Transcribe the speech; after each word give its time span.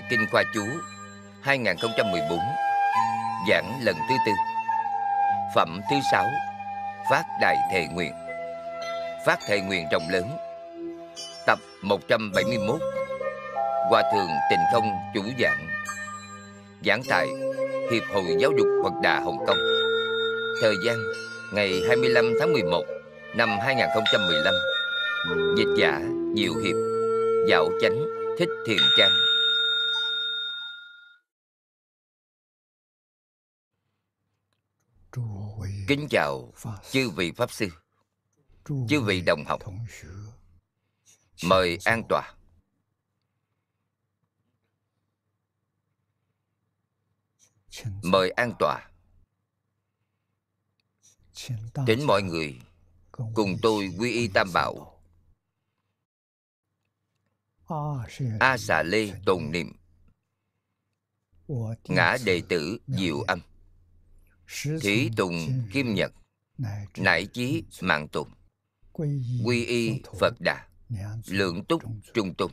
Bài 0.00 0.08
Kinh 0.10 0.26
Khoa 0.32 0.42
Chú 0.54 0.64
2014 1.40 2.38
Giảng 3.48 3.80
lần 3.82 3.96
thứ 4.08 4.14
tư. 4.26 4.32
Phẩm 5.54 5.80
thứ 5.90 5.96
sáu, 6.12 6.26
Phát 7.10 7.24
Đại 7.40 7.56
Thệ 7.72 7.86
Nguyện. 7.86 8.12
Phát 9.26 9.38
Thệ 9.48 9.60
Nguyện 9.60 9.86
rộng 9.92 10.08
lớn. 10.10 10.24
Tập 11.46 11.58
171 11.82 12.80
Hòa 13.90 14.02
Thượng 14.12 14.28
Tịnh 14.50 14.60
Không 14.72 14.90
Chủ 15.14 15.22
Giảng. 15.38 15.68
Giảng 16.84 17.02
tại 17.08 17.28
Hiệp 17.92 18.02
hội 18.14 18.36
Giáo 18.38 18.50
dục 18.58 18.66
Phật 18.84 18.92
Đà 19.02 19.20
Hồng 19.20 19.38
Kông. 19.46 19.58
Thời 20.62 20.74
gian, 20.86 20.96
ngày 21.52 21.80
25 21.88 22.32
tháng 22.40 22.52
11 22.52 22.84
năm 23.36 23.58
2015 23.62 24.54
Dịch 25.56 25.74
giả 25.78 26.00
Diệu 26.36 26.52
Hiệp, 26.64 26.76
Dạo 27.48 27.68
Chánh 27.82 28.06
Thích 28.38 28.50
Thiền 28.66 28.78
Trang. 28.98 29.29
Kính 35.90 36.08
chào 36.10 36.52
chư 36.90 37.10
vị 37.10 37.32
Pháp 37.32 37.50
Sư 37.50 37.68
Chư 38.64 39.00
vị 39.00 39.20
đồng 39.20 39.44
học. 39.44 39.60
Mời 41.44 41.78
an 41.84 42.02
tọa. 42.08 42.34
Mời 48.02 48.30
an 48.30 48.52
tọa. 48.58 48.90
Kính 51.86 52.06
mọi 52.06 52.22
người 52.22 52.60
Cùng 53.12 53.56
tôi 53.62 53.90
quy 53.98 54.12
y 54.12 54.28
tam 54.34 54.52
bảo. 54.52 55.02
A 58.40 58.56
xà 58.58 58.82
lê 58.82 59.12
tồn 59.26 59.50
niệm. 59.50 59.72
Ngã 61.84 62.16
đệ 62.24 62.42
tử 62.48 62.78
diệu 62.86 63.20
âm 63.20 63.40
Thí 64.80 65.10
tùng 65.16 65.62
kim 65.72 65.94
nhật 65.94 66.12
Nải 66.96 67.26
chí 67.26 67.64
mạng 67.80 68.08
tùng。Quy 68.08 69.64
y 69.64 70.02
Phật 70.20 70.34
Đà 70.40 70.66
Lượng 71.26 71.64
túc 71.64 71.82
trung 72.14 72.34
tung 72.34 72.52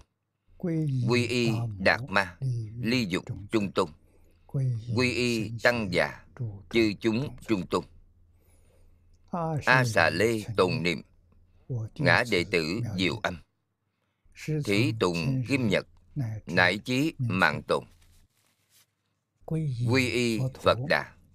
Quy 1.07 1.27
y 1.27 1.51
Đạt 1.79 2.01
Ma 2.09 2.37
Ly 2.79 3.05
dục 3.05 3.23
trung 3.51 3.71
tung 3.71 3.91
Quy 4.95 5.13
y 5.13 5.51
Tăng 5.63 5.93
già 5.93 6.25
Chư 6.69 6.93
chúng 6.99 7.35
trung 7.47 7.67
tung 7.67 7.85
A 9.65 9.83
xà 9.85 10.09
lê 10.09 10.43
tồn 10.57 10.83
niệm 10.83 11.01
Ngã 11.95 12.23
đệ 12.31 12.43
tử 12.51 12.81
diệu 12.97 13.19
âm。Thí 13.23 14.93
tùng 14.99 15.43
kim 15.47 15.67
nhật 15.67 15.87
Nải 16.45 16.77
chí 16.77 17.13
mạng 17.17 17.61
tồn 17.67 17.83
Quy 19.89 20.09
y 20.09 20.39
Phật 20.61 20.77
Đà 20.89 21.16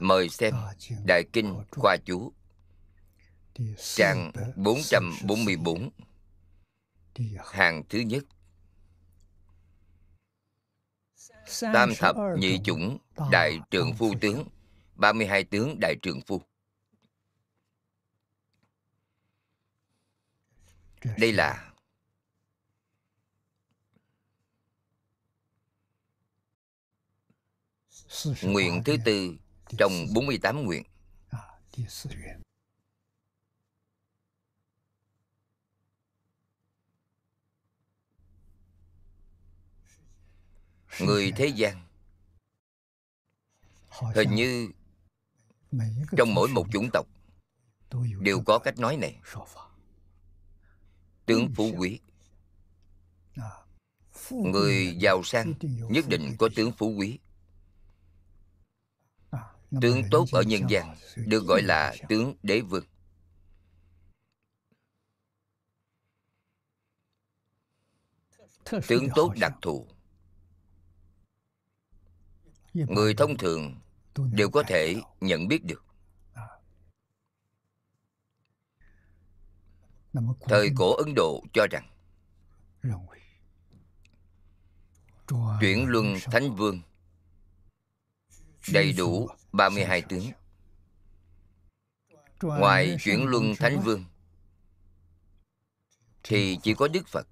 Mời 0.00 0.28
xem 0.28 0.54
Đại 1.04 1.24
Kinh 1.32 1.64
Khoa 1.70 1.96
Chú, 2.04 2.32
Trang 3.78 4.32
444 4.56 5.90
Hàng 7.52 7.82
thứ 7.88 7.98
nhất. 7.98 8.24
Tam 11.60 11.92
thập 11.98 12.16
nhị 12.38 12.58
chủng 12.64 12.98
Đại 13.30 13.58
trưởng 13.70 13.94
phu 13.94 14.14
tướng 14.20 14.48
32 14.94 15.44
tướng 15.44 15.80
Đại 15.80 15.94
trưởng 16.02 16.20
phu. 16.20 16.42
Đây 21.18 21.32
là 21.32 21.65
Nguyện 28.42 28.82
thứ 28.84 28.96
tư 29.04 29.36
trong 29.78 29.92
48 30.14 30.64
nguyện. 30.64 30.82
Người 41.00 41.32
thế 41.36 41.46
gian 41.46 41.82
Hình 43.88 44.34
như 44.34 44.68
Trong 46.16 46.34
mỗi 46.34 46.48
một 46.48 46.66
chủng 46.72 46.88
tộc 46.92 47.06
Đều 48.20 48.42
có 48.46 48.58
cách 48.58 48.78
nói 48.78 48.96
này. 48.96 49.20
Tướng 51.26 51.48
phú 51.56 51.70
quý 51.78 52.00
Người 54.30 54.96
giàu 55.00 55.22
sang 55.22 55.54
Nhất 55.90 56.04
định 56.08 56.36
có 56.38 56.48
tướng 56.56 56.72
phú 56.72 56.94
quý 56.98 57.18
Tướng 59.80 60.02
tốt 60.10 60.26
ở 60.32 60.42
nhân 60.42 60.62
gian 60.68 60.96
Được 61.16 61.44
gọi 61.48 61.62
là 61.62 61.94
tướng 62.08 62.34
đế 62.42 62.60
vương. 62.60 62.84
Tướng 68.64 69.08
tốt 69.14 69.32
đặc 69.40 69.52
thù. 69.62 69.86
Người 72.74 73.14
thông 73.14 73.36
thường 73.36 73.80
Đều 74.32 74.50
có 74.50 74.62
thể 74.62 74.94
nhận 75.20 75.48
biết 75.48 75.64
được. 75.64 75.84
Thời 80.40 80.70
cổ 80.76 80.96
Ấn 80.96 81.14
Độ 81.16 81.42
cho 81.52 81.66
rằng 81.70 81.90
Chuyển 85.60 85.86
luân 85.86 86.14
Thánh 86.24 86.56
Vương 86.56 86.82
Đầy 88.72 88.92
đủ 88.92 89.28
32 89.56 90.02
tướng 90.02 90.30
Ngoài 92.42 92.96
chuyển 93.00 93.26
luân 93.26 93.54
Thánh 93.58 93.80
Vương 93.80 94.04
Thì 96.22 96.58
chỉ 96.62 96.74
có 96.74 96.88
Đức 96.88 97.08
Phật. 97.08 97.26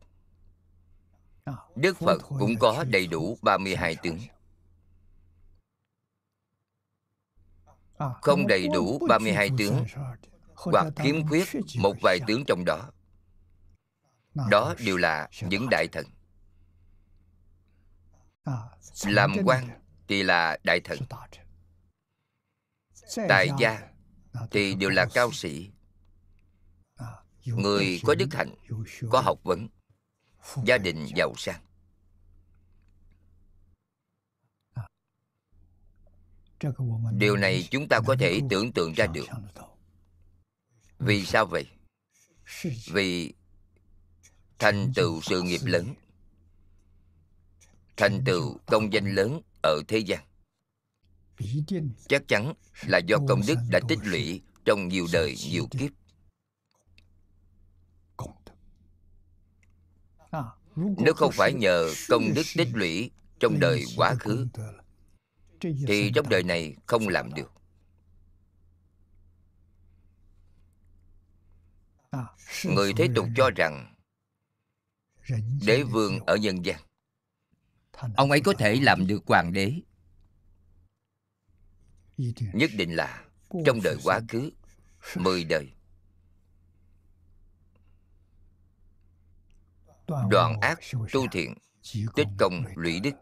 Đức 1.76 1.96
Phật 1.98 2.18
cũng 2.38 2.58
có 2.60 2.84
đầy 2.88 3.06
đủ 3.06 3.38
32 3.42 3.96
tướng 4.02 4.18
Không 8.22 8.46
đầy 8.46 8.68
đủ 8.68 8.98
32 9.08 9.50
tướng 9.58 9.84
Hoặc 10.54 10.86
khiếm 10.96 11.28
khuyết 11.28 11.48
một 11.78 11.94
vài 12.02 12.18
tướng 12.26 12.44
trong 12.46 12.64
đó. 12.64 12.90
Đó 14.50 14.74
đều 14.78 14.96
là 14.96 15.28
những 15.40 15.68
đại 15.70 15.88
thần. 15.92 16.06
Làm 19.06 19.36
quan 19.44 19.68
thì 20.08 20.22
là 20.22 20.58
đại 20.64 20.80
thần 20.80 20.98
Tại 23.28 23.48
gia 23.58 23.88
thì 24.50 24.74
đều 24.74 24.90
là 24.90 25.06
cao 25.14 25.32
sĩ. 25.32 25.70
Người 27.44 28.00
có 28.04 28.14
đức 28.14 28.28
hạnh, 28.32 28.54
có 29.10 29.20
học 29.20 29.38
vấn 29.42 29.68
Gia 30.64 30.78
đình 30.78 31.06
giàu 31.16 31.32
sang. 31.36 31.60
Điều 37.12 37.36
này 37.36 37.68
chúng 37.70 37.88
ta 37.88 38.00
có 38.06 38.16
thể 38.18 38.40
tưởng 38.50 38.72
tượng 38.72 38.92
ra 38.92 39.06
được. 39.06 39.26
Vì 40.98 41.24
sao 41.24 41.46
vậy? 41.46 41.66
Vì 42.86 43.34
thành 44.58 44.92
tựu 44.94 45.20
sự 45.22 45.42
nghiệp 45.42 45.60
lớn. 45.64 45.94
Thành 47.96 48.22
tựu 48.26 48.58
công 48.66 48.92
danh 48.92 49.14
lớn 49.14 49.40
ở 49.62 49.82
thế 49.88 49.98
gian 49.98 50.24
chắc 52.08 52.22
chắn 52.28 52.52
là 52.86 52.98
do 52.98 53.18
công 53.28 53.40
đức 53.46 53.56
đã 53.70 53.80
tích 53.88 53.98
lũy 54.02 54.42
trong 54.64 54.88
nhiều 54.88 55.06
đời, 55.12 55.34
nhiều 55.50 55.66
kiếp. 55.70 55.90
Nếu 60.76 61.14
không 61.14 61.32
phải 61.32 61.52
nhờ 61.52 61.90
công 62.08 62.22
đức 62.34 62.42
tích 62.56 62.68
lũy 62.72 63.10
trong 63.40 63.60
đời 63.60 63.84
quá 63.96 64.14
khứ, 64.14 64.48
thì 65.60 66.10
trong 66.14 66.28
đời 66.28 66.42
này 66.42 66.74
không 66.86 67.08
làm 67.08 67.34
được. 67.34 67.52
Người 72.64 72.92
thế 72.96 73.08
tục 73.14 73.26
cho 73.36 73.50
rằng, 73.50 73.94
đế 75.66 75.82
vương 75.82 76.20
ở 76.26 76.36
nhân 76.36 76.64
gian, 76.64 76.80
ông 78.16 78.30
ấy 78.30 78.40
có 78.40 78.52
thể 78.58 78.76
làm 78.82 79.06
được 79.06 79.22
hoàng 79.26 79.52
đế 79.52 79.72
nhất 82.52 82.70
định 82.76 82.96
là 82.96 83.24
trong 83.66 83.82
đời 83.82 83.96
quá 84.04 84.20
khứ 84.28 84.50
mười 85.16 85.44
đời. 85.44 85.72
Đoạn 90.30 90.60
ác 90.60 90.78
tu 91.12 91.26
thiện 91.32 91.54
tích 92.14 92.28
công 92.38 92.64
lũy 92.74 93.00
đức. 93.00 93.14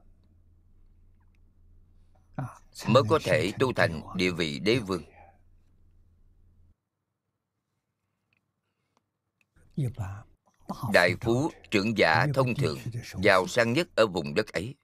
Mới 2.86 3.02
có 3.08 3.18
thể 3.24 3.52
tu 3.58 3.72
thành 3.72 4.02
địa 4.16 4.30
vị 4.30 4.58
đế 4.58 4.78
vương. 4.78 5.02
đại 10.92 11.14
phú 11.20 11.50
trưởng 11.70 11.98
giả 11.98 12.26
thông 12.34 12.54
thường 12.54 12.78
giàu 13.22 13.46
sang 13.46 13.72
nhất 13.72 13.88
ở 13.96 14.06
vùng 14.06 14.34
đất 14.34 14.46
ấy. 14.52 14.74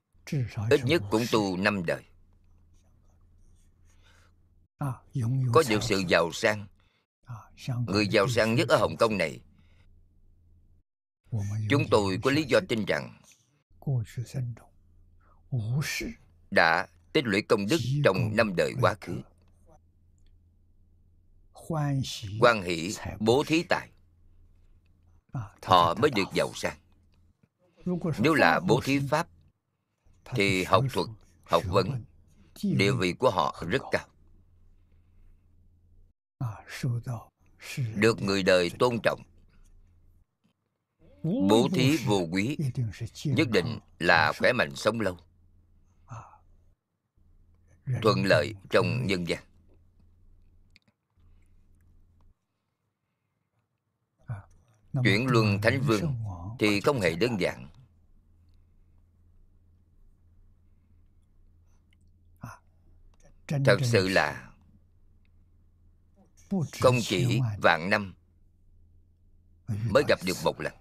Ít 0.70 0.80
nhất 0.84 1.02
cũng 1.10 1.22
tu 1.32 1.56
năm 1.56 1.86
đời 1.86 2.04
có 5.52 5.62
được 5.68 5.82
sự 5.82 6.02
giàu 6.08 6.32
sang. 6.32 6.66
Người 7.86 8.08
giàu 8.08 8.28
sang 8.28 8.54
nhất 8.54 8.68
ở 8.68 8.76
hồng 8.76 8.96
kông 8.96 9.18
này. 9.18 9.40
Chúng 11.70 11.84
tôi 11.90 12.18
có 12.22 12.30
lý 12.30 12.42
do 12.42 12.60
tin 12.68 12.84
rằng 12.84 13.20
đã 16.50 16.86
tích 17.12 17.24
lũy 17.24 17.42
công 17.42 17.66
đức 17.66 17.78
trong 18.04 18.36
năm 18.36 18.56
đời 18.56 18.72
quá 18.80 18.94
khứ. 19.00 19.20
Quan 22.40 22.62
hỷ 22.62 22.94
bố 23.20 23.44
thí 23.46 23.62
tài. 23.62 23.90
Họ 25.62 25.94
mới 25.94 26.10
được 26.10 26.28
giàu 26.34 26.52
sang. 26.54 26.76
Nếu 28.18 28.34
là 28.34 28.60
bố 28.60 28.80
thí 28.84 29.00
pháp 29.10 29.28
thì 30.24 30.64
học 30.64 30.84
thuật 30.92 31.08
học 31.44 31.62
vấn 31.66 32.04
địa 32.62 32.92
vị 32.92 33.12
của 33.12 33.30
họ 33.30 33.64
rất 33.68 33.82
cao 33.92 34.06
được 37.94 38.22
người 38.22 38.42
đời 38.42 38.70
tôn 38.78 38.98
trọng。bố 39.02 41.68
thí 41.74 41.96
vô 41.96 42.26
quý 42.30 42.56
nhất 43.24 43.48
định 43.50 43.78
là 43.98 44.32
khỏe 44.38 44.52
mạnh 44.52 44.76
sống 44.76 45.00
lâu 45.00 45.18
thuận 48.02 48.24
lợi 48.24 48.54
trong 48.70 49.06
nhân 49.06 49.28
gian 49.28 49.44
chuyển 55.04 55.26
luân 55.26 55.60
thánh 55.62 55.80
vương 55.80 56.14
thì 56.58 56.80
không 56.80 57.00
hề 57.00 57.16
đơn 57.16 57.40
giản 57.40 57.68
thật 63.64 63.78
sự 63.82 64.08
là 64.08 64.47
không 66.80 66.98
chỉ 67.02 67.40
vạn 67.62 67.90
năm 67.90 68.14
mới 69.68 70.04
gặp 70.08 70.18
được 70.24 70.36
một 70.44 70.60
lần. 70.60 70.72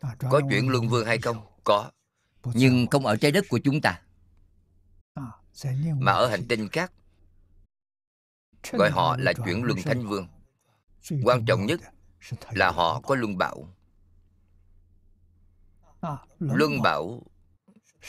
Có 0.00 0.40
chuyển 0.50 0.68
luân 0.68 0.88
vương 0.88 1.06
hay 1.06 1.18
không? 1.18 1.48
có. 1.68 1.90
Nhưng 2.44 2.86
không 2.86 3.06
ở 3.06 3.16
trái 3.16 3.32
đất 3.32 3.44
của 3.48 3.58
chúng 3.64 3.80
ta. 3.80 4.02
Mà 5.98 6.12
ở 6.12 6.28
hành 6.28 6.48
tinh 6.48 6.68
khác. 6.68 6.92
Gọi 8.72 8.90
họ 8.90 9.16
là 9.16 9.32
chuyển 9.32 9.62
luân 9.62 9.78
thánh 9.84 10.06
vương. 10.06 10.28
Quan 11.24 11.44
trọng 11.46 11.66
nhất 11.66 11.80
là 12.50 12.70
họ 12.70 13.00
có 13.00 13.14
luân 13.14 13.38
bảo. 13.38 13.74
Luân 16.38 16.82
bảo 16.82 17.22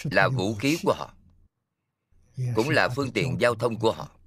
là 0.03 0.27
vũ 0.27 0.55
khí 0.55 0.77
của 0.83 0.93
họ 0.93 1.13
cũng 2.55 2.69
là 2.69 2.89
phương 2.89 3.11
tiện 3.11 3.41
giao 3.41 3.55
thông 3.55 3.79
của 3.79 3.91
họ 3.91 4.18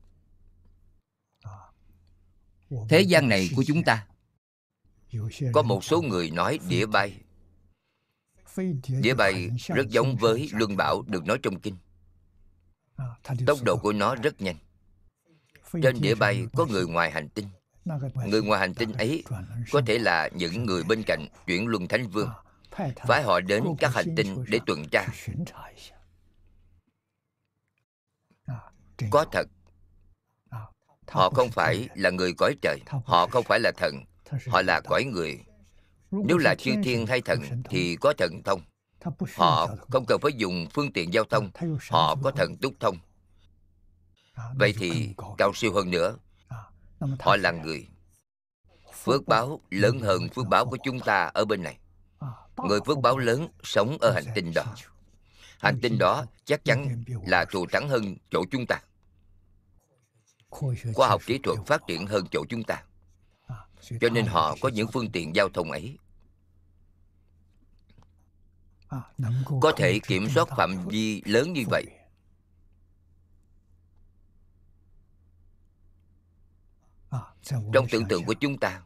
thế 2.88 3.00
gian 3.00 3.28
này 3.28 3.50
của 3.56 3.64
chúng 3.66 3.82
ta 3.82 4.06
có 5.52 5.62
một 5.62 5.84
số 5.84 6.02
người 6.02 6.30
nói 6.30 6.58
đĩa 6.68 6.86
bay. 6.86 7.20
Đĩa 9.00 9.14
bay 9.14 9.50
rất 9.66 9.88
giống 9.88 10.16
với 10.16 10.48
luân 10.52 10.76
bảo 10.76 11.02
được 11.02 11.26
nói 11.26 11.38
trong 11.42 11.60
kinh. 11.60 11.76
Tốc 13.46 13.58
độ 13.62 13.76
của 13.76 13.92
nó 13.92 14.14
rất 14.14 14.40
nhanh. 14.40 14.56
Trên 15.82 16.00
đĩa 16.00 16.14
bay 16.14 16.46
có 16.52 16.66
người 16.66 16.86
ngoài 16.86 17.10
hành 17.10 17.28
tinh. 17.28 17.46
Người 18.26 18.42
ngoài 18.42 18.60
hành 18.60 18.74
tinh 18.74 18.92
ấy 18.92 19.24
có 19.70 19.82
thể 19.86 19.98
là 19.98 20.28
những 20.34 20.66
người 20.66 20.82
bên 20.84 21.02
cạnh 21.06 21.26
chuyển 21.46 21.66
luân 21.66 21.88
thánh 21.88 22.08
vương 22.08 22.30
phái 23.06 23.22
họ 23.22 23.40
đến 23.40 23.64
các 23.78 23.94
hành 23.94 24.14
tinh 24.16 24.44
để 24.48 24.60
tuần 24.66 24.88
tra. 24.88 25.06
có 29.10 29.26
thật 29.32 29.48
họ 31.08 31.30
không 31.30 31.50
phải 31.50 31.88
là 31.94 32.10
người 32.10 32.32
cõi 32.32 32.54
trời 32.62 32.78
họ 33.04 33.26
không 33.26 33.44
phải 33.44 33.60
là 33.60 33.72
thần 33.76 34.04
họ 34.46 34.62
là 34.62 34.80
cõi 34.80 35.04
người. 35.04 35.40
nếu 36.10 36.38
là 36.38 36.54
chư 36.54 36.72
thiên 36.84 37.06
hay 37.06 37.20
thần 37.20 37.40
thì 37.70 37.96
có 37.96 38.12
thần 38.18 38.42
thông。họ 38.42 39.66
không 39.90 40.04
cần 40.06 40.20
phải 40.20 40.32
dùng 40.36 40.66
phương 40.74 40.92
tiện 40.92 41.14
giao 41.14 41.24
thông 41.24 41.50
họ 41.90 42.16
có 42.22 42.30
thần 42.30 42.56
túc 42.56 42.72
thông。vậy 42.80 44.74
thì 44.78 45.14
cao 45.38 45.52
siêu 45.54 45.72
hơn 45.72 45.90
nữa。họ 45.90 47.36
là 47.36 47.50
người。phước 47.50 49.28
báo 49.28 49.60
lớn 49.70 49.98
hơn 49.98 50.28
phước 50.28 50.46
báo 50.46 50.66
của 50.66 50.76
chúng 50.84 51.00
ta 51.00 51.30
ở 51.34 51.44
bên 51.44 51.62
này。người 51.62 52.80
phước 52.86 52.98
báo 52.98 53.18
lớn 53.18 53.48
sống 53.62 53.98
ở 54.00 54.12
hành 54.12 54.24
tinh 54.34 54.52
đó 54.54 54.64
hành 55.58 55.78
tinh 55.82 55.98
đó 55.98 56.24
chắc 56.44 56.64
chắn 56.64 57.04
là 57.26 57.44
thù 57.44 57.66
thắng 57.66 57.88
hơn 57.88 58.16
chỗ 58.30 58.44
chúng 58.50 58.66
ta 58.66 58.80
khoa 60.94 61.08
học 61.08 61.22
kỹ 61.26 61.38
thuật 61.42 61.58
phát 61.66 61.82
triển 61.86 62.06
hơn 62.06 62.26
chỗ 62.30 62.44
chúng 62.48 62.64
ta. 62.64 62.82
Cho 64.00 64.08
nên 64.08 64.26
họ 64.26 64.56
có 64.60 64.68
những 64.68 64.88
phương 64.92 65.10
tiện 65.12 65.36
giao 65.36 65.48
thông 65.48 65.70
ấy. 65.70 65.98
Có 69.60 69.72
thể 69.76 69.98
kiểm 69.98 70.28
soát 70.34 70.48
phạm 70.56 70.88
vi 70.88 71.22
lớn 71.24 71.52
như 71.52 71.62
vậy. 71.70 71.86
trong 77.72 77.86
tưởng 77.90 78.08
tượng 78.08 78.24
của 78.24 78.34
chúng 78.34 78.58
ta 78.58 78.82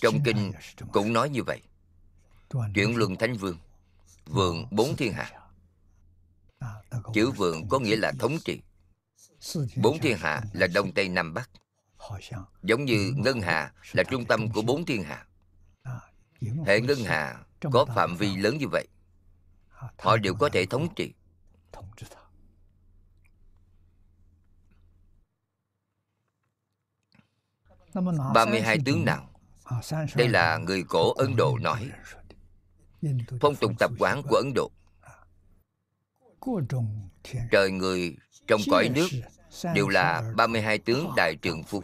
trong 0.00 0.22
kinh 0.24 0.52
cũng 0.92 1.12
nói 1.12 1.30
như 1.30 1.42
vậy. 1.42 1.60
Chuyển 2.74 2.96
luân 2.96 3.16
thánh 3.16 3.36
vương 3.36 3.58
vượng 4.26 4.66
bốn 4.70 4.96
thiên 4.96 5.12
hạ. 5.12 5.30
Chữ 7.14 7.30
vượng 7.30 7.68
có 7.68 7.78
nghĩa 7.78 7.96
là 7.96 8.12
thống 8.18 8.38
trị 8.44 8.60
bốn 9.76 9.98
thiên 9.98 10.16
hạ 10.16 10.42
là 10.52 10.66
đông 10.66 10.92
tây 10.92 11.08
nam 11.08 11.34
bắc. 11.34 11.50
Giống 12.62 12.84
như 12.84 13.12
ngân 13.16 13.40
hà 13.40 13.72
là 13.92 14.02
trung 14.10 14.24
tâm 14.24 14.52
của 14.52 14.62
bốn 14.62 14.86
thiên 14.86 15.02
hạ. 15.02 15.26
hệ 16.66 16.80
ngân 16.80 16.98
hà 17.04 17.44
có 17.72 17.84
phạm 17.84 18.16
vi 18.16 18.36
lớn 18.36 18.58
như 18.58 18.68
vậy 18.68 18.88
họ 19.98 20.16
đều 20.16 20.34
có 20.34 20.48
thể 20.52 20.66
thống 20.66 20.88
trị. 20.96 21.12
Ba 28.34 28.46
mươi 28.46 28.60
hai 28.60 28.78
tướng 28.84 29.04
nào? 29.04 29.30
Đây 30.16 30.28
là 30.28 30.56
người 30.56 30.84
cổ 30.88 31.12
ấn 31.12 31.36
độ 31.36 31.58
nói. 31.58 31.90
Phong 33.40 33.56
tục 33.56 33.72
tập 33.78 33.90
quán 33.98 34.22
của 34.22 34.36
ấn 34.36 34.52
độ. 34.54 34.70
Trời 37.50 37.70
người 37.70 38.16
trong 38.46 38.60
cõi 38.70 38.88
nước 38.88 39.08
đều 39.74 39.88
là 39.88 40.32
32 40.36 40.78
tướng 40.78 41.12
đại 41.16 41.36
trường 41.42 41.62
phu. 41.62 41.82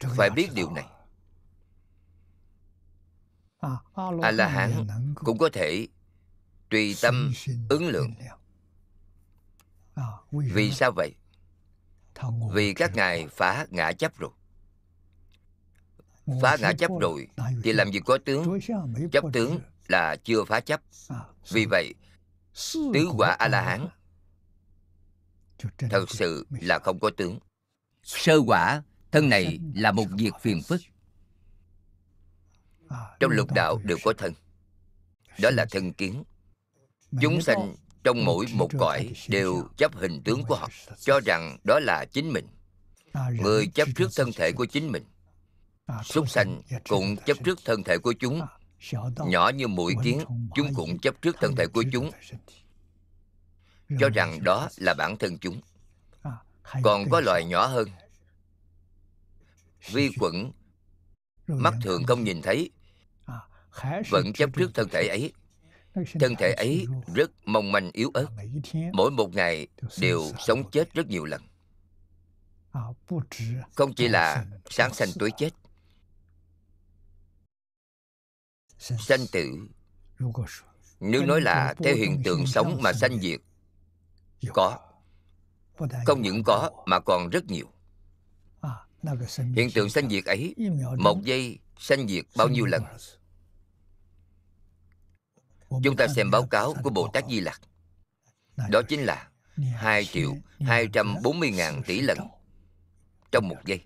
Phải 0.00 0.30
biết 0.30 0.48
điều 0.54 0.70
này. 0.70 0.86
A-la-hán 4.22 4.86
cũng 5.14 5.38
có 5.38 5.48
thể 5.52 5.86
tùy 6.70 6.96
tâm 7.02 7.32
ứng 7.68 7.86
lượng. 7.88 8.14
vì 10.30 10.70
sao 10.70 10.92
vậy? 10.96 11.14
Vì 12.52 12.74
các 12.74 12.94
ngài 12.94 13.28
phá 13.28 13.66
ngã 13.70 13.92
chấp 13.92 14.18
rồi. 14.18 14.30
Phá 16.42 16.56
ngã 16.60 16.72
chấp 16.78 16.90
rồi. 17.00 17.28
Thì 17.64 17.72
làm 17.72 17.92
gì 17.92 18.00
có 18.04 18.18
tướng? 18.24 18.60
Chấp 19.12 19.24
tướng 19.32 19.60
là 19.88 20.16
chưa 20.24 20.44
phá 20.44 20.60
chấp. 20.60 20.80
Vì 21.50 21.66
vậy 21.66 21.94
tứ 22.64 23.08
quả 23.16 23.30
a 23.38 23.48
la 23.48 23.62
hán 23.62 23.88
thật 25.78 26.10
sự 26.10 26.46
là 26.50 26.78
không 26.78 27.00
có 27.00 27.10
tướng. 27.16 27.38
Sơ 28.02 28.40
quả 28.46 28.82
thân 29.12 29.28
này 29.28 29.58
là 29.74 29.92
một 29.92 30.06
việc 30.18 30.34
phiền 30.40 30.62
phức. 30.62 30.80
Trong 33.20 33.30
lục 33.30 33.52
đạo 33.52 33.80
đều 33.84 33.98
có 34.04 34.12
thân. 34.18 34.32
Đó 35.38 35.50
là 35.50 35.66
thân 35.70 35.92
kiến. 35.92 36.24
Chúng 37.20 37.42
sanh 37.42 37.74
trong 38.04 38.24
mỗi 38.24 38.46
một 38.52 38.68
cõi 38.78 39.12
đều 39.28 39.68
chấp 39.76 39.96
hình 39.96 40.22
tướng 40.22 40.44
của 40.44 40.56
họ, 40.56 40.68
cho 41.00 41.20
rằng 41.20 41.58
đó 41.64 41.80
là 41.82 42.04
chính 42.04 42.32
mình. 42.32 42.46
Người 43.30 43.66
chấp 43.66 43.88
trước 43.96 44.08
thân 44.16 44.30
thể 44.36 44.52
của 44.52 44.66
chính 44.66 44.92
mình, 44.92 45.04
súc 46.04 46.30
sanh 46.30 46.62
cũng 46.88 47.16
chấp 47.16 47.36
trước 47.44 47.58
thân 47.64 47.82
thể 47.84 47.98
của 47.98 48.12
chúng. 48.12 48.40
Nhỏ 49.26 49.48
như 49.48 49.68
mũi 49.68 49.94
kiến, 50.04 50.24
chúng 50.54 50.74
cũng 50.74 50.98
chấp 50.98 51.22
trước 51.22 51.36
thân 51.40 51.56
thể 51.56 51.66
của 51.66 51.84
chúng. 51.92 52.10
Cho 54.00 54.08
rằng 54.08 54.44
đó 54.44 54.68
là 54.76 54.94
bản 54.94 55.16
thân 55.18 55.38
chúng. 55.38 55.60
Còn 56.82 57.10
có 57.10 57.20
loài 57.20 57.44
nhỏ 57.44 57.66
hơn 57.66 57.88
vi 59.86 60.10
khuẩn. 60.18 60.52
mắt 61.46 61.74
thường 61.82 62.04
không 62.04 62.24
nhìn 62.24 62.42
thấy. 62.42 62.70
vẫn 64.10 64.32
chấp 64.32 64.50
trước 64.56 64.70
thân 64.74 64.88
thể 64.88 65.08
ấy. 65.08 65.32
thân 66.20 66.34
thể 66.38 66.52
ấy 66.52 66.86
rất 67.14 67.30
mong 67.44 67.72
manh 67.72 67.90
yếu 67.92 68.10
ớt. 68.14 68.26
mỗi 68.92 69.10
một 69.10 69.34
ngày 69.34 69.66
đều 69.98 70.22
sống 70.46 70.70
chết 70.70 70.94
rất 70.94 71.06
nhiều 71.06 71.24
lần. 71.24 71.42
Không 73.74 73.94
chỉ 73.94 74.08
là 74.08 74.46
sáng 74.70 74.94
sanh 74.94 75.08
tối 75.18 75.30
chết. 75.36 75.50
Sanh 78.78 79.26
tử. 79.32 79.68
nếu 81.00 81.26
nói 81.26 81.40
là 81.40 81.74
theo 81.78 81.94
hiện 81.96 82.22
tượng 82.24 82.46
sống 82.46 82.78
mà 82.82 82.92
sanh 82.92 83.20
diệt 83.20 83.40
có. 84.48 84.78
Không 86.06 86.22
những 86.22 86.42
có 86.44 86.70
mà 86.86 87.00
còn 87.00 87.30
rất 87.30 87.44
nhiều 87.44 87.66
hiện 89.54 89.70
tượng 89.74 89.90
sanh 89.90 90.10
diệt 90.10 90.24
ấy, 90.24 90.54
một 90.98 91.22
giây 91.24 91.58
sanh 91.78 92.08
diệt 92.08 92.24
bao 92.36 92.48
nhiêu 92.48 92.66
lần? 92.66 92.82
Chúng 95.82 95.96
ta 95.96 96.08
xem 96.08 96.30
báo 96.30 96.46
cáo 96.46 96.74
của 96.82 96.90
Bồ 96.90 97.08
Tát 97.12 97.24
Di 97.28 97.40
Lặc. 97.40 97.60
Đó 98.70 98.82
chính 98.88 99.00
là 99.00 99.30
2 99.74 100.04
triệu 100.04 100.34
240 100.60 101.50
ngàn 101.50 101.82
tỷ 101.86 102.00
lần 102.00 102.18
Trong 103.32 103.48
một 103.48 103.56
giây. 103.64 103.84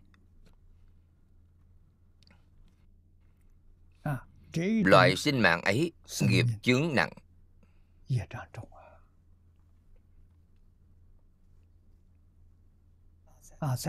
Loại 4.85 5.17
sinh 5.17 5.41
mạng 5.41 5.63
ấy 5.63 5.93
nghiệp 6.21 6.45
chướng 6.63 6.95
nặng. 6.95 7.13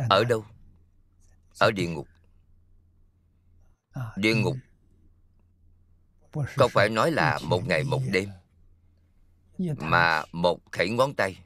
Ở 0.09 0.23
đâu? 0.23 0.45
Ở 1.59 1.71
địa 1.71 1.87
ngục. 1.87 2.07
Địa 4.15 4.35
ngục. 4.35 4.57
Không 6.31 6.71
phải 6.73 6.89
nói 6.89 7.11
là 7.11 7.39
một 7.43 7.67
ngày 7.67 7.83
một 7.83 8.01
đêm 8.11 8.29
mà 9.77 10.23
một 10.31 10.71
khẩy 10.71 10.89
ngón 10.89 11.13
tay? 11.13 11.39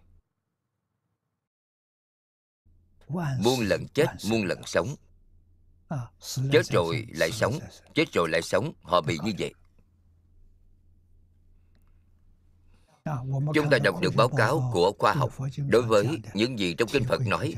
Muôn 3.39 3.59
lần 3.59 3.87
chết 3.87 4.05
muôn 4.29 4.45
lần 4.45 4.61
sống. 4.65 4.95
Chết 6.51 6.65
rồi 6.65 7.07
lại 7.09 7.31
sống 7.31 7.59
chết 7.95 8.05
rồi 8.13 8.29
lại 8.29 8.41
sống. 8.41 8.73
Họ 8.81 9.01
bị 9.01 9.17
như 9.23 9.31
vậy. 9.39 9.53
Chúng 13.53 13.69
ta 13.71 13.77
đọc 13.83 14.01
được 14.01 14.15
báo 14.15 14.29
cáo 14.29 14.69
của 14.73 14.91
khoa 14.99 15.13
học. 15.13 15.33
Đối 15.67 15.81
với 15.81 16.21
những 16.33 16.59
gì 16.59 16.75
trong 16.77 16.89
kinh 16.91 17.03
phật 17.03 17.21
nói 17.27 17.55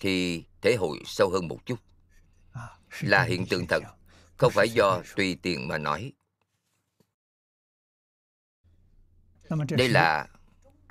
thì 0.00 0.44
thể 0.62 0.76
hội 0.76 0.98
sâu 1.06 1.30
hơn 1.30 1.48
một 1.48 1.66
chút 1.66 1.78
là 3.00 3.22
hiện 3.22 3.46
tượng 3.46 3.66
thật, 3.66 3.82
không 4.36 4.52
phải 4.54 4.68
do 4.68 5.02
tùy 5.16 5.38
tiện 5.42 5.68
mà 5.68 5.78
nói. 5.78 6.12
Đây 9.68 9.88
là 9.88 10.26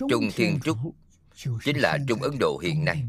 trung 0.10 0.29
thiên 0.36 0.60
trúc, 0.63 0.77
chính 1.63 1.77
là 1.77 1.98
trung 2.08 2.22
ấn 2.22 2.31
độ 2.39 2.60
hiện 2.63 2.86
nay. 2.86 3.08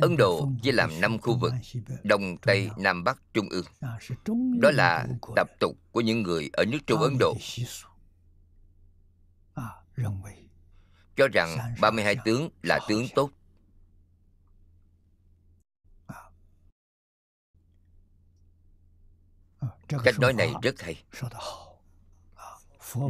Ấn 0.00 0.16
độ 0.18 0.48
chia 0.62 0.72
làm 0.72 1.00
năm 1.00 1.18
khu 1.18 1.38
vực, 1.38 1.52
đông 2.02 2.36
tây, 2.36 2.70
nam 2.76 3.04
bắc, 3.04 3.18
trung 3.34 3.48
ương. 3.48 3.64
Đó 4.60 4.70
là 4.70 5.06
tập 5.36 5.48
tục 5.60 5.78
của 5.92 6.00
những 6.00 6.22
người 6.22 6.50
ở 6.52 6.64
nước 6.64 6.78
trung 6.86 7.00
ấn 7.00 7.16
độ. 7.18 7.36
Cho 11.16 11.28
rằng 11.32 11.74
32 11.80 12.16
tướng 12.24 12.50
là 12.62 12.80
tướng 12.88 13.06
tốt. 13.14 13.30
Cách 19.88 20.18
nói 20.20 20.32
này 20.32 20.52
rất 20.62 20.80
hay. 20.80 21.02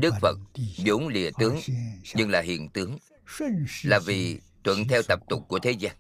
Đức 0.00 0.14
Phật 0.21 0.38
vốn 0.87 1.09
lìa 1.09 1.30
tướng 1.38 1.59
nhưng 2.14 2.30
là 2.30 2.40
hiện 2.40 2.68
tướng 2.68 2.99
là 3.82 3.99
vì 4.06 4.40
thuận 4.64 4.88
theo 4.88 5.02
tập 5.02 5.21
tục 5.28 5.44
của 5.49 5.59
thế 5.59 5.71
gian. 5.71 5.97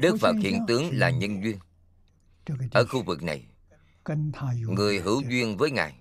Đức 0.00 0.16
Phật 0.20 0.36
hiện 0.42 0.64
tướng 0.68 0.90
là 0.92 1.10
nhân 1.10 1.42
duyên. 1.42 1.58
Ở 2.70 2.84
khu 2.86 3.02
vực 3.02 3.22
này 3.22 3.46
Người 4.68 4.98
hữu 4.98 5.22
duyên 5.28 5.56
với 5.56 5.70
Ngài 5.70 5.94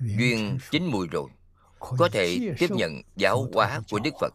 Duyên 0.00 0.58
chín 0.70 0.84
mùi 0.84 1.06
rồi 1.06 1.30
Có 1.78 2.08
thể 2.12 2.54
tiếp 2.58 2.70
nhận 2.70 3.02
giáo 3.16 3.48
hóa 3.54 3.80
của 3.90 3.98
Đức 3.98 4.14
Phật 4.20 4.34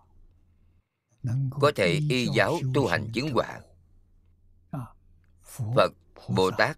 Có 1.49 1.71
thể 1.75 1.99
y 2.09 2.27
giáo 2.27 2.59
tu 2.73 2.87
hành 2.87 3.11
chứng 3.13 3.29
quả 3.33 3.59
Phật, 5.75 5.91
Bồ 6.27 6.51
Tát 6.51 6.77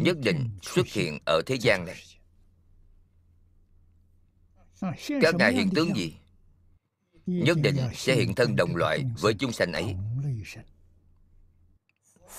nhất 0.00 0.16
định 0.18 0.50
xuất 0.62 0.86
hiện 0.86 1.18
ở 1.26 1.42
thế 1.46 1.54
gian 1.60 1.86
này. 1.86 2.02
Các 5.20 5.34
ngài 5.34 5.52
hiện 5.52 5.70
tướng 5.74 5.96
gì? 5.96 6.14
Nhất 7.26 7.56
định 7.62 7.76
sẽ 7.94 8.14
hiện 8.14 8.34
thân 8.34 8.56
đồng 8.56 8.76
loại 8.76 9.04
với 9.20 9.34
chúng 9.34 9.52
sanh 9.52 9.72
ấy. 9.72 9.96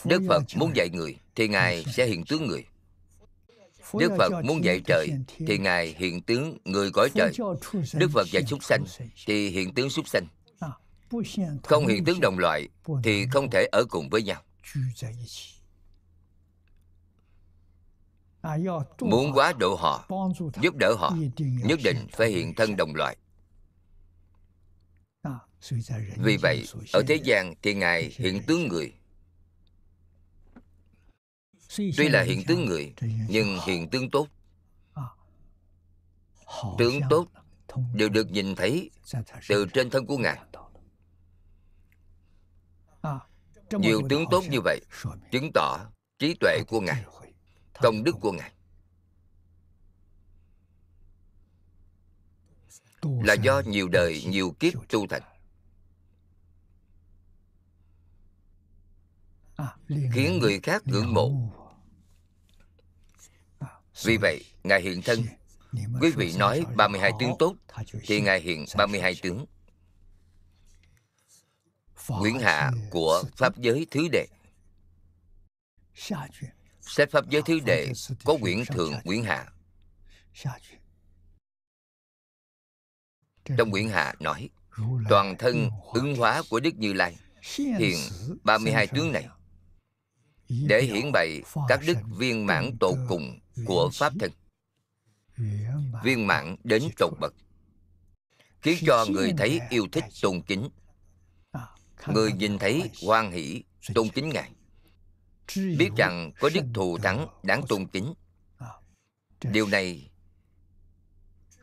Đức 0.06 0.24
phật 0.28 0.44
muốn 0.56 0.75
dạy 0.75 0.90
người 0.90 1.18
thì 1.36 1.48
ngài 1.48 1.86
sẽ 1.94 2.08
hiện 2.08 2.25
tướng 2.25 2.48
người. 2.48 2.66
Đức 3.94 4.12
phật 4.18 4.32
muốn 4.44 4.64
dạy 4.64 4.82
trời 4.86 5.10
thì 5.48 5.58
ngài 5.58 5.96
hiện 5.98 6.22
tướng 6.22 6.58
người 6.66 6.92
cõi 6.92 7.10
trời. 7.16 7.34
Đức 7.94 8.12
phật 8.14 8.28
dạy 8.32 8.44
súc 8.48 8.64
sanh 8.64 8.84
thì 9.25 9.50
hiện 9.50 9.74
tướng 9.74 9.90
súc 9.90 10.08
sanh. 10.08 10.28
Không 11.64 11.88
hiện 11.88 12.06
tướng 12.06 12.20
đồng 12.22 12.40
loại 12.40 12.68
thì 13.04 13.25
không 13.32 13.50
thể 13.50 13.68
ở 13.72 13.86
cùng 13.90 14.10
với 14.10 14.24
nhau 14.24 14.42
muốn 19.00 19.34
quá 19.34 19.54
độ 19.60 19.75
họ, 19.75 20.08
giúp 20.62 20.75
đỡ 20.75 20.96
họ, 21.00 21.16
nhất 21.64 21.80
định 21.84 22.08
phải 22.12 22.30
hiện 22.30 22.56
thân 22.56 22.75
đồng 22.78 22.96
loại. 22.96 23.18
Vì 26.18 26.38
vậy, 26.42 26.66
ở 26.94 27.04
thế 27.08 27.16
gian 27.16 27.54
thì 27.62 27.74
ngài 27.74 28.12
hiện 28.16 28.42
tướng 28.48 28.68
người. 28.68 28.94
Tuy 31.78 32.10
là 32.10 32.22
hiện 32.22 32.44
tướng 32.48 32.66
người, 32.66 32.94
nhưng 33.28 33.60
hiện 33.66 33.90
tướng 33.90 34.10
tốt. 34.12 34.28
Tướng 36.78 37.00
tốt 37.10 37.28
đều 37.94 38.10
được 38.10 38.32
nhìn 38.32 38.56
thấy 38.56 38.90
từ 39.50 39.66
trên 39.74 39.90
thân 39.90 40.06
của 40.06 40.18
ngài. 40.18 40.40
Nhiều 43.72 44.02
tướng 44.10 44.25
tốt 44.32 44.44
như 44.50 44.62
vậy 44.64 44.82
chứng 45.32 45.52
tỏ 45.54 45.80
trí 46.20 46.36
tuệ 46.40 46.60
của 46.68 46.82
ngài 46.82 47.06
công 47.82 48.03
đức 48.03 48.15
của 48.22 48.32
ngài. 48.32 48.51
Là 53.01 53.34
do 53.34 53.62
nhiều 53.65 53.88
đời 53.88 54.24
nhiều 54.27 54.55
kiếp 54.60 54.74
tu 54.89 55.08
thành. 55.08 55.22
Khiến 59.88 60.39
người 60.39 60.60
khác 60.63 60.82
ngưỡng 60.86 61.13
mộ. 61.13 61.32
vì 64.03 64.17
vậy 64.17 64.46
ngài 64.63 64.82
hiện 64.82 65.01
thân. 65.01 65.20
Quý 66.01 66.12
vị 66.12 66.34
nói 66.38 66.65
32 66.75 67.12
tướng 67.20 67.32
tốt 67.39 67.55
thì 68.08 68.22
ngài 68.22 68.41
hiện 68.41 68.65
32 68.77 69.15
tướng. 69.22 69.46
Quyển 72.20 72.34
hạ 72.41 72.72
của 72.89 73.24
Pháp 73.36 73.58
giới 73.58 73.88
thứ 73.91 74.08
đệ 74.12 74.27
Sách 76.86 77.12
Pháp 77.12 77.30
giới 77.30 77.42
thứ 77.42 77.60
đệ 77.65 77.92
có 78.24 78.38
quyển 78.42 78.65
thượng 78.65 78.94
quyển 79.04 79.24
hạ. 79.24 79.46
Trong 83.58 83.72
quyển 83.72 83.89
hạ 83.89 84.13
nói 84.20 84.50
Toàn 85.10 85.38
thân 85.38 85.70
ứng 85.94 86.15
hóa 86.15 86.42
của 86.50 86.60
Đức 86.60 86.75
Như 86.75 86.94
Lai 86.94 87.15
Hiện 87.58 87.98
32 88.44 88.88
tướng 88.88 89.12
này. 89.12 89.27
Để 90.50 90.82
hiển 90.82 91.12
bày 91.12 91.42
các 91.68 91.80
đức 91.88 91.98
viên 92.18 92.46
mãn 92.46 92.77
tột 92.80 92.96
cùng 93.10 93.39
của 93.65 93.89
Pháp 93.94 94.13
thân. 94.20 94.32
Viên 96.04 96.27
mãn 96.27 96.56
đến 96.63 96.84
tột 96.98 97.13
bậc 97.20 97.34
Khiến 98.62 98.77
cho 98.88 99.06
người 99.10 99.34
thấy 99.38 99.60
yêu 99.70 99.88
thích 99.92 100.04
tôn 100.22 100.42
kính. 100.42 100.70
Người 102.08 102.32
nhìn 102.32 102.60
thấy 102.60 102.89
hoan 103.06 103.32
hỷ 103.32 103.63
tôn 103.94 104.10
kính 104.10 104.30
ngài 104.30 104.51
biết 105.56 105.90
rằng 105.98 106.32
có 106.40 106.50
đức 106.54 106.64
thù 106.74 106.98
thắng 106.98 107.28
đáng 107.44 107.62
tôn 107.68 107.88
kính. 107.88 108.14
Điều 109.42 109.68
này 109.68 110.12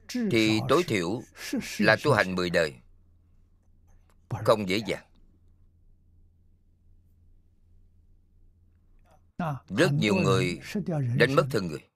thì 0.09 0.61
tối 0.69 0.83
thiểu 0.83 1.23
là 1.79 1.97
tu 2.03 2.13
hành 2.13 2.35
mười 2.35 2.51
đời. 2.51 2.75
Không 4.45 4.69
dễ 4.69 4.81
dàng. 4.87 5.07
Rất 9.69 9.93
nhiều 9.93 10.15
người 10.15 10.61
đánh 11.17 11.35
mất 11.35 11.47
thân 11.51 11.67
người. 11.67 11.89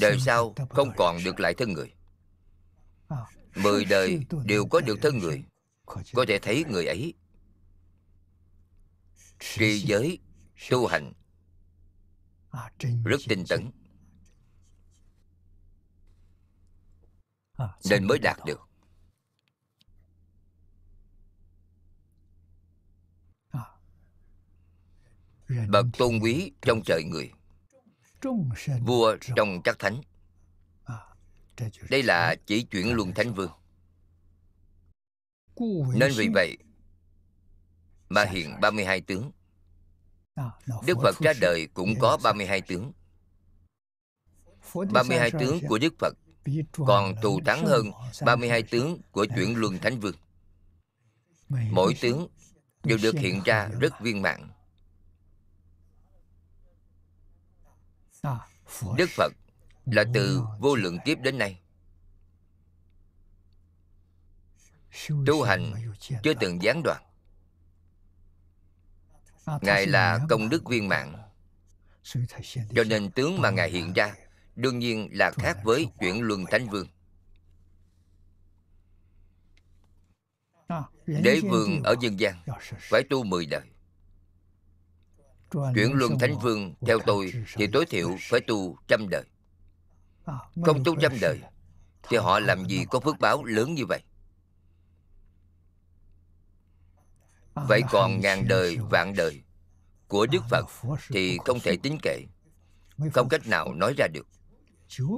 đời 0.00 0.18
sau 0.20 0.54
không 0.70 0.92
còn 0.96 1.18
được 1.24 1.40
lại 1.40 1.54
thân 1.54 1.72
người. 1.72 1.92
Mười 3.56 3.84
đời 3.84 4.24
đều 4.44 4.66
có 4.66 4.80
được 4.80 4.98
thân 5.02 5.18
người. 5.18 5.44
có 5.86 6.24
thể 6.28 6.38
thấy 6.38 6.64
người 6.68 6.86
ấy. 6.86 7.14
Trì 9.40 9.78
giới 9.78 10.18
tu 10.70 10.86
hành. 10.86 11.12
Rất 13.04 13.20
tinh 13.28 13.44
tấn. 13.48 13.70
Nên 17.90 18.06
mới 18.06 18.18
đạt 18.18 18.36
được. 18.46 18.60
Bậc 25.68 25.86
tôn 25.98 26.18
quý 26.22 26.52
trong 26.62 26.80
trời 26.84 27.02
người. 27.04 27.32
Vua 28.80 29.16
trong 29.36 29.62
các 29.64 29.76
thánh. 29.78 30.00
Đây 31.90 32.02
là 32.02 32.36
chỉ 32.46 32.62
chuyển 32.62 32.94
luân 32.94 33.14
thánh 33.14 33.34
vương. 33.34 33.52
Nên 35.94 36.12
vì 36.16 36.28
vậy 36.34 36.56
mà 38.08 38.24
hiện 38.24 38.60
32 38.60 39.00
tướng. 39.00 39.32
Đức 40.86 40.98
Phật 41.02 41.18
ra 41.18 41.32
đời 41.40 41.68
cũng 41.74 41.94
có 42.00 42.18
32 42.22 42.60
tướng. 42.60 42.92
32 44.92 45.30
tướng 45.30 45.60
của 45.68 45.78
Đức 45.78 45.94
Phật 45.98 46.14
còn 46.86 47.14
thù 47.22 47.40
thắng 47.46 47.66
hơn 47.66 47.90
32 48.24 48.62
tướng 48.62 49.00
của 49.10 49.26
chuyển 49.36 49.56
luân 49.56 49.78
Thánh 49.78 50.00
Vương. 50.00 50.14
Mỗi 51.48 51.94
tướng 52.00 52.28
đều 52.84 52.98
được 53.02 53.14
hiện 53.14 53.42
ra 53.44 53.68
rất 53.80 54.00
viên 54.00 54.22
mãn. 54.22 54.48
Đức 58.96 59.08
Phật 59.16 59.32
là 59.84 60.04
từ 60.14 60.42
vô 60.58 60.74
lượng 60.74 60.98
kiếp 61.04 61.18
đến 61.18 61.38
nay 61.38 61.60
tu 65.26 65.42
hành 65.42 65.72
chưa 66.22 66.34
từng 66.34 66.62
gián 66.62 66.82
đoạn 66.84 67.02
ngài 69.62 69.86
là 69.86 70.20
công 70.28 70.48
đức 70.48 70.64
viên 70.64 70.88
mãn. 70.88 71.14
Cho 72.74 72.84
nên 72.84 73.10
tướng 73.10 73.40
mà 73.40 73.50
ngài 73.50 73.70
hiện 73.70 73.92
ra 73.92 74.14
đương 74.56 74.78
nhiên 74.78 75.08
là 75.12 75.30
khác 75.30 75.58
với 75.64 75.88
chuyển 76.00 76.22
luân 76.22 76.44
thánh 76.50 76.68
vương. 76.68 76.86
Đế 81.06 81.40
vương 81.50 81.82
ở 81.82 81.94
dân 82.00 82.20
gian 82.20 82.42
phải 82.80 83.02
tu 83.10 83.24
mười 83.24 83.46
đời. 83.46 83.62
Chuyển 85.50 85.92
luân 85.92 86.18
thánh 86.18 86.38
vương 86.38 86.74
theo 86.86 86.98
tôi 87.06 87.32
thì 87.54 87.66
tối 87.72 87.86
thiểu 87.86 88.16
phải 88.20 88.40
tu 88.40 88.76
trăm 88.88 89.08
đời. 89.08 89.24
Không 90.64 90.84
tu 90.84 90.96
trăm 91.00 91.12
đời 91.20 91.40
thì 92.08 92.16
họ 92.16 92.40
làm 92.40 92.64
gì 92.68 92.84
có 92.90 93.00
phước 93.00 93.18
báo 93.18 93.44
lớn 93.44 93.74
như 93.74 93.86
vậy 93.86 94.02
vậy 97.54 97.82
còn 97.90 98.20
ngàn 98.20 98.48
đời 98.48 98.78
vạn 98.90 99.14
đời 99.16 99.42
của 100.08 100.26
đức 100.26 100.42
phật 100.50 100.66
thì 101.08 101.38
không 101.44 101.60
thể 101.60 101.76
tính 101.82 101.98
kể 102.02 102.26
không 103.12 103.28
cách 103.28 103.46
nào 103.46 103.74
nói 103.74 103.94
ra 103.98 104.06
được. 104.12 104.26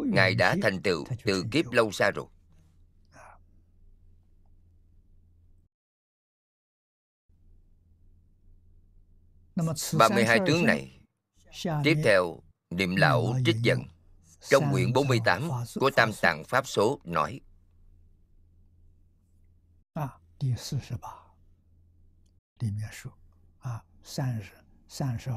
Ngài 0.06 0.34
đã 0.34 0.56
thành 0.62 0.82
tựu 0.82 1.04
từ 1.24 1.44
kiếp 1.50 1.72
lâu 1.72 1.92
xa 1.92 2.10
rồi. 2.10 2.26
Ba 9.98 10.08
mươi 10.08 10.24
hai 10.24 10.40
tướng 10.46 10.64
này 10.64 11.00
tiếp 11.84 11.96
theo 12.04 12.38
niệm 12.70 12.96
lão 12.96 13.34
trích 13.46 13.56
dẫn 13.62 13.82
trong 14.48 14.72
quyển 14.72 14.92
48 14.92 15.50
của 15.74 15.90
Tam 15.96 16.10
Tạng 16.22 16.44
Pháp 16.44 16.66
Số 16.66 17.00
nói 17.04 17.40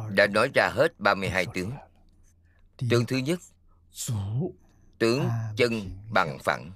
đã 0.10 0.28
nói 0.28 0.50
ra 0.54 0.70
hết 0.74 1.00
32 1.00 1.46
tướng. 1.54 1.72
Tướng 2.90 3.06
thứ 3.06 3.18
nhất, 3.18 3.40
tướng 5.00 5.30
chân 5.58 5.98
bằng 6.12 6.38
phẳng. 6.44 6.72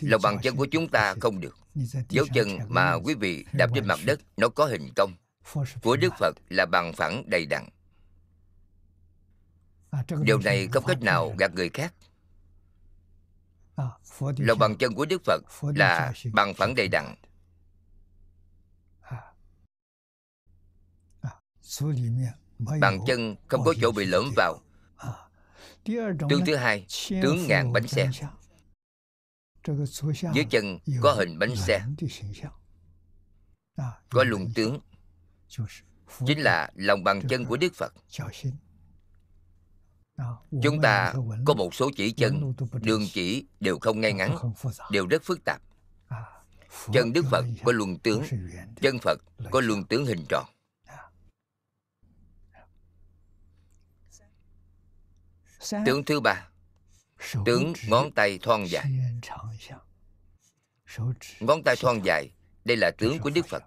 Lòng 0.00 0.20
bằng 0.22 0.38
chân 0.42 0.56
của 0.56 0.66
chúng 0.70 0.88
ta 0.88 1.14
không 1.20 1.40
được. 1.40 1.56
Dấu 2.08 2.26
chân 2.34 2.48
mà 2.68 2.94
quý 2.94 3.14
vị 3.14 3.44
đạp 3.52 3.70
trên 3.74 3.86
mặt 3.86 3.98
đất 4.04 4.20
nó 4.36 4.48
có 4.48 4.66
hình 4.66 4.88
cong. 4.96 5.14
Của 5.82 5.96
Đức 5.96 6.12
Phật 6.18 6.36
là 6.48 6.66
bằng 6.66 6.92
phẳng 6.92 7.22
đầy 7.26 7.46
đặn. 7.46 7.68
Điều 10.22 10.38
này 10.38 10.68
không 10.72 10.84
cách 10.86 11.02
nào 11.02 11.34
gạt 11.38 11.54
người 11.54 11.68
khác. 11.68 11.94
Lòng 14.36 14.58
bằng 14.58 14.76
chân 14.78 14.94
của 14.94 15.04
Đức 15.04 15.22
Phật 15.24 15.42
là 15.62 16.12
bằng 16.32 16.54
phẳng 16.54 16.74
đầy 16.74 16.88
đặn 16.88 17.14
Bàn 22.80 22.98
chân 23.06 23.36
không 23.48 23.64
có 23.64 23.74
chỗ 23.80 23.92
bị 23.92 24.04
lõm 24.04 24.30
vào. 24.36 24.60
Tướng 26.28 26.44
thứ 26.46 26.56
hai 26.56 26.86
Tướng 27.22 27.46
ngàn 27.48 27.72
bánh 27.72 27.88
xe. 27.88 28.10
Dưới 30.34 30.44
chân 30.50 30.78
có 31.00 31.12
hình 31.12 31.38
bánh 31.38 31.56
xe. 31.56 31.84
Có 34.10 34.24
luồng 34.24 34.52
tướng. 34.54 34.80
Chính 36.26 36.40
là 36.40 36.70
lòng 36.74 37.04
bàn 37.04 37.22
chân 37.28 37.44
của 37.44 37.56
Đức 37.56 37.74
Phật. 37.74 37.94
Chúng 40.62 40.80
ta 40.82 41.14
có 41.44 41.54
một 41.54 41.74
số 41.74 41.90
chỉ 41.96 42.12
chân 42.12 42.54
Đường 42.72 43.02
chỉ 43.12 43.46
đều 43.60 43.78
không 43.78 44.00
ngay 44.00 44.12
ngắn 44.12 44.36
Đều 44.90 45.06
rất 45.06 45.22
phức 45.22 45.44
tạp. 45.44 45.62
Chân 46.92 47.12
Đức 47.12 47.24
Phật 47.30 47.44
có 47.64 47.72
luồng 47.72 47.98
tướng 47.98 48.22
Chân 48.80 48.98
Phật 49.02 49.20
có 49.50 49.60
luồng 49.60 49.84
tướng 49.84 50.06
hình 50.06 50.24
tròn 50.28 50.44
Tướng 55.86 56.04
thứ 56.04 56.20
ba. 56.20 56.48
Tướng 57.44 57.72
ngón 57.88 58.12
tay 58.12 58.38
thon 58.42 58.64
dài. 58.64 58.86
Ngón 61.40 61.62
tay 61.64 61.76
thon 61.80 62.00
dài. 62.04 62.30
Đây 62.64 62.76
là 62.76 62.90
tướng 62.98 63.18
của 63.18 63.30
Đức 63.30 63.46
Phật. 63.48 63.62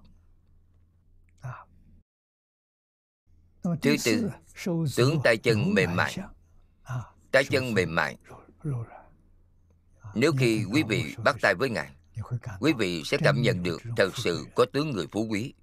thứ 3.81 3.95
tư 4.05 4.31
tướng 4.95 5.21
tay 5.23 5.37
chân 5.37 5.73
mềm 5.73 5.95
mại。tay 5.95 7.43
chân 7.43 7.73
mềm 7.73 7.95
mại。nếu 7.95 10.31
khi 10.39 10.65
quý 10.71 10.83
vị 10.83 11.15
bắt 11.23 11.35
tay 11.41 11.55
với 11.55 11.69
ngài 11.69 11.91
quý 12.59 12.73
vị 12.77 13.03
sẽ 13.05 13.17
cảm 13.23 13.41
nhận 13.41 13.63
được 13.63 13.81
thật 13.97 14.17
sự 14.17 14.45
có 14.55 14.65
tướng 14.73 14.91
người 14.91 15.07
phú 15.11 15.27
quý 15.29 15.53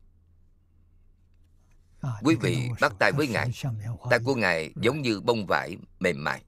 quý 2.22 2.34
vị 2.40 2.68
bắt 2.80 2.92
tay 2.98 3.12
với 3.12 3.28
ngài. 3.28 3.50
tay 4.10 4.18
của 4.24 4.34
ngài 4.34 4.72
giống 4.76 5.02
như 5.02 5.20
bông 5.20 5.46
vải 5.46 5.76
mềm 6.00 6.24
mại. 6.24 6.42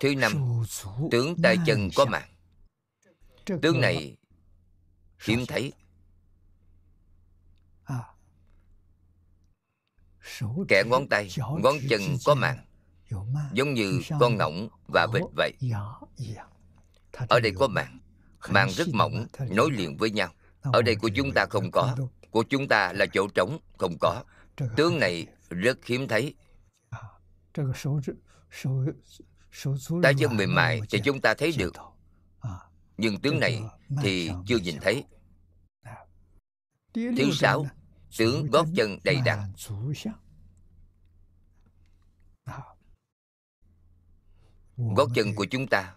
Thứ 0.00 0.14
năm 0.16 0.62
tướng 1.10 1.42
tay 1.42 1.56
chân 1.66 1.90
có 1.96 2.04
mạng. 2.04 2.28
Tướng 3.44 3.80
này 3.80 4.16
hiếm 5.26 5.46
thấy. 5.48 5.72
Kẻ 10.68 10.82
ngón 10.86 11.08
tay 11.08 11.28
ngón 11.38 11.74
chân 11.90 12.00
có 12.24 12.34
mạng. 12.34 12.66
giống 13.52 13.74
như 13.74 14.00
con 14.20 14.36
ngỗng 14.36 14.68
và 14.88 15.06
vịt 15.12 15.22
vậy 15.36 15.52
ở 17.28 17.40
đây 17.40 17.52
có 17.56 17.68
mạng 17.68 17.98
mạng 18.50 18.68
rất 18.70 18.88
mỏng 18.88 19.26
nối 19.50 19.70
liền 19.70 19.96
với 19.96 20.10
nhau. 20.10 20.28
ở 20.62 20.82
đây 20.82 20.96
của 20.96 21.10
chúng 21.16 21.32
ta 21.32 21.46
không 21.50 21.70
có. 21.70 21.96
của 22.30 22.44
chúng 22.48 22.68
ta 22.68 22.92
là 22.92 23.06
chỗ 23.12 23.28
trống 23.34 23.58
không 23.78 23.96
có. 24.00 24.24
Tướng 24.76 24.98
này 24.98 25.26
rất 25.50 25.84
hiếm 25.84 26.08
thấy. 26.08 26.34
Tay 30.02 30.14
chân 30.18 30.36
mềm 30.36 30.54
mại 30.54 30.80
thì 30.90 31.00
chúng 31.04 31.20
ta 31.20 31.34
thấy 31.34 31.52
được. 31.58 31.74
nhưng 32.96 33.20
tướng 33.20 33.40
này 33.40 33.62
thì 34.02 34.30
chưa 34.46 34.58
nhìn 34.58 34.78
thấy. 34.80 35.04
Thứ 36.94 37.30
sáu 37.32 37.66
tướng 38.18 38.50
gót 38.50 38.66
chân 38.76 38.98
đầy 39.04 39.18
đặn. 39.24 39.38
gót 44.76 45.08
chân 45.14 45.34
của 45.34 45.46
chúng 45.50 45.66
ta 45.66 45.94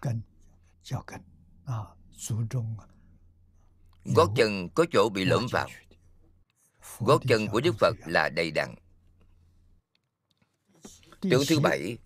gót 4.04 4.28
chân 4.36 4.68
có 4.74 4.84
chỗ 4.92 5.08
bị 5.08 5.24
lõm 5.24 5.46
vào. 5.50 5.68
Gót 6.98 7.22
chân 7.28 7.46
của 7.48 7.60
đức 7.60 7.74
phật 7.78 7.94
là 8.06 8.28
đầy 8.28 8.50
đặn. 8.50 8.74
Tướng 11.20 11.42
thứ 11.48 11.60
bảy 11.60 11.98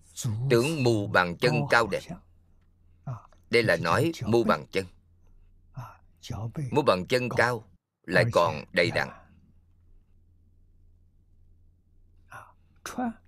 tướng 0.49 0.83
mù 0.83 1.07
bằng 1.07 1.37
chân 1.37 1.53
cao 1.69 1.87
đẹp. 1.87 2.01
Đây 3.49 3.63
là 3.63 3.75
nói 3.75 4.11
mu 4.25 4.43
bằng 4.43 4.65
chân. 4.71 4.85
Mu 6.71 6.81
bằng 6.81 7.05
chân 7.07 7.29
cao 7.29 7.67
lại 8.05 8.25
còn 8.31 8.65
đầy 8.71 8.91
đặn. 8.91 9.09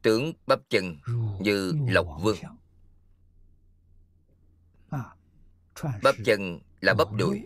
Tướng 0.02 0.34
bắp 0.48 0.60
chân 0.70 0.98
như 1.40 1.74
lộc 1.88 2.08
vương 2.22 2.38
bắp 6.04 6.16
chân 6.26 6.60
là 6.82 6.94
bắp 6.94 7.08
đùi. 7.12 7.42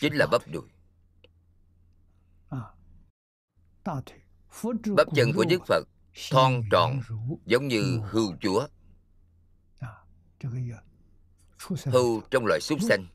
chính 0.00 0.14
là 0.14 0.26
bắp 0.26 0.42
đùi. 0.48 0.68
Bắp 4.96 5.06
chân 5.14 5.32
của 5.36 5.44
đức 5.48 5.62
phật 5.66 5.84
thon 6.30 6.62
tròn 6.70 7.00
giống 7.46 7.68
như 7.68 8.00
hươu 8.10 8.34
chúa. 8.40 8.66
Hưu 11.84 12.22
trong 12.30 12.46
loại 12.46 12.60
súc 12.60 12.78
sanh. 12.88 13.06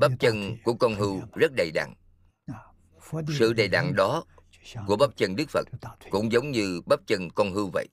Bắp 0.00 0.12
chân 0.20 0.56
của 0.64 0.74
con 0.74 0.94
hưu 0.94 1.20
rất 1.34 1.52
đầy 1.56 1.70
đặn. 1.74 1.94
Sự 3.38 3.52
đầy 3.52 3.68
đặn 3.68 3.94
đó 3.96 4.24
của 4.86 4.96
bắp 4.96 5.16
chân 5.16 5.36
đức 5.36 5.48
phật 5.48 5.68
cũng 6.10 6.32
giống 6.32 6.50
như 6.50 6.80
bắp 6.86 7.00
chân 7.06 7.28
con 7.34 7.52
hưu 7.52 7.70
vậy. 7.72 7.88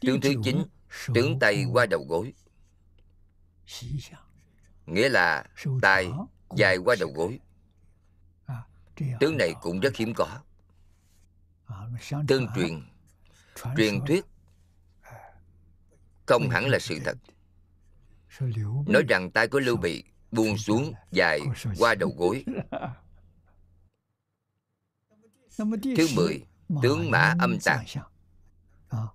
Tướng 0.00 0.20
thứ 0.20 0.34
chín 0.44 0.62
tướng 1.14 1.38
tay 1.38 1.64
qua 1.72 1.86
đầu 1.86 2.06
gối 2.08 2.32
nghĩa 4.92 5.08
là 5.08 5.44
tay 5.82 6.10
dài 6.56 6.76
qua 6.76 6.96
đầu 7.00 7.12
gối. 7.14 7.40
tướng 9.20 9.36
này 9.38 9.54
cũng 9.62 9.80
rất 9.80 9.96
hiếm 9.96 10.12
có. 10.16 10.28
Tương 12.28 12.46
truyền 12.54 12.82
truyền 13.76 14.00
thuyết 14.06 14.24
không 16.26 16.50
hẳn 16.50 16.68
là 16.68 16.78
sự 16.78 16.98
thật. 17.04 17.18
nói 18.86 19.02
rằng 19.08 19.30
tay 19.30 19.48
của 19.48 19.60
lưu 19.60 19.76
bị 19.76 20.04
buông 20.30 20.58
xuống 20.58 20.92
dài 21.10 21.40
qua 21.78 21.94
đầu 21.94 22.14
gối. 22.16 22.44
Thứ 25.82 26.06
mười 26.16 26.42
tướng 26.82 27.10
mã 27.10 27.34
âm 27.38 27.58
tàng 27.64 27.84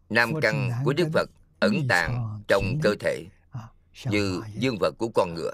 nam 0.09 0.31
căn 0.41 0.71
của 0.85 0.93
đức 0.93 1.07
phật 1.13 1.29
ẩn 1.59 1.87
tàng 1.89 2.41
trong 2.47 2.79
cơ 2.83 2.95
thể 2.99 3.25
như 4.05 4.41
dương 4.53 4.77
vật 4.79 4.95
của 4.97 5.09
con 5.15 5.33
ngựa 5.33 5.53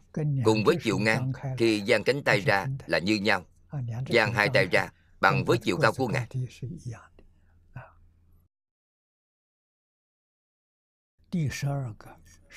Cùng 0.44 0.64
với 0.64 0.76
chiều 0.82 0.98
ngang 0.98 1.32
Thì 1.58 1.80
dang 1.80 2.04
cánh 2.04 2.22
tay 2.22 2.40
ra 2.40 2.66
là 2.86 2.98
như 2.98 3.14
nhau 3.14 3.44
Dang 4.08 4.32
hai 4.32 4.48
tay 4.54 4.66
ra 4.66 4.88
bằng 5.20 5.44
với 5.44 5.58
chiều 5.58 5.78
cao 5.82 5.92
của 5.92 6.08
Ngài 6.08 6.26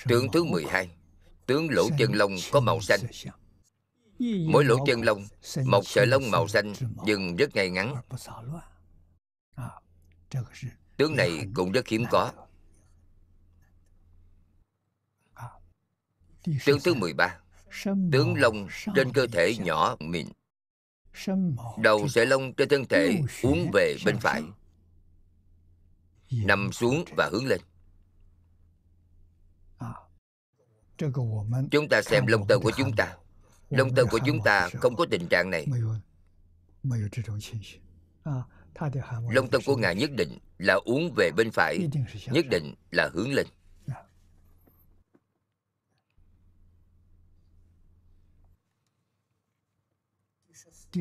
Tướng 0.08 0.32
thứ 0.32 0.44
12 0.44 0.89
Tướng 1.46 1.72
lỗ 1.72 1.89
chân 1.98 2.12
lông 2.13 2.36
có 2.52 2.60
màu 2.60 2.82
xanh. 2.82 3.00
Mỗi 4.48 4.65
lỗ 4.65 4.86
chân 4.86 5.02
lông 5.02 5.26
Một 5.65 5.88
sợi 5.88 6.08
lông 6.08 6.32
màu 6.32 6.48
xanh 6.48 6.74
Nhưng 7.06 7.36
rất 7.36 7.56
ngay 7.56 7.70
ngắn. 7.70 7.96
Tướng 10.98 11.15
này 11.15 11.32
cũng 11.54 11.72
rất 11.72 11.88
hiếm 11.88 12.06
có. 12.12 12.32
Tướng 16.65 16.80
thứ 16.84 16.94
13 16.94 17.38
Tướng 18.12 18.36
lông 18.38 18.68
trên 18.96 19.13
cơ 19.13 19.28
thể 19.28 19.56
nhỏ 19.60 19.96
mịn. 20.00 20.28
Đầu 21.78 22.08
sợi 22.08 22.26
lông 22.26 22.54
trên 22.54 22.70
thân 22.70 22.86
thể 22.86 23.22
uốn 23.44 23.60
về 23.74 23.96
bên 24.06 24.18
phải. 24.20 24.44
Nằm 26.32 26.72
xuống 26.72 27.06
và 27.18 27.30
hướng 27.32 27.46
lên 27.46 27.62
Chúng 31.72 31.90
ta 31.90 32.02
xem 32.02 32.26
lông 32.28 32.48
tơ 32.48 32.60
của 32.60 32.72
chúng 32.78 32.96
ta. 32.96 33.16
Lông 33.70 33.96
tơ 33.96 34.06
của 34.06 34.20
chúng 34.26 34.42
ta 34.44 34.70
không 34.74 34.96
có 34.96 35.06
tình 35.12 35.28
trạng 35.28 35.50
này. 35.50 35.68
Lông 39.32 39.50
tơ 39.52 39.60
của 39.66 39.76
Ngài 39.76 39.96
nhất 39.96 40.12
định 40.12 40.38
là 40.58 40.74
uống 40.74 41.14
về 41.18 41.32
bên 41.38 41.52
phải 41.52 41.90
Nhất 42.26 42.46
định 42.50 42.74
là 42.92 43.10
hướng 43.14 43.34
lên. 43.34 43.48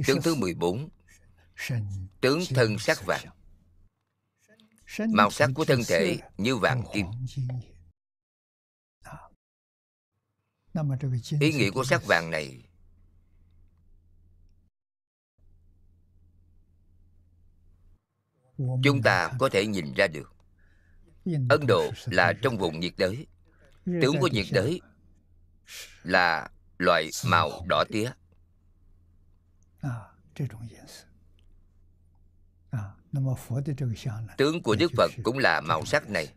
Tướng 0.07 0.23
thứ 0.23 0.35
14 0.35 0.89
Tướng 2.21 2.41
thân 2.55 2.79
sắc 2.79 2.99
vàng. 3.07 3.27
Màu 5.09 5.31
sắc 5.31 5.51
của 5.55 5.65
thân 5.65 5.81
thể 5.89 6.19
như 6.39 6.57
vàng 6.57 6.85
kim 6.95 7.07
Ý 11.41 11.53
nghĩa 11.53 11.71
của 11.71 11.85
sắc 11.85 12.05
vàng 12.07 12.31
này. 12.31 12.64
Chúng 18.59 19.03
ta 19.05 19.31
có 19.38 19.49
thể 19.49 19.67
nhìn 19.67 19.95
ra 19.95 20.07
được. 20.07 20.35
Ấn 21.49 21.67
độ 21.69 21.91
là 22.07 22.33
trong 22.43 22.59
vùng 22.59 22.81
nhiệt 22.81 22.93
đới. 22.97 23.27
Tướng 23.85 24.19
của 24.21 24.29
nhiệt 24.29 24.47
đới 24.53 24.81
là 26.03 26.49
loại 26.79 27.11
màu 27.27 27.64
đỏ 27.69 27.85
tía. 27.88 28.11
Tướng 34.37 34.62
của 34.62 34.77
đức 34.77 34.93
phật 34.97 35.11
cũng 35.23 35.38
là 35.38 35.61
màu 35.61 35.85
sắc 35.85 36.09
này. 36.09 36.35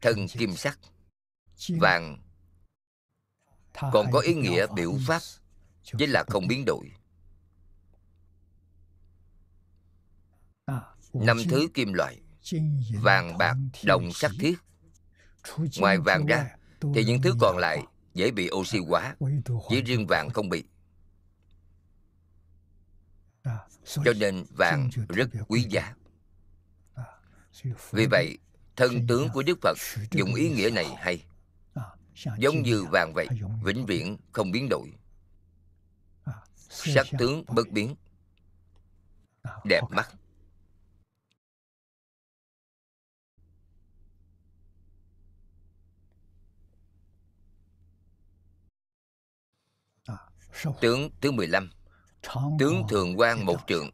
thân 0.00 0.26
kim 0.28 0.56
sắc 0.56 0.78
vàng 1.68 2.23
còn 3.80 4.10
có 4.12 4.20
ý 4.20 4.34
nghĩa 4.34 4.66
biểu 4.74 4.92
pháp 5.06 5.22
chính 5.98 6.10
là 6.10 6.24
không 6.28 6.46
biến 6.48 6.64
đổi. 6.64 6.90
Năm 11.12 11.38
thứ 11.50 11.68
kim 11.74 11.92
loại 11.92 12.20
vàng 13.02 13.38
bạc 13.38 13.56
đồng 13.84 14.12
sắc 14.12 14.30
thiết. 14.38 14.54
Ngoài 15.78 15.98
vàng 15.98 16.26
ra 16.26 16.56
Thì 16.94 17.04
những 17.04 17.22
thứ 17.22 17.34
còn 17.40 17.58
lại 17.58 17.84
dễ 18.14 18.30
bị 18.30 18.50
oxy 18.54 18.78
hóa 18.78 19.16
Chỉ 19.68 19.82
riêng 19.82 20.06
vàng 20.06 20.30
không 20.30 20.48
bị. 20.48 20.64
Cho 23.84 24.12
nên 24.16 24.44
vàng 24.58 24.90
rất 25.08 25.28
quý 25.48 25.66
giá. 25.70 25.94
Vì 27.90 28.06
vậy 28.06 28.38
Thân 28.76 29.06
tướng 29.06 29.28
của 29.28 29.42
Đức 29.42 29.58
Phật 29.62 29.78
dùng 30.10 30.34
ý 30.34 30.50
nghĩa 30.50 30.70
này 30.70 30.86
hay 30.98 31.24
Giống 32.14 32.62
như 32.62 32.84
vàng 32.84 33.12
vậy 33.14 33.28
Vĩnh 33.64 33.86
viễn 33.86 34.16
không 34.32 34.50
biến 34.50 34.68
đổi. 34.70 34.92
Sắc 36.68 37.06
tướng 37.18 37.44
bất 37.48 37.68
biến. 37.70 37.96
Đẹp 39.64 39.82
mắt. 39.90 40.14
Tướng 50.80 51.10
thứ 51.20 51.30
15 51.30 51.70
Tướng 52.58 52.82
thường 52.88 53.18
quan 53.18 53.44
một 53.44 53.56
trượng. 53.66 53.90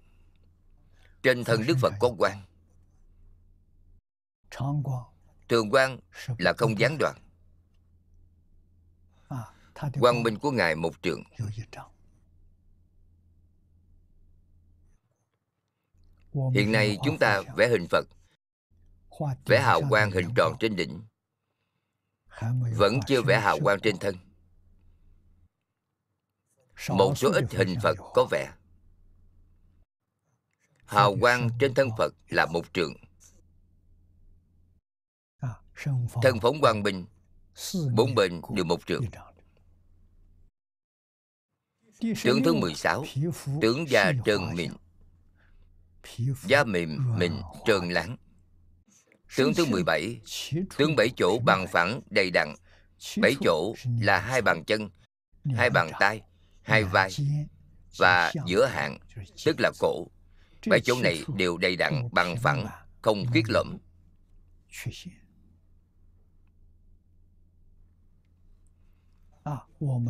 Trên 1.23 1.45
thân 1.45 1.63
Đức 1.67 1.77
Phật 1.81 1.93
có 2.01 2.11
quan 2.19 2.43
Thường 5.49 5.71
quan 5.71 5.99
là 6.39 6.53
không 6.59 6.79
gián 6.79 6.97
đoạn 6.99 7.17
Quang 10.01 10.23
minh 10.23 10.39
của 10.39 10.51
Ngài 10.51 10.77
một 10.77 11.03
trượng. 11.03 11.23
Hiện 16.55 16.73
nay 16.73 16.99
chúng 17.05 17.19
ta 17.19 17.43
vẽ 17.57 17.69
hình 17.69 17.87
Phật. 17.91 18.07
Vẽ 19.47 19.61
hào 19.61 19.83
quang 19.91 20.11
hình 20.11 20.29
tròn 20.37 20.57
trên 20.61 20.77
đỉnh. 20.77 21.03
Vẫn 22.77 23.01
chưa 23.07 23.23
vẽ 23.23 23.41
hào 23.41 23.59
quang 23.63 23.81
trên 23.81 23.99
thân. 23.99 24.17
một 26.89 27.15
số 27.17 27.33
ít 27.33 27.45
hình 27.51 27.75
phật 27.83 27.97
có 28.15 28.27
vẻ. 28.31 28.53
hào 30.85 31.17
quang 31.21 31.49
trên 31.61 31.75
thân 31.75 31.89
phật 31.99 32.15
là 32.29 32.47
một 32.47 32.73
trượng. 32.73 32.93
thân 36.23 36.41
phóng 36.43 36.61
quang 36.61 36.83
minh. 36.83 37.07
bốn 37.95 38.15
bên 38.15 38.41
đều 38.55 38.65
một 38.65 38.87
trượng 38.87 39.05
tướng 42.25 42.43
thứ 42.43 42.55
16 42.55 43.05
tướng 43.61 43.91
da 43.91 44.13
trơn 44.25 44.41
mịn 44.55 44.71
da 46.47 46.65
mềm 46.65 47.19
mịn 47.19 47.33
trơn 47.67 47.89
láng. 47.89 48.17
Tướng 49.37 49.55
thứ 49.55 49.65
17 49.65 50.21
tướng 50.77 50.97
bảy 50.97 51.09
chỗ 51.17 51.39
bằng 51.39 51.67
phẳng 51.73 52.01
đầy 52.11 52.31
đặn. 52.31 52.55
Bảy 53.23 53.35
chỗ 53.41 53.75
là 54.01 54.19
hai 54.19 54.43
bàn 54.43 54.65
chân 54.65 54.91
hai 55.57 55.71
bàn 55.71 55.91
tay 56.01 56.21
hai 56.63 56.85
vai 56.85 57.11
và 57.97 58.33
giữa 58.47 58.67
hạng 58.67 58.99
tức 59.45 59.57
là 59.61 59.71
cổ. 59.79 60.07
Bảy 60.67 60.81
chỗ 60.81 61.01
này 61.03 61.25
đều 61.37 61.59
đầy 61.59 61.77
đặn 61.77 62.09
bằng 62.13 62.37
phẳng 62.37 62.67
không 63.03 63.27
khuyết 63.31 63.45
lẫm 63.49 63.79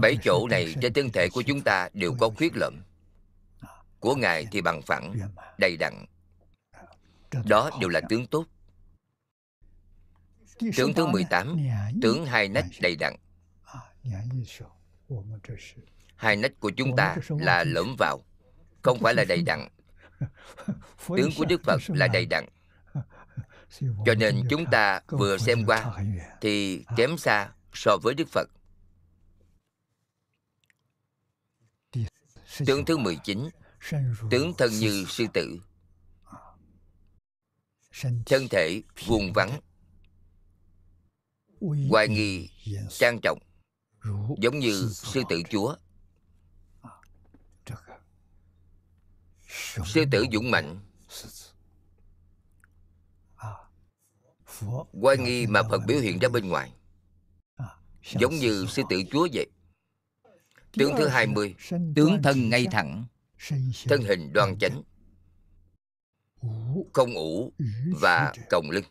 bảy 0.01 0.17
chỗ 0.23 0.49
này 0.51 0.75
trên 0.83 0.93
thân 0.93 1.11
thể 1.11 1.29
của 1.33 1.43
chúng 1.43 1.61
ta 1.61 1.89
đều 1.93 2.15
có 2.21 2.31
khuyết 2.31 2.53
lợm. 2.57 2.83
Của 4.01 4.15
ngài 4.15 4.47
thì 4.53 4.61
bằng 4.61 4.83
phẳng, 4.83 5.15
đầy 5.59 5.77
đặn. 5.77 6.05
Đó 7.45 7.71
đều 7.81 7.89
là 7.89 8.01
tướng 8.09 8.27
tốt. 8.27 8.45
Tướng 10.77 10.95
thứ 10.95 11.07
18 11.07 11.57
tướng 12.03 12.27
hai 12.27 12.49
nách 12.49 12.67
đầy 12.81 12.97
đặn. 12.97 13.17
Hai 16.17 16.37
nách 16.37 16.61
của 16.61 16.71
chúng 16.71 16.97
ta 16.97 17.17
là 17.29 17.65
lõm 17.65 17.97
vào, 17.99 18.21
không 18.83 18.99
phải 18.99 19.15
là 19.15 19.25
đầy 19.25 19.43
đặn. 19.43 19.69
Tướng 21.17 21.31
của 21.37 21.45
đức 21.45 21.61
phật 21.65 21.81
là 21.89 22.09
đầy 22.09 22.27
đặn. 22.27 22.45
Cho 23.81 24.15
nên 24.19 24.43
chúng 24.51 24.65
ta 24.71 25.01
vừa 25.09 25.39
xem 25.39 25.67
qua 25.67 26.05
thì 26.41 26.85
kém 26.97 27.19
xa 27.19 27.49
so 27.75 27.97
với 28.03 28.15
đức 28.15 28.29
phật. 28.29 28.49
Tướng 32.67 32.85
thứ 32.85 32.97
19 32.97 33.49
tướng 34.31 34.53
thân 34.59 34.71
như 34.71 35.05
sư 35.09 35.27
tử. 35.35 35.61
Thân 38.27 38.49
thể 38.51 38.83
vuông 39.07 39.33
vắn 39.33 39.51
hoài 41.91 42.09
nghi, 42.09 42.49
trang 42.91 43.19
trọng, 43.23 43.39
giống 44.39 44.59
như 44.59 44.89
sư 44.93 45.23
tử 45.29 45.43
chúa. 45.51 45.77
Sư 49.87 50.05
tử 50.11 50.25
dũng 50.33 50.51
mạnh. 50.51 50.81
Quay 54.93 55.17
nghi 55.19 55.47
mà 55.47 55.63
Phật 55.63 55.81
biểu 55.87 56.01
hiện 56.01 56.19
ra 56.19 56.29
bên 56.29 56.49
ngoài. 56.49 56.73
Giống 58.21 58.35
như 58.35 58.67
sư 58.69 58.83
tử 58.91 59.03
chúa 59.11 59.29
vậy. 59.33 59.47
Tướng 60.73 60.93
thứ 60.99 61.09
20 61.09 61.55
Tướng 61.95 62.23
thân 62.23 62.51
ngay 62.51 62.67
thẳng. 62.71 63.05
Thân 63.89 64.03
hình 64.03 64.33
đoan 64.33 64.59
chánh. 64.59 64.83
Không 66.93 67.15
ủ 67.15 67.53
và 68.01 68.33
còng 68.51 68.71
lưng. 68.71 68.85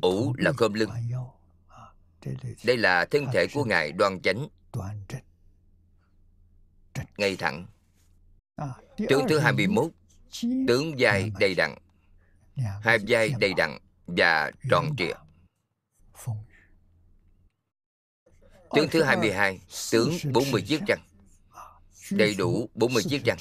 Ủ 0.00 0.34
là 0.38 0.52
khom 0.52 0.74
lưng. 0.74 0.90
Đây 2.64 2.76
là 2.76 3.04
thân 3.04 3.26
thể 3.32 3.46
của 3.54 3.64
Ngài 3.64 3.92
đoan 3.92 4.20
chánh. 4.20 4.48
Ngay 7.18 7.36
thẳng. 7.36 7.66
Tướng 9.08 9.26
thứ 9.28 9.38
21 9.38 9.90
Tướng 10.68 10.98
dài 10.98 11.32
đầy 11.40 11.54
đặn. 11.54 11.74
Hai 12.82 12.98
vai 13.08 13.34
đầy 13.40 13.54
đặn 13.54 13.78
và 14.06 14.50
tròn 14.70 14.94
trịa. 14.98 15.14
Tướng 18.76 18.88
thứ 18.90 19.02
22 19.02 19.60
Tướng 19.92 20.14
40 20.32 20.62
chiếc 20.62 20.80
răng. 20.86 21.00
Đầy 22.10 22.34
đủ 22.34 22.70
40 22.74 23.02
chiếc 23.08 23.24
răng. 23.24 23.38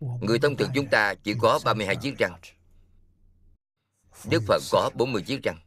Người 0.00 0.38
thông 0.38 0.56
thường 0.56 0.70
chúng 0.74 0.86
ta 0.90 1.14
chỉ 1.14 1.34
có 1.40 1.60
32 1.64 1.96
chiếc 1.96 2.18
răng. 2.18 2.40
Đức 4.24 4.42
Phật 4.46 4.62
có 4.70 4.90
40 4.94 5.22
chiếc 5.22 5.42
răng. 5.42 5.58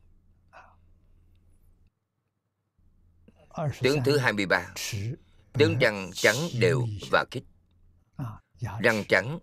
Tướng 3.82 4.04
thứ 4.06 4.18
23 4.18 4.74
Tướng 5.54 5.80
răng 5.80 6.12
trắng 6.14 6.36
đều 6.60 6.88
và 7.12 7.26
khít. 7.32 7.44
Răng 8.60 9.04
trắng 9.10 9.40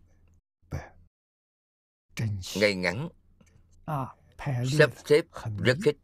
ngay 2.56 2.74
ngắn. 2.74 3.08
Sắp 4.78 4.90
xếp 5.04 5.24
rất 5.58 5.78
khích 5.84 5.96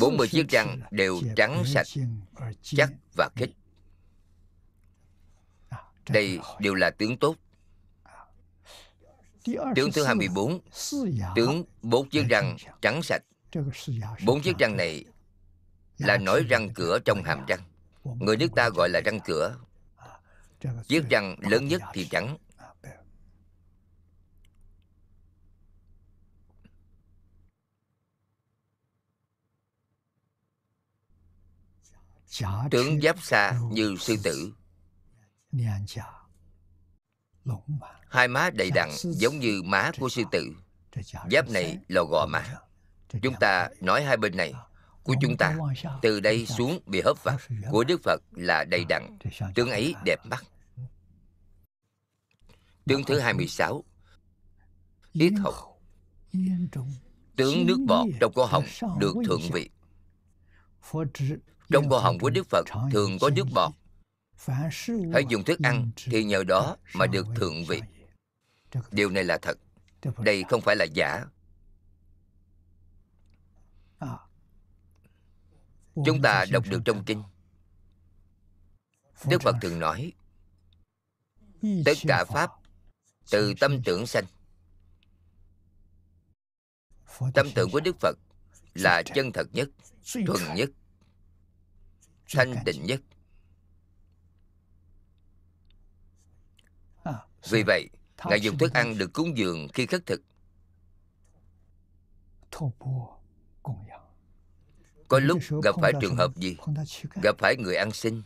40 0.00 0.28
chiếc 0.28 0.48
răng 0.48 0.80
đều 0.90 1.20
trắng 1.36 1.62
sạch, 1.66 1.86
chắc 2.62 2.90
và 3.16 3.28
khích 3.36 3.50
đây 6.08 6.38
đều 6.58 6.74
là 6.74 6.90
tướng 6.90 7.16
tốt. 7.16 7.36
Tướng 9.76 9.92
thứ 9.92 10.04
24 10.04 10.60
tướng 11.36 11.64
bốn 11.82 12.08
chiếc 12.08 12.24
răng 12.28 12.56
trắng 12.82 13.02
sạch. 13.02 13.22
Bốn 14.24 14.42
chiếc 14.42 14.58
răng 14.58 14.76
này 14.76 15.04
là 15.98 16.18
nói 16.18 16.44
răng 16.48 16.74
cửa 16.74 16.98
trong 17.04 17.22
hàm 17.22 17.46
răng. 17.46 17.60
Người 18.04 18.36
nước 18.36 18.48
ta 18.56 18.68
gọi 18.68 18.88
là 18.88 19.00
răng 19.04 19.20
cửa. 19.20 19.56
Chiếc 20.88 21.08
răng 21.10 21.36
lớn 21.38 21.68
nhất 21.68 21.82
thì 21.92 22.08
trắng 22.10 22.36
tướng 32.70 33.00
giáp 33.00 33.22
xa 33.22 33.60
như 33.70 33.96
sư 34.00 34.16
tử. 34.22 34.52
hai 38.08 38.28
má 38.28 38.50
đầy 38.50 38.70
đặn 38.70 38.90
giống 39.02 39.38
như 39.38 39.62
má 39.64 39.90
của 40.00 40.08
sư 40.08 40.22
tử. 40.32 40.52
Giáp 41.30 41.48
này 41.48 41.78
là 41.88 42.02
gò 42.10 42.26
má 42.26 42.44
chúng 43.22 43.34
ta 43.40 43.68
nói 43.80 44.04
hai 44.04 44.16
bên 44.16 44.36
này. 44.36 44.54
của 45.02 45.14
chúng 45.20 45.36
ta 45.36 45.56
từ 46.02 46.20
đây 46.20 46.46
xuống 46.46 46.80
bị 46.86 47.00
hấp 47.04 47.24
vào 47.24 47.38
của 47.70 47.84
đức 47.84 48.02
phật 48.02 48.22
là 48.32 48.64
đầy 48.64 48.84
đặn. 48.84 49.18
tướng 49.54 49.70
ấy 49.70 49.94
đẹp 50.04 50.26
mắt. 50.26 50.44
Tướng 52.84 53.04
thứ 53.04 53.18
26 53.18 53.84
yết 55.12 55.32
hộc 55.42 55.54
tướng 57.36 57.66
nước 57.66 57.78
bọt 57.86 58.06
trong 58.20 58.32
cổ 58.34 58.44
họng 58.44 58.64
được 58.98 59.14
thượng 59.26 59.40
vị 59.52 59.70
trong 61.70 61.88
cổ 61.88 61.98
họng 61.98 62.18
của 62.18 62.30
Đức 62.30 62.46
Phật, 62.50 62.64
thường 62.92 63.18
có 63.20 63.30
nước 63.30 63.46
bọt. 63.54 63.72
Hãy 65.12 65.24
dùng 65.28 65.44
thức 65.44 65.60
ăn 65.62 65.90
thì 65.96 66.24
nhờ 66.24 66.44
đó 66.44 66.76
mà 66.94 67.06
được 67.06 67.26
thượng 67.36 67.64
vị. 67.64 67.80
Điều 68.90 69.10
này 69.10 69.24
là 69.24 69.38
thật. 69.42 69.58
Đây 70.18 70.44
không 70.48 70.60
phải 70.60 70.76
là 70.76 70.84
giả. 70.84 71.24
Chúng 76.04 76.22
ta 76.22 76.44
đọc 76.50 76.64
được 76.68 76.80
trong 76.84 77.04
kinh. 77.04 77.22
Đức 79.28 79.42
phật 79.42 79.56
thường 79.62 79.78
nói, 79.78 80.12
tất 81.62 81.98
cả 82.08 82.24
pháp 82.28 82.50
từ 83.30 83.54
tâm 83.60 83.82
tưởng 83.84 84.06
sanh. 84.06 84.24
Tâm 87.34 87.46
tưởng 87.54 87.70
của 87.70 87.80
đức 87.80 87.96
phật 88.00 88.18
là 88.74 89.02
chân 89.14 89.32
thật 89.32 89.46
nhất, 89.52 89.68
thuần 90.26 90.54
nhất 90.54 90.70
thanh 92.34 92.54
tịnh 92.64 92.86
nhất. 92.86 93.00
Vì 97.50 97.62
vậy 97.62 97.88
ngài 98.24 98.40
dùng 98.40 98.58
thức 98.58 98.72
ăn 98.72 98.98
được 98.98 99.12
cúng 99.12 99.38
dường 99.38 99.68
khi 99.74 99.86
khất 99.86 100.06
thực. 100.06 100.22
Có 105.08 105.18
lúc 105.18 105.38
gặp 105.62 105.74
phải 105.82 105.92
trường 106.00 106.16
hợp 106.16 106.36
gì? 106.36 106.56
gặp 107.22 107.38
phải 107.38 107.56
người 107.56 107.76
ăn 107.76 107.92
xin. 107.92 108.22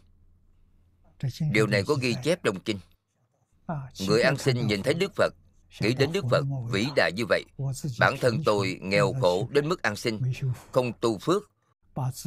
Điều 1.53 1.67
này 1.67 1.83
có 1.87 1.95
ghi 1.95 2.15
chép 2.23 2.43
trong 2.43 2.61
kinh. 2.61 2.79
Người 4.09 4.23
ăn 4.23 4.38
xin 4.38 4.67
nhìn 4.67 4.83
thấy 4.83 4.95
đức 4.95 5.12
phật 5.17 5.35
nghĩ 5.81 5.95
đến 5.95 6.12
đức 6.12 6.25
phật 6.31 6.45
vĩ 6.71 6.87
đại 6.97 7.12
như 7.17 7.25
vậy. 7.29 7.45
Bản 7.99 8.15
thân 8.21 8.43
tôi 8.45 8.79
nghèo 8.83 9.12
khổ 9.21 9.49
đến 9.51 9.69
mức 9.69 9.83
ăn 9.83 9.97
xin. 9.97 10.21
Không 10.73 10.93
tu 11.01 11.19
phước 11.19 11.52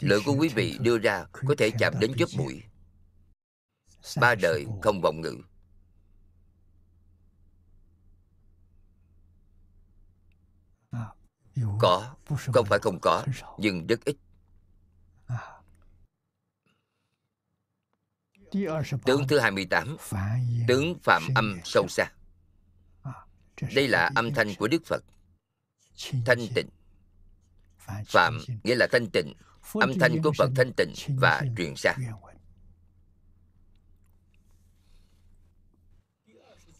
Lưỡi 0.00 0.20
của 0.26 0.32
quý 0.38 0.48
vị 0.48 0.78
đưa 0.80 0.98
ra 0.98 1.24
có 1.32 1.54
thể 1.58 1.70
chạm 1.78 1.94
đến 2.00 2.12
chóp 2.18 2.28
mũi. 2.36 2.62
Ba 4.20 4.34
đời 4.34 4.66
không 4.82 5.00
vọng 5.00 5.20
ngữ 5.20 5.42
có 11.78 12.14
không 12.52 12.66
phải 12.66 12.78
không 12.78 12.98
có 13.02 13.24
nhưng 13.58 13.86
rất 13.86 14.00
ít. 14.04 14.16
Tướng 19.04 19.28
thứ 19.28 19.38
28 19.38 19.96
Tướng 20.68 20.98
phạm 21.02 21.22
âm 21.34 21.60
sâu 21.64 21.86
xa. 21.88 22.04
Đây 23.74 23.88
là 23.88 24.10
âm 24.14 24.34
thanh 24.34 24.54
của 24.54 24.68
Đức 24.68 24.82
Phật. 24.86 25.04
Thanh 26.26 26.38
tịnh. 26.54 26.68
Phạm 28.06 28.38
nghĩa 28.64 28.74
là 28.74 28.86
thanh 28.92 29.06
tịnh. 29.12 29.34
Âm 29.72 29.98
thanh 30.00 30.22
của 30.22 30.32
Phật 30.38 30.50
thanh 30.56 30.72
tịnh 30.76 30.92
và 31.08 31.42
truyền 31.56 31.76
xa. 31.76 31.96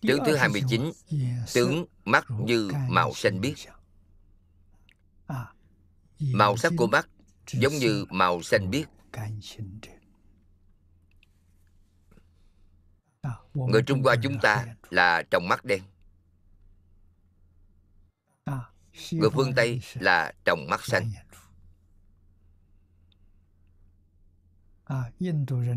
Tướng 0.01 0.19
thứ 0.27 0.37
29 0.37 0.91
Tướng 1.55 1.85
mắt 2.05 2.25
như 2.45 2.71
màu 2.89 3.15
xanh 3.15 3.41
biếc 3.41 3.55
Màu 6.21 6.57
sắc 6.57 6.73
của 6.77 6.87
mắt 6.87 7.09
giống 7.47 7.73
như 7.73 8.05
màu 8.11 8.43
xanh 8.43 8.71
biếc. 8.71 8.89
Người 13.55 13.83
trung 13.87 14.03
hoa 14.03 14.17
chúng 14.23 14.39
ta 14.43 14.67
là 14.91 15.23
trồng 15.31 15.49
mắt 15.49 15.65
đen. 15.65 15.83
Người 19.13 19.31
phương 19.35 19.53
tây 19.57 19.81
là 19.95 20.33
trồng 20.45 20.67
mắt 20.71 20.81
xanh. 20.85 21.13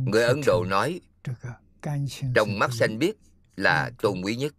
Người 0.05 0.23
ấn 0.23 0.41
độ 0.45 0.65
nói 0.67 1.01
trồng 2.35 2.59
mắt 2.59 2.73
xanh 2.73 2.99
biết 2.99 3.15
là 3.55 3.91
tôn 4.01 4.21
quý 4.21 4.35
nhất. 4.35 4.53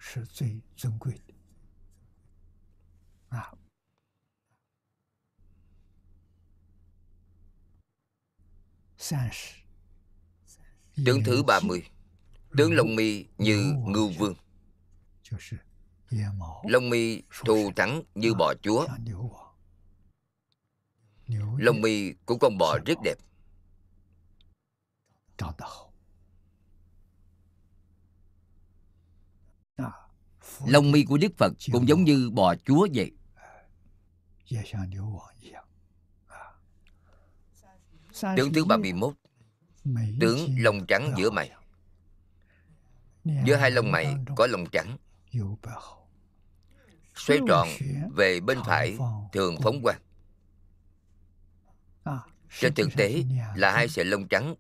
Tướng 11.05 11.23
thứ 11.25 11.43
30 11.43 11.83
Tướng 12.57 12.73
lông 12.75 12.97
mi 12.97 13.25
như 13.39 13.75
ngưu 13.87 14.09
vương. 14.19 14.35
Lông 16.69 16.91
mi 16.91 17.23
thù 17.45 17.73
thắng 17.77 18.03
như 18.15 18.35
bò 18.35 18.55
chúa. 18.63 18.87
Lông 21.59 21.81
mi 21.81 22.13
của 22.27 22.37
con 22.41 22.59
bò 22.59 22.79
rất 22.87 22.99
đẹp. 23.05 23.15
Lông 30.67 30.93
mi 30.93 31.05
của 31.05 31.19
Đức 31.19 31.33
Phật 31.39 31.53
cũng 31.73 31.89
giống 31.89 32.05
như 32.05 32.31
bò 32.31 32.55
chúa 32.67 32.89
vậy 32.95 33.13
Tướng 38.37 38.53
thứ 38.53 38.65
31 38.65 39.15
Tướng 40.21 40.49
lông 40.59 40.87
trắng 40.87 41.13
giữa 41.17 41.31
mày. 41.31 41.51
Giữa 43.25 43.57
hai 43.57 43.71
lông 43.71 43.91
mày 43.91 44.17
có 44.37 44.47
lông 44.47 44.71
trắng. 44.71 44.97
Xoay 47.15 47.39
tròn 47.49 47.69
về 48.15 48.41
bên 48.41 48.59
phải 48.67 48.99
thường 49.33 49.57
phóng 49.63 49.83
quang. 49.83 50.01
Trên 52.61 52.75
thực 52.75 52.89
tế 52.97 53.25
là 53.55 53.73
hai 53.73 53.89
sợi 53.89 54.05
lông 54.05 54.29
trắng 54.29 54.55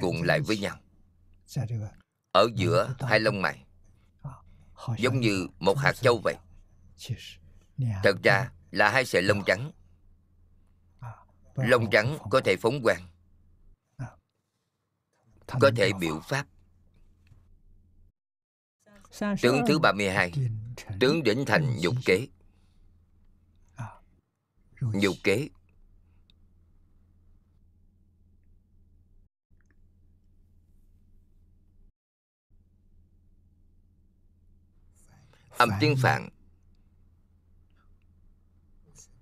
cuộn 0.00 0.16
lại 0.24 0.40
với 0.40 0.58
nhau. 0.58 0.76
Ở 2.32 2.48
giữa 2.54 2.94
hai 3.00 3.20
lông 3.20 3.42
mày. 3.42 3.64
Giống 4.98 5.20
như 5.20 5.46
một 5.58 5.78
hạt 5.78 5.92
châu 5.92 6.20
vậy. 6.24 6.34
Thật 8.02 8.16
ra 8.22 8.50
là 8.70 8.90
hai 8.90 9.04
sợi 9.04 9.22
lông 9.22 9.44
trắng 9.46 9.72
Lông 11.58 11.90
trắng 11.90 12.18
có 12.30 12.40
thể 12.44 12.56
phóng 12.56 12.82
quang 12.82 13.08
có 15.46 15.70
thể 15.76 15.92
biểu 16.00 16.20
pháp. 16.20 16.46
Tướng 19.42 19.64
thứ 19.68 19.78
32 19.78 20.32
Tướng 21.00 21.22
đỉnh 21.22 21.44
thành 21.46 21.76
nhục 21.80 21.94
kế. 22.04 22.28
Nhục 24.80 25.16
kế. 25.24 25.48
Âm 35.48 35.70
tiếng 35.80 35.96
Phạn 35.96 36.28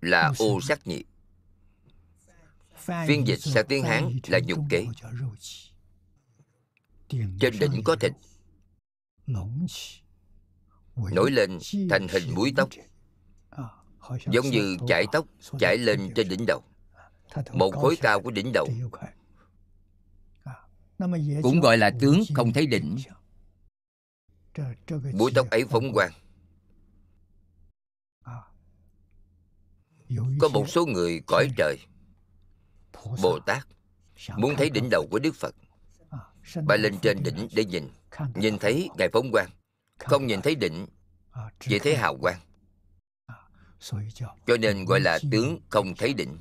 Là 0.01 0.33
ô 0.39 0.61
sắc 0.61 0.87
nhị 0.87 1.05
Phiên 2.87 3.27
dịch 3.27 3.41
sang 3.41 3.67
tiếng 3.69 3.85
Hán 3.85 4.19
là 4.27 4.39
nhục 4.47 4.59
kế 4.71 4.87
Trên 7.41 7.59
đỉnh 7.61 7.83
có 7.85 7.97
thịt. 7.97 8.13
Nổi 10.97 11.31
lên 11.31 11.59
thành 11.91 12.09
hình 12.09 12.35
búi 12.35 12.53
tóc. 12.57 12.69
Giống 14.27 14.47
như 14.47 14.77
chải 14.89 15.07
tóc 15.13 15.27
chải 15.59 15.79
lên 15.79 16.13
trên 16.15 16.29
đỉnh 16.29 16.47
đầu. 16.47 16.63
Một 17.53 17.71
khối 17.71 17.97
cao 17.97 18.21
của 18.21 18.31
đỉnh 18.31 18.53
đầu. 18.53 18.69
Cũng 21.43 21.61
gọi 21.61 21.79
là 21.79 21.91
tướng 22.01 22.23
không 22.35 22.53
thấy 22.53 22.67
đỉnh. 22.67 22.97
Búi 25.19 25.33
tóc 25.35 25.51
ấy 25.51 25.65
phóng 25.65 25.93
quang. 25.93 26.13
Có 30.41 30.49
một 30.49 30.69
số 30.69 30.87
người 30.87 31.21
cõi 31.27 31.49
trời 31.57 31.79
Bồ 33.23 33.39
Tát 33.47 33.67
Muốn 34.37 34.57
thấy 34.57 34.71
đỉnh 34.71 34.89
đầu 34.91 35.07
của 35.11 35.19
Đức 35.19 35.35
Phật. 35.35 35.55
Bay 36.67 36.79
lên 36.79 36.99
trên 37.03 37.23
đỉnh 37.23 37.49
để 37.57 37.65
nhìn 37.65 37.89
Nhìn 38.35 38.59
thấy 38.59 38.89
Ngài 38.99 39.09
phóng 39.13 39.31
quang 39.33 39.51
Không 39.99 40.27
nhìn 40.27 40.41
thấy 40.43 40.55
đỉnh 40.55 40.87
Chỉ 41.61 41.79
thấy 41.79 41.97
hào 41.97 42.17
quang. 42.17 42.41
Cho 44.47 44.57
nên 44.61 44.85
gọi 44.85 45.01
là 45.01 45.19
tướng 45.31 45.61
không 45.69 45.95
thấy 45.95 46.15
đỉnh. 46.15 46.39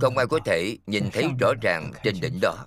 Không 0.00 0.18
ai 0.18 0.26
có 0.26 0.38
thể 0.44 0.76
nhìn 0.86 1.10
thấy 1.12 1.28
rõ 1.40 1.52
ràng 1.62 1.92
trên 2.02 2.20
đỉnh 2.20 2.38
đó. 2.42 2.66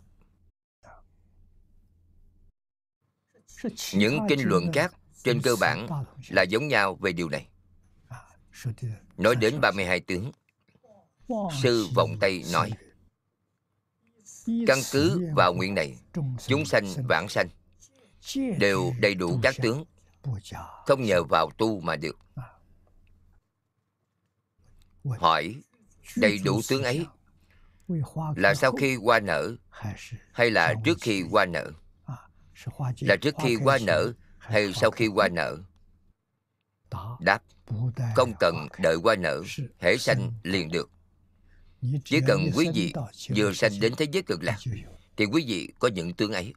Những 3.93 4.19
kinh 4.29 4.39
luận 4.43 4.71
khác 4.73 4.93
trên 5.23 5.41
cơ 5.41 5.55
bản 5.55 5.87
là 6.29 6.41
giống 6.43 6.67
nhau 6.67 6.95
về 6.95 7.11
điều 7.11 7.29
này. 7.29 7.47
Nói 9.17 9.35
đến 9.35 9.61
32 9.61 9.99
tướng 9.99 10.31
Sư 11.61 11.87
Vọng 11.95 12.17
Tây 12.19 12.43
nói, 12.51 12.71
Căn 14.67 14.79
cứ 14.91 15.29
vào 15.35 15.53
nguyện 15.53 15.75
này, 15.75 15.97
Chúng 16.47 16.65
sanh 16.65 16.85
vãng 17.09 17.29
sanh 17.29 17.47
Đều 18.59 18.93
đầy 18.99 19.15
đủ 19.15 19.39
các 19.43 19.55
tướng, 19.61 19.83
Không 20.85 21.03
nhờ 21.03 21.23
vào 21.23 21.49
tu 21.57 21.79
mà 21.79 21.95
được. 21.95 22.17
Hỏi, 25.03 25.55
Đầy 26.15 26.37
đủ 26.45 26.61
tướng 26.69 26.83
ấy 26.83 27.05
Là 28.35 28.53
sau 28.53 28.71
khi 28.71 28.95
qua 28.95 29.19
nở 29.19 29.55
Hay 30.33 30.51
là 30.51 30.73
trước 30.85 30.97
khi 31.01 31.23
qua 31.31 31.45
nở? 31.45 31.71
Là 32.99 33.15
trước 33.21 33.35
khi 33.43 33.57
qua 33.63 33.77
nở 33.81 34.13
Hay 34.37 34.73
sau 34.73 34.91
khi 34.91 35.07
qua 35.07 35.27
nở? 35.27 35.57
Đáp, 37.19 37.43
Không 38.15 38.33
cần 38.39 38.67
đợi 38.79 38.97
qua 39.03 39.15
nở, 39.15 39.41
Hễ 39.79 39.97
sanh 39.97 40.31
liền 40.43 40.71
được 40.71 40.91
chỉ 41.81 42.21
cần 42.27 42.49
quý 42.55 42.67
vị 42.73 42.93
vừa 43.35 43.53
sanh 43.53 43.79
đến 43.81 43.93
thế 43.97 44.05
giới 44.11 44.23
cực 44.23 44.43
lạc 44.43 44.57
Thì 45.17 45.25
quý 45.25 45.45
vị 45.47 45.69
có 45.79 45.87
những 45.87 46.13
tướng 46.13 46.33
ấy. 46.33 46.53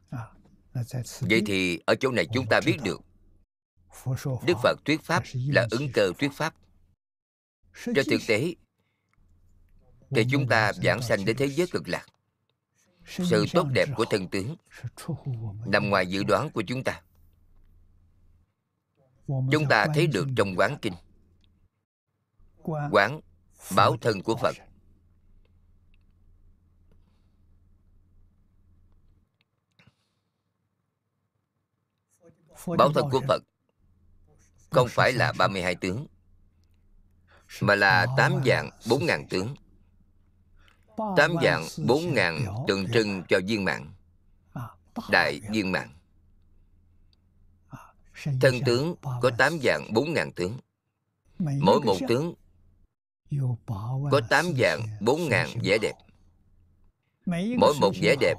Vậy 1.19 1.41
thì 1.45 1.79
ở 1.85 1.95
chỗ 1.95 2.11
này 2.11 2.25
chúng 2.33 2.45
ta 2.49 2.59
biết 2.65 2.77
được 2.83 3.01
Đức 4.45 4.57
Phật 4.63 4.79
thuyết 4.85 5.01
Pháp 5.01 5.23
là 5.33 5.67
ứng 5.71 5.91
cơ 5.93 6.11
thuyết 6.19 6.31
Pháp. 6.33 6.55
Trên 7.85 8.05
thực 8.09 8.21
tế 8.27 8.55
Thì 10.09 10.25
chúng 10.31 10.47
ta 10.47 10.73
giảng 10.73 11.01
sanh 11.01 11.25
đến 11.25 11.37
thế 11.37 11.49
giới 11.49 11.67
cực 11.67 11.89
lạc. 11.89 12.05
Sự 13.05 13.45
tốt 13.53 13.67
đẹp 13.73 13.89
của 13.95 14.05
thân 14.09 14.27
tướng 14.27 14.55
Nằm 15.65 15.89
ngoài 15.89 16.07
dự 16.07 16.23
đoán 16.23 16.49
của 16.49 16.63
chúng 16.67 16.83
ta. 16.83 17.01
Chúng 19.27 19.67
ta 19.69 19.87
thấy 19.95 20.07
được 20.07 20.27
trong 20.37 20.55
quán 20.55 20.77
kinh 20.81 20.93
Quán 22.91 23.21
báo 23.75 23.97
thân 23.97 24.21
của 24.21 24.35
Phật 24.35 24.55
Báo 32.67 32.91
thân 32.93 33.09
của 33.11 33.21
Phật 33.27 33.43
Không 34.69 34.87
phải 34.89 35.13
là 35.13 35.33
32 35.37 35.75
tướng 35.75 36.07
Mà 37.61 37.75
là 37.75 38.07
8 38.17 38.33
dạng 38.45 38.69
4 38.89 39.05
ngàn 39.05 39.27
tướng. 39.29 39.55
8 41.17 41.31
dạng 41.43 41.65
4 41.87 42.13
ngàn 42.13 42.45
tượng 42.67 42.91
trưng 42.91 43.23
cho 43.29 43.39
viên 43.47 43.65
mạng 43.65 43.93
Đại 45.09 45.41
viên 45.49 45.71
mạng 45.71 45.93
Thân 48.41 48.55
tướng 48.65 48.95
có 49.21 49.31
8 49.37 49.59
dạng 49.63 49.93
4 49.93 50.13
ngàn 50.13 50.31
tướng. 50.31 50.57
Mỗi 51.39 51.81
một 51.81 51.97
tướng 52.07 52.33
có 54.11 54.21
8 54.29 54.45
dạng 54.57 54.81
4 54.99 55.29
ngàn 55.29 55.49
vẻ 55.63 55.77
đẹp. 55.81 55.93
Mỗi 57.57 57.73
một 57.81 57.91
vẻ 58.01 58.15
đẹp 58.19 58.35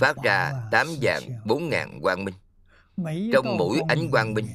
phát 0.00 0.16
ra 0.22 0.52
8 0.70 0.86
dạng 1.02 1.22
4 1.44 1.68
ngàn 1.68 2.00
quang 2.02 2.24
minh 2.24 2.34
trong 3.32 3.56
mỗi 3.58 3.80
ánh 3.88 4.10
quang 4.10 4.34
minh 4.34 4.46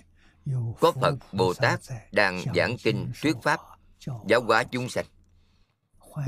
có 0.79 0.91
phật 1.01 1.15
bồ 1.33 1.53
tát 1.53 1.79
đang 2.11 2.41
giảng 2.55 2.77
kinh 2.77 3.11
thuyết 3.21 3.35
pháp 3.43 3.59
giáo 4.27 4.41
hóa 4.41 4.63
chúng 4.63 4.89
sanh. 4.89 5.05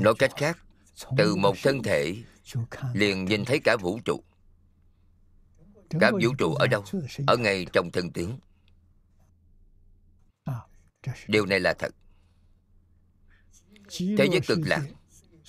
nói 0.00 0.14
cách 0.18 0.32
khác 0.36 0.58
từ 1.16 1.36
một 1.36 1.56
thân 1.62 1.82
thể 1.82 2.16
liền 2.94 3.24
nhìn 3.24 3.44
thấy 3.44 3.60
cả 3.64 3.76
vũ 3.80 4.00
trụ. 4.04 4.22
Cả 6.00 6.10
vũ 6.22 6.34
trụ 6.38 6.54
ở 6.54 6.66
đâu? 6.66 6.84
Ở 7.26 7.36
ngay 7.36 7.66
trong 7.72 7.90
thân 7.92 8.12
tướng. 8.12 8.38
Điều 11.28 11.46
này 11.46 11.60
là 11.60 11.74
thật. 11.78 11.94
Thế 13.98 14.28
giới 14.30 14.40
cực 14.46 14.58
lạc 14.66 14.82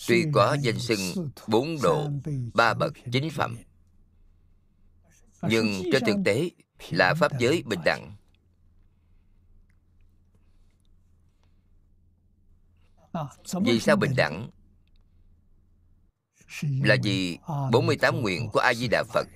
tuy 0.08 0.26
có 0.34 0.58
danh 0.62 0.80
xưng 0.80 1.30
bốn 1.48 1.82
độ 1.84 2.10
ba 2.54 2.74
bậc 2.74 2.94
chính 3.12 3.30
phẩm 3.30 3.58
nhưng 5.42 5.84
trên 5.92 6.04
thực 6.06 6.16
tế 6.26 6.50
là 6.90 7.14
pháp 7.14 7.40
giới 7.40 7.64
bình 7.66 7.80
đẳng. 7.86 8.16
Vì 13.62 13.80
sao 13.80 13.96
bình 13.96 14.12
đẳng? 14.18 14.50
Là 16.62 16.96
vì 17.04 17.38
48 17.72 18.22
nguyện 18.22 18.50
của 18.50 18.60
A 18.60 18.74
Di 18.74 18.88
Đà 18.88 19.04
Phật. 19.14 19.28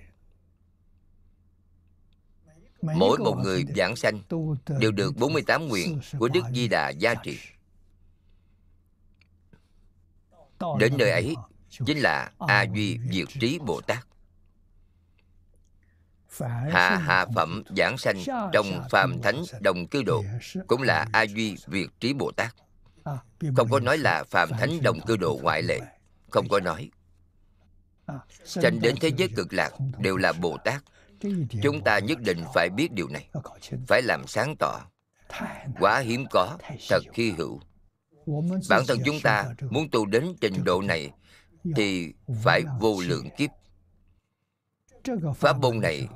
Mỗi 2.81 3.17
một 3.17 3.35
người 3.43 3.65
giảng 3.75 3.95
sanh 3.95 4.21
đều 4.79 4.91
được 4.91 5.11
48 5.17 5.67
nguyện 5.67 5.99
của 6.19 6.27
Đức 6.27 6.41
Di 6.53 6.67
Đà 6.67 6.89
gia 6.89 7.15
trị 7.15 7.39
Đến 10.79 10.97
nơi 10.97 11.11
ấy 11.11 11.35
chính 11.69 11.97
là 11.97 12.31
A 12.39 12.63
Duy 12.63 12.99
Diệt 13.11 13.27
Trí 13.39 13.59
Bồ 13.59 13.81
Tát 13.81 14.07
hạ 16.41 16.97
hạ 16.97 17.25
phẩm 17.35 17.63
giảng 17.77 17.97
sanh 17.97 18.15
trong 18.53 18.83
phàm 18.91 19.21
thánh 19.21 19.43
đồng 19.59 19.87
cư 19.87 20.03
độ 20.03 20.23
cũng 20.67 20.81
là 20.81 21.07
a 21.11 21.21
duy 21.21 21.55
việt 21.67 21.87
trí 21.99 22.13
bồ 22.13 22.31
tát. 22.31 22.55
Không 23.55 23.69
có 23.69 23.79
nói 23.79 23.97
là 23.97 24.23
phàm 24.23 24.49
thánh 24.49 24.81
đồng 24.83 25.01
cư 25.01 25.17
độ 25.17 25.39
ngoại 25.41 25.61
lệ. 25.61 25.79
không 26.29 26.47
có 26.49 26.59
nói. 26.59 26.89
Sanh 28.43 28.79
đến 28.81 28.95
thế 29.01 29.11
giới 29.17 29.29
cực 29.35 29.53
lạc 29.53 29.73
đều 29.99 30.17
là 30.17 30.33
bồ 30.33 30.57
tát. 30.57 30.83
Chúng 31.63 31.83
ta 31.83 31.99
nhất 31.99 32.19
định 32.21 32.43
phải 32.53 32.69
biết 32.69 32.91
điều 32.91 33.07
này. 33.07 33.29
phải 33.87 34.01
làm 34.01 34.27
sáng 34.27 34.55
tỏ. 34.59 34.81
Quá 35.79 35.99
hiếm 35.99 36.25
có 36.31 36.57
thật 36.89 37.03
hy 37.13 37.31
hữu. 37.31 37.59
Bản 38.69 38.83
thân 38.87 38.99
chúng 39.05 39.19
ta 39.23 39.45
muốn 39.69 39.89
tu 39.91 40.05
đến 40.05 40.33
trình 40.41 40.63
độ 40.63 40.81
này 40.81 41.11
thì 41.75 42.13
phải 42.43 42.63
vô 42.79 43.01
lượng 43.01 43.29
kiếp. 43.37 43.49
Pháp 45.35 45.57
môn 45.59 45.81
này 45.81 46.07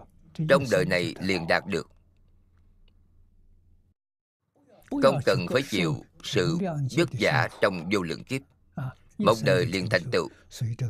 trong 0.50 0.64
đời 0.72 0.86
này 0.86 1.16
liền 1.20 1.48
đạt 1.48 1.66
được. 1.66 1.90
Không 5.04 5.20
cần 5.26 5.46
phải 5.52 5.62
chịu 5.70 6.06
sự 6.24 6.58
vất 6.98 7.10
vả 7.20 7.50
trong 7.62 7.90
vô 7.92 8.02
lượng 8.02 8.24
kiếp. 8.24 8.42
Một 9.18 9.36
đời 9.44 9.66
liền 9.66 9.90
thành 9.90 10.04
tựu. 10.12 10.30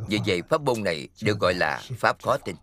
Vì 0.08 0.20
vậy 0.26 0.42
pháp 0.50 0.62
môn 0.62 0.84
này 0.84 1.08
được 1.22 1.40
gọi 1.40 1.54
là 1.54 1.84
pháp 1.98 2.22
khó 2.24 2.38
tin 2.38 2.56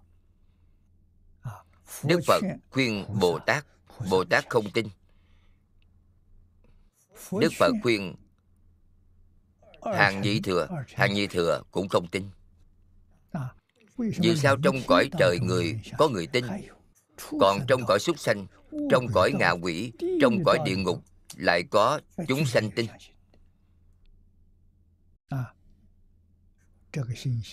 đức 2.05 2.21
phật 2.27 2.43
khuyên 2.71 3.05
bồ 3.21 3.39
tát 3.39 3.67
bồ 4.11 4.25
tát 4.25 4.51
không 4.51 4.71
tin. 4.71 4.89
Đức 7.41 7.53
phật 7.59 7.73
khuyên 7.83 8.15
hàng 9.97 10.23
nhị 10.23 10.41
thừa 10.41 10.69
hàng 10.95 11.15
nhị 11.15 11.27
thừa 11.27 11.63
cũng 11.71 11.89
không 11.89 12.07
tin. 12.07 12.31
Vì 13.97 14.37
sao 14.37 14.57
trong 14.57 14.77
cõi 14.87 15.11
trời 15.19 15.39
người 15.41 15.81
có 15.99 16.09
người 16.09 16.27
tin 16.27 16.45
còn 17.41 17.61
trong 17.69 17.81
cõi 17.87 17.99
súc 17.99 18.19
sanh, 18.19 18.47
trong 18.91 19.07
cõi 19.15 19.33
ngạ 19.33 19.51
quỷ, 19.51 19.93
trong 20.21 20.45
cõi 20.45 20.59
địa 20.65 20.77
ngục 20.77 21.03
lại 21.37 21.63
có 21.71 22.01
chúng 22.29 22.47
sanh 22.47 22.71
tin 22.71 22.87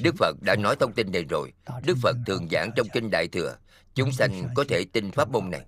Đức 0.02 0.16
Phật 0.18 0.42
đã 0.42 0.56
nói 0.56 0.76
thông 0.76 0.94
tin 0.94 1.12
này 1.12 1.24
rồi. 1.30 1.54
Đức 1.84 1.98
Phật 2.02 2.16
thường 2.26 2.48
giảng 2.52 2.72
trong 2.76 2.88
Kinh 2.94 3.10
Đại 3.10 3.28
Thừa, 3.28 3.58
Chúng 3.96 4.12
sanh 4.12 4.50
có 4.56 4.64
thể 4.70 4.86
tin 4.94 5.12
pháp 5.12 5.30
môn 5.30 5.50
này. 5.50 5.66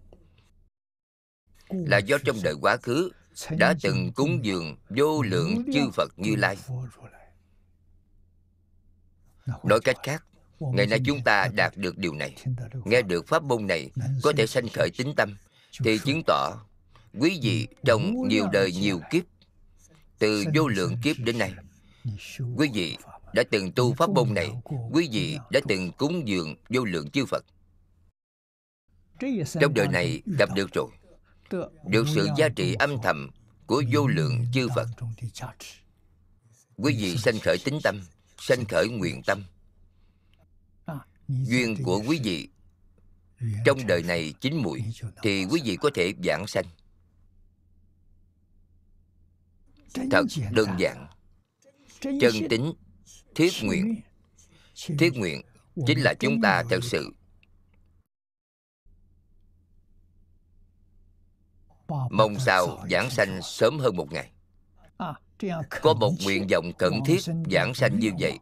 Là 1.70 1.98
do 1.98 2.18
trong 2.26 2.38
đời 2.44 2.56
quá 2.62 2.78
khứ, 2.78 3.10
Đã 3.50 3.76
từng 3.82 4.12
cúng 4.16 4.46
dường 4.46 4.78
vô 4.90 5.22
lượng 5.22 5.64
chư 5.74 5.90
Phật 5.94 6.12
Như 6.18 6.36
Lai. 6.36 6.58
Nói 9.64 9.80
cách 9.84 9.98
khác 10.04 10.24
Ngày 10.60 10.88
nay 10.88 11.00
chúng 11.06 11.22
ta 11.24 11.48
đạt 11.54 11.78
được 11.78 11.98
điều 11.98 12.14
này. 12.14 12.36
Nghe 12.86 13.02
được 13.02 13.28
pháp 13.28 13.44
môn 13.44 13.68
này, 13.68 13.92
Có 14.24 14.34
thể 14.38 14.48
sanh 14.48 14.68
khởi 14.74 14.90
tính 14.98 15.14
tâm, 15.18 15.38
Thì 15.84 15.98
chứng 16.06 16.22
tỏ 16.28 16.66
Quý 17.20 17.40
vị 17.42 17.68
trong 17.86 18.28
nhiều 18.28 18.48
đời 18.54 18.72
nhiều 18.72 19.02
kiếp. 19.12 19.24
Từ 20.20 20.44
vô 20.56 20.68
lượng 20.68 20.98
kiếp 21.04 21.20
đến 21.20 21.38
nay, 21.38 21.54
Quý 22.58 22.70
vị 22.74 22.98
đã 23.34 23.44
từng 23.52 23.72
tu 23.72 23.94
pháp 23.94 24.10
môn 24.10 24.34
này, 24.34 24.52
Quý 24.92 25.10
vị 25.12 25.38
đã 25.52 25.60
từng 25.68 25.92
cúng 25.92 26.28
dường 26.28 26.56
vô 26.70 26.84
lượng 26.84 27.10
chư 27.10 27.26
Phật. 27.26 27.46
Trong 29.62 29.74
đời 29.74 29.88
này 29.88 30.22
gặp 30.40 30.50
được 30.56 30.74
rồi. 30.74 30.90
Được 31.88 32.06
sự 32.16 32.28
giá 32.38 32.50
trị 32.50 32.76
âm 32.80 32.98
thầm 33.04 33.30
của 33.68 33.84
vô 33.92 34.08
lượng 34.08 34.46
chư 34.54 34.68
Phật. 34.76 34.88
Quý 36.78 36.96
vị 37.00 37.18
sanh 37.18 37.40
khởi 37.40 37.58
tính 37.66 37.80
tâm, 37.84 38.02
Sanh 38.38 38.66
khởi 38.66 38.88
nguyện 38.90 39.22
tâm. 39.24 39.44
Duyên 41.28 41.84
của 41.84 42.02
quý 42.08 42.20
vị. 42.24 42.50
Trong 43.66 43.88
đời 43.88 44.04
này 44.04 44.34
chín 44.42 44.58
muội 44.58 44.84
Thì 45.24 45.46
quý 45.46 45.62
vị 45.66 45.78
có 45.82 45.90
thể 45.94 46.14
giảng 46.24 46.48
sanh. 46.48 46.66
Thật 50.12 50.26
đơn 50.52 50.70
giản. 50.80 51.08
Chân 52.02 52.34
tính 52.50 52.74
Thiết 53.36 53.52
nguyện. 53.64 54.02
Thiết 54.76 55.14
nguyện 55.16 55.42
chính 55.88 56.00
là 56.00 56.14
chúng 56.14 56.42
ta 56.42 56.64
thật 56.70 56.80
sự. 56.84 57.12
Mong 62.10 62.40
sao 62.40 62.86
giảng 62.92 63.10
sanh 63.10 63.40
sớm 63.44 63.80
hơn 63.80 63.96
một 63.96 64.08
ngày. 64.12 64.32
Có 65.82 65.94
một 65.94 66.12
nguyện 66.24 66.48
vọng 66.52 66.72
cần 66.78 66.94
thiết 67.06 67.20
giảng 67.52 67.74
sanh 67.74 68.00
như 68.00 68.12
vậy 68.20 68.40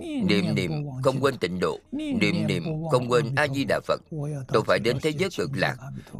Niệm 0.00 0.54
niệm 0.54 0.72
không 1.02 1.20
quên 1.20 1.38
tịnh 1.38 1.60
độ 1.60 1.80
Niệm 1.92 2.46
niệm 2.46 2.64
không 2.90 3.08
quên 3.08 3.34
A-di-đà 3.34 3.80
Phật. 3.86 4.00
Tôi 4.48 4.62
phải 4.66 4.78
đến 4.78 4.98
thế 5.02 5.10
giới 5.10 5.28
cực 5.36 5.50
lạc 5.54 5.76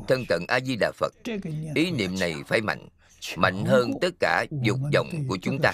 Thân 0.08 0.24
cận 0.28 0.44
A-di-đà 0.48 0.92
Phật. 0.94 1.12
Ý 1.74 1.90
niệm 1.90 2.18
này 2.20 2.34
phải 2.46 2.60
mạnh 2.60 2.88
Mạnh 3.36 3.64
hơn 3.64 3.90
tất 4.00 4.14
cả 4.20 4.44
dục 4.62 4.78
vọng 4.94 5.08
của 5.28 5.38
chúng 5.42 5.58
ta 5.62 5.72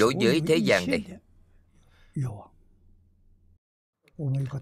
Đối 0.00 0.14
với 0.20 0.40
thế 0.46 0.56
gian 0.56 0.84
này. 0.90 1.02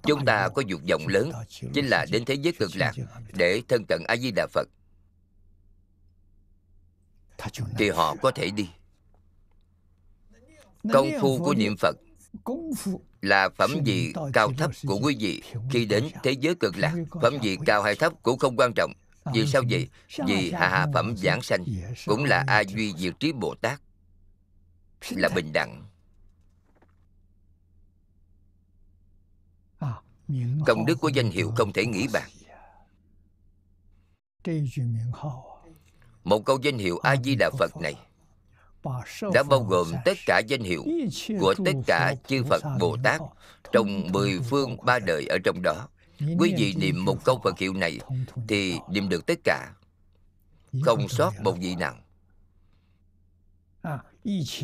Chúng 0.03 0.25
ta 0.25 0.49
có 0.49 0.63
dục 0.67 0.81
vọng 0.91 1.07
lớn 1.09 1.33
Chính 1.75 1.87
là 1.87 2.07
đến 2.11 2.25
thế 2.25 2.35
giới 2.35 2.53
cực 2.53 2.71
lạc 2.75 2.93
Để 3.35 3.63
thân 3.69 3.85
cận 3.89 4.03
A-di-đà 4.09 4.47
Phật. 4.53 4.69
Thì 7.79 7.91
họ 7.91 8.17
có 8.23 8.31
thể 8.31 8.51
đi. 8.51 8.69
Công 10.93 11.11
phu 11.21 11.39
của 11.45 11.55
niệm 11.55 11.77
Phật 11.79 11.97
là 13.21 13.49
phẩm 13.49 13.71
gì 13.85 14.13
cao 14.33 14.53
thấp 14.59 14.71
của 14.87 14.99
quý 15.03 15.17
vị 15.21 15.43
khi 15.71 15.85
đến 15.85 16.09
thế 16.23 16.33
giới 16.33 16.55
cực 16.55 16.77
lạc. 16.77 16.95
Phẩm 17.23 17.35
gì 17.43 17.57
cao 17.67 17.83
hay 17.83 17.95
thấp 17.95 18.13
cũng 18.23 18.39
không 18.39 18.57
quan 18.57 18.73
trọng. 18.77 18.93
Vì 19.35 19.47
sao 19.47 19.63
vậy? 19.71 19.89
vì 20.27 20.53
hạ 20.53 20.69
hạ 20.69 20.87
phẩm 20.95 21.17
giảng 21.17 21.43
sanh 21.43 21.65
cũng 22.07 22.25
là 22.25 22.45
a 22.47 22.61
duy 22.61 22.95
diệt 22.99 23.21
trí 23.21 23.33
bồ 23.33 23.55
tát. 23.61 23.81
Là 25.11 25.29
bình 25.35 25.53
đẳng. 25.53 25.85
Công 30.67 30.87
đức 30.87 31.01
của 31.01 31.09
danh 31.09 31.31
hiệu 31.31 31.53
không 31.57 31.73
thể 31.73 31.87
nghĩ 31.87 32.07
bàn. 32.13 32.29
một 36.25 36.45
câu 36.45 36.59
danh 36.63 36.79
hiệu 36.79 36.99
a 36.99 37.17
di 37.17 37.35
đà 37.35 37.51
phật 37.59 37.77
này 37.77 37.95
đã 39.35 39.43
bao 39.43 39.63
gồm 39.63 39.93
tất 40.05 40.19
cả 40.27 40.39
danh 40.39 40.61
hiệu 40.61 40.85
của 41.41 41.55
tất 41.65 41.73
cả 41.87 42.15
chư 42.27 42.45
Phật 42.45 42.63
Bồ 42.81 42.97
Tát 43.03 43.21
trong 43.73 44.13
mười 44.13 44.41
phương 44.51 44.77
ba 44.85 44.99
đời 44.99 45.27
ở 45.27 45.39
trong 45.45 45.63
đó. 45.63 45.89
Quý 46.39 46.55
vị 46.59 46.75
niệm 46.79 47.05
một 47.05 47.25
câu 47.25 47.41
Phật 47.45 47.59
hiệu 47.59 47.73
này 47.73 47.99
thì 48.49 48.79
niệm 48.91 49.09
được 49.09 49.27
tất 49.27 49.39
cả, 49.45 49.73
không 50.83 51.09
sót 51.09 51.33
một 51.43 51.57
vị 51.61 51.75
nào. 51.75 51.97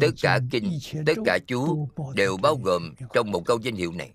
Tất 0.01 0.11
cả 0.23 0.39
kinh, 0.51 0.79
tất 1.07 1.15
cả 1.25 1.39
chú 1.47 1.89
đều 2.15 2.37
bao 2.37 2.57
gồm 2.57 2.95
trong 3.15 3.31
một 3.31 3.43
câu 3.47 3.59
danh 3.59 3.75
hiệu 3.75 3.93
này. 3.93 4.13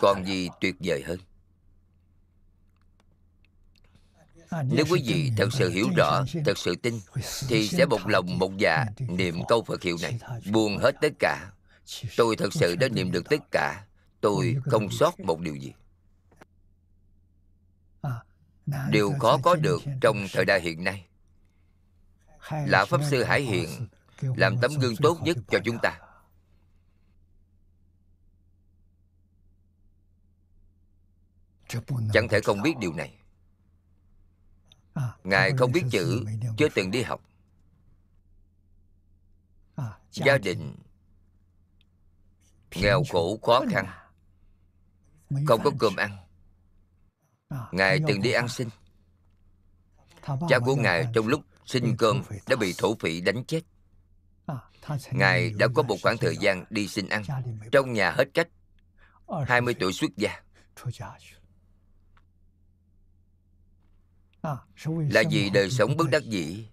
Còn 0.00 0.24
gì 0.24 0.48
tuyệt 0.60 0.74
vời 0.80 1.02
hơn? 1.06 1.18
Nếu 4.64 4.84
quý 4.90 5.02
vị 5.06 5.32
thật 5.36 5.48
sự 5.52 5.70
hiểu 5.70 5.88
rõ, 5.96 6.24
thật 6.44 6.58
sự 6.58 6.76
tin 6.76 7.00
Thì 7.48 7.68
sẽ 7.68 7.86
một 7.86 8.06
lòng 8.06 8.38
một 8.38 8.56
dạ 8.56 8.84
niệm 8.98 9.34
câu 9.48 9.62
Phật 9.62 9.82
hiệu 9.82 9.96
này. 10.02 10.18
Buông 10.52 10.78
hết 10.78 10.94
tất 11.00 11.12
cả. 11.18 11.50
Tôi 12.16 12.36
thật 12.36 12.52
sự 12.52 12.76
đã 12.76 12.88
niệm 12.88 13.12
được 13.12 13.28
tất 13.30 13.50
cả. 13.50 13.84
Tôi 14.20 14.56
không 14.64 14.90
sót 14.90 15.20
một 15.20 15.40
điều 15.40 15.54
gì. 15.54 15.72
Điều 18.90 19.12
khó 19.20 19.38
có 19.42 19.54
được 19.54 19.82
trong 20.00 20.26
thời 20.32 20.44
đại 20.44 20.60
hiện 20.60 20.84
nay. 20.84 21.06
Là 22.50 22.84
Pháp 22.84 23.00
Sư 23.10 23.22
Hải 23.22 23.42
Hiện 23.42 23.68
Làm 24.36 24.56
tấm 24.62 24.70
gương 24.80 24.96
tốt 24.96 25.18
nhất 25.22 25.36
cho 25.48 25.58
chúng 25.64 25.78
ta. 25.82 25.98
Chẳng 32.12 32.28
thể 32.30 32.40
không 32.40 32.62
biết 32.62 32.78
điều 32.80 32.92
này 32.92 33.21
ngài 35.24 35.52
không 35.58 35.72
biết 35.72 35.84
chữ 35.90 36.24
chưa 36.56 36.68
từng 36.74 36.90
đi 36.90 37.02
học. 37.02 37.20
Gia 40.12 40.38
đình. 40.38 40.76
Nghèo 42.74 43.02
khổ 43.12 43.38
khó 43.42 43.64
khăn. 43.70 43.86
không 45.46 45.60
có 45.64 45.70
cơm 45.78 45.96
ăn. 45.96 46.16
Ngài 47.72 48.00
từng 48.08 48.22
đi 48.22 48.32
ăn 48.32 48.48
xin. 48.48 48.68
Cha 50.48 50.58
của 50.64 50.76
ngài 50.76 51.06
trong 51.14 51.26
lúc 51.26 51.40
xin 51.66 51.96
cơm 51.96 52.22
đã 52.48 52.56
bị 52.56 52.74
thổ 52.78 52.94
phỉ 52.94 53.20
đánh 53.20 53.44
chết. 53.44 53.60
Ngài 55.10 55.50
đã 55.58 55.66
có 55.74 55.82
một 55.82 55.96
khoảng 56.02 56.18
thời 56.18 56.36
gian 56.36 56.64
đi 56.70 56.88
xin 56.88 57.08
ăn 57.08 57.22
trong 57.72 57.92
nhà 57.92 58.10
hết 58.10 58.24
cách 58.34 58.48
20 59.46 59.74
tuổi 59.74 59.92
xuất 59.92 60.10
gia 60.16 60.42
là 64.84 65.22
vì 65.30 65.50
đời 65.50 65.70
sống 65.70 65.96
bất 65.96 66.10
đắc 66.10 66.22
dĩ. 66.24 66.66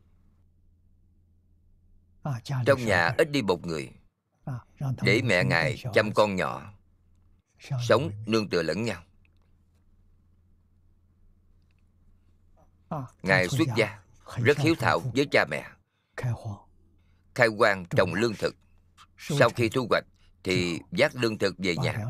Trong 2.65 2.86
nhà 2.86 3.13
ít 3.17 3.32
đi 3.32 3.41
một 3.41 3.65
người. 3.65 3.91
Để 5.01 5.22
mẹ 5.22 5.43
ngài 5.43 5.84
chăm 5.93 6.11
con 6.13 6.36
nhỏ. 6.36 6.74
Sống 7.88 8.11
nương 8.26 8.49
tựa 8.49 8.63
lẫn 8.63 8.84
nhau. 8.84 9.03
Ngài 13.24 13.47
xuất 13.47 13.67
gia 13.78 13.99
rất 14.43 14.57
hiếu 14.57 14.76
thảo 14.80 14.99
với 14.99 15.28
cha 15.32 15.45
mẹ. 15.49 15.63
khai 17.36 17.47
quang 17.57 17.86
trồng 17.86 18.13
lương 18.13 18.34
thực. 18.34 18.55
Sau 19.17 19.49
khi 19.49 19.70
thu 19.70 19.88
hoạch 19.89 20.05
thì 20.43 20.80
vác 20.91 21.15
lương 21.15 21.38
thực 21.38 21.55
về 21.57 21.76
nhà 21.76 22.05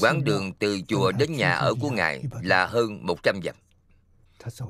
Quãng 0.00 0.24
đường 0.24 0.52
từ 0.54 0.80
chùa 0.88 1.12
đến 1.12 1.32
nhà 1.32 1.52
ở 1.52 1.74
của 1.80 1.90
Ngài 1.90 2.24
là 2.42 2.66
hơn 2.66 3.06
100 3.06 3.40
dặm. 3.42 3.56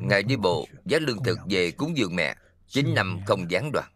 Ngài 0.00 0.22
đi 0.22 0.36
bộ 0.36 0.66
giá 0.84 0.98
lương 0.98 1.24
thực 1.24 1.38
về 1.50 1.70
cúng 1.70 1.96
dường 1.96 2.16
mẹ 2.16 2.36
9 2.68 2.94
năm 2.94 3.20
không 3.26 3.50
gián 3.50 3.72
đoạn. 3.72 3.92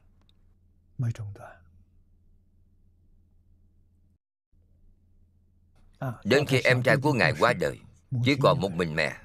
Đến 6.24 6.46
khi 6.46 6.60
em 6.60 6.82
trai 6.82 6.96
của 6.96 7.12
Ngài 7.12 7.32
qua 7.38 7.52
đời 7.52 7.78
Chỉ 8.24 8.36
còn 8.42 8.60
một 8.60 8.72
mình 8.72 8.94
mẹ 8.94 9.16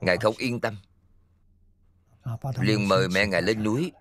Ngài 0.00 0.16
không 0.16 0.34
yên 0.38 0.60
tâm. 0.60 0.76
Liền 2.60 2.88
mời 2.88 3.08
mẹ 3.08 3.26
Ngài 3.26 3.42
lên 3.42 3.62
núi. 3.62 3.92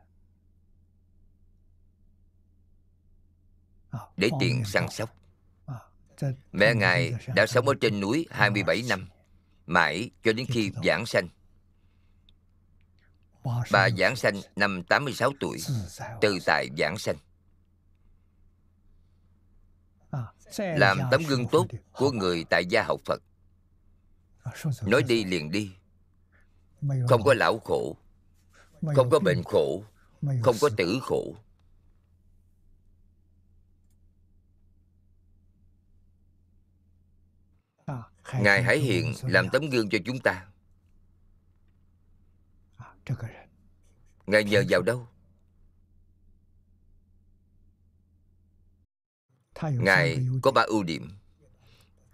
Để 4.17 4.29
tiện 4.39 4.65
săn 4.65 4.89
sóc 4.89 5.24
Mẹ 6.51 6.74
Ngài 6.74 7.13
đã 7.36 7.45
sống 7.47 7.68
ở 7.68 7.74
trên 7.82 7.99
núi 7.99 8.26
27 8.30 8.84
năm, 8.89 9.07
Mãi 9.66 10.09
cho 10.24 10.34
đến 10.34 10.45
khi 10.49 10.72
giảng 10.84 11.05
sanh. 11.05 11.30
Bà 13.72 13.89
giảng 13.97 14.16
sanh 14.16 14.41
năm 14.55 14.84
86 14.84 15.32
tuổi, 15.39 15.57
Từ 16.22 16.38
tại 16.45 16.68
giảng 16.78 16.97
sanh. 16.97 17.16
Làm 20.57 20.99
tấm 21.11 21.24
gương 21.28 21.47
tốt 21.47 21.68
của 21.93 22.11
người 22.11 22.45
tại 22.49 22.66
gia 22.66 22.84
học 22.84 23.01
phật. 23.05 23.22
Nói 24.86 25.03
đi 25.03 25.24
liền 25.24 25.51
đi. 25.51 25.72
Không 27.09 27.24
có 27.24 27.34
lão 27.34 27.59
khổ, 27.59 27.97
không 28.95 29.09
có 29.09 29.20
bệnh 29.20 29.43
khổ, 29.43 29.84
không 30.43 30.55
có 30.61 30.70
tử 30.78 30.99
khổ. 31.01 31.36
Ngài 38.34 38.63
hãy 38.63 38.80
hiện 38.80 39.13
làm 39.23 39.49
tấm 39.49 39.69
gương 39.69 39.89
cho 39.89 39.97
chúng 40.05 40.19
ta. 40.19 40.47
Ngài 44.26 44.43
nhờ 44.43 44.63
vào 44.69 44.82
đâu? 44.82 45.07
Ngài 49.61 50.19
có 50.41 50.51
ba 50.51 50.61
ưu 50.61 50.84
điểm. 50.84 51.11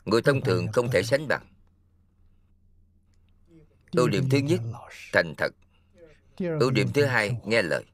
Người 0.05 0.22
thông 0.22 0.41
thường 0.41 0.68
không 0.74 0.91
thể 0.91 1.03
sánh 1.03 1.28
bằng. 1.28 1.47
Ưu 3.91 4.07
điểm 4.07 4.30
thứ 4.32 4.38
nhất 4.38 4.62
thành 5.14 5.34
thật. 5.38 5.53
Ưu 6.38 6.72
điểm 6.72 6.88
thứ 6.93 7.05
hai 7.05 7.38
nghe 7.45 7.62
lời. 7.62 7.86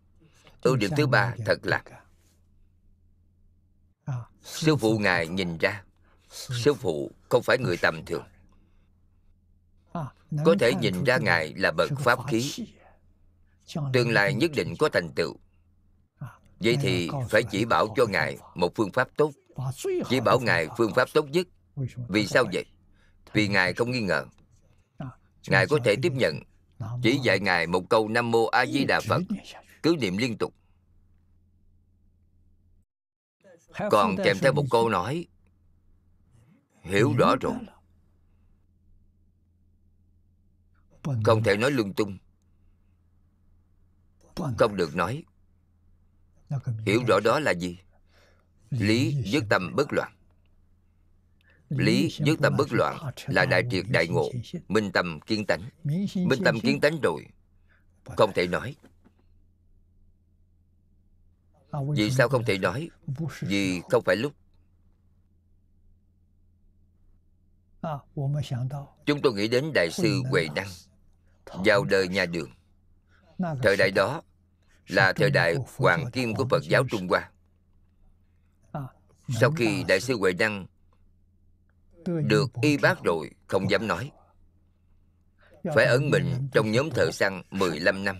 Ưu 0.61 0.75
điểm 0.75 0.91
thứ 0.97 1.07
ba 1.07 1.35
thật 1.45 1.59
lạc 1.63 1.83
sư 4.43 4.75
phụ 4.75 4.99
ngài 4.99 5.27
nhìn 5.27 5.57
ra 5.57 5.83
sư 6.29 6.73
phụ 6.73 7.11
không 7.29 7.43
phải 7.43 7.57
người 7.57 7.77
tầm 7.77 8.05
thường. 8.05 8.23
Có 10.45 10.55
thể 10.59 10.73
nhìn 10.81 11.03
ra 11.03 11.17
ngài 11.17 11.53
là 11.53 11.71
bậc 11.71 11.91
pháp 11.99 12.19
khí. 12.27 12.53
tương 13.93 14.11
lai 14.11 14.33
nhất 14.33 14.51
định 14.55 14.75
có 14.79 14.89
thành 14.89 15.09
tựu. 15.15 15.35
Vậy 16.59 16.77
thì 16.81 17.09
phải 17.29 17.43
chỉ 17.43 17.65
bảo 17.65 17.87
cho 17.95 18.05
ngài 18.05 18.37
một 18.55 18.75
phương 18.75 18.91
pháp 18.91 19.09
tốt. 19.17 19.31
Chỉ 20.09 20.19
bảo 20.19 20.39
ngài 20.39 20.67
phương 20.77 20.93
pháp 20.93 21.07
tốt 21.13 21.25
nhất. 21.29 21.47
vì 22.07 22.27
sao 22.27 22.43
vậy? 22.53 22.65
vì 23.33 23.47
ngài 23.47 23.73
không 23.73 23.91
nghi 23.91 24.01
ngờ. 24.01 24.25
Ngài 25.47 25.67
có 25.67 25.79
thể 25.83 25.95
tiếp 26.01 26.11
nhận. 26.15 26.39
chỉ 27.03 27.19
dạy 27.23 27.39
ngài 27.39 27.67
một 27.67 27.89
câu 27.89 28.07
nam 28.07 28.31
mô 28.31 28.45
a 28.45 28.65
di 28.65 28.85
đà 28.85 28.99
phật. 28.99 29.21
Cứ 29.83 29.95
niệm 29.99 30.17
liên 30.17 30.37
tục. 30.37 30.53
Còn 33.91 34.15
kèm 34.23 34.37
theo 34.41 34.53
một 34.53 34.65
câu 34.71 34.89
nói 34.89 35.25
hiểu 36.87 37.13
rõ 37.17 37.35
rồi. 37.41 37.55
không 41.23 41.43
thể 41.43 41.57
nói 41.57 41.71
lung 41.71 41.93
tung. 41.93 42.17
Không 44.57 44.75
được 44.75 44.95
nói. 44.95 45.23
Hiểu 46.85 47.03
rõ 47.07 47.19
đó 47.19 47.39
là 47.39 47.51
gì? 47.51 47.79
Lý 48.69 49.15
dứt 49.25 49.43
tâm 49.49 49.75
bất 49.75 49.93
loạn. 49.93 50.13
Lý 51.69 52.09
dứt 52.25 52.39
tâm 52.41 52.57
bất 52.57 52.73
loạn 52.73 52.97
là 53.27 53.45
đại 53.45 53.63
triệt 53.71 53.85
đại 53.89 54.07
ngộ 54.07 54.31
minh 54.67 54.91
tâm 54.91 55.19
kiến 55.19 55.45
tánh. 55.45 55.69
Minh 56.15 56.43
tâm 56.45 56.59
kiến 56.59 56.79
tánh 56.81 56.99
rồi. 57.03 57.25
Không 58.17 58.31
thể 58.35 58.47
nói. 58.47 58.75
Vì 61.95 62.11
sao 62.11 62.29
không 62.29 62.45
thể 62.45 62.57
nói? 62.57 62.89
Vì 63.41 63.81
không 63.89 64.03
phải 64.03 64.15
lúc 64.15 64.33
chúng 69.05 69.21
tôi 69.21 69.33
nghĩ 69.33 69.47
đến 69.47 69.71
đại 69.73 69.89
sư 69.91 70.21
huệ 70.29 70.47
năng 70.55 70.67
vào 71.65 71.83
đời 71.83 72.07
nhà 72.07 72.25
đường. 72.25 72.49
thời 73.63 73.77
đại 73.77 73.91
đó 73.91 74.21
là 74.87 75.13
thời 75.13 75.29
đại 75.29 75.55
hoàng 75.77 76.11
kim 76.11 76.35
của 76.35 76.45
phật 76.49 76.63
giáo 76.63 76.83
trung 76.91 77.07
hoa. 77.07 77.31
sau 79.39 79.51
khi 79.51 79.83
đại 79.87 79.99
sư 79.99 80.17
huệ 80.17 80.33
năng 80.33 80.65
được 82.05 82.51
y 82.61 82.77
bác 82.77 83.03
rồi 83.03 83.31
không 83.47 83.69
dám 83.69 83.87
nói 83.87 84.11
phải 85.75 85.85
ẩn 85.85 86.09
mình 86.09 86.49
trong 86.53 86.71
nhóm 86.71 86.89
thợ 86.89 87.11
săn 87.11 87.41
15 87.51 88.03
năm. 88.03 88.17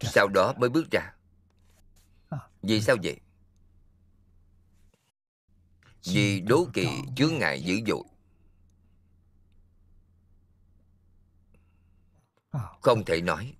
sau 0.00 0.28
đó 0.28 0.54
mới 0.58 0.70
bước 0.70 0.90
ra. 0.90 1.14
vì 2.62 2.80
sao 2.80 2.96
vậy 3.02 3.20
vì 6.04 6.40
đố 6.40 6.66
kỵ 6.72 6.88
chướng 7.16 7.38
ngại 7.38 7.62
dữ 7.62 7.80
dội. 7.86 8.04
Không 12.82 13.04
thể 13.04 13.20
nói. 13.20 13.56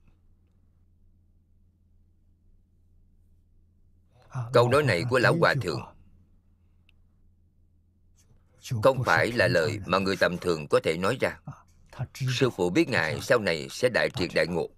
Câu 4.52 4.68
nói 4.68 4.82
này 4.82 5.02
của 5.10 5.18
lão 5.18 5.36
hòa 5.40 5.54
thượng. 5.62 5.80
Không 8.82 9.04
phải 9.04 9.32
là 9.32 9.48
lời 9.48 9.80
mà 9.86 9.98
người 9.98 10.16
tầm 10.16 10.38
thường 10.38 10.66
có 10.70 10.80
thể 10.84 10.96
nói 10.96 11.18
ra. 11.20 11.40
Sư 12.14 12.50
phụ 12.50 12.70
biết 12.70 12.88
ngài 12.88 13.20
sau 13.20 13.38
này 13.38 13.68
sẽ 13.70 13.88
đại 13.94 14.08
triệt 14.14 14.30
đại 14.34 14.46
ngộ. 14.46 14.68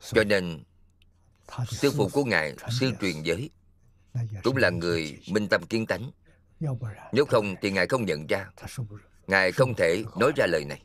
Cho 0.00 0.24
nên 0.24 0.64
sư 1.68 1.90
phụ 1.96 2.08
của 2.12 2.24
ngài 2.24 2.54
sư 2.80 2.92
truyền 3.00 3.22
giới. 3.22 3.50
Cũng 4.42 4.56
là 4.56 4.70
người 4.70 5.20
minh 5.32 5.48
tâm 5.48 5.66
kiến 5.66 5.86
tánh. 5.86 6.10
Nếu 7.12 7.24
không 7.24 7.54
thì 7.62 7.70
ngài 7.70 7.86
không 7.86 8.04
nhận 8.04 8.26
ra. 8.26 8.50
Ngài 9.26 9.52
không 9.52 9.74
thể 9.74 10.04
nói 10.18 10.32
ra 10.36 10.46
lời 10.46 10.64
này. 10.64 10.82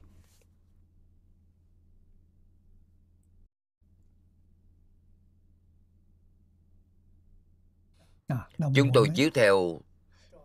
Chúng 8.75 8.89
tôi 8.93 9.07
chiếu 9.15 9.29
theo 9.33 9.81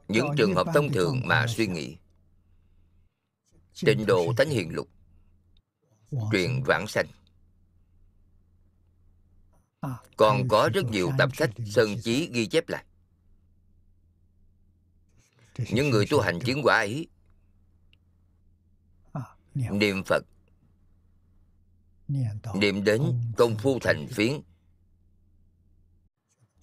những 0.09 0.27
trường 0.37 0.55
hợp 0.55 0.67
thông 0.75 0.93
thường 0.93 1.21
mà 1.25 1.47
suy 1.47 1.67
nghĩ. 1.67 1.97
tịnh 3.87 4.07
độ 4.07 4.33
thánh 4.37 4.49
hiền 4.49 4.75
lục. 4.75 4.89
Truyền 6.33 6.63
vãng 6.67 6.87
sanh 6.87 7.07
còn 10.17 10.49
có 10.49 10.71
rất 10.75 10.85
nhiều 10.91 11.11
tập 11.19 11.37
sách 11.37 11.51
sơn 11.67 11.97
chí 12.03 12.31
ghi 12.33 12.47
chép 12.47 12.69
lại. 12.69 12.85
Những 15.71 15.91
người 15.91 16.07
tu 16.11 16.21
hành 16.21 16.41
chứng 16.41 16.63
quả 16.63 16.77
ấy, 16.77 17.09
niệm 19.55 20.03
phật, 20.07 20.25
niệm 22.55 22.85
đến 22.85 23.03
công 23.37 23.57
phu 23.59 23.79
thành 23.79 24.07
phiến, 24.11 24.41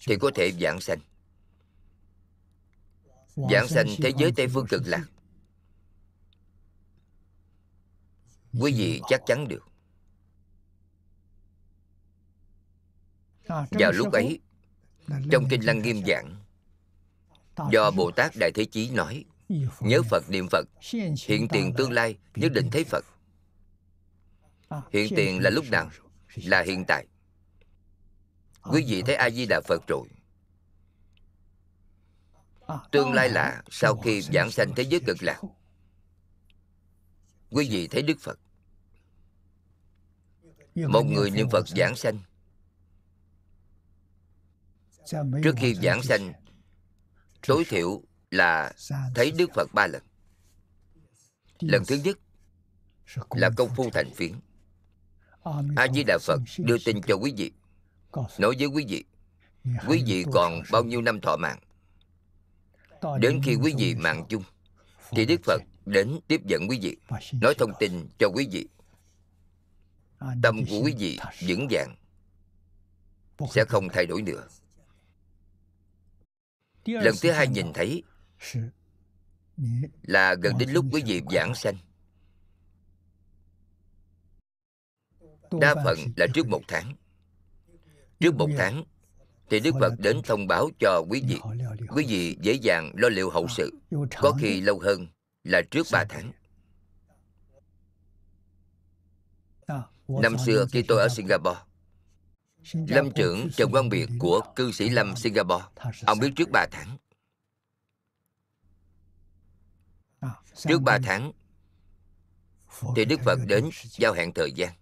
thì 0.06 0.16
có 0.20 0.30
thể 0.34 0.52
giảng 0.60 0.80
sanh. 0.80 0.98
Giảng 3.36 3.68
sanh 3.68 3.86
thế 4.02 4.12
giới 4.18 4.32
tây 4.36 4.48
phương 4.48 4.66
cực 4.66 4.82
lạc. 4.84 5.04
Quý 8.60 8.72
vị 8.72 9.00
chắc 9.08 9.20
chắn 9.26 9.48
được. 9.48 9.71
Vào 13.70 13.92
lúc 13.92 14.12
ấy 14.12 14.40
trong 15.30 15.48
kinh 15.50 15.66
lăng 15.66 15.82
nghiêm 15.82 16.02
giảng 16.06 16.36
do 17.70 17.90
bồ 17.90 18.10
tát 18.10 18.32
đại 18.40 18.50
thế 18.54 18.64
chí 18.64 18.90
nói 18.90 19.24
nhớ 19.80 20.02
phật 20.10 20.30
niệm 20.30 20.48
phật 20.50 20.68
hiện 21.26 21.48
tiền 21.48 21.72
tương 21.76 21.92
lai 21.92 22.16
nhất 22.34 22.52
định 22.52 22.70
thấy 22.72 22.84
phật. 22.84 23.04
Hiện 24.92 25.12
tiền 25.16 25.42
là 25.42 25.50
lúc 25.50 25.64
nào? 25.70 25.90
là 26.34 26.62
hiện 26.62 26.84
tại. 26.88 27.06
Quý 28.62 28.84
vị 28.88 29.02
thấy 29.02 29.14
a 29.14 29.30
di 29.30 29.46
đà 29.46 29.60
phật 29.60 29.82
rồi. 29.88 30.08
Tương 32.90 33.12
lai 33.12 33.28
là 33.28 33.62
sau 33.70 33.96
khi 33.96 34.20
giảng 34.20 34.50
sanh 34.50 34.72
thế 34.76 34.82
giới 34.82 35.00
cực 35.06 35.22
lạc. 35.22 35.40
quý 37.50 37.68
vị 37.70 37.88
thấy 37.88 38.02
đức 38.02 38.18
phật. 38.20 38.38
Một 40.74 41.02
người 41.02 41.30
niệm 41.30 41.48
phật 41.50 41.68
giảng 41.68 41.96
sanh 41.96 42.18
trước 45.42 45.54
khi 45.56 45.74
giảng 45.74 46.02
sanh 46.02 46.32
tối 47.46 47.64
thiểu 47.68 48.02
là 48.30 48.72
thấy 49.14 49.32
đức 49.38 49.50
phật 49.54 49.68
ba 49.74 49.86
lần. 49.86 50.02
Lần 51.60 51.82
thứ 51.86 52.00
nhất 52.04 52.18
là 53.30 53.50
công 53.56 53.68
phu 53.76 53.90
thành 53.90 54.10
phiến. 54.14 54.32
A 55.76 55.86
di 55.94 56.04
đà 56.06 56.18
phật 56.22 56.40
đưa 56.58 56.76
tin 56.84 57.00
cho 57.02 57.14
quý 57.14 57.34
vị 57.36 57.52
nói 58.38 58.54
với 58.58 58.66
quý 58.66 58.84
vị 58.88 59.04
quý 59.88 60.02
vị 60.06 60.24
còn 60.32 60.62
bao 60.72 60.84
nhiêu 60.84 61.02
năm 61.02 61.20
thọ 61.20 61.36
mạng? 61.36 61.58
Đến 63.20 63.40
khi 63.44 63.54
quý 63.54 63.74
vị 63.78 63.94
mạng 63.94 64.24
chung 64.28 64.42
thì 65.10 65.26
đức 65.26 65.40
phật 65.44 65.62
đến 65.86 66.18
tiếp 66.28 66.40
dẫn 66.46 66.68
quý 66.68 66.78
vị 66.82 66.96
nói 67.40 67.54
thông 67.58 67.72
tin 67.80 68.08
cho 68.18 68.28
quý 68.34 68.48
vị. 68.52 68.68
Tâm 70.42 70.64
của 70.70 70.80
quý 70.84 70.94
vị 70.98 71.18
vững 71.48 71.66
vàng 71.70 71.96
sẽ 73.50 73.64
không 73.64 73.88
thay 73.88 74.06
đổi 74.06 74.22
nữa 74.22 74.48
lần 76.84 77.14
thứ 77.22 77.30
hai 77.30 77.48
nhìn 77.48 77.72
thấy 77.74 78.02
là 80.02 80.34
gần 80.34 80.58
đến 80.58 80.70
lúc 80.70 80.84
quý 80.92 81.02
vị 81.06 81.22
giảng 81.30 81.54
sanh. 81.54 81.76
Đa 85.60 85.74
phần 85.84 85.98
là 86.16 86.26
trước 86.34 86.46
một 86.48 86.62
tháng. 86.68 86.94
Trước 88.20 88.34
một 88.34 88.48
tháng 88.58 88.84
Thì 89.50 89.60
Đức 89.60 89.74
Phật 89.80 89.92
đến 89.98 90.20
thông 90.24 90.46
báo 90.46 90.68
cho 90.78 91.02
quý 91.10 91.22
vị. 91.28 91.38
Quý 91.88 92.04
vị 92.08 92.36
dễ 92.40 92.52
dàng 92.52 92.92
lo 92.96 93.08
liệu 93.08 93.30
hậu 93.30 93.48
sự. 93.48 93.70
Có 94.16 94.32
khi 94.40 94.60
lâu 94.60 94.78
hơn 94.78 95.06
là 95.44 95.62
trước 95.70 95.86
ba 95.92 96.04
tháng. 96.08 96.32
Năm 100.08 100.36
xưa 100.46 100.66
khi 100.72 100.82
tôi 100.82 101.00
ở 101.00 101.08
Singapore 101.08 101.60
Lâm 102.72 103.10
trưởng 103.10 103.50
Trần 103.50 103.70
Quang 103.70 103.88
Biệt 103.88 104.08
của 104.18 104.40
cư 104.56 104.72
sĩ 104.72 104.88
Lâm 104.88 105.16
Singapore. 105.16 105.64
Ông 106.06 106.18
biết 106.18 106.32
trước 106.36 106.50
ba 106.52 106.66
tháng. 106.70 106.96
Trước 110.54 110.82
ba 110.82 110.98
tháng 111.02 111.32
Thì 112.96 113.04
Đức 113.04 113.20
Phật 113.24 113.38
đến 113.46 113.70
giao 113.90 114.12
hẹn 114.12 114.32
thời 114.34 114.52
gian. 114.52 114.72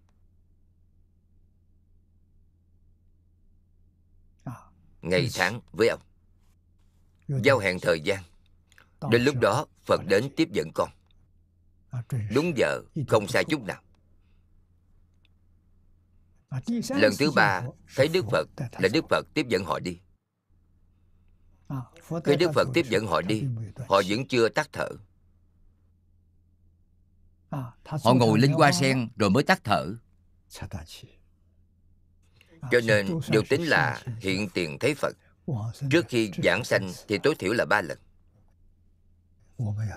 Ngày 5.02 5.28
tháng 5.34 5.60
với 5.72 5.88
ông. 5.88 6.00
Giao 7.28 7.58
hẹn 7.58 7.80
thời 7.80 8.00
gian. 8.00 8.22
Đến 9.10 9.22
lúc 9.22 9.36
đó 9.40 9.66
Phật 9.82 10.00
đến 10.06 10.30
tiếp 10.36 10.48
dẫn 10.52 10.70
con. 10.74 10.90
Đúng 12.34 12.52
giờ 12.56 12.82
Không 13.08 13.28
sai 13.28 13.44
chút 13.44 13.62
nào 13.62 13.82
Lần 16.88 17.12
thứ 17.18 17.30
ba, 17.30 17.62
Thấy 17.96 18.08
Đức 18.08 18.24
Phật, 18.30 18.48
Là 18.56 18.88
Đức 18.92 19.04
Phật 19.10 19.26
tiếp 19.34 19.46
dẫn 19.48 19.64
họ 19.64 19.78
đi. 19.78 20.00
Khi 22.24 22.36
Đức 22.36 22.50
Phật 22.54 22.68
tiếp 22.74 22.86
dẫn 22.88 23.06
họ 23.06 23.20
đi, 23.22 23.44
Họ 23.88 24.02
vẫn 24.08 24.28
chưa 24.28 24.48
tắt 24.48 24.68
thở. 24.72 24.88
Họ 27.84 28.14
ngồi 28.14 28.38
lên 28.38 28.52
hoa 28.52 28.72
sen 28.72 29.08
rồi 29.16 29.30
mới 29.30 29.42
tắt 29.42 29.60
thở. 29.64 29.86
Cho 32.70 32.80
nên 32.84 33.20
điều 33.28 33.42
tính 33.48 33.62
là 33.62 34.02
hiện 34.20 34.48
tiền 34.54 34.78
thấy 34.78 34.94
Phật. 34.94 35.16
Trước 35.90 36.06
khi 36.08 36.30
giảng 36.44 36.64
sanh 36.64 36.92
thì 37.08 37.18
tối 37.22 37.34
thiểu 37.38 37.52
là 37.52 37.64
ba 37.64 37.80
lần. 37.82 37.98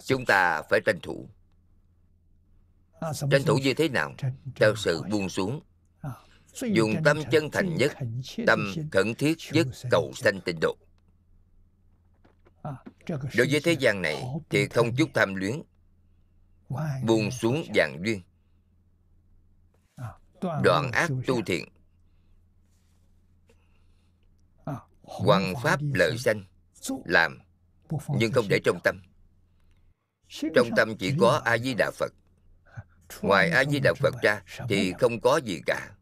Chúng 0.04 0.26
ta 0.26 0.62
phải 0.70 0.80
tranh 0.86 1.00
thủ. 1.04 1.30
Tranh 3.32 3.44
thủ 3.46 3.58
như 3.58 3.74
thế 3.74 3.90
nào? 3.90 4.14
Theo 4.56 4.76
sự 4.76 5.04
buông 5.12 5.30
xuống. 5.30 5.62
Dùng 6.62 7.04
tâm 7.06 7.20
chân 7.32 7.52
thành 7.52 7.76
nhất 7.76 7.92
Tâm 8.48 8.74
khẩn 8.92 9.16
thiết 9.16 9.38
nhất 9.52 9.68
cầu 9.92 10.12
sanh 10.16 10.42
tịnh 10.42 10.60
độ. 10.62 10.76
Đối 13.10 13.48
với 13.52 13.60
thế 13.64 13.72
gian 13.72 14.02
này 14.02 14.24
Thì 14.50 14.68
không 14.68 14.96
chút 14.96 15.10
tham 15.14 15.36
luyến 15.36 15.62
Buông 17.04 17.32
xuống 17.32 17.64
dạng 17.76 17.98
duyên. 18.06 18.22
Đoạn 20.64 20.92
ác 20.92 21.10
tu 21.28 21.42
thiện. 21.42 21.66
Hoằng 25.04 25.54
pháp 25.64 25.80
lợi 25.94 26.18
sanh. 26.18 26.46
Làm 27.06 27.40
Nhưng 28.20 28.32
không 28.32 28.46
để 28.50 28.60
trong 28.64 28.80
tâm. 28.84 29.02
Trong 30.56 30.70
tâm 30.76 30.98
chỉ 30.98 31.14
có 31.20 31.42
A-di-đà 31.46 31.92
Phật. 31.94 32.14
Ngoài 33.22 33.50
A-di-đà 33.50 33.94
Phật 33.94 34.14
ra 34.22 34.42
Thì 34.70 34.94
không 35.00 35.20
có 35.22 35.38
gì 35.38 35.62
cả 35.66 35.96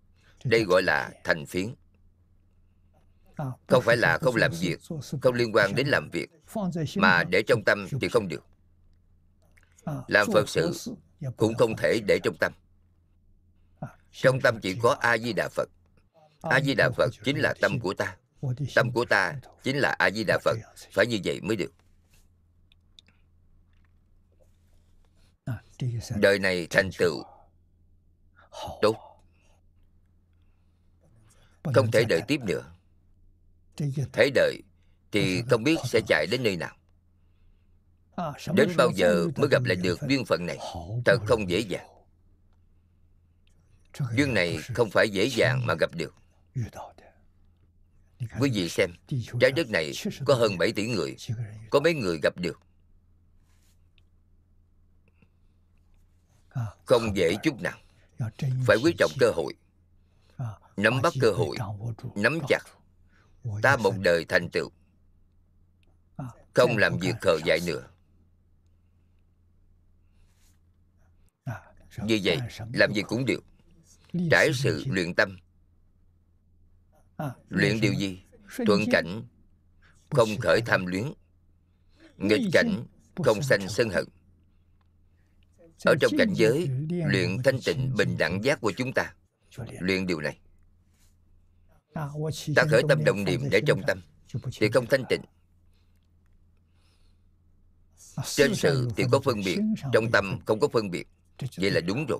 đây 0.43 0.63
gọi 0.63 0.81
là 0.83 1.11
thành 1.23 1.45
phiến. 1.45 1.75
Không 3.67 3.83
phải 3.83 3.97
là 3.97 4.17
không 4.21 4.35
làm 4.35 4.51
việc, 4.59 4.79
Không 5.21 5.33
liên 5.33 5.51
quan 5.53 5.75
đến 5.75 5.87
làm 5.87 6.09
việc, 6.09 6.29
Mà 6.95 7.23
để 7.23 7.43
trong 7.47 7.63
tâm 7.65 7.87
thì 8.01 8.09
không 8.09 8.27
được. 8.27 8.45
Làm 10.07 10.27
Phật 10.33 10.49
sự 10.49 10.73
Cũng 11.37 11.55
không 11.55 11.75
thể 11.77 11.99
để 12.07 12.19
trong 12.23 12.35
tâm. 12.39 12.53
Trong 14.11 14.41
tâm 14.41 14.59
chỉ 14.61 14.77
có 14.81 14.97
A-di-đà 14.99 15.49
Phật. 15.51 15.69
A-di-đà 16.41 16.89
Phật 16.89 17.09
chính 17.23 17.37
là 17.39 17.53
tâm 17.61 17.79
của 17.79 17.93
ta. 17.93 18.17
Tâm 18.75 18.91
của 18.91 19.05
ta 19.05 19.35
chính 19.63 19.77
là 19.77 19.95
A-di-đà 19.99 20.39
Phật. 20.43 20.57
Phải 20.91 21.07
như 21.07 21.19
vậy 21.23 21.41
mới 21.41 21.55
được. 21.55 21.73
Đời 26.15 26.39
này 26.39 26.67
thành 26.69 26.89
tựu 26.97 27.23
Tốt. 28.81 29.10
Không 31.63 31.91
thể 31.91 32.03
đợi 32.09 32.21
tiếp 32.27 32.41
nữa. 32.41 32.63
Thế 34.13 34.31
đời 34.35 34.61
Thì 35.11 35.43
không 35.49 35.63
biết 35.63 35.77
sẽ 35.85 36.01
chạy 36.07 36.27
đến 36.31 36.43
nơi 36.43 36.57
nào. 36.57 36.75
Đến 38.53 38.69
bao 38.77 38.91
giờ 38.95 39.27
mới 39.37 39.49
gặp 39.51 39.63
lại 39.63 39.75
được 39.75 39.99
duyên 40.09 40.25
phận 40.25 40.45
này? 40.45 40.57
Thật 41.05 41.17
không 41.25 41.49
dễ 41.49 41.59
dàng. 41.59 41.87
Duyên 44.15 44.33
này 44.33 44.57
không 44.75 44.89
phải 44.89 45.09
dễ 45.09 45.29
dàng 45.29 45.65
mà 45.65 45.73
gặp 45.79 45.95
được. 45.95 46.15
Quý 48.39 48.49
vị 48.53 48.69
xem 48.69 48.91
Trái 49.39 49.51
đất 49.51 49.69
này 49.69 49.91
có 50.25 50.33
hơn 50.33 50.57
7 50.57 50.71
tỷ 50.71 50.87
người 50.87 51.15
Có 51.69 51.79
mấy 51.79 51.93
người 51.93 52.19
gặp 52.23 52.37
được. 52.37 52.59
Không 56.85 57.15
dễ 57.15 57.35
chút 57.43 57.61
nào. 57.61 57.77
Phải 58.67 58.77
quý 58.83 58.93
trọng 58.97 59.11
cơ 59.19 59.31
hội 59.35 59.53
Nắm 60.77 61.01
bắt 61.01 61.13
cơ 61.21 61.31
hội, 61.31 61.57
Nắm 62.15 62.39
chặt. 62.47 62.63
Ta 63.61 63.77
một 63.77 63.93
đời 63.99 64.25
thành 64.25 64.49
tựu. 64.49 64.69
Không 66.53 66.77
làm 66.77 66.97
việc 66.97 67.15
khờ 67.21 67.37
dại 67.45 67.59
nữa. 67.67 67.87
Như 72.03 72.19
vậy, 72.23 72.37
Làm 72.73 72.93
gì 72.93 73.01
cũng 73.01 73.25
được. 73.25 73.43
Trải 74.31 74.51
sự 74.53 74.83
luyện 74.87 75.13
tâm. 75.13 75.37
Luyện 77.49 77.81
điều 77.81 77.93
gì? 77.93 78.23
Thuận 78.65 78.81
cảnh. 78.91 79.23
Không 80.09 80.29
khởi 80.41 80.61
tham 80.65 80.85
luyến. 80.85 81.13
Nghịch 82.17 82.49
cảnh. 82.53 82.85
Không 83.15 83.41
sanh 83.41 83.69
sân 83.69 83.89
hận. 83.89 84.05
Ở 85.85 85.95
trong 86.01 86.11
cảnh 86.17 86.33
giới, 86.33 86.69
Luyện 86.89 87.37
thanh 87.43 87.59
tịnh 87.65 87.93
bình 87.97 88.17
đẳng 88.17 88.43
giác 88.43 88.61
của 88.61 88.71
chúng 88.77 88.93
ta. 88.93 89.13
Luyện 89.79 90.07
điều 90.07 90.21
này. 90.21 90.39
Ta 91.93 92.63
khởi 92.69 92.81
tâm 92.89 93.03
động 93.05 93.23
niệm 93.23 93.49
để 93.51 93.61
trong 93.67 93.81
tâm 93.87 94.01
Thì 94.59 94.69
không 94.73 94.85
thanh 94.85 95.03
tịnh. 95.09 95.21
Trên 98.25 98.55
sự 98.55 98.89
thì 98.95 99.03
có 99.11 99.19
phân 99.19 99.41
biệt 99.45 99.59
Trong 99.93 100.11
tâm 100.11 100.39
không 100.45 100.59
có 100.59 100.67
phân 100.67 100.91
biệt. 100.91 101.07
Vậy 101.57 101.71
là 101.71 101.81
đúng 101.81 102.05
rồi. 102.05 102.19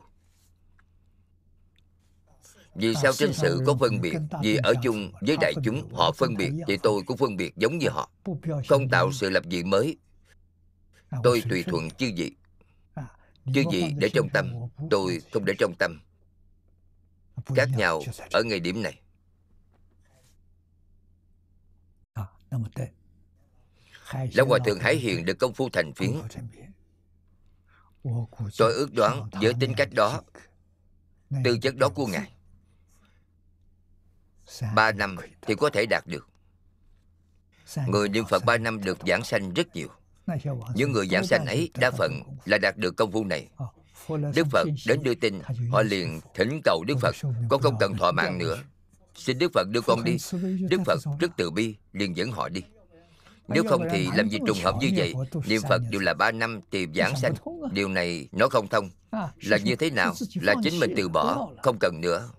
Vì 2.76 2.94
sao 3.02 3.14
trên 3.14 3.34
sự 3.34 3.62
có 3.66 3.76
phân 3.80 4.02
biệt? 4.02 4.14
Vì 4.44 4.56
ở 4.56 4.74
chung 4.84 5.12
với 5.22 5.38
đại 5.42 5.54
chúng 5.64 5.94
Họ 5.94 6.12
phân 6.12 6.38
biệt 6.38 6.52
Thì 6.68 6.78
tôi 6.84 7.02
cũng 7.06 7.18
phân 7.18 7.38
biệt 7.38 7.54
giống 7.56 7.78
như 7.78 7.90
họ. 7.90 8.10
Không 8.70 8.90
tạo 8.90 9.12
sự 9.12 9.30
lập 9.30 9.44
dị 9.52 9.64
mới. 9.64 9.98
Tôi 11.24 11.44
tùy 11.50 11.64
thuận 11.64 11.90
chư 11.90 12.12
vị. 12.16 12.36
Chư 13.54 13.64
vị 13.72 13.94
để 13.98 14.10
trong 14.14 14.30
tâm 14.34 14.54
Tôi 14.90 15.22
không 15.32 15.46
để 15.46 15.54
trong 15.60 15.76
tâm. 15.76 16.02
Khác 17.56 17.70
nhau 17.78 18.02
ở 18.32 18.44
ngày 18.44 18.60
điểm 18.60 18.84
này 18.84 19.01
Lão 24.34 24.46
Hòa 24.46 24.60
Thượng 24.66 24.80
Hải 24.80 24.96
Hiền 24.96 25.26
được 25.26 25.40
công 25.40 25.54
phu 25.54 25.70
thành 25.70 25.94
phiến. 25.94 26.22
Tôi 28.58 28.74
ước 28.74 28.94
đoán 28.94 29.30
với 29.42 29.54
tính 29.60 29.74
cách 29.78 29.90
đó 29.92 30.22
Tư 31.44 31.58
chất 31.62 31.76
đó 31.76 31.90
của 31.90 32.08
Ngài 32.08 32.32
Ba 34.76 34.92
năm 34.92 35.18
thì 35.42 35.56
có 35.56 35.70
thể 35.70 35.86
đạt 35.86 36.08
được. 36.08 36.28
Người 37.88 38.10
niệm 38.10 38.26
Phật 38.30 38.46
ba 38.46 38.58
năm 38.58 38.84
được 38.84 38.98
giảng 39.08 39.24
sanh 39.24 39.54
rất 39.54 39.76
nhiều. 39.76 39.88
Những 40.76 40.92
người 40.92 41.08
giảng 41.08 41.26
sanh 41.26 41.46
ấy 41.46 41.72
đa 41.78 41.92
phần 41.92 42.22
là 42.46 42.58
đạt 42.58 42.78
được 42.78 42.96
công 42.98 43.12
phu 43.12 43.24
này. 43.24 43.50
Đức 44.36 44.48
Phật 44.52 44.68
đến 44.88 45.04
đưa 45.04 45.16
tin 45.16 45.42
Họ 45.72 45.82
liền 45.82 46.20
thỉnh 46.36 46.62
cầu 46.64 46.84
Đức 46.88 46.96
Phật 47.02 47.16
Con 47.50 47.62
không 47.62 47.78
cần 47.80 47.98
thọ 47.98 48.12
mạng 48.12 48.38
nữa 48.38 48.64
Xin 49.22 49.38
Đức 49.40 49.52
Phật 49.54 49.68
đưa 49.70 49.82
con 49.82 50.04
đi. 50.04 50.18
Đức 50.70 50.82
Phật 50.86 51.00
rất 51.20 51.32
từ 51.38 51.52
bi 51.52 51.76
liền 51.94 52.18
dẫn 52.18 52.32
họ 52.32 52.50
đi. 52.50 52.62
Nếu 53.48 53.64
không 53.70 53.88
thì 53.92 54.08
làm 54.16 54.30
gì 54.30 54.40
trùng 54.48 54.58
hợp 54.64 54.76
như 54.80 54.90
vậy? 54.96 55.14
Niệm 55.46 55.62
Phật 55.70 55.82
đều 55.90 56.02
là 56.02 56.14
ba 56.14 56.32
năm 56.32 56.60
thì 56.72 56.88
giảng 56.96 57.16
sanh 57.16 57.34
Điều 57.74 57.90
này 57.90 58.28
nó 58.32 58.48
không 58.50 58.68
thông. 58.68 58.90
Là 59.42 59.58
như 59.58 59.76
thế 59.76 59.90
nào 59.90 60.14
Là 60.36 60.56
chính 60.64 60.80
mình 60.80 60.94
từ 60.98 61.10
bỏ 61.10 61.50
Không 61.64 61.78
cần 61.80 62.02
nữa. 62.02 62.30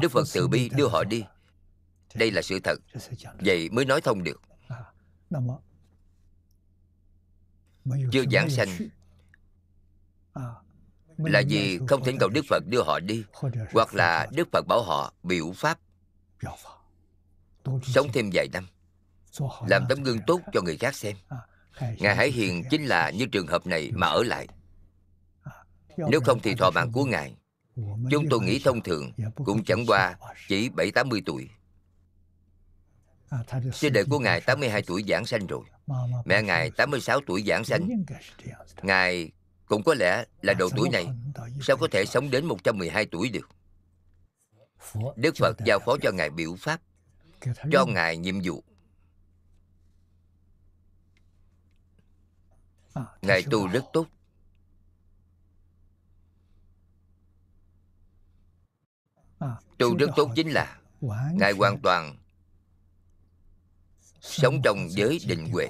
Đức 0.00 0.08
Phật 0.12 0.28
từ 0.34 0.48
bi 0.48 0.68
đưa 0.68 0.88
họ 0.88 1.04
đi. 1.04 1.24
Đây 2.14 2.30
là 2.30 2.42
sự 2.42 2.60
thật. 2.60 2.78
Vậy 3.38 3.70
mới 3.70 3.84
nói 3.84 4.00
thông 4.00 4.24
được. 4.24 4.42
Chưa 8.12 8.24
giảng 8.32 8.50
sanh 8.50 8.68
Là 11.18 11.42
vì 11.48 11.78
không 11.88 12.04
thỉnh 12.04 12.16
cầu 12.20 12.28
Đức 12.28 12.44
Phật 12.48 12.62
đưa 12.66 12.82
họ 12.82 13.00
đi 13.00 13.24
Hoặc 13.72 13.94
là 13.94 14.26
Đức 14.32 14.48
Phật 14.52 14.66
bảo 14.66 14.82
họ 14.82 15.12
biểu 15.22 15.52
pháp. 15.52 15.78
Sống 17.82 18.06
thêm 18.12 18.30
vài 18.32 18.48
năm 18.52 18.66
Làm 19.68 19.84
tấm 19.88 20.02
gương 20.02 20.18
tốt 20.26 20.40
cho 20.52 20.60
người 20.62 20.76
khác 20.76 20.94
xem. 20.94 21.16
Ngài 21.80 22.16
Hải 22.16 22.30
Hiền 22.30 22.64
chính 22.70 22.84
là 22.84 23.10
như 23.10 23.26
trường 23.26 23.46
hợp 23.46 23.66
này 23.66 23.90
mà 23.94 24.06
ở 24.06 24.22
lại. 24.22 24.48
Nếu 25.96 26.20
không 26.20 26.40
thì 26.42 26.54
thọ 26.54 26.70
mạng 26.70 26.92
của 26.92 27.04
Ngài. 27.04 27.36
Chúng 28.10 28.28
tôi 28.30 28.40
nghĩ 28.40 28.60
thông 28.64 28.82
thường 28.82 29.12
Cũng 29.44 29.64
chẳng 29.64 29.86
qua 29.86 30.14
chỉ 30.48 30.68
7-80 30.68 31.22
tuổi. 31.26 31.48
Sư 33.72 33.88
đệ 33.88 34.04
của 34.04 34.18
Ngài 34.18 34.40
82 34.40 34.82
tuổi 34.82 35.04
giảng 35.08 35.26
sanh 35.26 35.46
rồi. 35.46 35.64
Mẹ 36.24 36.42
Ngài 36.42 36.70
86 36.70 37.20
tuổi 37.26 37.44
giảng 37.46 37.64
sanh. 37.64 37.88
Ngài 38.82 39.30
cũng 39.66 39.82
có 39.82 39.94
lẽ 39.94 40.24
là 40.42 40.54
độ 40.54 40.68
tuổi 40.76 40.88
này 40.92 41.06
Sao 41.60 41.76
có 41.76 41.88
thể 41.90 42.04
sống 42.06 42.30
đến 42.30 42.46
112 42.46 43.06
tuổi 43.06 43.28
được? 43.28 43.48
Đức 45.16 45.34
Phật 45.36 45.56
giao 45.66 45.78
phó 45.86 45.96
cho 46.02 46.12
Ngài 46.12 46.30
biểu 46.30 46.56
pháp 46.58 46.80
Cho 47.72 47.86
Ngài 47.86 48.16
nhiệm 48.16 48.34
vụ. 48.44 48.64
Ngài 53.22 53.42
tu 53.50 53.66
rất 53.68 53.84
tốt. 53.92 54.06
Tu 59.78 59.96
rất 59.96 60.10
tốt 60.16 60.30
chính 60.36 60.50
là 60.50 60.78
Ngài 61.32 61.52
hoàn 61.52 61.78
toàn 61.82 62.16
Sống 64.20 64.60
trong 64.64 64.88
giới 64.90 65.18
định 65.26 65.48
huệ 65.52 65.68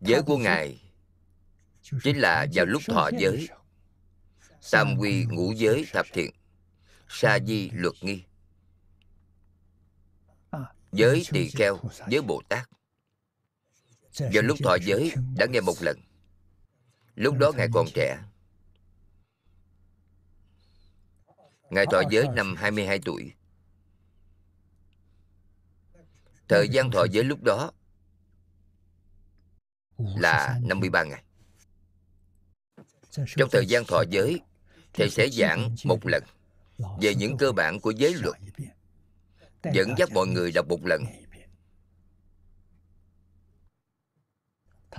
Giới 0.00 0.22
của 0.22 0.36
Ngài 0.36 0.82
Chính 2.02 2.18
là 2.18 2.46
vào 2.54 2.66
lúc 2.66 2.82
thọ 2.86 3.10
giới 3.18 3.48
Tam 4.70 4.96
quy 4.98 5.24
ngũ 5.24 5.52
giới 5.52 5.86
thập 5.92 6.06
thiện 6.12 6.30
Sa 7.08 7.38
di 7.46 7.70
luật 7.70 7.94
nghi. 8.00 8.24
Giới 10.92 11.24
tỳ 11.30 11.50
kheo, 11.50 11.80
giới 12.08 12.22
Bồ 12.22 12.42
Tát. 12.48 12.68
Vào 14.18 14.42
lúc 14.42 14.58
thọ 14.64 14.76
giới 14.82 15.12
đã 15.36 15.46
nghe 15.46 15.60
một 15.60 15.74
lần. 15.80 15.98
Lúc 17.14 17.34
đó 17.38 17.52
Ngài 17.56 17.68
còn 17.72 17.86
trẻ. 17.94 18.18
Ngài 21.70 21.86
thọ 21.86 22.02
giới 22.10 22.28
năm 22.34 22.56
22 22.56 22.98
tuổi. 23.04 23.32
Thời 26.48 26.68
gian 26.68 26.90
thọ 26.90 27.06
giới 27.10 27.24
lúc 27.24 27.42
đó 27.42 27.72
là 30.16 30.58
53 30.62 31.04
ngày. 31.04 31.22
Trong 33.10 33.48
thời 33.52 33.66
gian 33.66 33.84
thọ 33.84 34.02
giới 34.10 34.40
Thầy 34.92 35.10
sẽ 35.10 35.28
giảng 35.28 35.74
một 35.84 36.06
lần 36.06 36.24
Về 37.00 37.14
những 37.14 37.36
cơ 37.36 37.52
bản 37.52 37.80
của 37.80 37.90
giới 37.90 38.14
luật. 38.14 38.36
Dẫn 39.72 39.94
dắt 39.98 40.08
mọi 40.12 40.26
người 40.26 40.52
đọc 40.52 40.66
một 40.68 40.86
lần. 40.86 41.04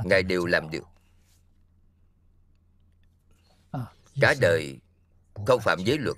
Ngài 0.03 0.23
đều 0.23 0.45
làm 0.45 0.69
được. 0.69 0.83
Cả 4.21 4.35
đời 4.41 4.79
không 5.45 5.59
phạm 5.63 5.79
giới 5.85 5.97
luật. 5.97 6.17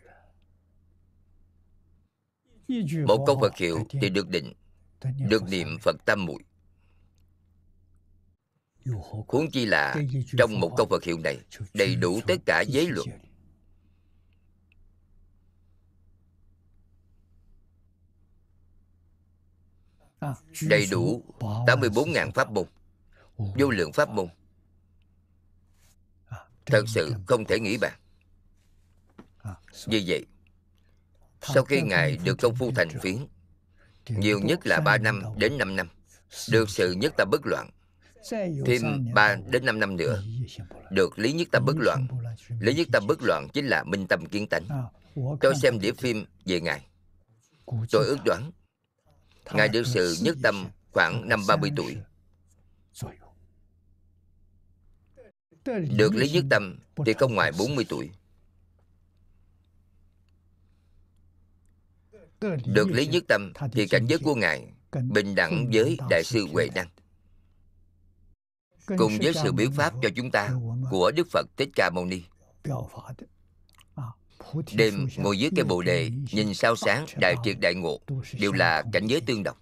Một 3.07 3.23
câu 3.27 3.39
Phật 3.41 3.57
hiệu 3.57 3.87
thì 3.89 4.09
được 4.09 4.29
định 4.29 4.53
Được 5.29 5.43
niệm 5.43 5.77
Phật 5.81 5.95
tâm 6.05 6.25
muội 6.25 6.43
Huống 9.27 9.51
chi 9.51 9.65
là 9.65 9.95
trong 10.37 10.59
một 10.59 10.73
câu 10.77 10.87
Phật 10.89 11.03
hiệu 11.03 11.17
này 11.19 11.39
Đầy 11.73 11.95
đủ 11.95 12.19
tất 12.27 12.35
cả 12.45 12.61
giới 12.67 12.87
luật. 12.87 13.07
Đầy 20.61 20.87
đủ 20.91 21.23
84.000 21.39 22.31
pháp 22.31 22.51
môn 22.51 22.65
Vô 23.37 23.69
lượng 23.69 23.93
pháp 23.93 24.09
môn. 24.09 24.27
Thật 26.65 26.83
sự 26.87 27.13
không 27.27 27.45
thể 27.45 27.59
nghĩ 27.59 27.77
bàn. 27.77 27.93
Như 29.87 30.03
vậy 30.07 30.25
Sau 31.41 31.65
khi 31.65 31.81
Ngài 31.81 32.17
được 32.17 32.35
công 32.41 32.55
phu 32.55 32.71
thành 32.75 32.89
phiến 33.01 33.27
Nhiều 34.07 34.39
nhất 34.39 34.59
là 34.67 34.79
3 34.79 34.97
năm 34.97 35.23
đến 35.37 35.57
5 35.57 35.75
năm 35.75 35.89
Được 36.51 36.69
sự 36.69 36.91
nhất 36.91 37.13
tâm 37.17 37.29
bất 37.31 37.41
loạn 37.45 37.69
Thêm 38.65 39.13
3 39.13 39.35
đến 39.35 39.65
5 39.65 39.79
năm 39.79 39.97
nữa, 39.97 40.23
Được 40.91 41.19
lý 41.19 41.33
nhất 41.33 41.47
tâm 41.51 41.65
bất 41.65 41.75
loạn. 41.77 42.07
Lý 42.59 42.73
nhất 42.73 42.87
tâm 42.91 43.07
bất 43.07 43.21
loạn 43.21 43.47
chính 43.53 43.65
là 43.65 43.83
minh 43.83 44.07
tâm 44.07 44.25
kiến 44.25 44.47
tánh. 44.47 44.63
Tôi 45.41 45.53
xem 45.61 45.79
đĩa 45.79 45.91
phim 45.91 46.25
về 46.45 46.61
Ngài. 46.61 46.85
Tôi 47.91 48.05
ước 48.05 48.17
đoán, 48.25 48.51
Ngài 49.53 49.67
được 49.67 49.83
sự 49.87 50.17
nhất 50.21 50.37
tâm 50.43 50.67
khoảng 50.91 51.29
năm 51.29 51.43
30 51.47 51.71
tuổi. 51.75 51.97
Được 55.97 56.15
lý 56.15 56.29
nhất 56.29 56.45
tâm 56.49 56.79
thì 57.05 57.13
không 57.13 57.35
ngoài 57.35 57.51
40 57.57 57.85
tuổi. 57.89 58.09
Được 62.65 62.91
lý 62.91 63.07
nhất 63.07 63.23
tâm 63.27 63.53
thì 63.71 63.87
cảnh 63.87 64.05
giới 64.07 64.19
của 64.19 64.35
Ngài 64.35 64.67
Bình 65.09 65.35
đẳng 65.35 65.69
với 65.73 65.97
Đại 66.09 66.23
sư 66.23 66.47
Huệ 66.53 66.67
Đăng 66.75 66.87
Cùng 68.87 69.17
với 69.21 69.33
sự 69.33 69.51
biểu 69.51 69.69
pháp 69.75 69.93
cho 70.01 70.09
chúng 70.15 70.31
ta 70.31 70.49
Của 70.91 71.11
Đức 71.11 71.27
Phật 71.31 71.47
Thích 71.57 71.69
Ca 71.75 71.89
Mâu 71.89 72.05
Ni. 72.05 72.21
Đêm 74.73 75.07
ngồi 75.17 75.39
dưới 75.39 75.51
cây 75.55 75.65
bồ 75.65 75.81
đề 75.81 76.09
Nhìn 76.31 76.53
sao 76.53 76.75
sáng 76.75 77.05
đại 77.17 77.35
triệt 77.43 77.57
đại 77.61 77.75
ngộ 77.75 77.99
Đều 78.33 78.51
là 78.51 78.83
cảnh 78.93 79.07
giới 79.07 79.21
tương 79.21 79.43
đồng. 79.43 79.57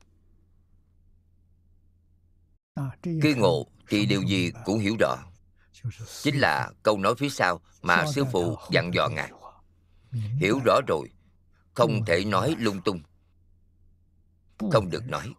Khi 3.03 3.33
ngộ 3.37 3.67
thì 3.89 4.05
điều 4.05 4.21
gì 4.21 4.51
cũng 4.65 4.79
hiểu 4.79 4.95
rõ. 4.99 5.17
Chính 6.21 6.39
là 6.39 6.71
câu 6.83 6.97
nói 6.97 7.15
phía 7.17 7.29
sau 7.29 7.61
Mà 7.81 8.05
sư 8.15 8.25
phụ 8.31 8.57
dặn 8.71 8.93
dò 8.93 9.09
ngài. 9.09 9.31
Hiểu 10.11 10.59
rõ 10.65 10.79
rồi 10.87 11.09
Không 11.73 12.05
thể 12.05 12.25
nói 12.25 12.55
lung 12.59 12.81
tung. 12.81 13.01
Không 14.71 14.89
được 14.89 15.09
nói 15.09 15.33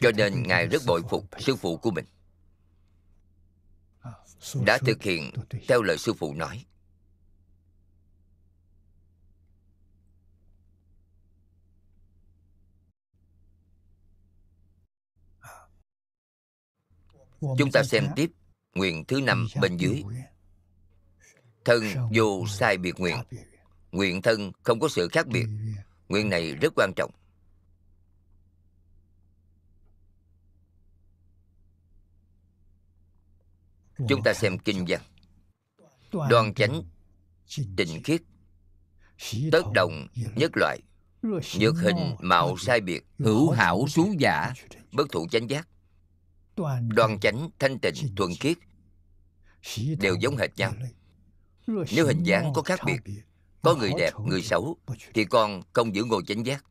Cho 0.00 0.10
nên 0.16 0.42
Ngài 0.42 0.66
rất 0.66 0.82
bội 0.86 1.02
phục 1.10 1.24
sư 1.38 1.56
phụ 1.56 1.76
của 1.76 1.90
mình. 1.90 2.04
Đã 4.66 4.78
thực 4.78 5.02
hiện 5.02 5.32
theo 5.68 5.82
lời 5.82 5.98
sư 5.98 6.12
phụ 6.14 6.34
nói. 6.34 6.64
Chúng 17.40 17.70
ta 17.72 17.82
xem 17.82 18.06
tiếp 18.16 18.30
nguyện 18.74 19.04
thứ 19.04 19.20
năm 19.20 19.46
bên 19.60 19.76
dưới. 19.76 20.02
Thân 21.64 21.82
vô 22.14 22.46
sai 22.48 22.78
biệt 22.78 23.00
nguyện. 23.00 23.16
Nguyện 23.92 24.22
thân 24.22 24.52
không 24.62 24.80
có 24.80 24.88
sự 24.88 25.08
khác 25.08 25.26
biệt. 25.26 25.46
Nguyện 26.08 26.28
này 26.30 26.54
rất 26.54 26.72
quan 26.76 26.92
trọng. 26.96 27.10
Chúng 34.08 34.22
ta 34.22 34.34
xem 34.34 34.58
kinh 34.58 34.84
văn. 34.88 35.00
Đoan 36.30 36.54
chánh 36.54 36.82
tịnh 37.76 38.02
khiết 38.04 38.22
tất 39.52 39.62
đồng, 39.74 40.06
nhất 40.36 40.50
loại. 40.54 40.80
Nhược 41.58 41.74
hình, 41.76 42.16
mạo 42.20 42.56
sai 42.56 42.80
biệt, 42.80 43.06
hữu 43.18 43.50
hảo, 43.50 43.86
xú 43.88 44.14
giả, 44.18 44.52
bất 44.92 45.12
thụ 45.12 45.26
chánh 45.30 45.50
giác. 45.50 45.68
Đoan 46.88 47.18
chánh, 47.20 47.50
thanh 47.58 47.78
tịnh, 47.78 47.94
thuần 48.16 48.30
khiết, 48.40 48.58
đều 50.00 50.16
giống 50.20 50.36
hệt 50.36 50.50
nhau. 50.56 50.72
Nếu 51.66 52.06
hình 52.06 52.22
dáng 52.22 52.52
có 52.54 52.62
khác 52.62 52.80
biệt, 52.86 53.00
có 53.62 53.74
người 53.74 53.92
đẹp, 53.98 54.10
người 54.26 54.42
xấu, 54.42 54.76
thì 55.14 55.24
con 55.24 55.62
không 55.72 55.94
giữ 55.94 56.04
ngồi 56.04 56.22
chánh 56.26 56.46
giác. 56.46 56.64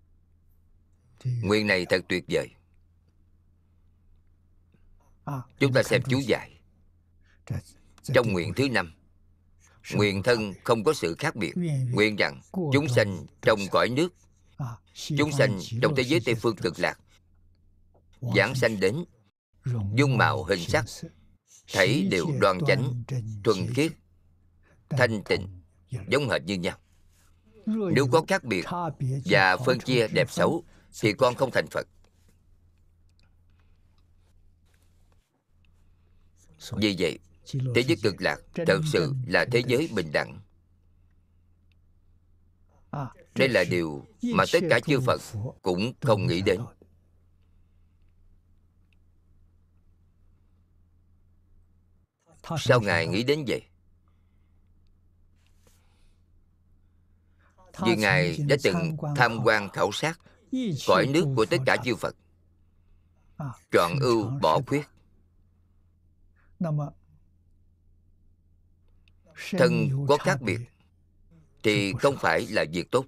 Nguyện 1.23 1.67
này 1.67 1.85
thật 1.85 2.01
tuyệt 2.09 2.23
vời. 2.27 2.49
Chúng 5.59 5.73
ta 5.73 5.83
xem 5.83 6.01
chú 6.09 6.19
giải 6.19 6.56
trong 8.03 8.33
nguyện 8.33 8.53
thứ 8.53 8.69
năm, 8.69 8.93
Nguyện 9.93 10.23
thân 10.23 10.53
không 10.63 10.83
có 10.83 10.93
sự 10.93 11.15
khác 11.19 11.35
biệt. 11.35 11.53
Nguyện 11.91 12.15
rằng 12.15 12.41
chúng 12.73 12.87
sanh 12.87 13.25
trong 13.41 13.59
cõi 13.71 13.89
nước, 13.89 14.13
Chúng 15.17 15.31
sanh 15.31 15.59
trong 15.81 15.95
thế 15.95 16.03
giới 16.03 16.19
Tây 16.25 16.35
Phương 16.35 16.55
cực 16.55 16.79
lạc, 16.79 16.99
Giảng 18.35 18.55
sanh 18.55 18.79
đến 18.79 19.05
Dung 19.95 20.17
mạo 20.17 20.43
hình 20.43 20.59
sắc, 20.67 20.85
Thấy 21.73 22.07
đều 22.11 22.25
đoan 22.39 22.57
chánh, 22.67 23.03
Thuần 23.43 23.57
khiết, 23.73 23.91
Thanh 24.89 25.23
tịnh, 25.23 25.47
Giống 26.07 26.29
hệt 26.29 26.41
như 26.45 26.55
nhau. 26.55 26.77
Nếu 27.65 28.07
có 28.11 28.23
khác 28.27 28.43
biệt 28.43 28.65
Và 29.25 29.57
phân 29.57 29.79
chia 29.79 30.07
đẹp 30.07 30.31
xấu, 30.31 30.63
Thì 31.01 31.13
con 31.13 31.35
không 31.35 31.51
thành 31.51 31.67
Phật. 31.67 31.87
Vì 36.71 36.95
vậy 36.99 37.19
Thế 37.53 37.83
giới 37.87 37.97
cực 38.03 38.21
lạc 38.21 38.37
thật 38.53 38.79
sự 38.85 39.13
là 39.27 39.45
thế 39.51 39.63
giới 39.67 39.89
bình 39.95 40.11
đẳng. 40.13 40.41
Đây 43.35 43.49
là 43.49 43.63
điều 43.63 44.05
mà 44.35 44.43
tất 44.53 44.59
cả 44.69 44.79
chư 44.79 44.99
phật 44.99 45.21
cũng 45.61 45.93
không 46.01 46.27
nghĩ 46.27 46.41
đến. 46.41 46.61
Sao 52.59 52.81
ngài 52.81 53.07
nghĩ 53.07 53.23
đến 53.23 53.45
vậy? 53.47 53.61
Vì 57.85 57.95
ngài 57.95 58.37
đã 58.37 58.55
từng 58.63 58.97
tham 59.15 59.39
quan 59.43 59.69
khảo 59.69 59.91
sát 59.91 60.19
cõi 60.87 61.07
nước 61.07 61.25
của 61.35 61.45
tất 61.45 61.57
cả 61.65 61.77
chư 61.83 61.95
phật. 61.95 62.15
Chọn 63.71 63.99
ưu 63.99 64.29
bỏ 64.41 64.59
khuyết 64.67 64.87
thân 69.51 69.89
có 70.07 70.17
khác 70.17 70.41
biệt. 70.41 70.59
thì 71.63 71.93
không 71.99 72.15
phải 72.19 72.47
là 72.47 72.65
việc 72.73 72.91
tốt. 72.91 73.05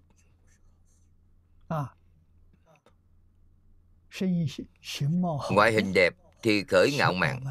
Ngoại 5.51 5.71
hình 5.71 5.93
đẹp 5.93 6.15
thì 6.43 6.63
khởi 6.63 6.95
ngạo 6.97 7.13
mạn. 7.13 7.43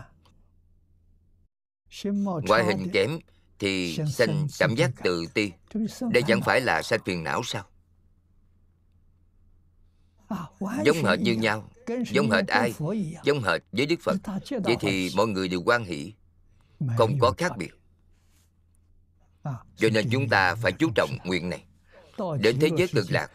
ngoại 2.46 2.64
hình 2.64 2.90
kém 2.92 3.18
thì 3.58 3.98
sanh 4.12 4.46
cảm 4.58 4.74
giác 4.74 4.90
tự 5.04 5.26
ti. 5.34 5.52
Đây 6.12 6.22
chẳng 6.26 6.40
phải 6.42 6.60
là 6.60 6.82
sanh 6.82 7.00
phiền 7.04 7.24
não 7.24 7.42
sao? 7.44 7.64
Giống 10.84 11.04
hệt 11.04 11.20
như 11.20 11.32
nhau. 11.32 11.70
Giống 12.10 12.30
hệt 12.30 12.46
ai? 12.46 12.74
giống 13.24 13.42
hệt 13.42 13.62
với 13.72 13.86
đức 13.86 14.00
phật. 14.02 14.16
Vậy 14.64 14.76
thì 14.80 15.10
mọi 15.16 15.26
người 15.26 15.48
đều 15.48 15.62
quan 15.62 15.84
hỷ. 15.84 16.12
Không 16.96 17.18
có 17.18 17.34
khác 17.38 17.56
biệt 17.56 17.78
cho 19.76 19.88
nên 19.92 20.08
chúng 20.10 20.28
ta 20.28 20.54
phải 20.54 20.72
chú 20.72 20.90
trọng 20.94 21.10
nguyện 21.24 21.50
này. 21.50 21.64
Đến 22.40 22.58
thế 22.60 22.68
giới 22.76 22.88
cực 22.88 23.10
lạc, 23.10 23.30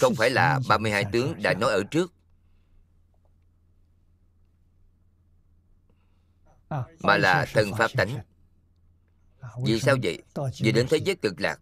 không 0.00 0.14
phải 0.14 0.30
là 0.30 0.60
32 0.68 1.04
tướng 1.12 1.42
đã 1.42 1.54
nói 1.54 1.72
ở 1.72 1.82
trước. 1.90 2.12
Mà 7.00 7.16
là 7.16 7.46
thân 7.52 7.72
pháp 7.78 7.90
tánh. 7.96 8.18
Vì 9.64 9.80
sao 9.80 9.96
vậy? 10.02 10.22
Vì 10.60 10.72
đến 10.72 10.86
thế 10.90 10.96
giới 10.96 11.16
cực 11.16 11.40
lạc 11.40 11.60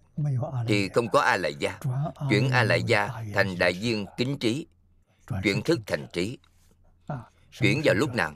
thì 0.68 0.88
không 0.88 1.09
có 1.09 1.20
a 1.20 1.36
lại 1.36 1.55
gia 1.59 1.80
chuyển 2.30 2.51
a 2.51 2.62
lại 2.62 2.82
gia 2.82 3.09
thành 3.34 3.59
đại 3.59 3.72
viên 3.72 4.07
kính 4.16 4.38
trí. 4.38 4.66
Chuyển 5.42 5.62
thức 5.62 5.80
thành 5.86 6.07
trí. 6.12 6.38
Chuyển 7.61 7.80
vào 7.84 7.94
lúc 7.94 8.14
nào? 8.14 8.34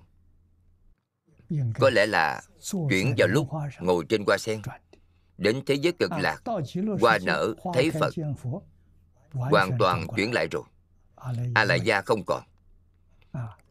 Có 1.79 1.91
lẽ 1.91 2.07
là 2.07 2.43
chuyển 2.91 3.15
vào 3.19 3.29
lúc 3.29 3.49
ngồi 3.81 4.05
trên 4.09 4.25
hoa 4.27 4.39
sen 4.39 4.62
đến 5.39 5.62
thế 5.66 5.74
giới 5.74 5.93
cực 5.93 6.11
lạc 6.12 6.43
hoa 7.01 7.18
nở 7.22 7.55
thấy 7.74 7.91
phật 7.91 8.14
hoàn 9.32 9.70
toàn 9.78 10.07
chuyển 10.16 10.32
lại 10.32 10.49
rồi. 10.51 10.62
A 11.55 11.64
lại 11.64 11.80
gia 11.80 12.03
không 12.03 12.22
còn. 12.26 12.43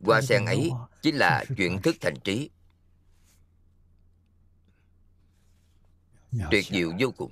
Hoa 0.02 0.22
sen 0.22 0.46
ấy 0.46 0.72
chính 1.02 1.16
là 1.16 1.46
chuyển 1.58 1.82
thức 1.82 1.96
thành 2.02 2.20
trí. 2.24 2.50
Tuyệt 6.52 6.66
diệu 6.66 6.92
vô 7.00 7.08
cùng. 7.18 7.32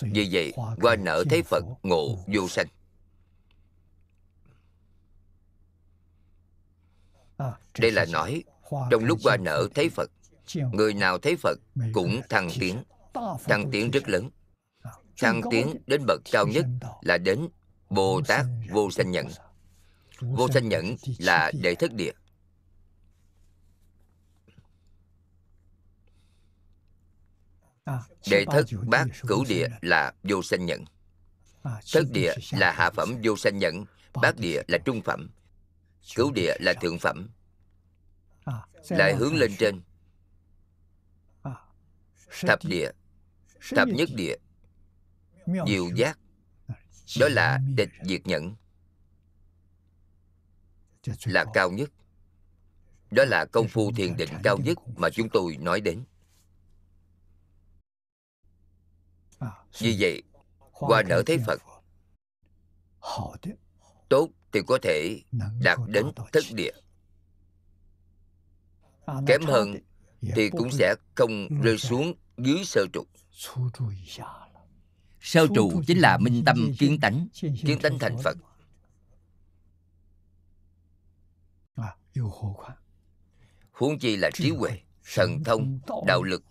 Vì 0.00 0.28
vậy 0.32 0.52
qua 0.80 0.96
nở 0.96 1.24
thấy 1.30 1.42
phật 1.42 1.64
ngộ 1.82 2.18
vô 2.26 2.48
sanh. 2.48 2.66
Đây 7.78 7.92
là 7.92 8.04
nói 8.12 8.44
trong 8.90 9.04
lúc 9.04 9.18
qua 9.22 9.36
nở 9.36 9.68
thấy 9.74 9.88
phật 9.88 10.10
người 10.54 10.94
nào 10.94 11.18
thấy 11.18 11.36
phật 11.36 11.58
cũng 11.92 12.20
thăng 12.28 12.48
tiến. 12.60 12.82
thăng 13.44 13.70
tiến 13.70 13.90
rất 13.90 14.08
lớn. 14.08 14.30
Thăng 15.18 15.40
tiến 15.50 15.76
đến 15.86 16.06
bậc 16.06 16.20
cao 16.32 16.46
nhất 16.46 16.66
là 17.00 17.18
đến 17.18 17.48
bồ 17.90 18.20
tát 18.26 18.46
vô 18.70 18.90
sanh 18.90 19.10
nhẫn. 19.10 19.26
vô 20.20 20.48
sanh 20.48 20.68
nhẫn 20.68 20.96
là 21.18 21.52
đệ 21.62 21.74
thất 21.74 21.92
địa. 21.92 22.12
Đệ 28.30 28.44
thất 28.44 28.66
bát 28.86 29.06
cửu 29.28 29.44
địa 29.48 29.68
là 29.82 30.12
vô 30.22 30.42
sanh 30.42 30.66
nhẫn. 30.66 30.84
Thất 31.64 32.04
địa 32.12 32.34
là 32.52 32.72
hạ 32.72 32.90
phẩm 32.90 33.14
vô 33.24 33.36
sanh 33.36 33.58
nhẫn 33.58 33.84
bát 34.22 34.36
địa 34.38 34.62
là 34.68 34.78
trung 34.78 35.02
phẩm 35.02 35.30
cửu 36.16 36.32
địa 36.32 36.54
là 36.60 36.72
thượng 36.72 36.98
phẩm. 36.98 37.28
Lại 38.88 39.14
hướng 39.14 39.34
lên 39.34 39.52
trên 39.58 39.80
thập 42.30 42.58
địa. 42.64 42.90
thập 43.76 43.88
nhất 43.88 44.08
địa. 44.14 44.36
diệu 45.66 45.90
giác. 45.94 46.18
Đó 47.20 47.28
là 47.28 47.58
địch 47.74 47.90
diệt 48.02 48.26
nhẫn. 48.26 48.54
Là 51.24 51.44
cao 51.54 51.70
nhất. 51.70 51.90
Đó 53.10 53.24
là 53.24 53.44
công 53.44 53.68
phu 53.68 53.92
thiền 53.92 54.16
định 54.16 54.30
cao 54.42 54.58
nhất 54.58 54.78
mà 54.96 55.10
chúng 55.10 55.28
tôi 55.28 55.56
nói 55.56 55.80
đến. 55.80 56.04
Vì 59.78 59.96
vậy 60.00 60.22
qua 60.72 61.02
nở 61.02 61.22
thấy 61.26 61.38
phật 61.46 61.62
tốt 64.08 64.28
thì 64.52 64.60
có 64.66 64.78
thể 64.82 65.22
đạt 65.62 65.78
đến 65.88 66.06
thất 66.32 66.44
địa. 66.54 66.72
Kém 69.26 69.42
hơn 69.46 69.74
thì 70.20 70.50
cũng 70.50 70.70
sẽ 70.70 70.94
không 71.14 71.62
rơi 71.62 71.78
xuống 71.78 72.14
dưới 72.38 72.64
sơ 72.64 72.86
trụ. 72.92 73.06
sơ 75.20 75.46
trụ 75.54 75.82
chính 75.86 75.98
là 75.98 76.18
minh 76.18 76.42
tâm 76.46 76.72
kiến 76.78 77.00
tánh 77.00 77.26
kiến 77.40 77.78
tánh 77.82 77.98
thành 77.98 78.16
phật. 78.24 78.36
huống 83.72 83.98
chi 83.98 84.16
là 84.16 84.30
trí 84.34 84.50
huệ 84.50 84.80
thần 85.14 85.44
thông 85.44 85.80
đạo 86.06 86.22
lực 86.22 86.44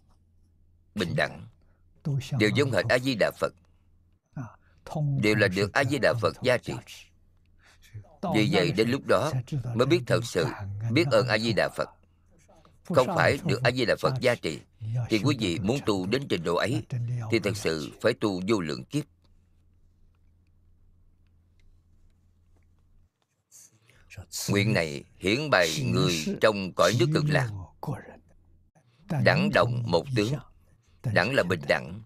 bình 0.96 1.16
đẳng 1.16 1.48
đều 2.40 2.50
giống 2.56 2.72
hệt 2.72 2.86
a 2.90 3.00
di 3.00 3.16
đà 3.20 3.32
phật. 3.40 3.54
Đều 5.22 5.36
là 5.36 5.48
được 5.48 5.74
a 5.74 5.84
di 5.84 5.98
đà 5.98 6.14
phật 6.22 6.36
gia 6.42 6.58
trị. 6.58 6.74
vì 8.36 8.50
vậy 8.52 8.72
đến 8.72 8.90
lúc 8.90 9.02
đó 9.08 9.32
mới 9.76 9.86
biết 9.86 10.02
thật 10.08 10.26
sự 10.26 10.46
biết 10.92 11.06
ơn 11.12 11.28
a 11.28 11.38
di 11.38 11.54
đà 11.54 11.70
phật 11.78 11.90
không 12.86 13.08
phải 13.16 13.38
được 13.46 13.64
a 13.64 13.72
di 13.72 13.86
đà 13.86 13.96
phật 14.00 14.14
gia 14.20 14.36
trì. 14.36 14.60
Thì 15.10 15.20
quý 15.24 15.38
vị 15.40 15.60
muốn 15.60 15.80
tu 15.86 16.08
đến 16.08 16.26
trình 16.30 16.44
độ 16.44 16.56
ấy 16.56 16.84
thì 17.32 17.40
thật 17.40 17.58
sự 17.58 17.92
phải 18.02 18.14
tu 18.14 18.42
vô 18.48 18.60
lượng 18.60 18.84
kiếp. 18.86 19.06
Nguyện 24.50 24.74
này 24.74 25.04
hiển 25.18 25.50
bày 25.52 25.70
người 25.86 26.26
trong 26.42 26.74
cõi 26.76 26.94
nước 27.00 27.10
cực 27.14 27.26
lạc. 27.28 27.50
Đẳng 29.24 29.50
đồng 29.54 29.84
một 29.86 30.06
tướng. 30.16 30.34
Đẳng 31.14 31.34
là 31.34 31.44
bình 31.44 31.62
đẳng. 31.68 32.02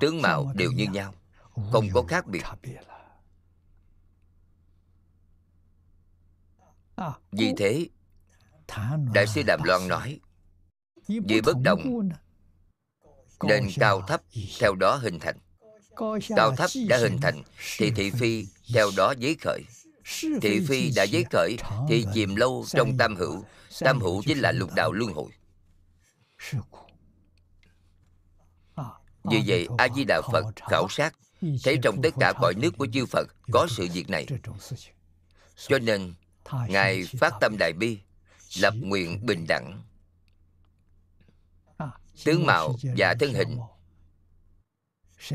Tướng 0.00 0.22
mạo 0.22 0.52
đều 0.54 0.72
như 0.72 0.86
nhau 0.92 1.14
không 1.72 1.88
có 1.94 2.02
khác 2.08 2.26
biệt. 2.26 2.42
Vì 7.32 7.52
thế 7.56 7.88
đại 9.14 9.26
sư 9.26 9.42
đàm 9.46 9.62
loan 9.64 9.88
nói 9.88 10.20
vì 11.08 11.40
bất 11.40 11.56
đồng 11.62 12.08
nên 13.44 13.68
cao 13.76 14.02
thấp 14.08 14.20
theo 14.60 14.74
đó 14.74 14.96
hình 14.96 15.18
thành. 15.18 15.36
Cao 16.36 16.56
thấp 16.56 16.70
đã 16.88 16.96
hình 16.96 17.18
thành 17.20 17.42
thì 17.78 17.90
thị 17.90 18.10
phi 18.10 18.46
theo 18.74 18.90
đó 18.96 19.14
giấy 19.18 19.36
khởi. 19.40 19.62
Thị 20.42 20.60
phi 20.68 20.92
đã 20.96 21.02
giấy 21.02 21.24
khởi 21.30 21.56
thì 21.88 22.04
chìm 22.14 22.36
lâu 22.36 22.64
trong 22.68 22.98
tam 22.98 23.16
hữu. 23.16 23.44
tam 23.80 24.00
hữu 24.00 24.22
chính 24.22 24.38
là 24.38 24.52
lục 24.52 24.70
đạo 24.76 24.92
luân 24.92 25.12
hồi. 25.12 25.30
Vì 29.24 29.42
vậy 29.46 29.68
a 29.78 29.88
di 29.96 30.04
đà 30.04 30.20
phật 30.32 30.44
khảo 30.70 30.86
sát 30.90 31.14
thấy 31.64 31.78
trong 31.82 32.02
tất 32.02 32.14
cả 32.20 32.32
cõi 32.40 32.54
nước 32.54 32.70
của 32.78 32.86
chư 32.92 33.06
phật 33.06 33.28
có 33.52 33.66
sự 33.70 33.88
việc 33.92 34.10
này. 34.10 34.26
Cho 35.56 35.78
nên 35.78 36.14
ngài 36.68 37.04
phát 37.18 37.32
tâm 37.40 37.56
đại 37.58 37.72
bi 37.72 37.98
lập 38.58 38.74
nguyện 38.76 39.26
bình 39.26 39.46
đẳng. 39.48 39.82
Tướng 42.24 42.46
mạo 42.46 42.76
và 42.96 43.14
thân 43.20 43.34
hình. 43.34 43.58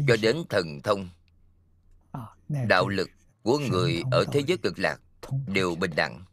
Cho 0.07 0.15
đến 0.21 0.43
thần 0.49 0.81
thông. 0.83 1.09
Đạo 2.49 2.87
lực 2.87 3.09
của 3.43 3.59
người 3.59 4.01
ở 4.11 4.25
thế 4.31 4.43
giới 4.47 4.57
cực 4.57 4.79
lạc 4.79 5.01
đều 5.47 5.75
bình 5.75 5.91
đẳng. 5.95 6.25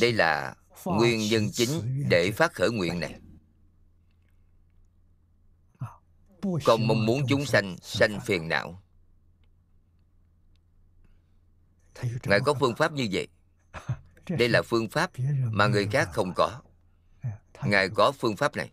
Đây 0.00 0.12
là 0.12 0.54
nguyên 0.84 1.20
nhân 1.30 1.50
chính 1.52 2.04
để 2.08 2.30
phát 2.30 2.52
khởi 2.52 2.70
nguyện 2.70 3.00
này. 3.00 3.20
Không 6.64 6.86
mong 6.86 7.06
muốn 7.06 7.22
chúng 7.28 7.46
sanh 7.46 7.76
sanh 7.82 8.20
phiền 8.26 8.48
não 8.48 8.83
ngài 12.24 12.40
có 12.44 12.54
phương 12.54 12.74
pháp 12.76 12.92
như 12.92 13.08
vậy. 13.12 13.28
Đây 14.38 14.48
là 14.48 14.62
phương 14.62 14.88
pháp 14.88 15.10
mà 15.52 15.66
người 15.66 15.88
khác 15.92 16.08
không 16.12 16.32
có. 16.36 16.62
Ngài 17.64 17.88
có 17.88 18.12
phương 18.12 18.36
pháp 18.36 18.56
này. 18.56 18.70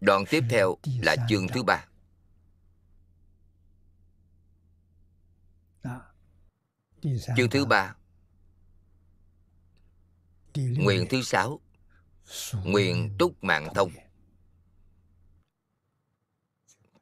Đoạn 0.00 0.24
tiếp 0.30 0.44
theo 0.50 0.76
là 0.84 1.16
chương 1.28 1.48
thứ 1.48 1.62
ba. 1.62 1.86
Chương 7.36 7.50
thứ 7.50 7.66
ba. 7.66 7.96
Nguyện 10.54 11.06
thứ 11.10 11.22
sáu 11.22 11.60
nguyện 12.64 13.16
túc 13.18 13.44
mạng 13.44 13.68
thông. 13.74 13.90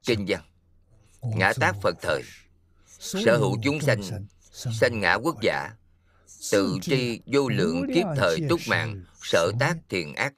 Kinh 0.02 0.24
văn. 0.28 0.42
Ngã 1.22 1.52
tác 1.60 1.72
phật 1.82 1.96
thời. 2.02 2.22
Sở 2.86 3.36
hữu 3.36 3.56
chúng 3.62 3.80
sanh. 3.80 4.02
Sanh 4.52 5.00
ngã 5.00 5.14
quốc 5.14 5.36
giả. 5.42 5.70
Tự 6.52 6.78
tri 6.82 7.20
vô 7.26 7.48
lượng 7.48 7.86
kiếp 7.94 8.06
thời 8.16 8.38
túc 8.48 8.60
mạng 8.68 9.04
sở 9.22 9.52
tác 9.60 9.76
thiền 9.88 10.12
ác. 10.12 10.34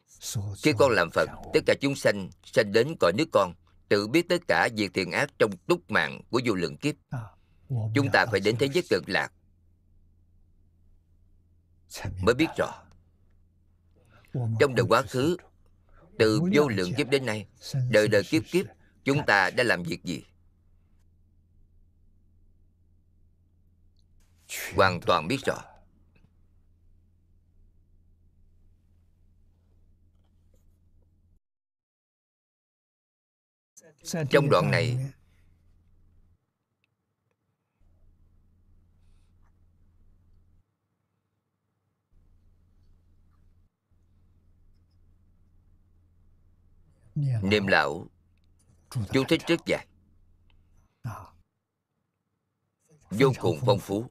Khi 0.62 0.72
con 0.78 0.92
làm 0.92 1.10
phật 1.10 1.30
tất 1.54 1.60
cả 1.66 1.74
chúng 1.80 1.96
sanh 1.96 2.30
sanh 2.44 2.72
đến 2.72 2.94
cõi 3.00 3.12
nước 3.12 3.28
con 3.32 3.54
tự 3.88 4.08
biết 4.08 4.28
tất 4.28 4.38
cả 4.48 4.68
việc 4.76 4.94
thiền 4.94 5.10
ác 5.10 5.30
trong 5.38 5.50
túc 5.66 5.90
mạng 5.90 6.20
của 6.30 6.40
vô 6.44 6.54
lượng 6.54 6.76
kiếp. 6.76 6.94
Chúng 7.68 8.08
ta 8.12 8.26
phải 8.30 8.40
đến 8.40 8.56
thế 8.58 8.68
giới 8.72 8.82
cực 8.90 9.08
lạc. 9.08 9.32
Mới 12.20 12.34
biết 12.34 12.46
rõ 12.58 12.83
trong 14.60 14.74
đời 14.74 14.86
quá 14.88 15.02
khứ, 15.02 15.36
từ 16.18 16.40
vô 16.54 16.68
lượng 16.68 16.94
kiếp 16.96 17.08
đến 17.08 17.26
nay, 17.26 17.46
đời 17.90 18.08
đời 18.08 18.22
kiếp 18.24 18.42
kiếp, 18.50 18.66
chúng 19.04 19.26
ta 19.26 19.50
đã 19.50 19.64
làm 19.64 19.82
việc 19.82 20.04
gì? 20.04 20.24
Hoàn 24.74 25.00
toàn 25.00 25.28
biết 25.28 25.38
rõ. 25.46 25.64
Trong 34.30 34.50
đoạn 34.50 34.70
này 34.70 34.98
niệm 47.14 47.66
lão 47.66 48.06
chú 49.12 49.24
thích 49.28 49.40
rất 49.46 49.60
dài. 49.66 49.86
Vô 53.10 53.32
cùng 53.40 53.58
phong 53.66 53.78
phú. 53.78 54.10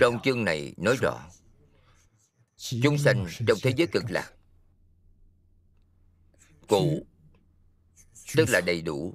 Trong 0.00 0.18
chương 0.24 0.44
này 0.44 0.74
nói 0.76 0.96
rõ 1.00 1.28
chúng 2.82 2.98
sanh 2.98 3.26
trong 3.46 3.58
thế 3.62 3.72
giới 3.76 3.86
cực 3.86 4.04
lạc. 4.08 4.32
Cụ 6.68 7.06
tức 8.36 8.48
là 8.48 8.60
đầy 8.60 8.82
đủ. 8.82 9.14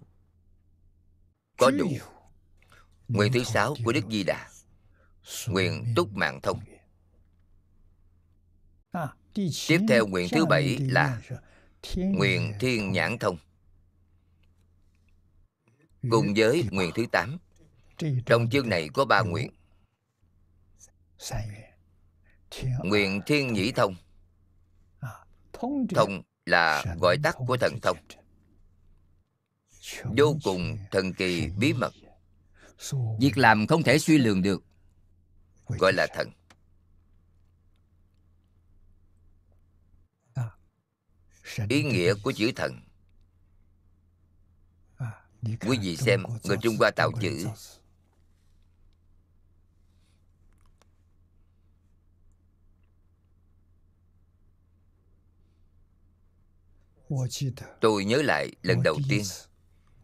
Có 1.58 1.72
đủ. 1.72 1.90
nguyện 3.08 3.34
thứ 3.34 3.44
sáu 3.44 3.76
của 3.86 3.92
đức 3.92 4.06
di 4.12 4.24
đà. 4.24 4.50
Nguyện 5.48 5.94
túc 5.96 6.14
mạng 6.14 6.40
thông 6.44 6.60
tiếp 9.36 9.80
theo 9.90 10.08
nguyện 10.08 10.28
thứ 10.32 10.46
bảy 10.46 10.78
là 10.78 11.22
nguyện 11.96 12.54
thiên 12.60 12.92
nhãn 12.92 13.18
thông. 13.20 13.38
Cùng 16.10 16.34
với 16.36 16.64
nguyện 16.72 16.92
thứ 16.96 17.06
tám, 17.12 17.38
trong 18.26 18.50
chương 18.50 18.70
này 18.70 18.90
có 18.94 19.06
ba 19.06 19.22
nguyện. 19.22 19.52
Nguyện 22.84 23.22
thiên 23.26 23.54
nhĩ 23.54 23.72
thông. 23.72 23.96
Thông 25.96 26.22
là 26.46 26.84
gọi 27.00 27.18
tắt 27.24 27.36
của 27.48 27.58
thần 27.58 27.80
thông. 27.82 27.98
Vô 30.18 30.38
cùng 30.44 30.78
thần 30.92 31.14
kỳ 31.14 31.48
bí 31.58 31.74
mật. 31.74 31.94
Việc 33.20 33.38
làm 33.38 33.68
không 33.68 33.84
thể 33.84 34.00
suy 34.00 34.18
lường 34.18 34.42
được, 34.42 34.64
gọi 35.68 35.94
là 35.94 36.08
thần. 36.16 36.32
Ý 41.70 41.84
nghĩa 41.84 42.14
của 42.24 42.32
chữ 42.32 42.52
thần. 42.56 42.80
Quý 45.42 45.78
vị 45.82 45.98
xem 45.98 46.24
người 46.44 46.58
trung 46.62 46.76
hoa 46.80 46.92
tạo 46.96 47.12
chữ. 47.22 47.48
Tôi 57.82 58.06
nhớ 58.06 58.22
lại 58.22 58.52
lần 58.62 58.84
đầu 58.84 58.98
tiên. 59.10 59.24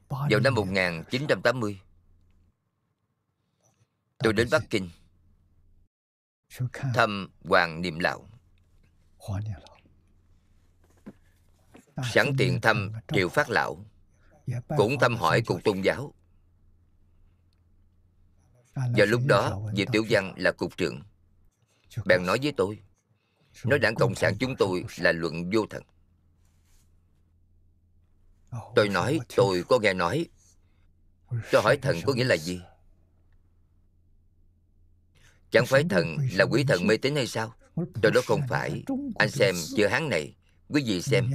Vào 0.09 0.39
năm 0.43 0.53
1980 0.55 1.79
Tôi 4.17 4.33
đến 4.33 4.47
Bắc 4.51 4.63
Kinh. 4.69 4.89
Thăm 6.93 7.29
Hoàng 7.43 7.81
Niệm 7.81 7.99
Lão 7.99 8.27
Sẵn 12.03 12.33
tiện 12.37 12.61
thăm 12.61 12.91
Triệu 13.13 13.29
Phát 13.29 13.49
Lão. 13.49 13.85
Cũng 14.77 14.99
thăm 14.99 15.15
hỏi 15.15 15.41
cục 15.41 15.63
tôn 15.63 15.81
giáo. 15.81 16.13
Do 18.75 19.05
lúc 19.05 19.21
đó, 19.27 19.61
Diệp 19.75 19.87
Tiểu 19.91 20.05
Văn 20.09 20.33
là 20.37 20.51
cục 20.51 20.77
trưởng. 20.77 21.01
Bèn 22.05 22.25
nói 22.25 22.39
với 22.41 22.53
tôi, 22.57 22.79
Nói 23.63 23.79
đảng 23.79 23.95
Cộng 23.95 24.15
sản 24.15 24.33
chúng 24.39 24.55
tôi 24.55 24.85
là 24.97 25.11
luận 25.11 25.49
vô 25.53 25.65
thần. 25.69 25.83
Tôi 28.75 28.89
nói, 28.89 29.19
tôi 29.35 29.63
có 29.69 29.79
nghe 29.79 29.93
nói. 29.93 30.25
Tôi 31.51 31.61
hỏi, 31.61 31.77
thần 31.81 31.97
có 32.05 32.13
nghĩa 32.13 32.23
là 32.23 32.37
gì? 32.37 32.61
Chẳng 35.51 35.65
phải 35.65 35.83
thần 35.89 36.17
là 36.33 36.45
quỷ 36.45 36.63
thần 36.63 36.87
mê 36.87 36.97
tín 36.97 37.15
hay 37.15 37.27
sao? 37.27 37.53
Tôi 37.75 38.11
nói, 38.11 38.23
không 38.25 38.41
phải. 38.49 38.83
Anh 39.19 39.29
xem 39.29 39.55
chữ 39.75 39.87
hán 39.87 40.09
này, 40.09 40.35
Quý 40.69 40.83
vị 40.85 41.01
xem. 41.01 41.29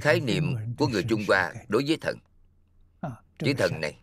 Khái 0.00 0.20
niệm 0.20 0.56
của 0.78 0.86
người 0.86 1.04
Trung 1.08 1.24
Hoa 1.28 1.54
đối 1.68 1.84
với 1.86 1.98
thần. 2.00 2.18
Chữ 3.38 3.52
thần 3.58 3.80
này. 3.80 4.00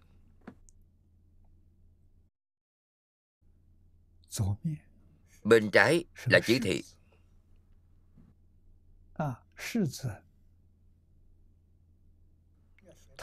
Bên 5.43 5.71
trái 5.71 6.03
là 6.25 6.39
chữ 6.45 6.59
thị. 6.63 6.83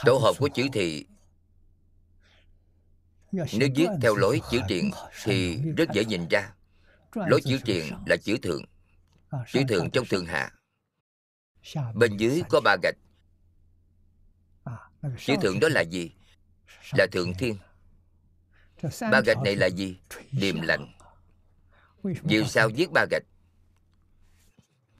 Tổ 0.04 0.18
hợp 0.22 0.32
của 0.38 0.48
chữ 0.54 0.66
thị. 0.72 1.06
Nếu 3.32 3.68
viết 3.76 3.88
theo 4.02 4.14
lối 4.16 4.40
chữ 4.50 4.60
triện 4.68 4.90
Thì 5.24 5.56
rất 5.76 5.88
dễ 5.94 6.04
nhìn 6.04 6.28
ra. 6.28 6.54
Lối 7.14 7.40
chữ 7.44 7.58
triện 7.64 7.84
là 8.06 8.16
chữ 8.16 8.36
thượng. 8.42 8.62
Chữ 9.52 9.62
thượng 9.68 9.90
trong 9.90 10.06
thượng 10.06 10.26
hạ 10.26 10.57
Bên 11.94 12.16
dưới 12.16 12.42
có 12.48 12.60
ba 12.60 12.76
gạch。Chữ 12.82 15.34
thượng 15.42 15.60
đó 15.60 15.68
là 15.68 15.80
gì? 15.80 16.12
Là 16.92 17.06
thượng 17.12 17.34
thiên。Ba 17.34 19.20
gạch 19.26 19.38
này 19.44 19.56
là 19.56 19.66
gì? 19.66 19.98
Điềm 20.32 20.60
lạnh。Vì 20.60 22.44
sao 22.44 22.68
viết 22.68 22.90
ba 22.92 23.06
gạch? 23.10 23.22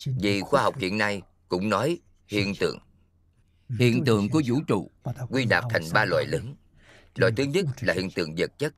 Vì 0.05 0.41
khoa 0.41 0.63
học 0.63 0.79
hiện 0.79 0.99
nay 0.99 1.23
cũng 1.49 1.69
nói 1.69 1.99
hiện 2.27 2.53
tượng。hiện 2.61 4.05
tượng 4.05 4.29
của 4.29 4.43
vũ 4.47 4.61
trụ 4.67 4.91
quy 5.31 5.45
nạp 5.45 5.65
thành 5.71 5.83
ba 5.93 6.05
loại 6.05 6.27
lớn。Loại 6.27 7.33
thứ 7.37 7.45
nhất 7.45 7.67
là 7.81 7.95
hiện 7.95 8.11
tượng 8.11 8.35
vật 8.37 8.59
chất 8.59 8.75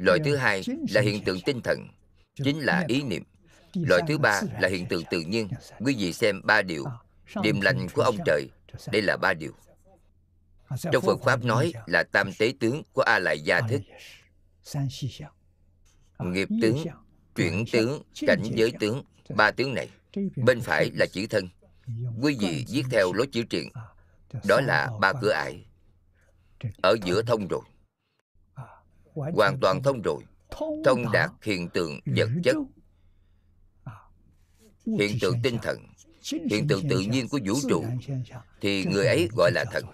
loại 0.00 0.18
thứ 0.24 0.36
hai 0.36 0.62
là 0.90 1.00
hiện 1.00 1.24
tượng 1.24 1.40
tinh 1.40 1.60
thần 1.64 1.88
chính 2.34 2.58
là 2.58 2.84
ý 2.88 3.02
niệm 3.02 3.22
loại 3.74 4.02
thứ 4.08 4.18
ba 4.18 4.40
là 4.60 4.68
hiện 4.68 4.86
tượng 4.86 5.02
tự 5.10 5.20
nhiên. 5.20 5.48
Quý 5.80 5.96
vị 5.98 6.12
xem 6.12 6.40
ba 6.44 6.62
điều 6.62 6.84
điềm 7.42 7.60
lành 7.60 7.86
của 7.94 8.02
ông 8.02 8.16
trời. 8.26 8.48
Đây 8.92 9.02
là 9.02 9.16
ba 9.16 9.34
điều. 9.34 9.52
Trong 10.92 11.02
phật 11.02 11.20
pháp 11.24 11.44
nói 11.44 11.72
là 11.86 12.02
tam 12.02 12.32
tế 12.38 12.52
tướng 12.60 12.82
của 12.92 13.02
a 13.02 13.18
lại 13.18 13.40
gia 13.40 13.60
thức 13.60 13.80
nghiệp 16.18 16.48
tướng, 16.62 16.84
chuyển 17.36 17.64
tướng, 17.72 18.02
cảnh 18.26 18.42
giới 18.42 18.72
tướng, 18.80 19.02
ba 19.28 19.50
tướng 19.50 19.74
này, 19.74 19.88
bên 20.36 20.60
phải 20.60 20.90
là 20.94 21.06
chữ 21.06 21.26
thân. 21.30 21.48
Quý 22.22 22.36
vị 22.40 22.64
viết 22.68 22.82
theo 22.90 23.12
lối 23.12 23.26
chữ 23.32 23.42
triện, 23.50 23.64
đó 24.44 24.60
là 24.60 24.90
ba 25.00 25.12
cửa 25.20 25.30
ải. 25.30 25.64
Ở 26.82 26.96
giữa 27.04 27.22
thông 27.22 27.48
rồi. 27.48 27.60
Hoàn 29.14 29.60
toàn 29.60 29.82
thông 29.82 30.02
rồi. 30.02 30.22
Thông 30.84 31.12
đạt 31.12 31.30
hiện 31.42 31.68
tượng 31.68 32.00
vật 32.06 32.28
chất 32.44 32.56
hiện 34.98 35.18
tượng 35.20 35.42
tinh 35.42 35.58
thần, 35.62 35.78
hiện 36.50 36.68
tượng 36.68 36.88
tự 36.88 37.00
nhiên 37.00 37.28
của 37.28 37.40
vũ 37.44 37.54
trụ, 37.68 37.84
thì 38.60 38.84
người 38.84 39.06
ấy 39.06 39.28
gọi 39.36 39.50
là 39.54 39.64
thần. 39.72 39.84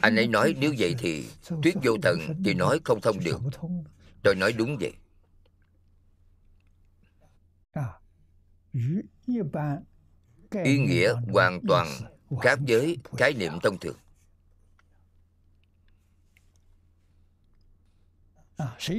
Anh 0.00 0.16
ấy 0.16 0.28
nói 0.28 0.54
nếu 0.58 0.74
vậy 0.78 0.94
thì 0.98 1.24
thuyết 1.62 1.74
vô 1.82 1.96
thần 2.02 2.18
thì 2.44 2.54
nói 2.54 2.80
không 2.84 3.00
thông 3.00 3.24
được. 3.24 3.40
Tôi 4.22 4.34
nói 4.34 4.52
đúng 4.52 4.78
vậy. 4.80 4.92
Ý 10.64 10.78
nghĩa 10.78 11.14
hoàn 11.32 11.60
toàn 11.68 11.88
khác 12.42 12.58
với 12.68 12.98
khái 13.18 13.34
niệm 13.34 13.52
thông 13.62 13.78
thường. 13.78 13.96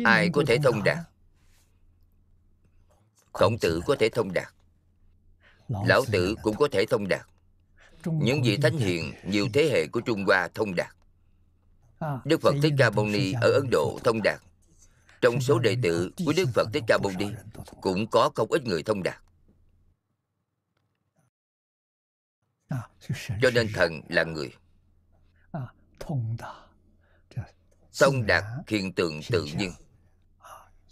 Ai 0.04 0.30
có 0.34 0.44
thể 0.48 0.58
thông 0.64 0.84
đạt? 0.84 0.98
Khổng 3.36 3.60
tử 3.60 3.82
có 3.86 3.96
thể 4.00 4.10
thông 4.10 4.34
đạt. 4.34 4.48
Lão 5.68 6.06
tử 6.12 6.36
cũng 6.44 6.56
có 6.56 6.68
thể 6.72 6.86
thông 6.90 7.08
đạt. 7.08 7.28
Những 8.06 8.44
vị 8.44 8.58
thánh 8.58 8.78
hiền 8.78 9.14
nhiều 9.24 9.48
thế 9.54 9.70
hệ 9.74 9.88
của 9.88 10.02
trung 10.02 10.26
hoa 10.26 10.48
thông 10.54 10.76
đạt. 10.76 10.96
Đức 12.26 12.42
phật 12.42 12.56
thích 12.62 12.74
ca 12.78 12.90
mâu 12.90 13.06
ni 13.06 13.34
ở 13.42 13.52
ấn 13.52 13.70
độ 13.72 14.00
thông 14.04 14.22
đạt. 14.24 14.42
Trong 15.22 15.42
số 15.42 15.60
đệ 15.60 15.78
tử 15.84 16.12
của 16.26 16.34
đức 16.38 16.50
phật 16.54 16.70
thích 16.74 16.84
ca 16.88 16.98
mâu 17.04 17.12
ni 17.18 17.26
cũng 17.82 18.08
có 18.08 18.30
không 18.36 18.52
ít 18.52 18.66
người 18.66 18.84
thông 18.84 19.04
đạt. 19.04 19.22
Cho 23.42 23.50
nên 23.54 23.68
thần 23.74 24.02
là 24.10 24.24
người. 24.24 24.54
Thông 26.00 26.38
đạt. 28.26 28.44
Hiện 28.68 28.94
tượng 28.94 29.20
tự 29.32 29.46
nhiên 29.58 29.72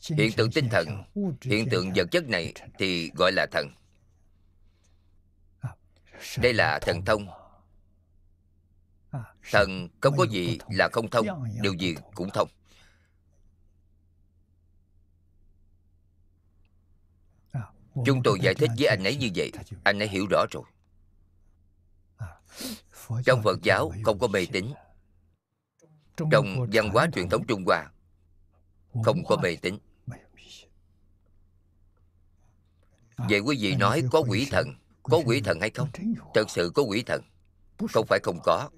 hiện 0.09 0.31
tượng 0.37 0.51
tinh 0.51 0.69
thần 0.69 1.03
hiện 1.41 1.69
tượng 1.69 1.91
vật 1.95 2.07
chất 2.11 2.29
này 2.29 2.53
thì 2.79 3.11
gọi 3.15 3.31
là 3.31 3.45
thần 3.51 3.67
đây 6.37 6.53
là 6.53 6.79
thần 6.79 7.05
thông 7.05 7.27
thần 9.51 9.89
không 10.01 10.17
có 10.17 10.23
gì 10.23 10.57
là 10.69 10.89
không 10.91 11.09
thông 11.09 11.27
điều 11.61 11.73
gì 11.73 11.95
cũng 12.15 12.29
thông 12.29 12.49
chúng 18.05 18.23
tôi 18.23 18.39
giải 18.41 18.53
thích 18.53 18.69
với 18.77 18.87
anh 18.87 19.03
ấy 19.03 19.15
như 19.15 19.29
vậy 19.35 19.51
anh 19.83 19.99
ấy 19.99 20.07
hiểu 20.07 20.25
rõ 20.29 20.45
rồi 20.51 20.63
trong 23.25 23.43
phật 23.43 23.59
giáo 23.63 23.91
không 24.03 24.19
có 24.19 24.27
mê 24.27 24.45
tín 24.51 24.65
trong 26.31 26.67
văn 26.73 26.89
hóa 26.89 27.07
truyền 27.15 27.29
thống 27.29 27.47
trung 27.47 27.63
hoa 27.65 27.91
không 29.03 29.23
có 29.25 29.37
mê 29.43 29.55
tín 29.55 29.77
vậy 33.17 33.39
quý 33.39 33.57
vị 33.59 33.75
nói 33.75 34.03
có 34.11 34.23
quỷ 34.27 34.47
thần 34.51 34.73
có 35.03 35.21
quỷ 35.25 35.41
thần 35.41 35.59
hay 35.59 35.69
không? 35.69 35.89
Thật 36.33 36.49
sự 36.49 36.71
có 36.75 36.83
quỷ 36.83 37.03
thần. 37.03 37.21
Không 37.93 38.05
phải 38.07 38.19
không 38.23 38.39
có. 38.43 38.69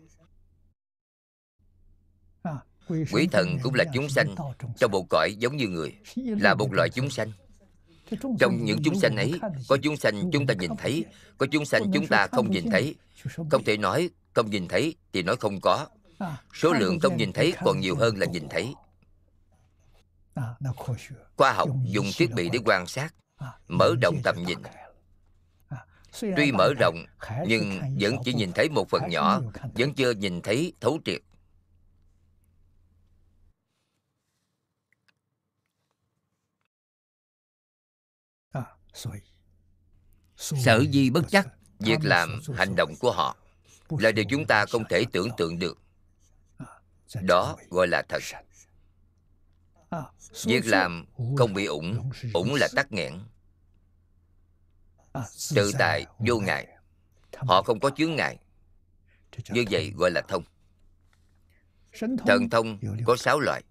Quỷ 2.87 3.27
thần 3.31 3.57
cũng 3.63 3.73
là 3.73 3.83
chúng 3.93 4.09
sanh 4.09 4.35
trong 4.77 4.91
bộ 4.91 5.05
cõi 5.09 5.35
giống 5.39 5.57
như 5.57 5.67
người 5.67 5.95
là 6.15 6.53
một 6.53 6.73
loại 6.73 6.89
chúng 6.89 7.09
sanh. 7.09 7.31
Trong 8.39 8.65
những 8.65 8.79
chúng 8.83 8.99
sanh 8.99 9.15
ấy 9.15 9.39
có 9.67 9.77
chúng 9.77 9.97
sanh 9.97 10.31
chúng 10.31 10.47
ta 10.47 10.53
nhìn 10.53 10.71
thấy 10.77 11.05
có 11.37 11.47
chúng 11.51 11.65
sanh 11.65 11.91
chúng 11.93 12.07
ta 12.07 12.27
không 12.31 12.51
nhìn 12.51 12.69
thấy. 12.71 12.95
không 13.49 13.63
thể 13.63 13.77
nói 13.77 14.09
không 14.33 14.49
nhìn 14.49 14.67
thấy 14.67 14.95
thì 15.13 15.23
nói 15.23 15.35
không 15.35 15.61
có. 15.61 15.87
Số 16.53 16.73
lượng 16.73 16.99
không 16.99 17.17
nhìn 17.17 17.33
thấy 17.33 17.53
còn 17.63 17.79
nhiều 17.79 17.95
hơn 17.95 18.17
là 18.17 18.25
nhìn 18.25 18.49
thấy. 18.49 18.73
Khoa 21.37 21.53
học 21.53 21.69
dùng 21.85 22.05
thiết 22.17 22.31
bị 22.31 22.49
để 22.49 22.59
quan 22.65 22.87
sát 22.87 23.13
mở 23.67 23.95
rộng 24.01 24.15
tầm 24.23 24.35
nhìn. 24.47 24.57
Tuy 26.37 26.51
mở 26.51 26.73
rộng, 26.79 27.05
nhưng 27.47 27.81
vẫn 27.99 28.15
chỉ 28.25 28.33
nhìn 28.33 28.51
thấy 28.51 28.69
một 28.69 28.89
phần 28.89 29.01
nhỏ, 29.09 29.41
vẫn 29.73 29.93
chưa 29.93 30.11
nhìn 30.11 30.41
thấy 30.41 30.73
thấu 30.81 30.99
triệt. 31.05 31.21
Sở 40.35 40.83
di 40.93 41.09
bất 41.09 41.25
chắc, 41.29 41.47
việc 41.79 41.99
làm, 42.03 42.39
hành 42.55 42.75
động 42.75 42.93
của 42.99 43.11
họ 43.11 43.35
là 43.89 44.11
điều 44.11 44.25
chúng 44.29 44.45
ta 44.47 44.65
không 44.65 44.83
thể 44.89 45.05
tưởng 45.11 45.29
tượng 45.37 45.59
được. 45.59 45.77
Đó 47.21 47.57
gọi 47.69 47.87
là 47.87 48.03
thật 48.09 48.21
việc 50.45 50.65
làm 50.65 51.05
không 51.37 51.53
bị 51.53 51.65
ủng 51.65 52.11
ủng 52.33 52.55
là 52.55 52.67
tắc 52.75 52.91
nghẽn. 52.91 53.19
Tự 55.55 55.71
tại 55.79 56.05
vô 56.19 56.39
ngại 56.39 56.67
họ 57.37 57.61
không 57.61 57.79
có 57.79 57.89
chướng 57.89 58.15
ngại. 58.15 58.37
Như 59.49 59.65
vậy 59.71 59.93
gọi 59.97 60.11
là 60.11 60.21
thông. 60.21 60.43
Thần 62.27 62.49
thông 62.49 62.79
có 63.05 63.15
sáu 63.15 63.39
loại. 63.39 63.63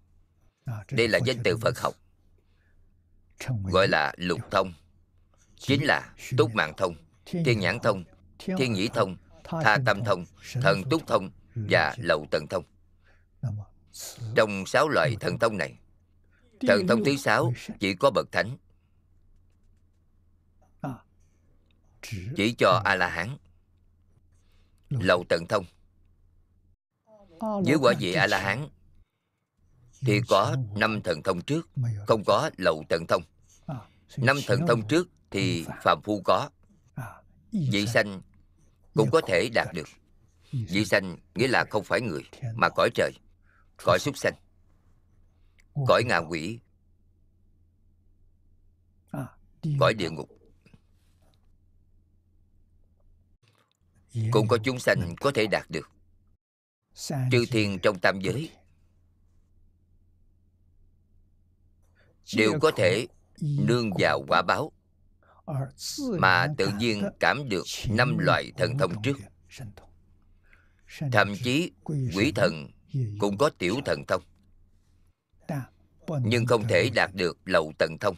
Đây 0.91 1.07
là 1.07 1.19
danh 1.25 1.37
từ 1.43 1.57
phật 1.57 1.79
học. 1.79 1.93
Gọi 3.63 3.87
là 3.87 4.13
lục 4.17 4.39
thông. 4.51 4.73
Chính 5.57 5.83
là 5.85 6.13
túc 6.37 6.55
mạng 6.55 6.73
thông 6.77 6.95
thiên 7.25 7.59
nhãn 7.59 7.79
thông 7.79 8.03
thiên 8.39 8.73
nhĩ 8.73 8.87
thông 8.87 9.17
tha 9.43 9.77
tâm 9.85 10.03
thông 10.03 10.25
thần 10.61 10.83
túc 10.89 11.07
thông 11.07 11.31
và 11.55 11.95
lậu 11.97 12.25
tần 12.31 12.45
thông. 12.49 12.63
Trong 14.35 14.65
sáu 14.65 14.89
loại 14.89 15.15
thần 15.19 15.39
thông 15.39 15.57
này 15.57 15.79
thần 16.67 16.87
thông 16.87 17.03
thứ 17.03 17.15
sáu 17.15 17.53
chỉ 17.79 17.95
có 17.95 18.11
bậc 18.11 18.31
thánh. 18.31 18.57
Chỉ 22.35 22.55
cho 22.57 22.81
a 22.85 22.95
la 22.95 23.09
hán 23.09 23.37
lậu 24.89 25.23
tận 25.29 25.45
thông. 25.49 25.65
Với 27.39 27.75
quả 27.81 27.93
vị 27.99 28.13
a 28.13 28.27
la 28.27 28.39
hán 28.39 28.67
thì 30.01 30.21
có 30.27 30.55
năm 30.75 31.01
thần 31.01 31.23
thông 31.23 31.41
trước 31.41 31.69
không 32.07 32.23
có 32.25 32.49
lậu 32.57 32.83
tận 32.89 33.05
thông. 33.07 33.23
Năm 34.17 34.37
thần 34.47 34.67
thông 34.67 34.87
trước 34.87 35.07
thì 35.31 35.65
phàm 35.83 36.01
phu 36.03 36.21
có. 36.25 36.49
Vị 37.51 37.87
sanh 37.87 38.21
cũng 38.93 39.09
có 39.11 39.21
thể 39.27 39.49
đạt 39.53 39.67
được. 39.73 39.87
Vị 40.51 40.85
sanh 40.85 41.17
nghĩa 41.35 41.47
là 41.47 41.65
không 41.69 41.83
phải 41.83 42.01
người 42.01 42.23
mà 42.55 42.69
cõi 42.69 42.89
trời 42.95 43.11
cõi 43.83 43.99
súc 43.99 44.17
sanh 44.17 44.33
cõi 45.87 46.03
ngạ 46.03 46.17
quỷ. 46.17 46.59
Cõi 49.79 49.93
địa 49.93 50.09
ngục. 50.09 50.29
Cũng 54.31 54.47
có 54.47 54.57
chúng 54.63 54.79
sanh 54.79 55.15
có 55.21 55.31
thể 55.35 55.47
đạt 55.47 55.65
được. 55.69 55.91
Chư 57.31 57.45
thiên 57.51 57.79
trong 57.83 57.99
tam 57.99 58.19
giới 58.19 58.51
đều 62.35 62.59
có 62.61 62.71
thể 62.75 63.07
nương 63.41 63.89
vào 63.99 64.23
quả 64.27 64.41
báo. 64.41 64.71
mà 66.19 66.47
tự 66.57 66.69
nhiên 66.77 67.03
cảm 67.19 67.49
được 67.49 67.63
năm 67.89 68.17
loại 68.17 68.51
thần 68.57 68.77
thông 68.77 69.01
trước. 69.03 69.17
thậm 71.11 71.33
chí 71.43 71.71
quỷ 71.83 72.31
thần 72.35 72.67
cũng 73.19 73.37
có 73.37 73.49
tiểu 73.49 73.79
thần 73.85 74.03
thông 74.07 74.23
nhưng 76.23 76.45
không 76.45 76.67
thể 76.67 76.89
đạt 76.89 77.11
được 77.13 77.37
lậu 77.45 77.73
tận 77.79 77.97
thông. 78.01 78.15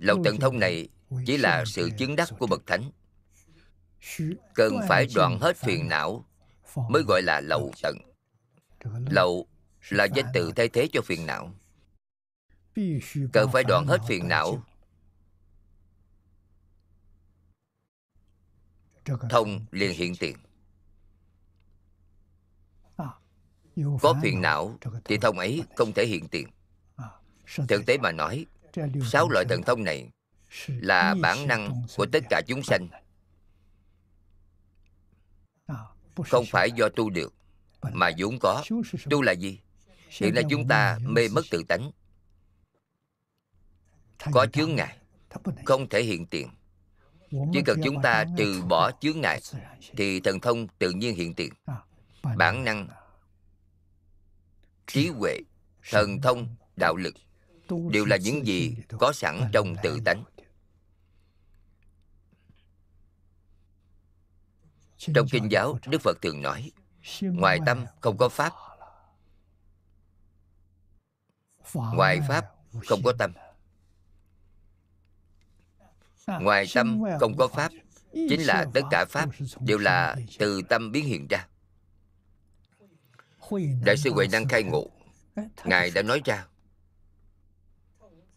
Lậu 0.00 0.20
tận 0.24 0.40
thông 0.40 0.58
này 0.58 0.88
chỉ 1.26 1.36
là 1.36 1.64
sự 1.66 1.90
chứng 1.98 2.16
đắc 2.16 2.28
của 2.38 2.46
bậc 2.46 2.66
thánh. 2.66 2.90
Cần 4.54 4.78
phải 4.88 5.06
đoạn 5.14 5.38
hết 5.40 5.56
phiền 5.56 5.88
não 5.88 6.24
mới 6.88 7.02
gọi 7.02 7.22
là 7.22 7.40
lậu 7.40 7.72
tận 7.82 7.96
lậu 9.10 9.46
là 9.88 10.04
danh 10.04 10.26
từ 10.34 10.52
thay 10.56 10.68
thế 10.68 10.88
cho 10.92 11.00
phiền 11.02 11.26
não. 11.26 11.54
Cần 13.32 13.50
phải 13.52 13.64
đoạn 13.64 13.86
hết 13.86 13.98
phiền 14.08 14.28
não. 14.28 14.62
Thông 19.30 19.66
liền 19.70 19.92
hiện 19.92 20.16
tiền. 20.16 20.36
Có 24.00 24.14
phiền 24.22 24.40
não 24.40 24.78
thì 25.04 25.18
thông 25.18 25.38
ấy 25.38 25.62
không 25.76 25.92
thể 25.92 26.06
hiện 26.06 26.28
tiền 26.28 26.48
thực 27.68 27.86
tế 27.86 27.98
mà 27.98 28.12
nói 28.12 28.46
sáu 29.04 29.28
loại 29.28 29.44
thần 29.48 29.62
thông 29.62 29.84
này 29.84 30.10
là 30.66 31.14
bản 31.22 31.46
năng 31.46 31.82
của 31.96 32.06
tất 32.12 32.24
cả 32.30 32.42
chúng 32.46 32.62
sanh. 32.62 32.88
Không 36.24 36.44
phải 36.50 36.70
do 36.72 36.88
tu 36.88 37.10
được 37.10 37.34
mà 37.92 38.10
vốn 38.18 38.38
có. 38.38 38.64
Tu 39.10 39.22
là 39.22 39.32
gì? 39.32 39.58
hiện 40.10 40.34
nay 40.34 40.44
chúng 40.50 40.68
ta 40.68 40.98
mê 41.02 41.28
mất 41.28 41.42
tự 41.50 41.62
tánh. 41.68 41.90
Có 44.32 44.46
chướng 44.52 44.74
ngại 44.74 44.96
không 45.64 45.88
thể 45.88 46.02
hiện 46.02 46.26
tiền. 46.26 46.48
Chỉ 47.30 47.62
cần 47.66 47.80
chúng 47.84 48.02
ta 48.02 48.24
trừ 48.36 48.62
bỏ 48.68 48.90
chướng 49.00 49.20
ngại 49.20 49.40
thì 49.96 50.20
thần 50.20 50.40
thông 50.40 50.66
tự 50.78 50.90
nhiên 50.90 51.14
hiện 51.14 51.34
tiền. 51.34 51.52
Bản 52.36 52.64
năng 52.64 52.88
trí 54.86 55.08
huệ 55.08 55.38
thần 55.90 56.20
thông 56.20 56.56
đạo 56.76 56.96
lực 56.96 57.14
đều 57.90 58.04
là 58.04 58.16
những 58.16 58.46
gì 58.46 58.76
có 58.98 59.12
sẵn 59.12 59.40
trong 59.52 59.74
tự 59.82 60.00
tánh. 60.04 60.24
trong 65.14 65.28
kinh 65.30 65.50
giáo 65.50 65.78
đức 65.86 66.00
phật 66.02 66.22
thường 66.22 66.42
nói 66.42 66.72
ngoài 67.20 67.58
tâm 67.66 67.86
không 68.00 68.16
có 68.16 68.28
pháp. 68.28 68.52
Ngoài 71.74 72.20
pháp 72.28 72.44
không 72.86 73.02
có 73.04 73.12
tâm. 73.18 73.32
Ngoài 76.26 76.66
tâm 76.74 77.02
không 77.20 77.36
có 77.38 77.48
pháp 77.48 77.72
chính 78.12 78.40
là 78.40 78.66
tất 78.74 78.80
cả 78.90 79.04
pháp 79.08 79.28
đều 79.60 79.78
là 79.78 80.16
từ 80.38 80.62
tâm 80.62 80.92
biến 80.92 81.04
hiện 81.04 81.26
ra. 81.30 81.46
Đại 83.84 83.96
sư 83.96 84.12
huệ 84.12 84.26
năng 84.32 84.48
khai 84.48 84.62
ngộ 84.62 84.90
ngài 85.64 85.90
đã 85.90 86.02
nói 86.02 86.22
ra 86.24 86.46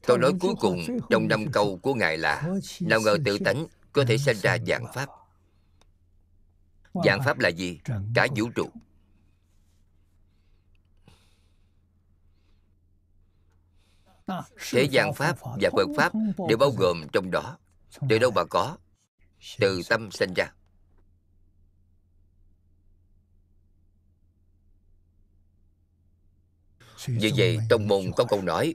câu 0.08 0.18
nói 0.18 0.34
cuối 0.40 0.54
cùng 0.60 0.80
trong 1.10 1.28
năm 1.28 1.52
câu 1.52 1.80
của 1.82 1.94
ngài 1.94 2.18
là 2.18 2.44
nào 2.80 3.02
ngờ 3.02 3.18
tự 3.26 3.38
tánh 3.38 3.66
có 3.94 4.06
thể 4.08 4.18
sinh 4.18 4.38
ra 4.38 4.58
dạng 4.68 4.86
pháp. 4.94 5.10
Dạng 7.06 7.22
pháp 7.26 7.40
là 7.40 7.50
gì? 7.50 7.80
cả 8.16 8.28
vũ 8.36 8.50
trụ. 8.56 8.70
Thế 14.72 14.84
gian 14.84 15.14
pháp 15.14 15.38
và 15.42 15.70
phật 15.78 15.88
pháp 15.98 16.14
đều 16.50 16.58
bao 16.58 16.72
gồm 16.78 17.08
trong 17.14 17.32
đó. 17.32 17.58
Từ 18.10 18.20
đâu 18.20 18.32
mà 18.32 18.44
có? 18.50 18.78
từ 19.60 19.82
tâm 19.90 20.12
sinh 20.12 20.34
ra. 20.36 20.52
Vì 27.08 27.34
vậy 27.38 27.60
trong 27.70 27.88
môn 27.88 28.12
có 28.18 28.26
câu 28.26 28.42
nói 28.42 28.74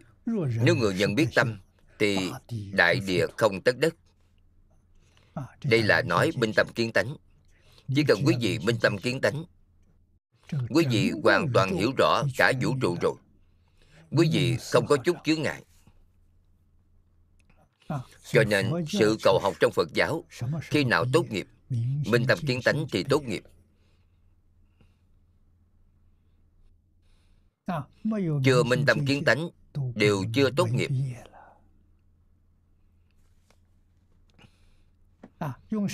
nếu 0.62 0.76
người 0.76 0.94
nhận 0.94 1.14
biết 1.14 1.26
tâm 1.34 1.60
thì 1.98 2.30
đại 2.72 3.00
địa 3.06 3.26
không 3.36 3.60
tất 3.60 3.78
đất. 3.78 3.94
Đây 5.64 5.82
là 5.82 6.02
nói 6.02 6.30
minh 6.36 6.52
tâm 6.56 6.66
kiến 6.74 6.92
tánh. 6.92 7.16
Chỉ 7.94 8.04
cần 8.08 8.18
quý 8.26 8.34
vị 8.40 8.58
minh 8.58 8.76
tâm 8.82 8.98
kiến 8.98 9.20
tánh 9.20 9.44
quý 10.70 10.86
vị 10.90 11.12
hoàn 11.22 11.52
toàn 11.54 11.76
hiểu 11.76 11.92
rõ 11.98 12.22
cả 12.36 12.52
vũ 12.62 12.74
trụ 12.80 12.96
rồi. 13.02 13.14
Quý 14.10 14.28
vị 14.32 14.56
không 14.72 14.86
có 14.86 14.96
chút 14.96 15.16
chướng 15.24 15.42
ngại. 15.42 15.62
Cho 18.32 18.44
nên 18.44 18.70
sự 18.88 19.16
cầu 19.22 19.38
học 19.42 19.54
trong 19.60 19.72
phật 19.74 19.88
giáo 19.94 20.24
khi 20.62 20.84
nào 20.84 21.04
tốt 21.12 21.26
nghiệp 21.30 21.46
minh 22.06 22.24
tâm 22.28 22.38
kiến 22.46 22.60
tánh 22.64 22.86
thì 22.92 23.04
tốt 23.04 23.22
nghiệp. 23.22 23.42
Chưa 28.44 28.62
minh 28.62 28.84
tâm 28.86 29.06
kiến 29.06 29.24
tánh 29.24 29.48
đều 29.94 30.24
chưa 30.34 30.50
tốt 30.50 30.68
nghiệp. 30.72 30.90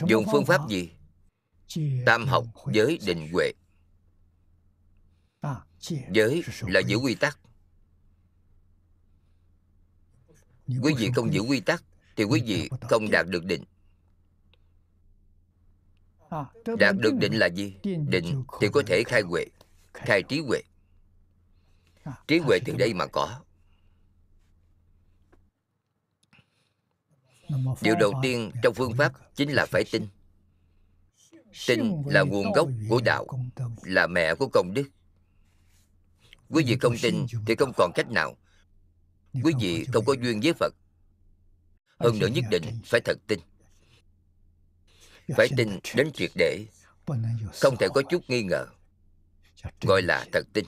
dùng 0.09 0.25
phương 0.33 0.45
pháp 0.47 0.61
gì? 0.69 0.91
tam 2.07 2.27
học 2.27 2.45
giới 2.73 2.99
định 3.07 3.29
huệ. 3.33 3.53
Giới 6.13 6.43
là 6.61 6.81
giữ 6.81 6.97
quy 6.97 7.15
tắc. 7.15 7.39
Quý 10.83 10.95
vị 10.99 11.11
không 11.15 11.33
giữ 11.33 11.41
quy 11.41 11.61
tắc 11.61 11.85
thì 12.17 12.25
quý 12.25 12.43
vị 12.47 12.69
không 12.81 13.11
đạt 13.11 13.27
được 13.29 13.45
định. 13.45 13.65
Đạt 16.79 16.97
được 16.99 17.15
định 17.21 17.33
là 17.33 17.47
gì? 17.47 17.77
định 18.09 18.45
thì 18.61 18.69
có 18.73 18.83
thể 18.87 19.03
khai 19.07 19.23
huệ 19.23 19.47
khai 19.95 20.23
trí 20.23 20.41
huệ. 20.41 20.63
trí 22.29 22.39
huệ 22.39 22.59
từ 22.65 22.75
đây 22.79 22.95
mà 22.95 23.07
có 23.07 23.41
điều 27.81 27.95
đầu 28.01 28.13
tiên 28.23 28.51
trong 28.63 28.75
phương 28.75 28.95
pháp 28.97 29.13
chính 29.35 29.53
là 29.53 29.67
phải 29.67 29.85
tin. 29.93 30.07
Tin 31.67 32.03
là 32.07 32.23
nguồn 32.23 32.53
gốc 32.53 32.69
của 32.89 33.01
đạo 33.05 33.27
là 33.83 34.07
mẹ 34.07 34.35
của 34.35 34.49
công 34.53 34.75
đức. 34.75 34.89
Quý 36.49 36.65
vị 36.67 36.77
không 36.81 36.95
tin 37.03 37.27
thì 37.47 37.55
không 37.55 37.73
còn 37.77 37.93
cách 37.95 38.11
nào. 38.11 38.37
quý 39.43 39.53
vị 39.61 39.85
không 39.93 40.05
có 40.05 40.15
duyên 40.23 40.41
với 40.41 40.53
phật 40.53 40.75
hơn 42.03 42.19
nữa 42.19 42.27
nhất 42.27 42.45
định 42.51 42.63
phải 42.85 43.01
thật 43.05 43.19
tin. 43.27 43.39
Phải 45.37 45.49
tin 45.57 45.79
đến 45.95 46.13
triệt 46.13 46.31
để. 46.35 46.67
Không 47.53 47.77
thể 47.77 47.89
có 47.95 48.03
chút 48.11 48.23
nghi 48.29 48.43
ngờ 48.43 48.67
gọi 49.81 50.03
là 50.03 50.27
thật 50.33 50.47
tin. 50.53 50.65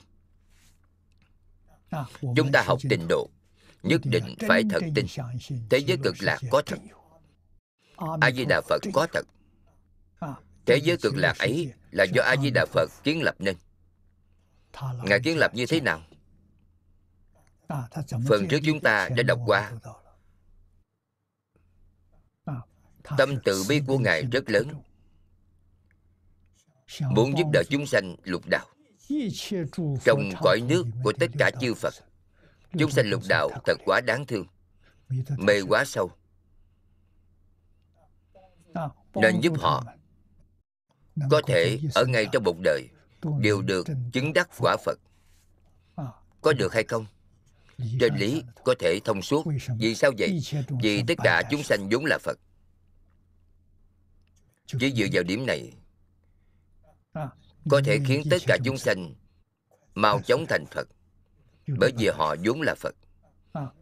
Chúng 2.21 2.51
ta 2.53 2.63
học 2.65 2.79
tịnh 2.89 3.05
độ 3.09 3.29
nhất 3.85 4.01
định 4.03 4.35
phải 4.47 4.63
thật 4.69 4.79
tin 4.95 5.05
thế 5.69 5.77
giới 5.77 5.97
cực 6.03 6.15
lạc 6.19 6.39
có 6.51 6.61
thật. 6.65 6.79
A 8.21 8.31
di 8.31 8.45
đà 8.45 8.61
phật 8.69 8.81
có 8.93 9.07
thật. 9.13 9.25
Thế 10.65 10.79
giới 10.83 10.97
cực 10.97 11.15
lạc 11.15 11.37
ấy 11.37 11.73
là 11.91 12.03
do 12.03 12.23
a 12.23 12.35
di 12.41 12.49
đà 12.49 12.65
phật 12.65 12.89
kiến 13.03 13.21
lập 13.23 13.35
nên. 13.39 13.55
Ngài 15.03 15.19
kiến 15.23 15.37
lập 15.37 15.55
như 15.55 15.65
thế 15.65 15.81
nào? 15.81 16.01
Phần 18.27 18.47
trước 18.49 18.59
chúng 18.65 18.79
ta 18.79 19.09
đã 19.09 19.23
đọc 19.23 19.39
qua. 19.45 19.71
Tâm 23.17 23.39
từ 23.43 23.63
bi 23.69 23.81
của 23.87 23.97
ngài 23.97 24.23
rất 24.31 24.49
lớn. 24.49 24.67
Muốn 27.09 27.37
giúp 27.37 27.47
đỡ 27.53 27.63
chúng 27.69 27.87
sanh 27.87 28.15
lục 28.23 28.41
đạo. 28.45 28.67
Trong 30.05 30.29
cõi 30.41 30.61
nước 30.67 30.85
của 31.03 31.13
tất 31.19 31.27
cả 31.39 31.51
chư 31.61 31.73
phật 31.73 31.93
chúng 32.79 32.91
sanh 32.91 33.09
lục 33.09 33.21
đạo 33.29 33.49
thật 33.65 33.77
quá 33.85 34.01
đáng 34.01 34.25
thương. 34.25 34.45
Mê 35.37 35.61
quá 35.61 35.85
sâu. 35.85 36.11
Nên 39.15 39.41
giúp 39.41 39.53
họ. 39.59 39.83
Có 41.29 41.41
thể 41.47 41.79
ở 41.95 42.05
ngay 42.05 42.27
trong 42.31 42.43
một 42.43 42.55
đời 42.63 42.87
đều 43.39 43.61
được 43.61 43.87
chứng 44.13 44.33
đắc 44.33 44.49
quả 44.59 44.77
phật. 44.85 44.99
Có 46.41 46.53
được 46.53 46.73
hay 46.73 46.83
không? 46.83 47.05
Trên 47.99 48.15
lý 48.15 48.43
có 48.63 48.75
thể 48.79 48.99
thông 49.05 49.21
suốt. 49.21 49.45
Vì 49.77 49.95
sao 49.95 50.11
vậy? 50.17 50.39
Vì 50.81 51.03
tất 51.07 51.13
cả 51.23 51.43
chúng 51.49 51.63
sanh 51.63 51.89
vốn 51.91 52.05
là 52.05 52.17
phật. 52.17 52.39
Chỉ 54.65 54.91
dựa 54.91 55.05
vào 55.11 55.23
điểm 55.23 55.45
này, 55.45 55.73
có 57.69 57.81
thể 57.85 57.99
khiến 58.07 58.23
tất 58.29 58.37
cả 58.47 58.57
chúng 58.63 58.77
sanh 58.77 59.13
mau 59.95 60.21
chóng 60.21 60.45
thành 60.49 60.65
phật 60.65 60.87
bởi 61.67 61.91
vì 61.97 62.07
họ 62.07 62.35
vốn 62.45 62.61
là 62.61 62.75
phật. 62.75 62.95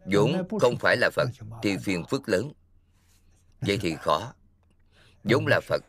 Vốn 0.06 0.48
không 0.60 0.76
phải 0.76 0.96
là 0.96 1.10
phật 1.12 1.28
thì 1.62 1.76
phiền 1.76 2.04
phức 2.10 2.28
lớn. 2.28 2.52
Vậy 3.60 3.78
thì 3.82 3.96
khó. 3.96 4.34
Vốn 5.24 5.46
là 5.46 5.60
phật, 5.60 5.82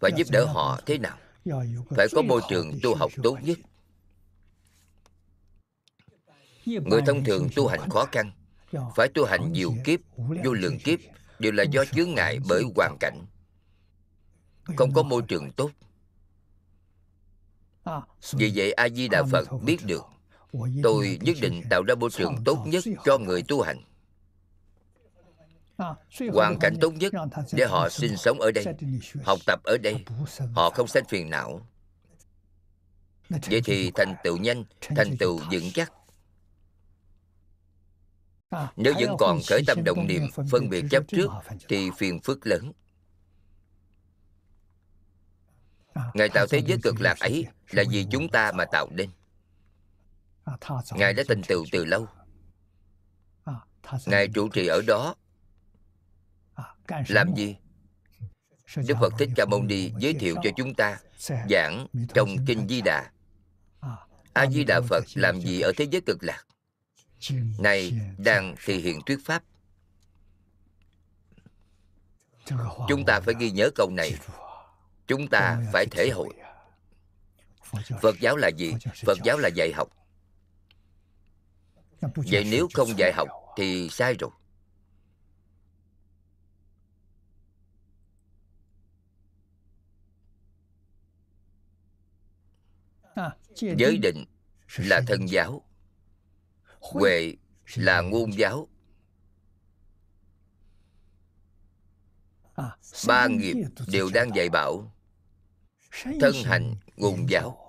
phải 0.00 0.10
giúp 0.16 0.26
đỡ 0.30 0.44
họ 0.44 0.80
thế 0.86 0.98
nào? 0.98 1.18
Phải 1.96 2.06
có 2.12 2.22
môi 2.22 2.40
trường 2.48 2.72
tu 2.82 2.94
học 2.94 3.10
tốt 3.22 3.36
nhất. 3.42 3.58
Người 6.66 7.02
thông 7.06 7.24
thường 7.24 7.48
tu 7.56 7.66
hành 7.66 7.90
khó 7.90 8.04
khăn, 8.12 8.32
phải 8.96 9.08
tu 9.14 9.24
hành 9.24 9.52
nhiều 9.52 9.74
kiếp, 9.84 10.00
vô 10.16 10.52
lượng 10.52 10.78
kiếp, 10.78 10.98
đều 11.38 11.52
là 11.52 11.62
do 11.62 11.84
chướng 11.84 12.14
ngại 12.14 12.38
bởi 12.48 12.62
hoàn 12.76 12.96
cảnh. 13.00 13.26
Không 14.76 14.92
có 14.92 15.02
môi 15.02 15.22
trường 15.22 15.52
tốt. 15.52 15.70
Vì 18.32 18.52
vậy 18.54 18.72
a 18.72 18.88
di 18.88 19.08
đà 19.08 19.22
phật 19.32 19.48
biết 19.62 19.78
được 19.84 20.04
tôi 20.82 21.18
nhất 21.20 21.36
định 21.40 21.62
tạo 21.70 21.82
ra 21.82 21.94
môi 21.94 22.10
trường 22.10 22.44
tốt 22.44 22.64
nhất 22.66 22.84
cho 23.04 23.18
người 23.18 23.42
tu 23.42 23.62
hành. 23.62 23.82
Hoàn 26.32 26.58
cảnh 26.60 26.76
tốt 26.80 26.90
nhất 26.90 27.12
để 27.52 27.66
họ 27.66 27.88
sinh 27.88 28.16
sống 28.16 28.40
ở 28.40 28.50
đây 28.50 28.64
học 29.24 29.38
tập 29.46 29.60
ở 29.64 29.76
đây. 29.82 30.04
họ 30.54 30.70
không 30.70 30.86
sanh 30.86 31.04
phiền 31.04 31.30
não. 31.30 31.66
Vậy 33.28 33.60
thì 33.64 33.90
thành 33.94 34.14
tựu 34.24 34.36
nhanh 34.36 34.64
thành 34.80 35.16
tựu 35.18 35.40
vững 35.50 35.70
chắc. 35.74 35.92
Nếu 38.76 38.94
vẫn 39.00 39.16
còn 39.18 39.38
khởi 39.48 39.62
tâm 39.66 39.84
động 39.84 40.06
niệm 40.06 40.22
phân 40.50 40.68
biệt 40.68 40.84
chấp 40.90 41.04
trước 41.08 41.30
thì 41.68 41.90
phiền 41.98 42.20
phức 42.20 42.46
lớn. 42.46 42.72
Ngài 46.14 46.28
tạo 46.28 46.46
thế 46.50 46.62
giới 46.66 46.78
cực 46.82 47.00
lạc 47.00 47.18
ấy 47.18 47.46
là 47.70 47.84
vì 47.90 48.06
chúng 48.10 48.28
ta 48.28 48.52
mà 48.52 48.64
tạo 48.64 48.88
nên 48.90 49.10
ngài 50.92 51.14
đã 51.14 51.22
thành 51.28 51.42
tựu 51.42 51.64
từ 51.72 51.84
lâu. 51.84 52.06
Ngài 54.06 54.28
trụ 54.34 54.48
trì 54.48 54.66
ở 54.66 54.82
đó. 54.86 55.14
Làm 57.08 57.34
gì? 57.34 57.56
Đức 58.76 58.94
phật 59.00 59.12
thích 59.18 59.28
ca 59.36 59.44
mâu 59.44 59.62
ni 59.62 59.92
giới 59.98 60.14
thiệu 60.14 60.36
cho 60.44 60.50
chúng 60.56 60.74
ta 60.74 60.98
giảng 61.50 61.86
trong 62.14 62.28
kinh 62.46 62.68
di 62.68 62.80
đà. 62.80 63.10
A 64.32 64.46
di 64.46 64.64
đà 64.64 64.80
phật 64.80 65.04
làm 65.14 65.40
gì 65.40 65.60
ở 65.60 65.72
thế 65.76 65.86
giới 65.90 66.00
cực 66.00 66.18
lạc? 66.22 66.44
Này 67.58 67.92
đang 68.18 68.54
thể 68.64 68.74
hiện 68.74 69.00
thuyết 69.06 69.18
pháp. 69.24 69.42
Chúng 72.88 73.04
ta 73.06 73.20
phải 73.20 73.34
ghi 73.38 73.50
nhớ 73.50 73.70
câu 73.74 73.90
này. 73.90 74.14
Chúng 75.06 75.28
ta 75.28 75.62
phải 75.72 75.86
thể 75.90 76.10
hội. 76.10 76.28
Phật 78.02 78.20
giáo 78.20 78.36
là 78.36 78.48
gì? 78.48 78.74
Phật 79.06 79.18
giáo 79.24 79.38
là 79.38 79.48
dạy 79.48 79.72
học 79.72 79.88
vậy 82.00 82.44
nếu 82.50 82.68
không 82.74 82.88
dạy 82.98 83.12
học 83.12 83.28
thì 83.56 83.88
sai 83.90 84.14
rồi. 84.14 84.30
Giới 93.54 93.98
định 94.02 94.24
là 94.76 95.00
thân 95.06 95.28
giáo, 95.28 95.62
huệ 96.80 97.34
là 97.74 98.00
ngôn 98.00 98.38
giáo. 98.38 98.68
Ba 103.06 103.26
nghiệp 103.26 103.54
đều 103.86 104.10
đang 104.14 104.30
dạy 104.34 104.48
bảo 104.48 104.92
thân 106.20 106.34
hành 106.44 106.74
ngôn 106.96 107.30
giáo. 107.30 107.59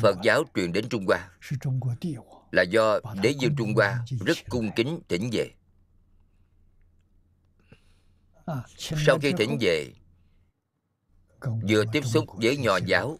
Phật 0.00 0.16
giáo 0.22 0.42
truyền 0.54 0.72
đến 0.72 0.88
trung 0.88 1.06
hoa. 1.06 1.30
là 2.50 2.62
do 2.62 3.00
đế 3.22 3.30
dương 3.30 3.54
trung 3.58 3.74
hoa 3.74 4.04
rất 4.26 4.36
cung 4.48 4.70
kính 4.76 5.00
thỉnh 5.08 5.30
về. 5.32 5.50
Sau 8.78 9.18
khi 9.18 9.32
thỉnh 9.38 9.58
về 9.60 9.92
vừa 11.68 11.84
tiếp 11.92 12.04
xúc 12.04 12.24
với 12.36 12.56
nho 12.56 12.76
giáo 12.76 13.18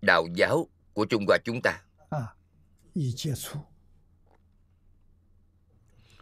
đạo 0.00 0.26
giáo 0.34 0.68
của 0.92 1.04
trung 1.04 1.24
hoa 1.28 1.38
chúng 1.44 1.60
ta. 1.62 1.82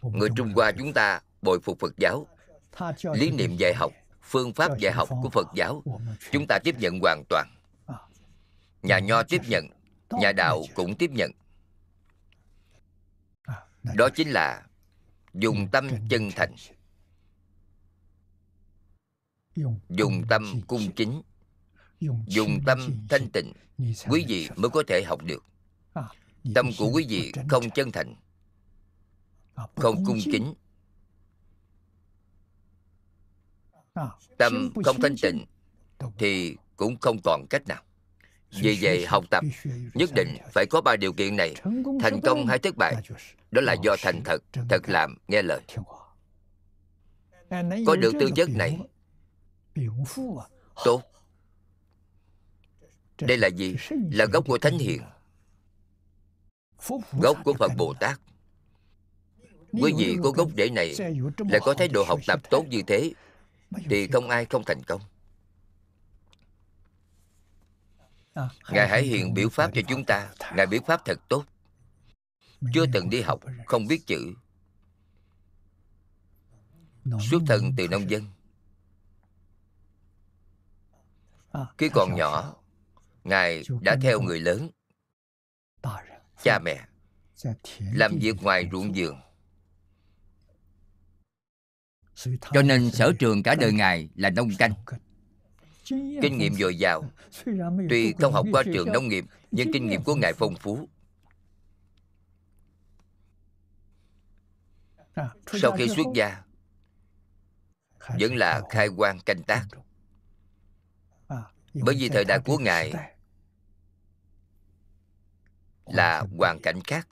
Người 0.01 0.29
trung 0.35 0.53
hoa 0.55 0.71
chúng 0.77 0.93
ta 0.93 1.21
bồi 1.41 1.59
phục 1.59 1.79
phật 1.79 1.93
giáo 1.97 2.27
lý 3.13 3.31
niệm 3.31 3.57
dạy 3.57 3.73
học 3.75 3.91
phương 4.21 4.53
pháp 4.53 4.79
dạy 4.79 4.93
học 4.93 5.09
của 5.23 5.29
phật 5.29 5.47
giáo 5.55 5.83
chúng 6.31 6.45
ta 6.47 6.59
tiếp 6.63 6.75
nhận 6.79 6.99
hoàn 6.99 7.23
toàn 7.29 7.54
nhà 8.85 8.99
nho 8.99 9.23
tiếp 9.23 9.41
nhận, 9.47 9.67
nhà 10.09 10.31
đạo 10.31 10.63
cũng 10.75 10.95
tiếp 10.95 11.11
nhận. 11.11 11.31
Đó 13.95 14.09
chính 14.15 14.29
là 14.29 14.65
dùng 15.33 15.67
tâm 15.71 15.89
chân 16.09 16.29
thành. 16.35 16.55
Dùng 19.89 20.23
tâm 20.29 20.61
cung 20.67 20.91
kính. 20.95 21.21
Dùng 22.27 22.59
tâm 22.65 22.79
thanh 23.09 23.29
tịnh. 23.33 23.53
Quý 24.07 24.25
vị 24.27 24.49
mới 24.55 24.69
có 24.69 24.83
thể 24.87 25.03
học 25.05 25.21
được. 25.23 25.43
Tâm 26.55 26.69
của 26.77 26.89
quý 26.93 27.05
vị 27.09 27.31
không 27.49 27.69
chân 27.69 27.91
thành, 27.91 28.15
không 29.75 30.05
cung 30.05 30.19
kính. 30.25 30.53
Tâm 34.37 34.71
không 34.85 35.01
thanh 35.01 35.15
tịnh 35.21 35.45
thì 36.17 36.57
cũng 36.75 36.97
không 37.01 37.17
còn 37.23 37.45
cách 37.49 37.67
nào 37.67 37.83
vì 38.61 38.77
vậy, 38.81 39.05
học 39.05 39.23
tập 39.29 39.43
nhất 39.93 40.09
định 40.13 40.37
phải 40.53 40.65
có 40.65 40.81
ba 40.81 40.95
điều 40.95 41.13
kiện 41.13 41.35
này. 41.35 41.55
Thành 42.01 42.21
công 42.21 42.47
hay 42.47 42.59
thất 42.59 42.75
bại, 42.77 42.95
đó 43.51 43.61
là 43.61 43.75
do 43.83 43.95
thành 44.01 44.21
thật 44.25 44.43
thật 44.69 44.89
làm, 44.89 45.17
nghe 45.27 45.41
lời. 45.41 45.61
Có 47.85 47.95
được 47.95 48.13
tư 48.19 48.29
chất 48.35 48.49
này, 48.49 48.79
tốt. 50.85 51.01
Đây 53.21 53.37
là 53.37 53.47
gì? 53.47 53.75
Là 54.11 54.25
gốc 54.25 54.45
của 54.47 54.57
thánh 54.57 54.77
hiền. 54.77 55.01
Gốc 57.21 57.37
của 57.43 57.53
phật 57.53 57.71
bồ 57.77 57.93
tát. 57.99 58.19
Quý 59.71 59.93
vị 59.97 60.17
có 60.23 60.31
gốc 60.31 60.49
rễ 60.57 60.69
này, 60.69 60.95
lại 61.49 61.59
có 61.63 61.73
thái 61.73 61.87
độ 61.87 62.03
học 62.07 62.19
tập 62.27 62.39
tốt 62.49 62.65
như 62.69 62.81
thế, 62.87 63.11
thì 63.89 64.07
không 64.07 64.29
ai 64.29 64.45
không 64.45 64.63
thành 64.63 64.83
công. 64.83 65.01
Ngài 68.71 68.87
hải 68.87 69.03
hiền 69.03 69.33
biểu 69.33 69.49
pháp 69.49 69.71
cho 69.73 69.81
chúng 69.87 70.05
ta. 70.05 70.29
ngài 70.55 70.67
biểu 70.67 70.81
pháp 70.87 71.05
thật 71.05 71.19
tốt. 71.29 71.45
Chưa 72.73 72.85
từng 72.93 73.09
đi 73.09 73.21
học 73.21 73.39
không 73.65 73.87
biết 73.87 74.07
chữ. 74.07 74.33
Xuất 77.29 77.41
thân 77.47 77.71
từ 77.77 77.87
nông 77.87 78.09
dân. 78.09 78.23
Khi 81.77 81.89
còn 81.93 82.15
nhỏ 82.15 82.55
ngài 83.23 83.63
đã 83.81 83.97
theo 84.01 84.21
người 84.21 84.39
lớn. 84.39 84.69
cha 86.43 86.59
mẹ 86.59 86.85
làm 87.79 88.17
việc 88.21 88.35
ngoài 88.41 88.69
ruộng 88.71 88.91
vườn 88.95 89.15
cho 92.53 92.61
nên 92.61 92.91
sở 92.91 93.13
trường 93.19 93.43
cả 93.43 93.55
đời 93.55 93.73
ngài 93.73 94.09
là 94.15 94.29
nông 94.29 94.49
canh 94.57 94.73
kinh 96.21 96.37
nghiệm 96.37 96.53
dồi 96.53 96.77
dào. 96.77 97.11
Tuy 97.89 98.13
không 98.19 98.33
học 98.33 98.45
qua 98.51 98.63
trường 98.73 98.91
nông 98.91 99.07
nghiệp, 99.07 99.25
nhưng 99.51 99.73
kinh 99.73 99.87
nghiệm 99.87 100.03
của 100.03 100.15
ngài 100.15 100.33
phong 100.33 100.55
phú. 100.55 100.89
Sau 105.47 105.71
khi 105.77 105.87
xuất 105.87 106.05
gia, 106.15 106.43
vẫn 108.19 108.35
là 108.35 108.61
khai 108.69 108.87
quan 108.87 109.19
canh 109.19 109.43
tác. 109.43 109.65
Bởi 111.73 111.95
vì 111.95 112.09
thời 112.09 112.25
đại 112.25 112.39
của 112.45 112.57
ngài 112.57 112.93
là 115.85 116.23
hoàn 116.37 116.59
cảnh 116.63 116.79
khác. 116.83 117.07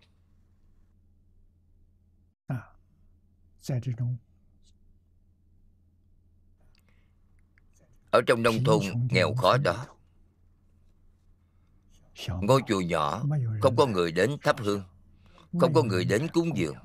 Ở 8.13 8.21
trong 8.27 8.43
nông 8.43 8.63
thôn 8.63 8.81
nghèo 9.09 9.33
khó 9.33 9.57
đó. 9.57 9.85
ngôi 12.27 12.61
chùa 12.67 12.81
nhỏ 12.81 13.23
không 13.61 13.75
có 13.75 13.85
người 13.85 14.11
đến 14.11 14.37
thắp 14.43 14.55
hương 14.59 14.83
không 15.59 15.73
có 15.73 15.83
người 15.83 16.05
đến 16.05 16.27
cúng 16.33 16.57
dường. 16.57 16.75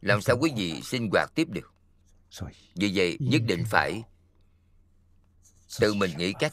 Làm 0.00 0.20
sao 0.20 0.36
quý 0.40 0.52
vị 0.56 0.80
sinh 0.82 1.10
hoạt 1.12 1.30
tiếp 1.34 1.48
được? 1.50 1.74
Vì 2.74 2.92
vậy 2.94 3.16
nhất 3.20 3.42
định 3.46 3.64
phải 3.66 4.02
tự 5.80 5.94
mình 5.94 6.10
nghĩ 6.16 6.32
cách. 6.32 6.52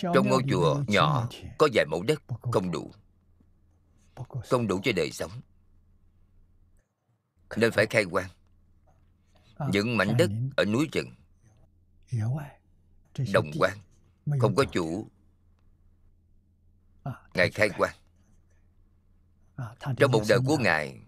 trong 0.00 0.28
ngôi 0.28 0.42
chùa 0.50 0.82
nhỏ 0.86 1.28
có 1.58 1.68
vài 1.74 1.86
mẫu 1.90 2.02
đất 2.02 2.22
không 2.52 2.70
đủ. 2.70 2.92
Không 4.50 4.66
đủ 4.66 4.80
cho 4.84 4.92
đời 4.96 5.10
sống. 5.12 5.30
Nên 7.56 7.72
phải 7.72 7.86
khai 7.86 8.04
quang. 8.04 8.30
Những 9.72 9.96
mảnh 9.96 10.16
đất 10.18 10.30
ở 10.56 10.64
núi 10.64 10.88
rừng 10.92 11.14
đồng 13.32 13.50
quan. 13.58 13.78
Không 14.40 14.54
có 14.54 14.64
chủ. 14.72 15.08
Ngài 17.34 17.50
khai 17.50 17.68
quang 17.68 17.96
trong 19.96 20.12
một 20.12 20.22
đời 20.28 20.38
của 20.46 20.56
ngài 20.56 21.00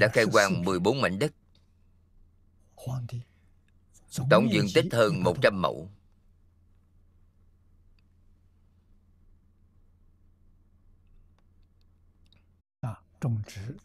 đã 0.00 0.08
khai 0.12 0.24
quang 0.32 0.64
14 0.64 1.00
mảnh 1.00 1.18
đất. 1.18 1.32
Tổng 4.30 4.48
diện 4.52 4.66
tích 4.74 4.86
hơn 4.92 5.22
100 5.22 5.62
mẫu. 5.62 5.90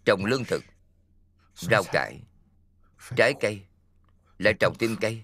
Trồng 0.06 0.26
lương 0.26 0.44
thực 0.44 0.64
rau 1.56 1.84
cải 1.92 2.22
trái 3.16 3.34
cây 3.40 3.66
lại 4.38 4.54
trồng 4.60 4.76
thêm 4.80 4.96
cây 5.02 5.24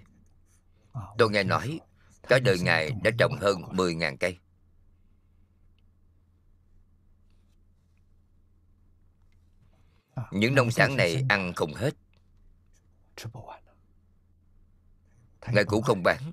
tôi 1.17 1.29
nghe 1.31 1.43
nói 1.43 1.79
cả 2.27 2.39
đời 2.39 2.59
ngài 2.59 2.91
đã 3.03 3.11
trồng 3.17 3.37
hơn 3.37 3.61
10.000 3.61 4.17
cây. 4.19 4.37
Những 10.31 10.55
nông 10.55 10.71
sản 10.71 10.95
này 10.97 11.25
ăn 11.29 11.53
không 11.53 11.73
hết. 11.73 11.93
Ngài 15.51 15.63
cũng 15.63 15.81
không 15.81 16.03
bán. 16.03 16.31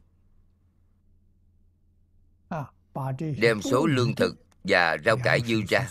Đem 3.38 3.62
số 3.62 3.86
lương 3.86 4.14
thực 4.14 4.36
và 4.64 4.96
rau 5.04 5.16
cải 5.24 5.40
dư 5.40 5.62
ra, 5.68 5.88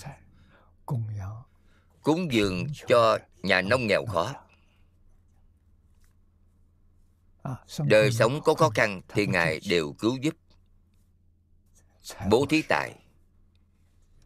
cúng 2.01 2.31
dường 2.31 2.67
cho 2.87 3.17
nhà 3.43 3.61
nông 3.61 3.87
nghèo 3.87 4.05
khó 4.05 4.33
đời 7.85 8.11
sống 8.11 8.41
có 8.43 8.53
khó 8.53 8.69
khăn 8.69 9.01
thì 9.07 9.27
ngài 9.27 9.59
đều 9.69 9.93
cứu 9.93 10.17
giúp. 10.21 10.35
Bố 12.29 12.45
thí 12.49 12.61
tài 12.61 12.95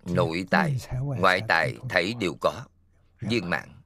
nội 0.05 0.45
tài 0.49 0.77
ngoại 0.91 1.41
tài 1.47 1.75
thảy 1.89 2.13
đều 2.19 2.33
có 2.41 2.65
viên 3.19 3.49
mạng 3.49 3.81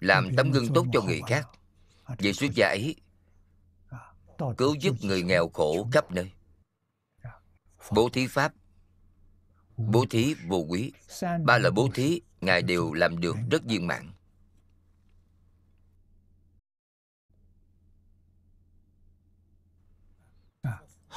làm 0.00 0.36
tấm 0.36 0.50
gương 0.50 0.74
tốt 0.74 0.86
cho 0.92 1.00
người 1.02 1.20
khác. 1.26 1.48
vì 2.18 2.32
xuất 2.32 2.50
gia 2.54 2.66
ấy 2.66 2.96
cứu 4.56 4.74
giúp 4.74 4.96
người 5.02 5.22
nghèo 5.22 5.48
khổ 5.48 5.88
khắp 5.92 6.12
nơi. 6.12 6.32
Bố 7.90 8.08
thí 8.08 8.26
pháp. 8.26 8.52
Bố 9.76 10.04
thí 10.10 10.34
vô 10.48 10.64
quý. 10.68 10.92
Ba 11.44 11.58
lời 11.58 11.72
bố 11.72 11.88
thí 11.94 12.20
ngài 12.40 12.62
đều 12.62 12.92
làm 12.92 13.20
được 13.20 13.36
rất 13.50 13.64
viên 13.64 13.86
mãn 13.86 14.12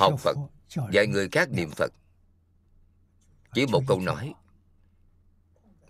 học 0.02 0.20
phật 0.20 0.38
dạy 0.92 1.08
người 1.08 1.30
khác 1.32 1.50
niệm 1.52 1.72
phật. 1.72 1.94
Chỉ 3.54 3.66
một 3.66 3.84
câu 3.88 4.00
nói 4.00 4.34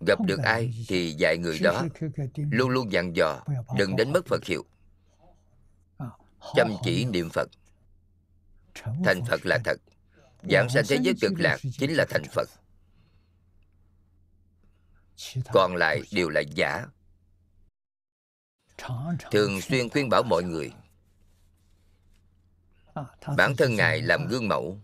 gặp 0.08 0.20
được 0.26 0.40
ai 0.44 0.86
thì 0.88 1.12
dạy 1.18 1.38
người 1.38 1.60
đó 1.60 1.84
luôn 2.36 2.70
luôn 2.70 2.92
dặn 2.92 3.16
dò 3.16 3.44
đừng 3.78 3.96
đánh 3.96 4.12
mất 4.12 4.26
phật 4.26 4.46
hiệu. 4.46 4.66
Chăm 6.56 6.72
chỉ 6.84 7.06
niệm 7.06 7.30
phật. 7.30 7.50
Thành 8.84 9.26
phật 9.30 9.46
là 9.46 9.60
thật. 9.66 9.78
Giảng 10.50 10.70
sanh 10.70 10.84
thế 10.90 10.98
giới 11.02 11.14
cực 11.22 11.34
lạc 11.38 11.58
chính 11.80 11.94
là 11.94 12.06
thành 12.10 12.24
phật. 12.32 12.50
Còn 15.54 15.76
lại 15.76 16.02
đều 16.12 16.30
là 16.30 16.42
giả. 16.56 16.86
Thường 19.32 19.62
xuyên 19.62 19.90
khuyên 19.90 20.10
bảo 20.10 20.24
mọi 20.24 20.44
người 20.44 20.72
bản 23.38 23.56
thân 23.56 23.76
ngài 23.76 24.02
làm 24.02 24.28
gương 24.28 24.48
mẫu, 24.48 24.80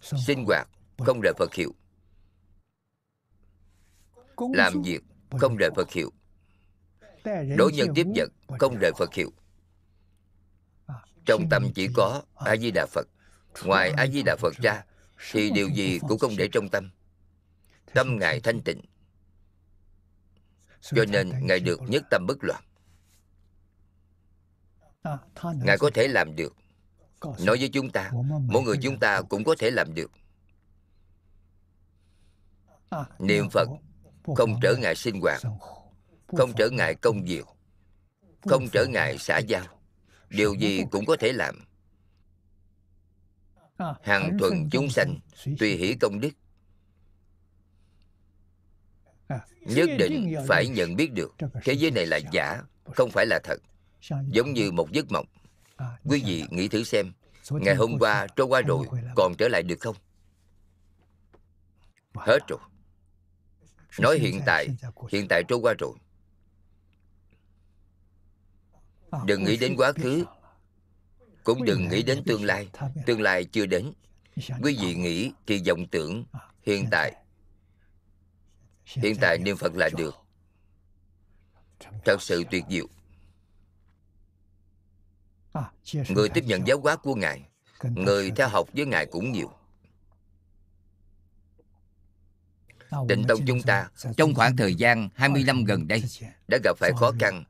sinh 0.00 0.44
hoạt 0.44 0.68
không 0.98 1.20
rời 1.20 1.32
phật 1.38 1.54
hiệu. 1.54 1.74
Làm 4.54 4.82
việc 4.82 5.02
không 5.38 5.56
rời 5.56 5.70
phật 5.76 5.90
hiệu. 5.92 6.10
Đối 7.56 7.72
nhân 7.72 7.88
tiếp 7.94 8.06
vật 8.16 8.58
không 8.58 8.78
rời 8.78 8.92
phật 8.98 9.14
hiệu. 9.14 9.32
Trong 11.26 11.48
tâm 11.50 11.72
chỉ 11.74 11.88
có 11.94 12.22
a 12.34 12.56
di 12.56 12.70
đà 12.70 12.86
phật. 12.86 13.08
Ngoài 13.64 13.90
a 13.96 14.06
di 14.06 14.22
đà 14.22 14.36
phật 14.36 14.54
ra, 14.62 14.84
thì 15.32 15.50
điều 15.50 15.68
gì 15.68 15.98
cũng 16.08 16.18
không 16.18 16.36
để 16.38 16.48
trong 16.52 16.68
tâm. 16.68 16.90
Tâm 17.94 18.18
ngài 18.18 18.40
thanh 18.40 18.62
tịnh. 18.62 18.80
Cho 20.80 21.04
nên 21.08 21.46
ngài 21.46 21.60
được 21.60 21.80
nhất 21.88 22.02
tâm 22.10 22.26
bất 22.26 22.38
loạn. 22.44 22.64
Ngài 25.64 25.78
có 25.78 25.90
thể 25.94 26.08
làm 26.08 26.36
được 26.36 26.56
nói 27.24 27.56
với 27.58 27.68
chúng 27.72 27.90
ta 27.90 28.10
mỗi 28.48 28.62
người 28.62 28.76
chúng 28.82 28.98
ta 28.98 29.22
cũng 29.22 29.44
có 29.44 29.54
thể 29.58 29.70
làm 29.70 29.94
được. 29.94 30.10
Niệm 33.18 33.48
phật 33.50 33.68
không 34.36 34.58
trở 34.62 34.76
ngại 34.76 34.94
sinh 34.94 35.20
hoạt 35.20 35.42
không 36.26 36.52
trở 36.56 36.70
ngại 36.70 36.94
công 36.94 37.24
việc 37.24 37.44
không 38.42 38.66
trở 38.72 38.86
ngại 38.86 39.18
xã 39.18 39.38
giao. 39.38 39.64
điều 40.28 40.54
gì 40.54 40.84
cũng 40.90 41.04
có 41.06 41.16
thể 41.16 41.32
làm. 41.32 41.64
Hằng 44.02 44.38
thuần 44.38 44.68
chúng 44.70 44.90
sanh 44.90 45.18
tùy 45.58 45.76
hỷ 45.76 45.94
công 46.00 46.20
đức. 46.20 46.30
Nhất 49.60 49.90
định 49.98 50.34
phải 50.48 50.68
nhận 50.68 50.96
biết 50.96 51.12
được 51.12 51.34
thế 51.64 51.72
giới 51.72 51.90
này 51.90 52.06
là 52.06 52.16
giả 52.32 52.62
không 52.94 53.10
phải 53.10 53.26
là 53.26 53.40
thật 53.44 53.56
giống 54.28 54.52
như 54.52 54.72
một 54.72 54.92
giấc 54.92 55.12
mộng 55.12 55.26
quý 56.04 56.22
vị 56.26 56.44
nghĩ 56.50 56.68
thử 56.68 56.84
xem 56.84 57.12
ngày 57.50 57.74
hôm 57.74 57.98
qua 57.98 58.26
trôi 58.36 58.46
qua 58.46 58.60
rồi 58.60 58.86
còn 59.16 59.34
trở 59.38 59.48
lại 59.48 59.62
được 59.62 59.80
không? 59.80 59.96
Hết 62.14 62.38
rồi. 62.48 62.58
Nói 64.00 64.18
hiện 64.18 64.40
tại 64.46 64.68
hiện 65.10 65.26
tại 65.28 65.42
trôi 65.48 65.58
qua 65.58 65.74
rồi. 65.78 65.92
Đừng 69.24 69.44
nghĩ 69.44 69.56
đến 69.56 69.74
quá 69.76 69.92
khứ. 69.92 70.24
cũng 71.44 71.64
đừng 71.64 71.88
nghĩ 71.88 72.02
đến 72.02 72.22
tương 72.26 72.44
lai. 72.44 72.68
tương 73.06 73.20
lai 73.20 73.44
chưa 73.44 73.66
đến. 73.66 73.92
Quý 74.62 74.76
vị 74.80 74.94
nghĩ 74.94 75.32
thì 75.46 75.62
vọng 75.68 75.86
tưởng 75.90 76.24
hiện 76.62 76.86
tại. 76.90 77.14
hiện 78.84 79.16
tại 79.20 79.38
niệm 79.38 79.56
phật 79.56 79.74
là 79.74 79.88
được. 79.96 80.14
thật 82.04 82.22
sự 82.22 82.44
tuyệt 82.50 82.64
diệu 82.70 82.86
người 86.08 86.28
tiếp 86.28 86.44
nhận 86.46 86.66
giáo 86.66 86.80
hóa 86.80 86.96
của 86.96 87.14
ngài. 87.14 87.48
Người 87.82 88.30
theo 88.30 88.48
học 88.48 88.68
với 88.72 88.86
ngài 88.86 89.06
cũng 89.06 89.32
nhiều. 89.32 89.50
Tịnh 93.08 93.24
Tông 93.28 93.40
chúng 93.46 93.62
ta 93.62 93.88
trong 94.16 94.34
khoảng 94.34 94.56
thời 94.56 94.74
gian 94.74 95.08
20 95.14 95.44
năm 95.46 95.64
gần 95.64 95.88
đây 95.88 96.02
đã 96.48 96.58
gặp 96.64 96.76
phải 96.78 96.90
khó 96.96 97.12
khăn. 97.20 97.44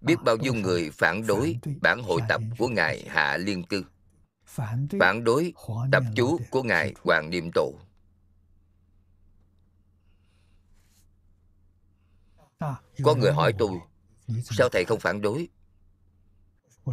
Biết 0.00 0.16
bao 0.24 0.36
nhiêu 0.36 0.54
người 0.54 0.90
phản 0.90 1.26
đối 1.26 1.58
bản 1.82 2.02
hội 2.02 2.20
tập 2.28 2.40
của 2.58 2.68
ngài 2.68 3.08
hạ 3.08 3.36
liên 3.36 3.64
cư. 3.64 3.84
Phản 5.00 5.24
đối 5.24 5.52
tập 5.92 6.02
chú 6.16 6.38
của 6.50 6.62
ngài 6.62 6.94
hoàng 7.04 7.30
niệm 7.30 7.50
tổ. 7.54 7.72
Có 13.04 13.14
người 13.14 13.32
hỏi 13.32 13.52
tôi 13.58 13.70
sao 14.44 14.68
thầy 14.68 14.84
không 14.84 15.00
phản 15.00 15.20
đối? 15.20 15.48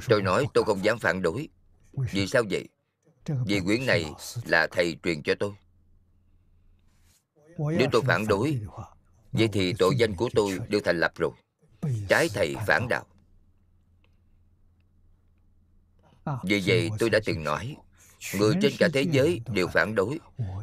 Tôi 0.07 0.21
nói 0.21 0.45
tôi 0.53 0.63
không 0.63 0.83
dám 0.83 0.99
phản 0.99 1.21
đối. 1.21 1.49
Vì 2.11 2.27
sao 2.27 2.43
vậy? 2.49 2.69
Vì 3.45 3.59
quyển 3.59 3.85
này 3.85 4.05
là 4.45 4.67
thầy 4.71 4.97
truyền 5.03 5.23
cho 5.23 5.33
tôi. 5.39 5.51
Nếu 7.57 7.87
tôi 7.91 8.01
phản 8.01 8.27
đối 8.27 8.59
vậy 9.31 9.49
thì 9.53 9.73
tội 9.79 9.95
danh 9.97 10.15
của 10.15 10.29
tôi 10.33 10.59
được 10.69 10.79
thành 10.83 10.99
lập 10.99 11.11
rồi. 11.15 11.31
Trái 12.09 12.29
thầy 12.33 12.55
phản 12.67 12.87
đạo. 12.89 13.05
Vì 16.43 16.63
vậy 16.65 16.89
tôi 16.99 17.09
đã 17.09 17.19
từng 17.25 17.43
nói 17.43 17.77
người 18.35 18.53
trên 18.61 18.71
cả 18.79 18.89
thế 18.93 19.05
giới 19.11 19.41
đều 19.47 19.67
phản 19.67 19.95
đối 19.95 20.19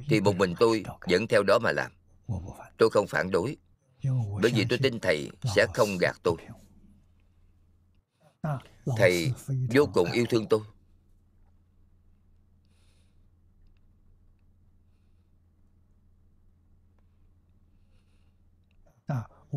thì 0.09 0.21
một 0.21 0.37
mình 0.37 0.55
tôi 0.59 0.85
vẫn 1.01 1.27
theo 1.27 1.43
đó 1.43 1.59
mà 1.59 1.73
làm. 1.73 1.93
Tôi 2.79 2.91
không 2.91 3.07
phản 3.07 3.31
đối. 3.31 3.57
Bởi 4.43 4.53
vì 4.55 4.67
tôi 4.69 4.79
tin 4.83 5.01
thầy 5.01 5.31
sẽ 5.57 5.67
không 5.75 5.99
gạt 6.01 6.17
tôi 6.23 6.37
thầy 8.97 9.33
vô 9.75 9.87
cùng 9.95 10.13
yêu 10.13 10.27
thương 10.31 10.47
tôi. 10.47 10.61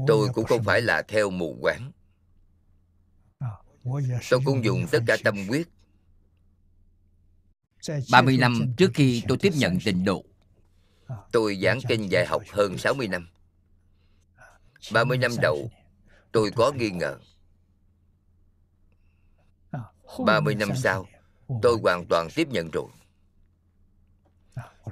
Tôi 0.07 0.29
cũng 0.33 0.45
không 0.45 0.63
phải 0.63 0.81
là 0.81 1.01
theo 1.01 1.29
mù 1.29 1.57
quáng. 1.61 1.91
Tôi 4.29 4.39
cũng 4.45 4.63
dùng 4.63 4.85
tất 4.91 4.99
cả 5.07 5.17
tâm 5.23 5.47
huyết. 5.47 5.67
30 8.11 8.37
năm 8.37 8.73
trước 8.77 8.91
khi 8.93 9.23
tôi 9.27 9.37
tiếp 9.37 9.53
nhận 9.55 9.79
tịnh 9.85 10.05
độ 10.05 10.23
Tôi 11.31 11.59
giảng 11.61 11.79
kinh 11.87 12.11
dạy 12.11 12.25
học 12.25 12.43
hơn 12.51 12.77
60 12.77 13.07
năm. 13.07 13.27
30 14.93 15.17
năm 15.17 15.31
đầu 15.41 15.71
tôi 16.31 16.51
có 16.55 16.71
nghi 16.71 16.89
ngờ 16.89 17.19
30 20.25 20.55
năm 20.55 20.69
sau 20.75 21.07
tôi 21.61 21.77
hoàn 21.83 22.05
toàn 22.05 22.27
tiếp 22.35 22.47
nhận 22.47 22.71
rồi. 22.71 22.85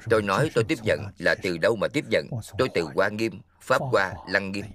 Tôi 0.10 0.22
nói 0.22 0.52
tôi 0.53 0.64
tiếp 0.64 0.77
nhận 0.84 1.06
là 1.18 1.35
từ 1.44 1.57
đâu 1.57 1.76
mà 1.76 1.88
tiếp 1.88 2.06
nhận? 2.10 2.27
Tôi 2.57 2.69
từ 2.73 2.81
Hoa 2.95 3.10
Nghiêm, 3.10 3.41
Pháp 3.61 3.81
Hoa, 3.81 4.14
Lăng 4.27 4.52
Nghiêm. 4.52 4.65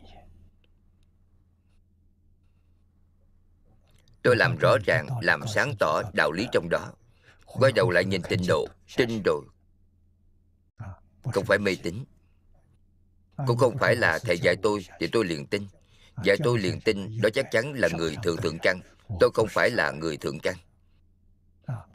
Tôi 4.23 4.37
làm 4.37 4.57
rõ 4.57 4.77
ràng, 4.87 5.09
làm 5.21 5.41
sáng 5.55 5.75
tỏ 5.79 6.03
đạo 6.13 6.33
lý 6.33 6.47
trong 6.53 6.69
đó. 6.71 6.93
Quay 7.47 7.73
đầu 7.73 7.91
lại 7.91 8.05
nhìn 8.05 8.23
tịnh 8.23 8.43
độ, 8.49 8.67
tin 8.97 9.23
rồi 9.25 9.45
Không 11.33 11.45
phải 11.45 11.59
mê 11.59 11.77
tín. 11.83 12.05
Cũng 13.47 13.59
không 13.59 13.79
phải 13.79 13.97
là 13.97 14.19
thầy 14.19 14.39
dạy 14.39 14.57
tôi 14.63 14.85
thì 15.01 15.07
tôi 15.07 15.25
liền 15.25 15.47
tin. 15.47 15.67
Dạy 16.25 16.37
tôi 16.45 16.59
liền 16.59 16.81
tin 16.81 17.21
đó 17.23 17.29
chắc 17.35 17.47
chắn 17.51 17.73
là 17.73 17.89
người 17.97 18.17
thượng 18.23 18.37
thượng 18.37 18.59
căn 18.59 18.81
Tôi 19.21 19.31
không 19.35 19.49
phải 19.51 19.71
là 19.71 19.91
người 19.91 20.17
thượng 20.17 20.41
căn. 20.41 20.57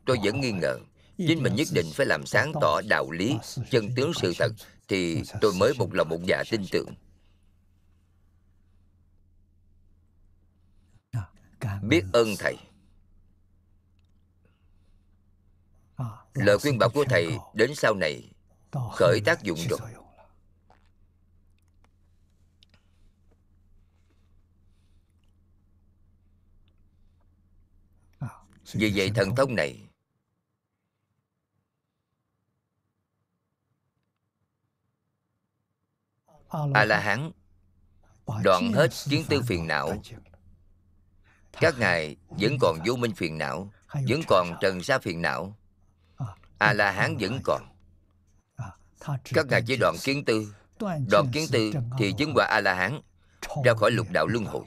Tôi 0.05 0.17
vẫn 0.23 0.41
nghi 0.41 0.51
ngờ. 0.51 0.79
Chính 1.17 1.43
mình 1.43 1.55
nhất 1.55 1.67
định 1.73 1.85
phải 1.93 2.05
làm 2.05 2.25
sáng 2.25 2.51
tỏ 2.61 2.81
đạo 2.89 3.11
lý, 3.11 3.37
Chân 3.69 3.89
tướng 3.95 4.11
sự 4.13 4.33
thật, 4.39 4.51
Thì 4.87 5.23
tôi 5.41 5.53
mới 5.59 5.73
một 5.77 5.93
lòng 5.93 6.09
một 6.09 6.19
dạ 6.23 6.43
tin 6.51 6.65
tưởng. 6.71 6.89
Biết 11.81 12.03
ơn 12.13 12.27
Thầy. 12.39 12.57
Lời 16.33 16.57
khuyên 16.59 16.77
bảo 16.77 16.89
của 16.89 17.05
Thầy 17.09 17.37
đến 17.53 17.75
sau 17.75 17.93
này 17.93 18.29
Khởi 18.71 19.19
tác 19.25 19.43
dụng 19.43 19.59
rồi. 19.69 19.79
Vì 28.73 28.93
vậy 28.95 29.11
thần 29.15 29.35
thông 29.35 29.55
này 29.55 29.87
a 36.73 36.85
la 36.85 36.99
hán 36.99 37.31
đoạn 38.43 38.73
hết 38.73 38.89
kiến 39.09 39.23
tư 39.29 39.41
phiền 39.47 39.67
não. 39.67 40.01
các 41.51 41.79
ngài 41.79 42.15
vẫn 42.29 42.57
còn 42.61 42.77
vô 42.85 42.95
minh 42.95 43.13
phiền 43.15 43.37
não 43.37 43.71
vẫn 44.07 44.21
còn 44.27 44.53
trần 44.61 44.83
sa 44.83 44.99
phiền 44.99 45.21
não. 45.21 45.57
A 46.57 46.73
la 46.73 46.91
hán 46.91 47.17
vẫn 47.17 47.39
còn. 47.43 47.61
các 49.23 49.45
ngài 49.49 49.61
chỉ 49.67 49.77
đoạn 49.77 49.95
kiến 50.03 50.25
tư. 50.25 50.53
đoạn 51.09 51.31
kiến 51.33 51.45
tư 51.51 51.71
thì 51.97 52.13
chứng 52.17 52.33
quả 52.35 52.45
a 52.45 52.61
la 52.61 52.73
hán 52.73 53.01
ra 53.65 53.73
khỏi 53.73 53.91
lục 53.91 54.07
đạo 54.11 54.27
luân 54.27 54.45
hồi. 54.45 54.65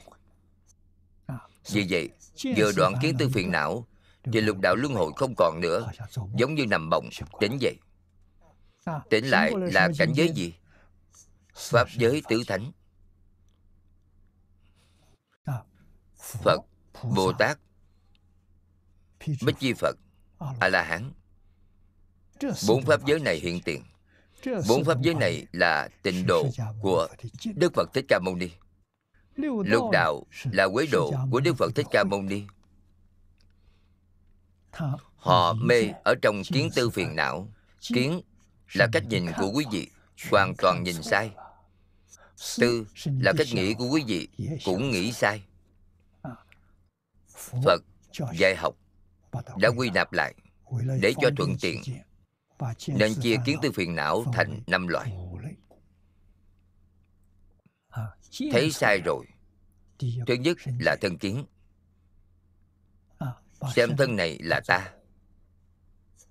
vì 1.71 1.87
vậy 1.89 2.09
vừa 2.57 2.71
đoạn 2.77 2.93
kiến 3.01 3.15
tư 3.19 3.29
phiền 3.33 3.51
não 3.51 3.86
thì 4.33 4.41
lục 4.41 4.57
đạo 4.59 4.75
luân 4.75 4.93
hồi 4.93 5.11
không 5.15 5.33
còn 5.37 5.61
nữa 5.61 5.91
giống 6.35 6.55
như 6.55 6.65
nằm 6.65 6.89
bọng 6.89 7.09
tỉnh 7.39 7.57
dậy. 7.61 7.75
Tỉnh 9.09 9.25
lại 9.25 9.51
là 9.57 9.89
cảnh 9.97 10.13
giới 10.13 10.31
gì? 10.35 10.53
Pháp 11.55 11.87
giới 11.97 12.21
tứ 12.29 12.43
thánh. 12.47 12.71
Phật, 16.43 16.61
Bồ 17.15 17.33
Tát, 17.33 17.59
Bích 19.27 19.55
Chi 19.59 19.73
Phật, 19.73 19.95
A-la-hán 20.59 21.11
Bốn 22.67 22.85
pháp 22.85 23.05
giới 23.05 23.19
này 23.19 23.35
hiện 23.35 23.61
tiền. 23.65 23.83
Bốn 24.69 24.83
pháp 24.83 25.01
giới 25.01 25.13
này 25.13 25.45
là 25.51 25.89
tịnh 26.01 26.27
độ 26.27 26.47
của 26.81 27.07
Đức 27.55 27.73
Phật 27.73 27.93
Thích 27.93 28.05
Ca 28.07 28.19
Mâu 28.19 28.35
Ni. 28.35 28.49
Lục 29.65 29.91
đạo 29.91 30.23
là 30.51 30.67
quế 30.73 30.85
độ 30.91 31.13
của 31.31 31.39
Đức 31.39 31.53
Phật 31.57 31.71
Thích 31.75 31.85
Ca 31.91 32.03
Mâu 32.03 32.21
Ni. 32.21 32.43
Họ 35.15 35.53
mê 35.53 35.89
ở 36.03 36.15
trong 36.21 36.41
kiến 36.43 36.69
tư 36.75 36.89
phiền 36.89 37.15
não. 37.15 37.47
Kiến 37.93 38.21
là 38.73 38.87
cách 38.91 39.03
nhìn 39.09 39.25
của 39.37 39.51
quý 39.53 39.65
vị, 39.71 39.87
Hoàn 40.31 40.53
toàn 40.57 40.83
nhìn 40.83 41.03
sai. 41.03 41.31
Tư 42.59 42.85
là 43.05 43.33
cách 43.37 43.47
nghĩ 43.53 43.73
của 43.73 43.87
quý 43.91 44.03
vị, 44.07 44.27
Cũng 44.65 44.89
nghĩ 44.89 45.11
sai. 45.11 45.43
Phật 47.63 47.81
dạy 48.33 48.55
học 48.55 48.75
đã 49.57 49.69
quy 49.69 49.89
nạp 49.89 50.13
lại 50.13 50.35
để 51.01 51.13
cho 51.21 51.29
thuận 51.37 51.55
tiện, 51.61 51.81
nên 52.87 53.13
chia 53.21 53.35
kiến 53.45 53.59
tư 53.61 53.71
phiền 53.71 53.95
não 53.95 54.23
thành 54.33 54.61
năm 54.67 54.87
loại. 54.87 55.13
Thấy 58.51 58.71
sai 58.71 59.01
rồi, 59.05 59.25
thứ 59.99 60.33
nhất 60.33 60.57
là 60.79 60.95
thân 61.01 61.17
kiến 61.17 61.45
xem 63.75 63.97
thân 63.97 64.15
này 64.15 64.39
là 64.41 64.61
ta. 64.67 64.93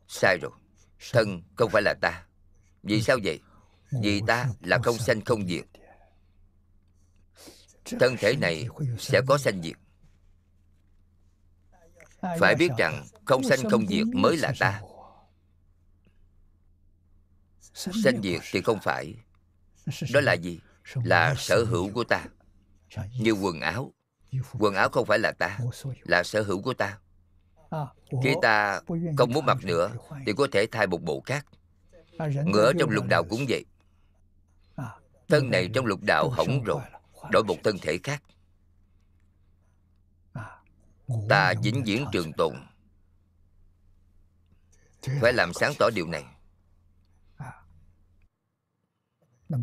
sai 0.09 0.39
rồi. 0.39 0.51
Thân 1.13 1.43
không 1.57 1.71
phải 1.71 1.83
là 1.83 1.95
ta. 2.01 2.27
Vì 2.83 3.03
sao 3.03 3.19
vậy? 3.25 3.41
vì 4.03 4.23
ta 4.27 4.49
là 4.61 4.79
không 4.85 4.99
sanh 4.99 5.21
không 5.25 5.47
diệt. 5.47 5.65
Thân 8.01 8.17
thể 8.19 8.37
này 8.37 8.69
sẽ 8.99 9.21
có 9.27 9.39
sanh 9.39 9.63
diệt. 9.63 9.77
Phải 12.41 12.55
biết 12.55 12.71
rằng 12.79 13.07
không 13.25 13.43
sanh 13.45 13.71
không 13.71 13.87
diệt 13.87 14.07
mới 14.15 14.37
là 14.37 14.53
ta. 14.59 14.83
Sanh 17.75 18.23
diệt 18.23 18.41
thì 18.53 18.63
không 18.63 18.79
phải. 18.83 19.15
Đó 20.13 20.21
là 20.21 20.33
gì? 20.33 20.61
là 20.95 21.35
sở 21.39 21.65
hữu 21.65 21.93
của 21.93 22.05
ta. 22.05 22.25
Như 23.21 23.33
quần 23.33 23.61
áo. 23.61 23.93
Quần 24.59 24.75
áo 24.75 24.89
không 24.89 25.07
phải 25.07 25.19
là 25.19 25.33
ta. 25.33 25.59
Là 26.03 26.23
sở 26.23 26.43
hữu 26.43 26.63
của 26.63 26.75
ta 26.75 26.99
khi 28.23 28.35
ta 28.43 28.81
không 29.17 29.33
muốn 29.33 29.47
mặc 29.47 29.59
nữa 29.65 29.91
thì 30.27 30.33
có 30.37 30.47
thể 30.53 30.67
thay 30.73 30.87
một 30.87 31.03
bộ 31.03 31.23
khác. 31.27 31.47
Người 32.19 32.65
ở 32.65 32.73
trong 32.79 32.91
lục 32.91 33.05
đạo 33.09 33.25
cũng 33.25 33.47
vậy. 33.49 33.65
Thân 35.29 35.51
này 35.51 35.71
trong 35.75 35.87
lục 35.87 36.01
đạo 36.03 36.31
hỏng 36.31 36.65
rồi 36.65 36.83
đổi 37.31 37.45
một 37.45 37.57
thân 37.65 37.79
thể 37.83 37.99
khác. 38.03 38.23
Ta 41.29 41.55
vĩnh 41.63 41.83
viễn 41.85 42.07
trường 42.13 42.33
tồn. 42.33 42.55
Phải 45.21 45.33
làm 45.33 45.53
sáng 45.55 45.73
tỏ 45.79 45.91
điều 45.95 46.07
này. 46.07 46.25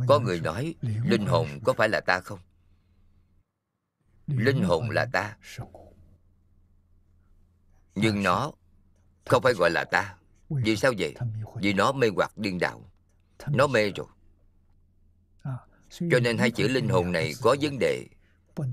Có 0.08 0.20
người 0.20 0.40
nói 0.40 0.76
linh 0.82 1.26
hồn 1.26 1.48
có 1.64 1.74
phải 1.74 1.90
là 1.90 2.02
ta 2.02 2.20
không? 2.20 2.40
Linh 4.28 4.64
hồn 4.64 4.90
là 4.90 5.06
ta 5.14 5.38
nhưng 7.96 8.24
nó 8.24 8.52
không 9.26 9.44
phải 9.44 9.54
gọi 9.54 9.72
là 9.72 9.84
ta. 9.84 10.16
Vì 10.50 10.76
sao 10.76 10.94
vậy? 10.98 11.14
Vì 11.62 11.74
nó 11.74 11.92
mê 11.92 12.08
hoặc 12.16 12.38
điên 12.38 12.60
đạo 12.60 12.90
nó 13.48 13.68
mê 13.68 13.92
rồi. 13.92 14.08
Cho 15.90 16.20
nên 16.20 16.38
hai 16.38 16.52
chữ 16.52 16.68
linh 16.68 16.90
hồn 16.90 17.12
này 17.12 17.34
có 17.42 17.56
vấn 17.62 17.80
đề 17.80 18.06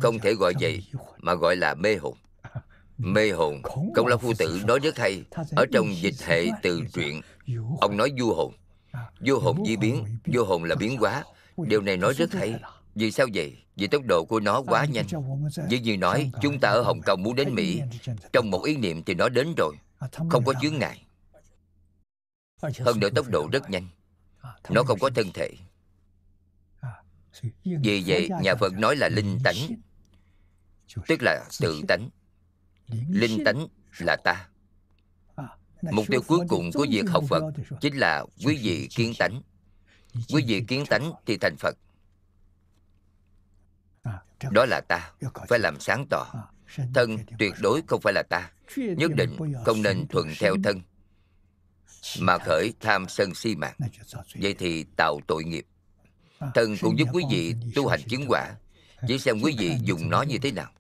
không 0.01 0.19
thể 0.19 0.35
gọi 0.35 0.53
vậy 0.61 0.85
mà 1.19 1.35
gọi 1.35 1.57
là 1.57 1.75
mê 1.75 1.97
hồn. 1.97 2.17
Mê 2.99 3.31
hồn. 3.31 3.63
công 3.95 4.07
lao 4.07 4.19
phu 4.19 4.33
tử 4.39 4.61
nói 4.67 4.79
rất 4.79 4.99
hay. 4.99 5.25
Ở 5.57 5.67
trong 5.73 5.95
dịch 5.95 6.15
hệ 6.27 6.47
từ 6.63 6.83
truyện 6.93 7.21
ông 7.81 7.97
nói 7.97 8.13
du 8.19 8.33
hồn. 8.35 8.55
Vô 9.21 9.39
hồn 9.39 9.65
di 9.67 9.77
biến 9.77 10.05
vô 10.25 10.45
hồn 10.45 10.65
là 10.65 10.75
biến 10.75 10.97
hóa. 10.97 11.25
điều 11.57 11.81
này 11.81 11.97
nói 11.97 12.15
rất 12.15 12.33
hay. 12.33 12.55
vì 12.95 13.11
sao 13.11 13.27
vậy 13.35 13.57
vì 13.81 13.87
tốc 13.87 14.03
độ 14.05 14.25
của 14.25 14.41
nó 14.41 14.63
quá 14.63 14.85
nhanh. 14.85 15.07
như 15.69 15.77
như 15.77 15.97
nói 15.97 16.31
chúng 16.43 16.61
ta 16.61 16.69
ở 16.69 16.83
hồng 16.83 17.01
kông 17.07 17.23
muốn 17.23 17.37
đến 17.37 17.55
mỹ. 17.55 17.81
trong 18.33 18.51
một 18.51 18.63
ý 18.63 18.77
niệm 18.77 19.03
thì 19.03 19.15
nó 19.15 19.29
đến 19.29 19.55
rồi. 19.57 19.77
Không 20.31 20.45
có 20.45 20.55
chướng 20.63 20.79
ngại. 20.79 21.03
Hơn 22.63 23.01
nữa 23.01 23.11
tốc 23.15 23.29
độ 23.29 23.49
rất 23.53 23.71
nhanh. 23.71 23.89
Nó 24.71 24.83
không 24.83 24.99
có 24.99 25.11
thân 25.15 25.27
thể. 25.35 25.51
vì 27.65 28.03
vậy 28.07 28.29
nhà 28.43 28.55
phật 28.55 28.73
nói 28.73 28.97
là 28.97 29.09
linh 29.09 29.39
tánh. 29.45 29.57
tức 31.07 31.23
là 31.23 31.45
tự 31.61 31.83
tánh. 31.89 32.09
Linh 33.09 33.45
tánh 33.45 33.67
là 33.99 34.17
ta. 34.25 34.49
Mục 35.83 36.07
tiêu 36.09 36.21
cuối 36.27 36.41
cùng 36.49 36.71
của 36.75 36.87
việc 36.91 37.05
học 37.09 37.25
phật 37.29 37.43
chính 37.81 37.97
là 37.97 38.25
quý 38.45 38.59
vị 38.63 38.89
kiến 38.91 39.13
tánh. 39.19 39.43
Quý 40.33 40.45
vị 40.47 40.65
kiến 40.69 40.85
tánh 40.87 41.13
thì 41.27 41.37
thành 41.37 41.57
phật 41.57 41.77
đó 44.51 44.65
là 44.65 44.81
ta. 44.81 45.11
Phải 45.49 45.59
làm 45.59 45.81
sáng 45.81 46.07
tỏ. 46.11 46.27
Thân 46.95 47.19
tuyệt 47.39 47.55
đối 47.61 47.83
không 47.87 48.01
phải 48.01 48.13
là 48.13 48.23
ta. 48.31 48.51
Nhất 48.77 49.11
định 49.15 49.37
không 49.65 49.83
nên 49.83 50.07
thuận 50.09 50.29
theo 50.41 50.57
thân 50.65 50.81
mà 52.21 52.39
khởi 52.39 52.73
tham 52.81 53.09
sân 53.09 53.35
si 53.35 53.57
mạng. 53.57 53.77
Vậy 54.35 54.55
thì 54.59 54.85
tạo 54.97 55.21
tội 55.27 55.45
nghiệp. 55.45 55.67
Thân 56.55 56.77
cũng 56.81 56.99
giúp 56.99 57.09
quý 57.13 57.25
vị 57.31 57.55
tu 57.75 57.89
hành 57.89 58.01
chứng 58.09 58.25
quả. 58.29 58.55
chỉ 59.09 59.19
xem 59.19 59.41
quý 59.43 59.55
vị 59.59 59.77
dùng 59.83 60.11
nó 60.11 60.23
như 60.23 60.39
thế 60.43 60.53
nào. 60.53 60.71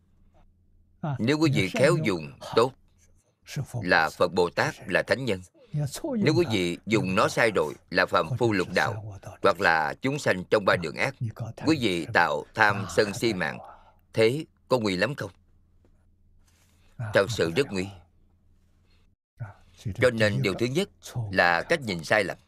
Nếu 1.19 1.39
quý 1.39 1.51
vị 1.55 1.69
khéo 1.69 1.97
dùng 2.05 2.32
tốt. 2.55 2.73
Là 3.82 4.11
phật 4.11 4.32
bồ 4.32 4.51
tát 4.51 4.74
là 4.89 5.03
thánh 5.03 5.24
nhân 5.24 5.41
nếu 5.72 6.34
quý 6.34 6.44
vị 6.51 6.78
dùng 6.86 7.14
nó 7.14 7.28
sai 7.28 7.51
rồi 7.55 7.74
là 7.90 8.06
phàm 8.06 8.26
phu 8.38 8.52
lục 8.52 8.68
đạo 8.74 9.18
hoặc 9.42 9.60
là 9.60 9.94
chúng 10.02 10.18
sanh 10.18 10.44
trong 10.51 10.64
ba 10.64 10.76
đường 10.76 10.97
ác 10.97 11.14
quý 11.66 11.78
vị 11.80 12.06
tạo 12.12 12.44
tham 12.55 12.86
sân 12.97 13.14
si 13.14 13.32
mạng. 13.34 13.59
thế 14.12 14.44
có 14.68 14.78
nguy 14.78 14.97
lắm 14.97 15.14
không? 15.14 15.30
Thật 17.14 17.26
sự 17.28 17.52
rất 17.56 17.66
nguy. 17.70 17.88
Cho 19.94 20.10
nên 20.10 20.42
điều 20.42 20.55
thứ 20.55 20.66
nhất 20.66 20.88
là 21.32 21.62
cách 21.62 21.80
nhìn 21.80 22.05
sai 22.05 22.24
lầm. 22.24 22.38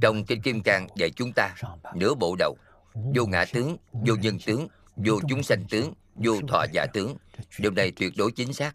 Trong 0.00 0.24
kinh 0.24 0.42
kim 0.42 0.62
cang 0.62 0.86
dạy 0.96 1.10
chúng 1.10 1.32
ta 1.32 1.54
nửa 1.94 2.14
bộ 2.14 2.36
đầu 2.38 2.56
vô 2.92 3.26
ngã 3.26 3.44
tướng 3.52 3.76
vô 3.92 4.14
nhân 4.16 4.38
tướng 4.46 4.68
vô 4.96 5.20
chúng 5.28 5.42
sanh 5.42 5.64
tướng 5.70 5.94
vô 6.14 6.40
thọ 6.48 6.64
giả 6.72 6.86
tướng. 6.92 7.16
Điều 7.58 7.70
này 7.70 7.92
tuyệt 7.96 8.12
đối 8.16 8.32
chính 8.32 8.52
xác. 8.52 8.72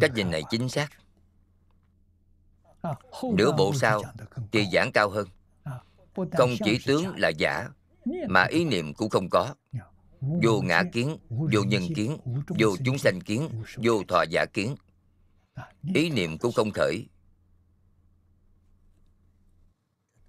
cách 0.00 0.10
nhìn 0.14 0.30
này 0.30 0.42
chính 0.50 0.68
xác 0.68 0.88
nửa 3.34 3.52
bộ 3.52 3.74
sau 3.74 4.02
thì 4.52 4.66
giảng 4.72 4.92
cao 4.92 5.10
hơn。không 5.10 6.50
chỉ 6.64 6.78
tướng 6.86 7.16
là 7.16 7.28
giả 7.28 7.68
mà 8.28 8.44
ý 8.44 8.64
niệm 8.64 8.94
cũng 8.94 9.10
không 9.10 9.30
có。vô 9.30 10.60
ngã 10.60 10.82
kiến 10.92 11.16
vô 11.28 11.62
nhân 11.62 11.82
kiến 11.96 12.16
vô 12.48 12.76
chúng 12.84 12.98
sanh 12.98 13.20
kiến 13.20 13.48
vô 13.76 14.02
thọ 14.08 14.24
giả 14.30 14.44
kiến。ý 14.44 16.10
niệm 16.10 16.38
cũng 16.38 16.52
không 16.52 16.70
khởi 16.70 17.06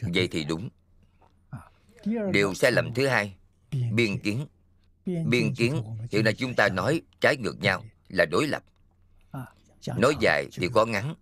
vậy 0.01 0.27
thì 0.31 0.43
đúng。điều 0.43 2.53
sai 2.53 2.71
lầm 2.71 2.93
thứ 2.93 3.07
hai 3.07 3.35
biên 3.71 4.19
kiến 4.19 4.47
biên 5.05 5.55
kiến 5.55 5.83
hiện 6.11 6.23
nay 6.23 6.33
chúng 6.33 6.53
ta 6.53 6.69
nói 6.69 7.01
trái 7.21 7.37
ngược 7.37 7.59
nhau 7.59 7.83
là 8.09 8.25
đối 8.25 8.47
lập 8.47 8.63
nói 9.97 10.15
dài 10.19 10.47
thì 10.53 10.69
có 10.73 10.85
ngắn 10.85 11.15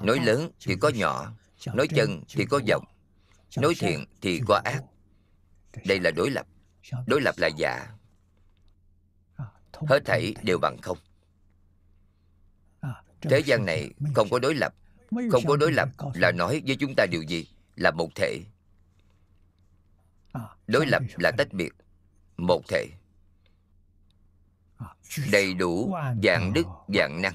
nói 0.00 0.20
lớn 0.20 0.50
thì 0.60 0.76
có 0.80 0.88
nhỏ 0.88 1.32
nói 1.74 1.88
chân 1.88 2.22
thì 2.28 2.44
có 2.44 2.60
rộng 2.66 2.84
nói 3.56 3.74
thiện 3.78 4.04
thì 4.20 4.40
có 4.46 4.60
ác. 4.64 4.82
Đây 5.84 6.00
là 6.00 6.10
đối 6.10 6.30
lập. 6.30 6.46
đối 7.06 7.20
lập 7.20 7.34
là 7.38 7.48
giả 7.56 7.88
hết 9.72 10.04
thảy 10.04 10.34
đều 10.42 10.58
bằng 10.58 10.76
không. 10.82 10.98
Thế 13.20 13.38
gian 13.38 13.66
này 13.66 13.90
không 14.14 14.28
có 14.30 14.38
đối 14.38 14.54
lập 14.54 14.74
không 15.30 15.44
có 15.46 15.56
đối 15.56 15.72
lập 15.72 15.88
là 16.14 16.32
nói 16.32 16.62
với 16.66 16.76
chúng 16.76 16.94
ta 16.96 17.06
điều 17.10 17.22
gì? 17.22 17.46
Là 17.76 17.90
một 17.90 18.08
thể. 18.14 18.40
Đối 20.66 20.86
lập 20.86 21.02
là 21.16 21.30
tách 21.38 21.52
biệt 21.52 21.72
một 22.36 22.62
thể. 22.68 22.86
Đầy 25.32 25.54
đủ 25.54 25.94
dạng 26.22 26.52
đức 26.52 26.66
dạng 26.94 27.22
năng 27.22 27.34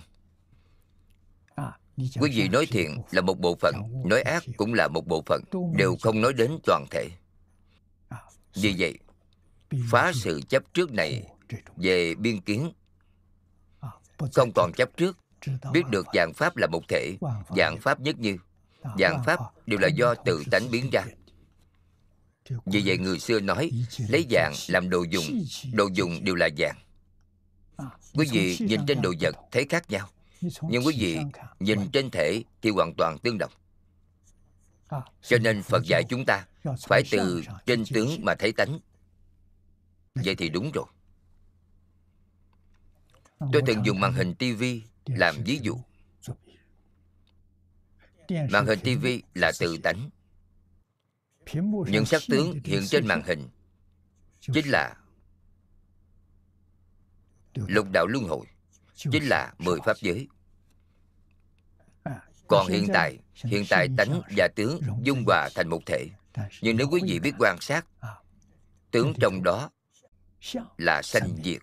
quý 1.97 2.31
vị 2.33 2.49
nói 2.49 2.65
thiện 2.65 3.01
là 3.11 3.21
một 3.21 3.39
bộ 3.39 3.55
phận 3.61 3.75
nói 4.05 4.21
ác 4.21 4.43
cũng 4.57 4.73
là 4.73 4.87
một 4.87 5.07
bộ 5.07 5.23
phận 5.25 5.43
đều 5.77 5.95
không 6.01 6.21
nói 6.21 6.33
đến 6.33 6.57
toàn 6.63 6.85
thể. 6.91 7.09
Vì 8.53 8.75
vậy 8.77 8.99
phá 9.91 10.11
sự 10.15 10.41
chấp 10.49 10.63
trước 10.73 10.91
này 10.93 11.23
về 11.77 12.15
biên 12.15 12.41
kiến 12.41 12.71
không 14.33 14.51
còn 14.55 14.71
chấp 14.77 14.89
trước 14.97 15.17
biết 15.71 15.83
được 15.89 16.05
dạng 16.13 16.33
pháp 16.33 16.57
là 16.57 16.67
một 16.67 16.81
thể 16.87 17.17
dạng 17.55 17.77
pháp 17.81 17.99
nhất 17.99 18.19
như 18.19 18.37
Dạng 18.99 19.23
pháp 19.23 19.39
đều 19.65 19.79
là 19.79 19.87
do 19.87 20.15
tự 20.15 20.43
tánh 20.51 20.71
biến 20.71 20.89
ra. 20.91 21.05
Vì 22.65 22.81
vậy 22.85 22.97
người 22.97 23.19
xưa 23.19 23.39
nói 23.39 23.71
Lấy 24.09 24.25
vàng 24.29 24.53
làm 24.67 24.89
đồ 24.89 25.05
dùng 25.09 25.23
Đồ 25.73 25.89
dùng 25.93 26.23
đều 26.23 26.35
là 26.35 26.49
vàng. 26.57 26.75
Quý 28.13 28.27
vị 28.31 28.57
nhìn 28.59 28.81
trên 28.87 29.01
đồ 29.01 29.13
vật 29.19 29.35
thấy 29.51 29.65
khác 29.69 29.89
nhau 29.89 30.09
Nhưng 30.41 30.85
quý 30.85 30.95
vị 30.99 31.19
nhìn 31.59 31.91
trên 31.93 32.09
thể 32.11 32.43
thì 32.61 32.69
hoàn 32.69 32.93
toàn 32.97 33.19
tương 33.19 33.37
đồng. 33.37 33.51
Cho 35.21 35.37
nên 35.37 35.63
Phật 35.63 35.83
dạy 35.85 36.03
chúng 36.09 36.25
ta 36.27 36.45
Phải 36.87 37.03
từ 37.11 37.41
trên 37.65 37.83
tướng 37.93 38.25
mà 38.25 38.35
thấy 38.35 38.51
tánh. 38.51 38.79
Vậy 40.15 40.35
thì 40.35 40.49
đúng 40.49 40.71
rồi. 40.71 40.85
Tôi 43.39 43.61
từng 43.65 43.85
dùng 43.85 43.99
màn 43.99 44.13
hình 44.13 44.35
tivi 44.35 44.83
làm 45.05 45.35
ví 45.45 45.59
dụ. 45.61 45.77
Màn 48.29 48.65
hình 48.65 48.79
tivi 48.83 49.23
là 49.33 49.51
tự 49.59 49.77
tánh. 49.77 50.09
Những 51.87 52.05
sắc 52.05 52.21
tướng 52.29 52.59
hiện 52.63 52.81
trên 52.89 53.07
màn 53.07 53.23
hình 53.23 53.49
Chính 54.53 54.69
là 54.69 54.95
Lục 57.53 57.87
đạo 57.91 58.07
luân 58.07 58.23
hồi 58.23 58.45
Chính 58.95 59.23
là 59.23 59.53
mười 59.57 59.79
pháp 59.85 59.97
giới. 60.01 60.27
Còn 62.47 62.67
hiện 62.67 62.87
tại 62.93 63.19
Hiện 63.43 63.63
tại 63.69 63.87
tánh 63.97 64.21
và 64.37 64.47
tướng 64.55 64.81
dung 65.03 65.23
hòa 65.25 65.49
thành 65.55 65.69
một 65.69 65.79
thể. 65.85 66.09
Nhưng 66.61 66.77
nếu 66.77 66.87
quý 66.91 67.01
vị 67.07 67.19
biết 67.19 67.33
quan 67.39 67.57
sát 67.61 67.85
Tướng 68.91 69.13
trong 69.19 69.43
đó 69.43 69.69
Là 70.77 71.01
sanh 71.01 71.37
diệt. 71.43 71.61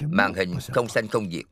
Màn 0.00 0.34
hình 0.34 0.58
không 0.68 0.88
sanh 0.88 1.08
không 1.08 1.30
diệt. 1.30 1.44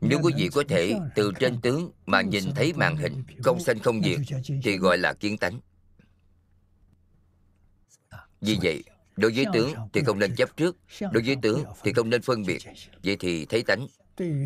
Nếu 0.00 0.20
quý 0.22 0.32
vị 0.36 0.48
có 0.54 0.64
thể 0.68 0.94
từ 1.14 1.32
trên 1.40 1.60
tướng 1.60 1.90
mà 2.06 2.22
nhìn 2.22 2.44
thấy 2.54 2.72
màn 2.72 2.96
hình 2.96 3.24
không 3.44 3.60
sanh 3.60 3.78
không 3.78 4.02
diệt 4.02 4.20
thì 4.62 4.78
gọi 4.78 4.98
là 4.98 5.12
kiến 5.12 5.38
tánh. 5.38 5.60
Vì 8.40 8.58
vậy, 8.62 8.84
đối 9.18 9.32
với 9.32 9.44
tướng 9.52 9.74
thì 9.92 10.02
không 10.06 10.18
nên 10.18 10.34
chấp 10.36 10.56
trước, 10.56 10.76
đối 11.00 11.22
với 11.22 11.36
tướng 11.42 11.64
thì 11.82 11.92
không 11.92 12.10
nên 12.10 12.22
phân 12.22 12.42
biệt. 12.46 12.62
Vậy 13.04 13.16
thì 13.20 13.46
thấy 13.46 13.62
tánh. 13.62 13.86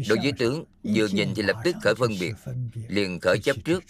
Đối 0.08 0.18
với 0.22 0.32
tướng, 0.38 0.64
vừa 0.82 1.06
nhìn 1.06 1.34
thì 1.34 1.42
lập 1.42 1.56
tức 1.64 1.76
khởi 1.82 1.94
phân 1.94 2.12
biệt, 2.20 2.34
liền 2.88 3.20
khởi 3.20 3.38
chấp 3.38 3.56
trước. 3.64 3.84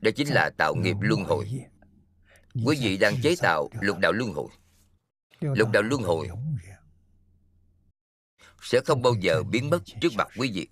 Đó 0.00 0.10
chính 0.16 0.28
là 0.28 0.50
tạo 0.56 0.74
nghiệp 0.74 0.96
luân 1.00 1.24
hồi. 1.24 1.46
Quý 2.64 2.76
vị 2.80 2.96
đang 2.96 3.14
chế 3.22 3.34
tạo 3.42 3.68
lục 3.80 3.98
đạo 3.98 4.12
luân 4.12 4.32
hồi. 4.32 4.48
Lục 5.40 5.70
đạo 5.72 5.82
luân 5.82 6.02
hồi 6.02 6.28
sẽ 8.62 8.80
không 8.84 9.02
bao 9.02 9.14
giờ 9.20 9.42
biến 9.42 9.70
mất 9.70 9.82
trước 10.00 10.12
mặt 10.14 10.28
quý 10.38 10.50
vị 10.54 10.68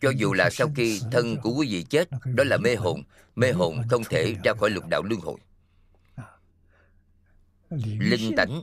cho 0.00 0.10
dù 0.10 0.32
là 0.32 0.50
sau 0.50 0.68
khi 0.76 1.00
thân 1.12 1.36
của 1.42 1.50
quý 1.50 1.68
vị 1.70 1.82
chết 1.82 2.08
đó 2.34 2.44
là 2.44 2.56
mê 2.56 2.74
hồn 2.74 3.02
mê 3.36 3.52
hồn 3.52 3.82
không 3.88 4.04
thể 4.04 4.34
ra 4.44 4.52
khỏi 4.60 4.70
lục 4.70 4.84
đạo 4.90 5.02
luân 5.02 5.20
hồi 5.20 5.38
linh 7.70 8.36
tánh. 8.36 8.62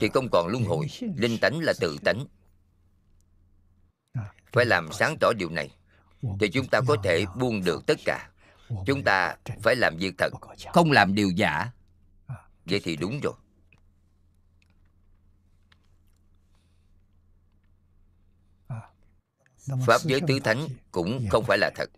Thì 0.00 0.08
không 0.08 0.28
còn 0.32 0.46
luân 0.48 0.64
hồi 0.64 0.86
linh 1.16 1.38
tánh 1.38 1.60
là 1.60 1.72
tự 1.80 1.96
tánh. 2.04 2.26
Phải 4.52 4.66
làm 4.66 4.92
sáng 4.92 5.16
tỏ 5.20 5.32
điều 5.38 5.50
này 5.50 5.70
thì 6.40 6.50
chúng 6.50 6.66
ta 6.66 6.80
có 6.88 6.96
thể 7.04 7.24
buông 7.36 7.64
được 7.64 7.86
tất 7.86 7.98
cả. 8.04 8.30
chúng 8.86 9.02
ta 9.04 9.36
phải 9.62 9.76
làm 9.76 9.96
việc 9.96 10.14
thật 10.18 10.32
không 10.72 10.92
làm 10.92 11.14
điều 11.14 11.30
giả. 11.30 11.70
Vậy 12.64 12.80
thì 12.84 12.96
đúng 12.96 13.20
rồi. 13.20 13.34
Pháp 19.86 20.00
giới 20.02 20.20
tứ 20.28 20.38
thánh 20.44 20.66
cũng 20.90 21.26
không 21.30 21.44
phải 21.44 21.58
là 21.58 21.70
thật. 21.74 21.90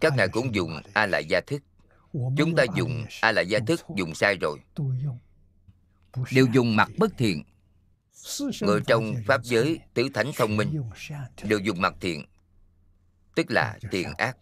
Các 0.00 0.12
ngài 0.16 0.28
cũng 0.28 0.54
dùng 0.54 0.80
A 0.92 1.06
lại 1.06 1.24
gia 1.24 1.40
thức 1.40 1.62
Chúng 2.12 2.54
ta 2.56 2.64
dùng 2.76 3.04
A 3.20 3.32
lại 3.32 3.46
gia 3.48 3.58
thức 3.66 3.80
dùng 3.96 4.14
sai 4.14 4.36
rồi. 4.40 4.58
Đều 6.32 6.46
dùng 6.52 6.76
mặt 6.76 6.90
bất 6.98 7.10
thiện. 7.18 7.44
Người 8.60 8.80
trong 8.86 9.14
Pháp 9.26 9.42
giới 9.44 9.80
tứ 9.94 10.08
thánh 10.14 10.30
thông 10.36 10.56
minh 10.56 10.82
Đều 11.42 11.58
dùng 11.58 11.80
mặt 11.80 11.94
thiện 12.00 12.24
Tức 13.34 13.50
là 13.50 13.78
thiện 13.90 14.12
ác. 14.18 14.36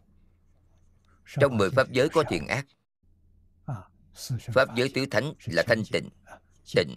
Trong 1.41 1.57
mười 1.57 1.71
Pháp 1.71 1.91
giới 1.91 2.09
có 2.09 2.25
thiện 2.31 2.47
ác. 2.47 2.67
Pháp 4.55 4.75
giới 4.77 4.91
tứ 4.95 5.07
thánh 5.11 5.33
là 5.47 5.63
thanh 5.67 5.83
tịnh 5.93 6.09
Tịnh. 6.75 6.97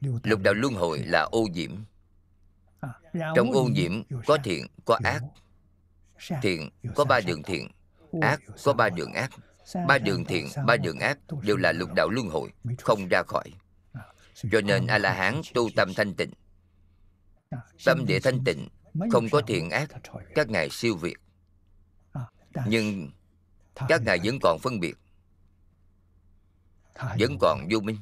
Lục 0.00 0.40
đạo 0.40 0.54
luân 0.54 0.74
hồi 0.74 0.98
là 0.98 1.28
ô 1.30 1.46
nhiễm 1.52 1.70
trong 3.34 3.52
ô 3.52 3.64
nhiễm 3.64 4.02
có 4.26 4.38
thiện 4.44 4.66
có 4.84 4.98
ác. 5.04 5.20
thiện 6.42 6.70
có 6.94 7.04
ba 7.04 7.20
đường 7.20 7.42
thiện. 7.42 7.68
ác 8.20 8.40
có 8.64 8.72
ba 8.72 8.88
đường 8.88 9.12
ác 9.12 9.30
ba 9.86 9.98
đường 9.98 10.24
thiện 10.24 10.46
ba 10.66 10.76
đường 10.76 10.98
ác 10.98 11.18
đều 11.42 11.56
là 11.56 11.72
lục 11.72 11.92
đạo 11.94 12.08
luân 12.08 12.28
hồi 12.28 12.52
không 12.78 13.08
ra 13.08 13.22
khỏi. 13.22 13.52
Cho 14.52 14.60
nên 14.60 14.86
a 14.86 14.98
la 14.98 15.12
hán 15.12 15.40
tu 15.54 15.68
tâm 15.76 15.94
thanh 15.94 16.14
tịnh. 16.14 16.30
Tâm 17.84 18.06
địa 18.06 18.20
thanh 18.20 18.44
tịnh 18.44 18.68
không 19.10 19.28
có 19.30 19.40
thiện 19.46 19.70
ác 19.70 19.90
các 20.34 20.48
ngài 20.48 20.68
siêu 20.70 20.96
việt. 20.96 21.16
Nhưng 22.66 23.10
các 23.88 24.02
ngài 24.02 24.18
vẫn 24.24 24.38
còn 24.42 24.58
phân 24.58 24.80
biệt. 24.80 24.98
Vẫn 27.18 27.38
còn 27.40 27.68
vô 27.70 27.80
minh. 27.80 27.96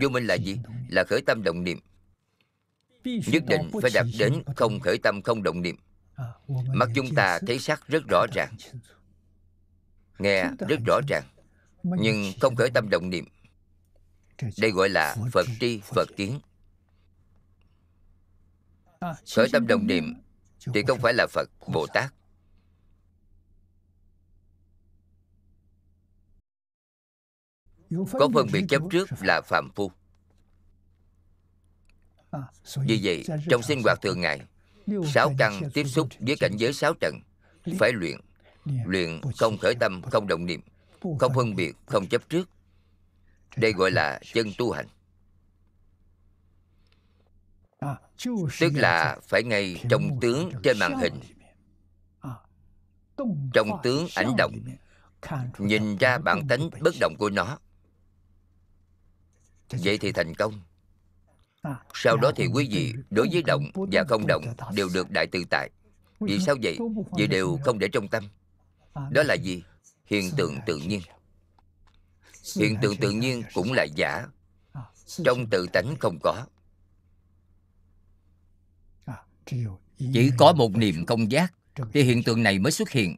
Vô 0.00 0.08
minh 0.08 0.26
là 0.26 0.34
gì? 0.34 0.58
là 0.88 1.04
khởi 1.04 1.22
tâm 1.26 1.42
động 1.42 1.64
niệm. 1.64 1.78
Nhất 3.04 3.42
định 3.46 3.70
phải 3.82 3.90
đạt 3.94 4.06
đến 4.18 4.42
không 4.56 4.80
khởi 4.80 4.98
tâm 5.02 5.22
không 5.22 5.42
động 5.42 5.62
niệm. 5.62 5.76
Mắt 6.74 6.88
chúng 6.94 7.14
ta 7.14 7.38
thấy 7.46 7.58
sắc 7.58 7.88
rất 7.88 8.02
rõ 8.08 8.26
ràng 8.34 8.56
nghe 10.22 10.44
rất 10.68 10.80
rõ 10.86 11.00
ràng 11.08 11.24
nhưng 11.82 12.32
không 12.40 12.56
khởi 12.56 12.70
tâm 12.70 12.90
động 12.90 13.10
niệm. 13.10 13.24
Đây 14.58 14.70
gọi 14.70 14.88
là 14.88 15.16
phật 15.32 15.46
tri 15.60 15.80
phật 15.80 16.08
kiến. 16.16 16.40
Khởi 19.34 19.48
tâm 19.52 19.66
động 19.66 19.86
niệm 19.86 20.14
thì 20.74 20.82
không 20.88 20.98
phải 20.98 21.14
là 21.14 21.26
phật 21.30 21.50
bồ 21.72 21.86
tát. 21.86 22.14
Có 28.12 28.28
phân 28.34 28.46
biệt 28.52 28.64
chấp 28.68 28.82
trước 28.90 29.08
là 29.20 29.40
phạm 29.40 29.70
phu. 29.74 29.92
Vì 32.76 33.00
vậy 33.02 33.24
trong 33.50 33.62
sinh 33.62 33.82
hoạt 33.82 33.98
thường 34.02 34.20
ngày 34.20 34.40
sáu 35.14 35.34
căn 35.38 35.62
tiếp 35.74 35.84
xúc 35.84 36.08
với 36.18 36.36
cảnh 36.40 36.56
giới 36.56 36.72
sáu 36.72 36.94
trần 37.00 37.20
phải 37.78 37.92
luyện 37.92 38.16
luyện 38.64 39.20
không 39.36 39.58
khởi 39.58 39.74
tâm 39.74 40.02
không 40.02 40.26
động 40.26 40.46
niệm 40.46 40.60
không 41.18 41.32
phân 41.34 41.54
biệt 41.54 41.76
không 41.86 42.06
chấp 42.06 42.28
trước. 42.28 42.48
Đây 43.56 43.72
gọi 43.72 43.90
là 43.90 44.20
chân 44.32 44.46
tu 44.58 44.70
hành. 44.70 44.86
Tức 48.60 48.72
là 48.74 49.18
phải 49.22 49.42
ngay 49.42 49.84
trong 49.88 50.20
tướng 50.20 50.50
trên 50.62 50.78
màn 50.78 50.98
hình. 50.98 51.20
trong 53.54 53.68
tướng 53.82 54.06
ảnh 54.14 54.36
động 54.38 54.52
nhìn 55.58 55.96
ra 55.96 56.18
bản 56.18 56.48
tánh 56.48 56.70
bất 56.80 56.94
động 57.00 57.14
của 57.18 57.30
nó. 57.30 57.58
Vậy 59.70 59.98
thì 59.98 60.12
thành 60.12 60.34
công. 60.34 60.60
Sau 61.94 62.16
đó 62.16 62.30
thì 62.36 62.46
quý 62.46 62.68
vị 62.72 62.92
đối 63.10 63.28
với 63.32 63.42
động 63.42 63.70
và 63.74 64.04
không 64.08 64.26
động 64.26 64.44
đều 64.74 64.88
được 64.94 65.10
đại 65.10 65.26
tự 65.26 65.44
tại. 65.50 65.70
Vì 66.20 66.38
sao 66.38 66.56
vậy? 66.62 66.78
vì 67.18 67.26
đều 67.26 67.58
không 67.64 67.78
để 67.78 67.88
trong 67.88 68.08
tâm 68.08 68.28
đó 68.94 69.22
là 69.22 69.34
gì? 69.34 69.62
Hiện 70.06 70.30
tượng 70.36 70.58
tự 70.66 70.76
nhiên. 70.76 71.00
Hiện 72.56 72.76
tượng 72.82 72.96
tự 72.96 73.10
nhiên 73.10 73.42
cũng 73.54 73.72
là 73.72 73.84
giả. 73.84 74.26
Trong 75.24 75.46
tự 75.50 75.66
tánh 75.72 75.94
không 76.00 76.18
có. 76.22 76.46
Chỉ 79.96 80.30
có 80.38 80.52
một 80.52 80.76
niệm 80.76 81.06
công 81.06 81.32
giác 81.32 81.54
thì 81.92 82.02
hiện 82.02 82.22
tượng 82.22 82.42
này 82.42 82.58
mới 82.58 82.72
xuất 82.72 82.90
hiện. 82.90 83.16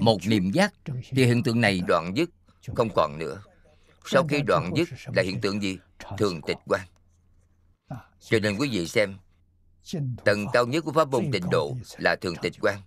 Một 0.00 0.18
niệm 0.26 0.50
giác 0.50 0.74
thì 1.10 1.24
hiện 1.24 1.42
tượng 1.42 1.60
này 1.60 1.82
đoạn 1.86 2.12
dứt, 2.16 2.30
không 2.74 2.88
còn 2.94 3.18
nữa. 3.18 3.42
Sau 4.06 4.26
khi 4.28 4.42
đoạn 4.46 4.70
dứt 4.76 4.88
là 5.16 5.22
hiện 5.22 5.40
tượng 5.40 5.62
gì? 5.62 5.78
Thường 6.18 6.40
tịch 6.46 6.58
quan 6.66 6.86
cho 8.20 8.38
nên 8.38 8.56
quý 8.56 8.68
vị 8.72 8.88
xem, 8.88 9.16
tầng 10.24 10.46
cao 10.52 10.66
nhất 10.66 10.84
của 10.84 10.92
pháp 10.92 11.08
môn 11.08 11.30
tịnh 11.32 11.50
độ 11.50 11.76
là 11.98 12.16
thường 12.20 12.34
tịch 12.42 12.52
quan 12.60 12.80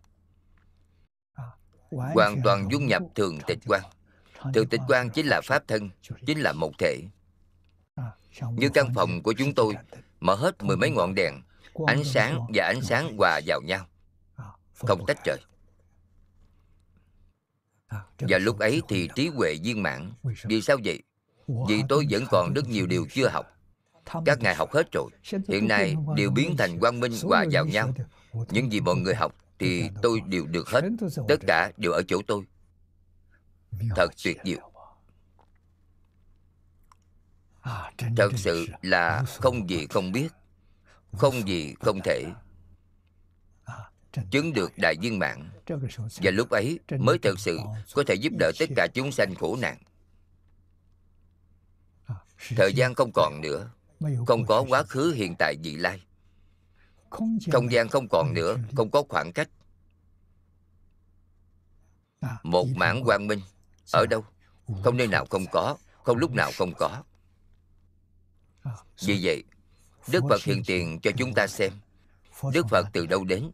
hoàn 1.96 2.42
toàn 2.44 2.68
dung 2.72 2.88
nhập 2.88 3.02
thường 3.16 3.38
tịch 3.48 3.60
quan 3.68 3.82
thường 4.54 4.68
tịch 4.68 4.82
quan 4.88 5.10
chính 5.10 5.28
là 5.28 5.42
pháp 5.44 5.64
thân 5.68 5.90
chính 6.26 6.40
là 6.40 6.54
một 6.54 6.72
thể. 6.80 7.02
Như 8.52 8.70
căn 8.70 8.94
phòng 8.96 9.24
của 9.24 9.34
chúng 9.34 9.54
tôi 9.54 9.74
mở 10.20 10.36
hết 10.36 10.64
mười 10.64 10.78
mấy 10.78 10.90
ngọn 10.90 11.16
đèn 11.16 11.42
ánh 11.88 12.04
sáng 12.04 12.48
và 12.54 12.66
ánh 12.66 12.82
sáng 12.82 13.18
hòa 13.18 13.40
vào 13.46 13.62
nhau. 13.62 13.88
Không 14.74 15.06
tách 15.08 15.26
rời 15.26 15.38
và 18.18 18.38
lúc 18.38 18.60
ấy 18.60 18.82
thì 18.88 19.10
trí 19.16 19.28
huệ 19.28 19.56
viên 19.64 19.84
mãn. 19.84 20.12
Vì 20.44 20.62
sao 20.62 20.78
vậy? 20.84 21.04
Vì 21.48 21.84
tôi 21.90 22.06
vẫn 22.10 22.24
còn 22.32 22.54
rất 22.54 22.68
nhiều 22.68 22.88
điều 22.88 23.06
chưa 23.12 23.28
học. 23.28 23.46
Các 24.26 24.40
ngài 24.40 24.56
học 24.56 24.72
hết 24.74 24.92
rồi. 24.92 25.10
Hiện 25.48 25.68
nay 25.68 25.96
đều 26.16 26.32
biến 26.32 26.56
thành 26.58 26.80
quang 26.80 27.00
minh 27.00 27.12
hòa 27.24 27.46
vào 27.52 27.66
nhau. 27.66 27.94
những 28.50 28.72
gì 28.72 28.80
mọi 28.80 28.96
người 28.96 29.16
học 29.16 29.45
thì 29.60 29.90
tôi 30.02 30.22
đều 30.28 30.46
được 30.46 30.70
hết. 30.70 30.82
Tất 31.28 31.40
cả 31.48 31.72
đều 31.78 31.92
ở 31.92 32.02
chỗ 32.08 32.22
tôi. 32.28 32.44
Thật 33.96 34.08
tuyệt 34.24 34.38
diệu. 34.46 34.72
thật 38.18 38.30
sự 38.36 38.66
là 38.82 39.24
không 39.26 39.70
gì 39.70 39.88
không 39.90 40.12
biết 40.12 40.28
không 41.12 41.48
gì 41.48 41.76
không 41.80 42.00
thể 42.04 42.26
chứng 44.32 44.54
được 44.54 44.72
đại 44.78 44.96
viên 45.02 45.20
mạng 45.20 45.50
và 45.98 46.32
lúc 46.32 46.50
ấy 46.50 46.80
mới 47.00 47.18
thật 47.18 47.40
sự 47.40 47.60
có 47.94 48.04
thể 48.08 48.16
giúp 48.16 48.34
đỡ 48.40 48.52
tất 48.60 48.70
cả 48.76 48.88
chúng 48.94 49.12
sanh 49.12 49.36
khổ 49.36 49.58
nạn. 49.62 49.78
Thời 52.56 52.74
gian 52.74 52.96
không 52.96 53.12
còn 53.14 53.42
nữa. 53.42 53.70
không 54.28 54.46
có 54.46 54.66
quá 54.70 54.84
khứ 54.84 55.14
hiện 55.16 55.36
tại 55.40 55.56
vị 55.64 55.76
lai 55.76 56.02
không 57.52 57.72
gian 57.72 57.90
không 57.90 58.08
còn 58.08 58.34
nữa, 58.34 58.58
không 58.76 58.92
có 58.92 59.04
khoảng 59.10 59.32
cách. 59.34 59.50
Một 62.44 62.68
mảng 62.76 63.04
quang 63.04 63.28
minh 63.28 63.40
ở 63.92 64.06
đâu? 64.10 64.26
Không 64.84 64.98
nơi 64.98 65.08
nào 65.08 65.26
không 65.30 65.46
có, 65.52 65.78
không 66.04 66.18
lúc 66.18 66.32
nào 66.32 66.52
không 66.58 66.74
có. 66.78 67.04
Vì 69.00 69.20
vậy, 69.24 69.44
đức 70.08 70.24
phật 70.30 70.44
hiện 70.44 70.64
tiền 70.66 71.00
cho 71.04 71.12
chúng 71.18 71.34
ta 71.34 71.48
xem. 71.48 71.72
Đức 72.54 72.66
phật 72.70 72.88
từ 72.94 73.06
đâu 73.06 73.24
đến? 73.24 73.52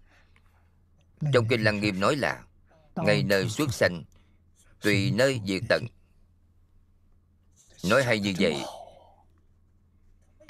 Trong 1.33 1.47
kinh 1.47 1.63
lăng 1.63 1.79
nghiêm 1.79 1.99
nói 1.99 2.15
là 2.15 2.43
ngay 2.95 3.23
nơi 3.23 3.49
xuất 3.49 3.73
sanh, 3.73 4.03
tùy 4.81 5.11
nơi 5.11 5.41
diệt 5.47 5.61
tận. 5.69 5.85
Nói 7.83 8.03
hay 8.03 8.19
như 8.19 8.33
vậy 8.39 8.63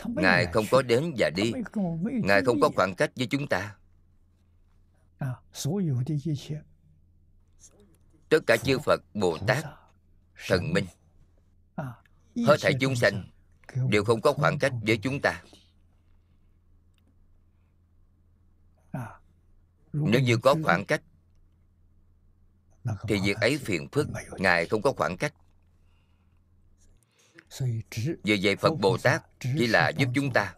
ngài 0.05 0.45
không 0.45 0.65
có 0.71 0.81
đến 0.81 1.13
và 1.17 1.29
đi. 1.29 1.53
ngài 2.03 2.41
không 2.45 2.61
có 2.61 2.69
khoảng 2.75 2.95
cách 2.95 3.11
với 3.15 3.27
chúng 3.27 3.47
ta. 3.47 3.75
Tất 8.29 8.39
cả 8.47 8.57
chư 8.57 8.79
phật 8.79 9.01
bồ 9.13 9.37
tát 9.47 9.65
thần 10.47 10.73
minh 10.73 10.85
hết 12.47 12.57
thảy 12.61 12.73
chúng 12.79 12.95
sanh 12.95 13.29
đều 13.89 14.03
không 14.03 14.21
có 14.21 14.33
khoảng 14.33 14.59
cách 14.59 14.73
với 14.81 14.97
chúng 14.97 15.19
ta. 15.23 15.43
Nếu 19.93 20.21
như 20.21 20.37
có 20.37 20.55
khoảng 20.63 20.85
cách 20.85 21.01
thì 23.07 23.19
việc 23.23 23.37
ấy 23.37 23.57
phiền 23.57 23.87
phức. 23.91 24.07
ngài 24.37 24.65
không 24.65 24.81
có 24.81 24.93
khoảng 24.97 25.17
cách 25.17 25.33
vì 28.23 28.39
vậy 28.43 28.55
phật 28.55 28.73
bồ 28.79 28.97
tát 28.97 29.23
chỉ 29.39 29.67
là 29.67 29.89
giúp 29.89 30.09
chúng 30.15 30.33
ta 30.33 30.55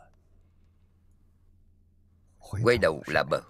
quay 2.64 2.78
đầu 2.78 3.04
là 3.08 3.24
bờ. 3.30 3.42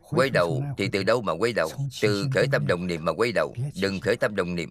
Quay 0.00 0.30
đầu 0.30 0.64
thì 0.78 0.88
từ 0.92 1.02
đâu 1.02 1.22
mà 1.22 1.32
quay 1.32 1.52
đầu? 1.52 1.70
Từ 2.02 2.26
khởi 2.34 2.46
tâm 2.52 2.66
đồng 2.66 2.86
niệm 2.86 3.04
mà 3.04 3.12
quay 3.12 3.32
đầu. 3.32 3.54
Đừng 3.80 4.00
khởi 4.00 4.16
tâm 4.16 4.36
đồng 4.36 4.54
niệm. 4.54 4.70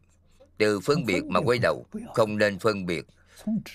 Từ 0.58 0.80
phân 0.80 1.06
biệt 1.06 1.24
mà 1.26 1.40
quay 1.40 1.60
đầu, 1.60 1.86
không 2.14 2.38
nên 2.38 2.60
phân 2.60 2.86
biệt. 2.86 3.06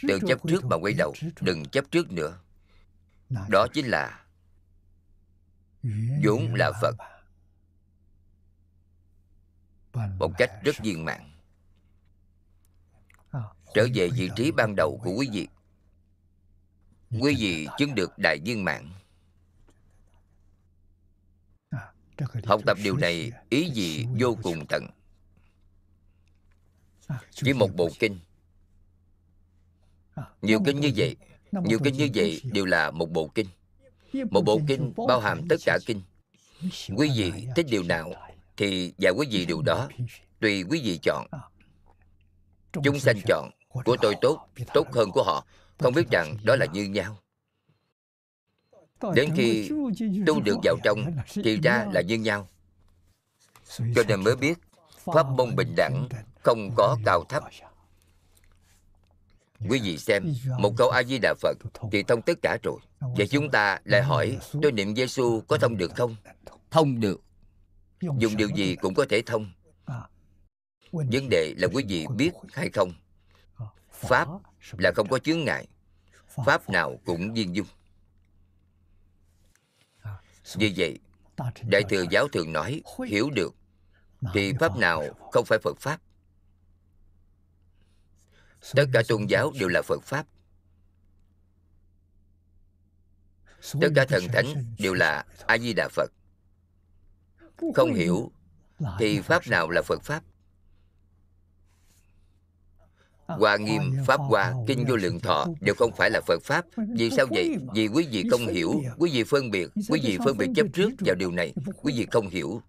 Từ 0.09 0.19
chấp 0.29 0.41
trước 0.49 0.65
mà 0.65 0.77
quay 0.77 0.95
đầu, 0.99 1.15
đừng 1.41 1.65
chấp 1.65 1.85
trước 1.91 2.13
nữa. 2.13 2.39
Đó 3.49 3.67
chính 3.73 3.87
là 3.87 4.25
vốn 6.25 6.55
là 6.55 6.73
phật. 6.83 6.97
Một 10.19 10.33
cách 10.39 10.51
rất 10.65 10.77
viên 10.83 11.05
mạng 11.05 11.36
trở 13.77 13.87
về 13.95 14.09
vị 14.09 14.31
trí 14.37 14.51
ban 14.51 14.77
đầu 14.77 15.01
của 15.05 15.13
quý 15.13 15.29
vị. 15.33 15.49
Quý 17.21 17.35
vị 17.39 17.67
chứng 17.79 17.95
được 17.95 18.19
đại 18.19 18.39
viên 18.45 18.65
mãn. 18.65 18.91
Học 22.45 22.61
tập 22.67 22.79
điều 22.85 22.97
này 22.97 23.33
ý 23.51 23.71
gì 23.71 24.07
vô 24.21 24.37
cùng 24.43 24.67
tận. 24.69 24.87
Chỉ 27.31 27.53
một 27.53 27.69
bộ 27.77 27.91
kinh. 27.99 28.19
Nhiều 30.43 30.61
kinh 30.65 30.81
như 30.81 30.93
vậy, 30.97 31.17
nhiều 31.53 31.79
kinh 31.85 31.95
như 31.95 32.09
vậy 32.15 32.41
đều 32.53 32.65
là 32.65 32.91
một 32.91 33.11
bộ 33.11 33.31
kinh. 33.35 33.47
Một 34.31 34.43
bộ 34.43 34.61
kinh 34.69 34.93
bao 35.09 35.21
hàm 35.21 35.49
tất 35.49 35.57
cả 35.67 35.79
kinh. 35.87 36.03
Quý 36.97 37.11
vị 37.17 37.47
thích 37.57 37.67
điều 37.71 37.83
nào 37.83 38.13
thì 38.57 38.93
và 38.99 39.11
quý 39.11 39.27
vị 39.31 39.47
điều 39.47 39.63
đó, 39.63 39.89
tùy 40.41 40.63
quý 40.63 40.81
vị 40.85 40.99
chọn. 41.03 41.27
Chúng 42.83 43.01
sanh 43.01 43.21
chọn 43.27 43.51
của 43.85 43.97
tôi 44.03 44.15
tốt 44.21 44.49
tốt 44.75 44.93
hơn 44.93 45.11
của 45.11 45.23
họ. 45.23 45.47
Không 45.79 45.95
biết 45.95 46.11
rằng 46.11 46.37
đó 46.43 46.57
là 46.57 46.67
như 46.67 46.85
nhau. 46.85 47.17
Đến 49.15 49.31
khi 49.37 49.71
tu 50.27 50.41
được 50.41 50.57
vào 50.65 50.77
trong 50.85 51.05
thì 51.35 51.61
ra 51.61 51.87
là 51.93 52.01
như 52.01 52.19
nhau. 52.19 52.49
Cho 53.79 54.03
nên 54.09 54.25
mới 54.25 54.37
biết 54.37 54.59
pháp 55.05 55.27
môn 55.27 55.57
bình 55.57 55.75
đẳng 55.77 56.09
không 56.43 56.71
có 56.77 56.97
cao 57.05 57.25
thấp. 57.29 57.43
quý 59.69 59.81
vị 59.83 59.99
xem 59.99 60.35
một 60.59 60.73
câu 60.77 60.91
a 60.91 61.03
di 61.03 61.19
đà 61.19 61.35
phật 61.41 61.59
thì 61.93 62.03
thông 62.03 62.23
tất 62.23 62.39
cả 62.43 62.59
rồi. 62.63 62.79
Vậy 63.01 63.27
chúng 63.27 63.51
ta 63.51 63.79
lại 63.85 64.03
hỏi 64.03 64.39
tôi 64.63 64.73
niệm 64.73 64.97
giê 64.97 65.07
xu 65.07 65.41
có 65.41 65.59
thông 65.59 65.77
được 65.77 65.93
không? 65.97 66.17
thông 66.71 67.01
được. 67.01 67.21
Dùng 68.01 68.37
điều 68.37 68.49
gì 68.49 68.77
cũng 68.77 68.95
có 68.95 69.07
thể 69.09 69.23
thông. 69.27 69.53
Vấn 70.93 71.29
đề 71.31 71.55
là 71.59 71.69
quý 71.73 71.85
vị 71.89 72.07
biết 72.17 72.33
hay 72.53 72.71
không 72.71 72.93
pháp 73.97 74.29
là 74.79 74.93
không 74.97 75.09
có 75.09 75.19
chướng 75.19 75.45
ngại. 75.45 75.69
Pháp 76.47 76.71
nào 76.71 77.01
cũng 77.05 77.35
viên 77.35 77.57
dung. 77.57 77.67
Vì 80.55 80.75
vậy 80.77 80.99
đại 81.63 81.83
thừa 81.91 82.05
giáo 82.11 82.29
thường 82.29 82.53
nói 82.53 82.83
hiểu 83.09 83.31
được 83.31 83.55
thì 84.35 84.53
pháp 84.61 84.77
nào 84.77 85.05
không 85.33 85.45
phải 85.45 85.59
phật 85.63 85.79
pháp? 85.81 86.01
Tất 88.75 88.87
cả 88.93 89.03
tôn 89.09 89.27
giáo 89.27 89.53
đều 89.61 89.69
là 89.69 89.83
phật 89.83 90.03
pháp. 90.03 90.27
Tất 93.81 93.89
cả 93.95 94.05
thần 94.09 94.23
thánh 94.33 94.75
đều 94.79 94.95
là 94.95 95.27
a 95.47 95.59
di 95.59 95.73
đà 95.73 95.89
phật. 95.89 96.11
Không 97.75 97.95
hiểu 97.95 98.33
thì 98.99 99.21
pháp 99.21 99.47
nào 99.49 99.71
là 99.71 99.83
phật 99.83 100.03
pháp 100.03 100.23
Hoa 103.27 103.57
nghiêm, 103.57 103.83
Pháp 104.07 104.17
Hoa, 104.17 104.55
Kinh 104.67 104.85
Vô 104.89 104.97
Lượng 104.97 105.21
Thọ 105.21 105.47
đều 105.61 105.75
không 105.75 105.91
phải 105.97 106.11
là 106.11 106.21
Phật 106.27 106.43
Pháp. 106.43 106.65
Vì 106.97 107.11
sao 107.11 107.27
vậy? 107.31 107.57
Vì 107.75 107.89
quý 107.89 108.09
vị 108.11 108.25
không 108.31 108.47
hiểu, 108.47 108.83
quý 108.99 109.11
vị 109.13 109.25
phân 109.25 109.51
biệt, 109.51 109.69
quý 109.89 110.01
vị 110.03 110.19
phân 110.25 110.37
biệt 110.39 110.47
chấp 110.57 110.67
trước 110.75 110.91
vào 110.99 111.15
điều 111.15 111.31
này, 111.31 111.55
quý 111.83 111.93
vị 111.97 112.07
không 112.13 112.29
hiểu. 112.29 112.63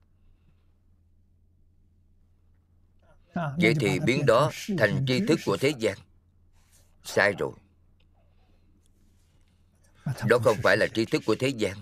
Vậy 3.35 3.73
thì 3.79 3.99
biến 3.99 4.25
đó 4.25 4.51
thành 4.77 5.05
tri 5.07 5.19
thức 5.19 5.39
của 5.45 5.57
thế 5.57 5.73
gian. 5.79 5.97
Sai 7.03 7.34
rồi. 7.39 7.51
Đó 10.27 10.38
không 10.43 10.57
phải 10.63 10.77
là 10.77 10.88
tri 10.93 11.05
thức 11.05 11.21
của 11.25 11.35
thế 11.39 11.47
gian. 11.47 11.77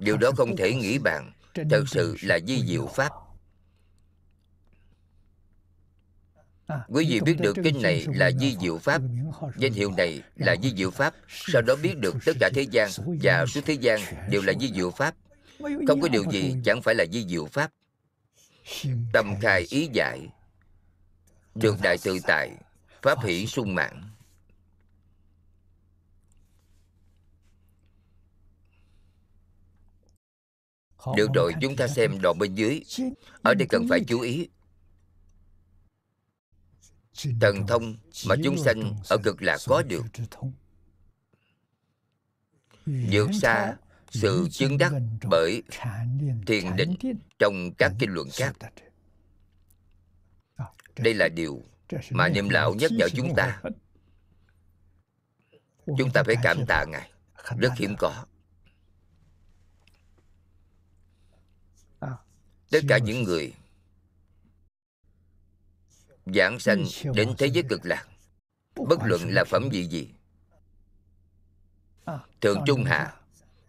Điều 0.00 0.16
đó 0.16 0.30
không 0.36 0.56
thể 0.56 0.74
nghĩ 0.74 0.98
bàn. 0.98 1.32
Thật 1.70 1.84
sự 1.86 2.16
là 2.22 2.38
di 2.46 2.62
diệu 2.66 2.86
Pháp. 2.86 3.12
Quý 6.88 7.06
vị 7.08 7.20
biết 7.20 7.36
được 7.40 7.56
kinh 7.64 7.82
này 7.82 8.06
là 8.14 8.30
di 8.30 8.56
diệu 8.60 8.78
Pháp. 8.78 9.02
Danh 9.56 9.72
hiệu 9.72 9.90
này 9.96 10.22
là 10.36 10.56
di 10.62 10.74
diệu 10.76 10.90
Pháp. 10.90 11.14
Sau 11.28 11.62
đó 11.62 11.74
biết 11.82 11.98
được 11.98 12.16
tất 12.24 12.32
cả 12.40 12.50
thế 12.54 12.62
gian 12.62 12.90
Và 13.22 13.46
suốt 13.46 13.60
thế 13.64 13.74
gian 13.74 14.00
đều 14.30 14.42
là 14.42 14.52
di 14.60 14.72
diệu 14.74 14.90
Pháp. 14.90 15.14
Không 15.88 16.00
có 16.00 16.08
điều 16.08 16.24
gì 16.30 16.54
chẳng 16.64 16.82
phải 16.82 16.94
là 16.94 17.04
di 17.12 17.26
diệu 17.28 17.46
Pháp. 17.46 17.70
Tâm 19.12 19.34
khai 19.40 19.66
ý 19.70 19.88
giải. 19.92 20.28
Được 21.54 21.76
đại 21.82 21.96
tự 22.04 22.18
tại 22.26 22.50
Pháp 23.02 23.18
hỷ 23.24 23.46
sung 23.46 23.74
mãn 23.74 24.02
Được 31.16 31.28
rồi 31.34 31.52
chúng 31.60 31.76
ta 31.76 31.88
xem 31.88 32.20
đoạn 32.22 32.38
bên 32.38 32.54
dưới. 32.54 32.80
Ở 33.42 33.54
đây 33.54 33.66
cần 33.70 33.86
phải 33.88 34.00
chú 34.08 34.20
ý 34.20 34.48
thần 37.40 37.66
thông 37.66 37.96
mà 38.26 38.34
chúng 38.44 38.58
sanh 38.58 38.94
ở 39.08 39.18
cực 39.24 39.42
lạc 39.42 39.58
có 39.66 39.82
được. 39.82 40.04
vượt 42.86 43.30
xa 43.42 43.76
sự 44.10 44.48
chứng 44.50 44.78
đắc 44.78 44.92
bởi 45.30 45.62
thiền 46.46 46.76
định 46.76 46.94
trong 47.38 47.70
các 47.78 47.92
kinh 47.98 48.10
luận 48.10 48.28
khác. 48.32 48.52
đây 50.98 51.14
là 51.14 51.28
điều 51.28 51.62
mà 52.10 52.28
niệm 52.28 52.48
lão 52.48 52.74
nhắc 52.74 52.90
nhở 52.92 53.08
chúng 53.16 53.34
ta. 53.36 53.62
chúng 55.98 56.10
ta 56.14 56.22
phải 56.22 56.34
cảm 56.42 56.66
tạ 56.68 56.84
ngài. 56.88 57.10
Rất 57.58 57.72
hiếm 57.78 57.94
có. 57.98 58.26
Tất 62.70 62.80
cả 62.88 62.98
những 62.98 63.22
người 63.22 63.52
giảng 66.34 66.58
sanh 66.58 66.84
đến 67.14 67.34
thế 67.38 67.46
giới 67.46 67.62
cực 67.68 67.80
lạc. 67.84 68.06
Bất 68.88 68.98
luận 69.04 69.20
là 69.28 69.44
phẩm 69.44 69.68
vị 69.72 69.84
gì. 69.84 70.08
Thượng 72.40 72.62
trung 72.66 72.84
hạ 72.84 73.14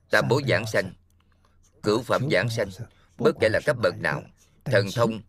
tam 0.10 0.28
bố 0.28 0.42
giảng 0.48 0.68
sanh. 0.68 0.94
cửu 1.84 2.02
phẩm 2.02 2.30
giảng 2.32 2.50
sanh 2.50 2.70
bất 3.18 3.36
kể 3.40 3.50
là 3.50 3.60
cấp 3.66 3.78
bậc 3.84 3.96
nào 4.00 4.24
thần 4.66 4.88
thông 4.96 5.22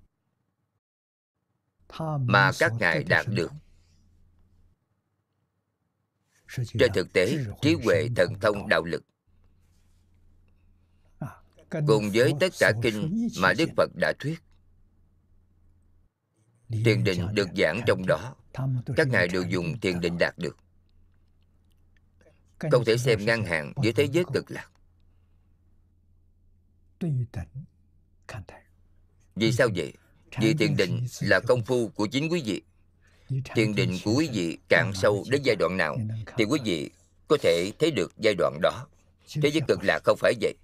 mà 2.21 2.51
các 2.59 2.73
ngài 2.81 3.05
đạt 3.05 3.27
được. 3.29 3.53
trên 6.79 6.93
thực 6.95 7.13
tế 7.13 7.39
trí 7.63 7.75
huệ 7.85 8.09
thần 8.17 8.41
thông 8.41 8.69
đạo 8.69 8.85
lực. 8.85 9.03
Cùng 11.87 12.11
với 12.15 12.33
tất 12.41 12.53
cả 12.59 12.73
kinh 12.83 13.29
mà 13.41 13.53
đức 13.59 13.69
phật 13.77 13.91
đã 13.95 14.13
thuyết 14.19 14.41
thiền 16.71 17.05
định 17.05 17.27
được 17.35 17.49
giảng 17.57 17.81
trong 17.87 18.07
đó. 18.07 18.35
các 18.97 19.09
ngài 19.09 19.29
đều 19.29 19.43
dùng 19.43 19.81
thiền 19.81 20.01
định 20.01 20.19
đạt 20.19 20.39
được. 20.39 20.57
Không 22.71 22.85
thể 22.85 22.97
xem 22.97 23.25
ngang 23.25 23.45
hàng 23.45 23.73
với 23.77 23.93
thế 23.93 24.09
giới 24.13 24.25
cực 24.35 24.51
lạc. 24.51 24.71
Vì 29.37 29.53
sao 29.53 29.69
vậy? 29.77 29.93
vì 30.41 30.55
thiền 30.55 30.77
định 30.77 31.07
là 31.21 31.41
công 31.41 31.65
phu 31.65 31.89
của 31.89 32.07
chính 32.07 32.29
quý 32.33 32.43
vị. 32.45 32.63
Thiền 33.55 33.75
định 33.75 33.99
của 34.05 34.15
quý 34.15 34.29
vị 34.33 34.59
cạn 34.69 34.93
sâu 34.95 35.25
đến 35.31 35.43
giai 35.45 35.57
đoạn 35.57 35.77
nào 35.77 35.97
thì 36.37 36.45
quý 36.45 36.59
vị 36.65 36.91
có 37.29 37.37
thể 37.43 37.73
thấy 37.79 37.91
được 37.91 38.13
giai 38.19 38.35
đoạn 38.35 38.59
đó. 38.63 38.87
Thế 39.43 39.51
giới 39.51 39.61
cực 39.69 39.85
lạc 39.85 40.01
không 40.05 40.17
phải 40.21 40.35
vậy. 40.41 40.55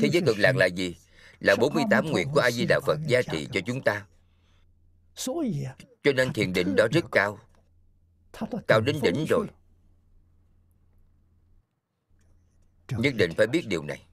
thế 0.00 0.08
giới 0.12 0.22
cực 0.26 0.38
lạc 0.38 0.56
là 0.56 0.66
gì? 0.66 0.96
Là 1.40 1.56
48 1.56 2.10
nguyện 2.10 2.28
của 2.32 2.40
a 2.40 2.50
di 2.50 2.66
đà 2.66 2.80
phật 2.86 2.98
gia 3.06 3.22
trị 3.22 3.48
cho 3.52 3.60
chúng 3.66 3.82
ta 3.82 4.04
cho 6.02 6.12
nên 6.12 6.32
thiền 6.32 6.52
định 6.52 6.74
đó 6.76 6.86
rất 6.92 7.04
cao. 7.12 7.38
Cao 8.68 8.80
đến 8.80 8.96
đỉnh 9.02 9.24
rồi. 9.28 9.46
Nhất 12.88 13.14
định 13.16 13.30
phải 13.36 13.46
biết 13.46 13.66
điều 13.66 13.82
này. 13.82 14.06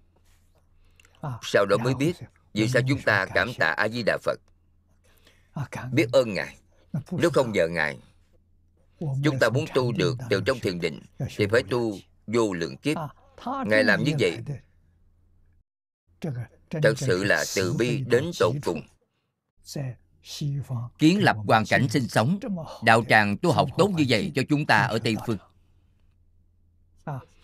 Sau 1.41 1.65
đó 1.65 1.78
mới 1.78 1.95
biết 1.95 2.15
vì 2.53 2.68
sao 2.68 2.82
chúng 2.88 3.02
ta 3.02 3.26
cảm 3.34 3.53
tạ 3.60 3.68
a 3.78 3.88
di 3.90 4.03
đà 4.06 4.18
phật. 4.23 4.40
Biết 5.91 6.07
ơn 6.14 6.34
ngài. 6.34 6.57
Nếu 7.11 7.30
không 7.30 7.52
nhờ 7.52 7.68
ngài, 7.68 7.99
chúng 8.99 9.40
ta 9.40 9.49
muốn 9.49 9.65
tu 9.73 9.91
được 9.91 10.18
từ 10.30 10.41
trong 10.45 10.60
thiền 10.60 10.80
định 10.80 10.99
thì 11.36 11.48
phải 11.48 11.64
tu 11.69 11.98
vô 12.28 12.53
lượng 12.53 12.78
kiếp. 12.78 12.98
Ngài 13.65 13.84
làm 13.84 14.03
như 14.03 14.11
vậy, 14.19 14.38
thật 16.84 16.94
sự 16.98 17.23
là 17.23 17.44
từ 17.56 17.73
bi 17.73 18.03
đến 18.07 18.32
tột 18.40 18.56
cùng 18.64 18.82
kiến 20.99 21.23
lập 21.23 21.38
hoàn 21.48 21.65
cảnh 21.65 21.89
sinh 21.89 22.07
sống 22.07 22.39
đạo 22.84 23.03
tràng 23.10 23.38
tu 23.38 23.52
học 23.52 23.69
tốt 23.77 23.88
như 23.88 24.06
vậy 24.10 24.31
cho 24.35 24.41
chúng 24.49 24.65
ta 24.65 24.77
ở 24.77 24.99
tây 24.99 25.15
phương. 25.27 25.38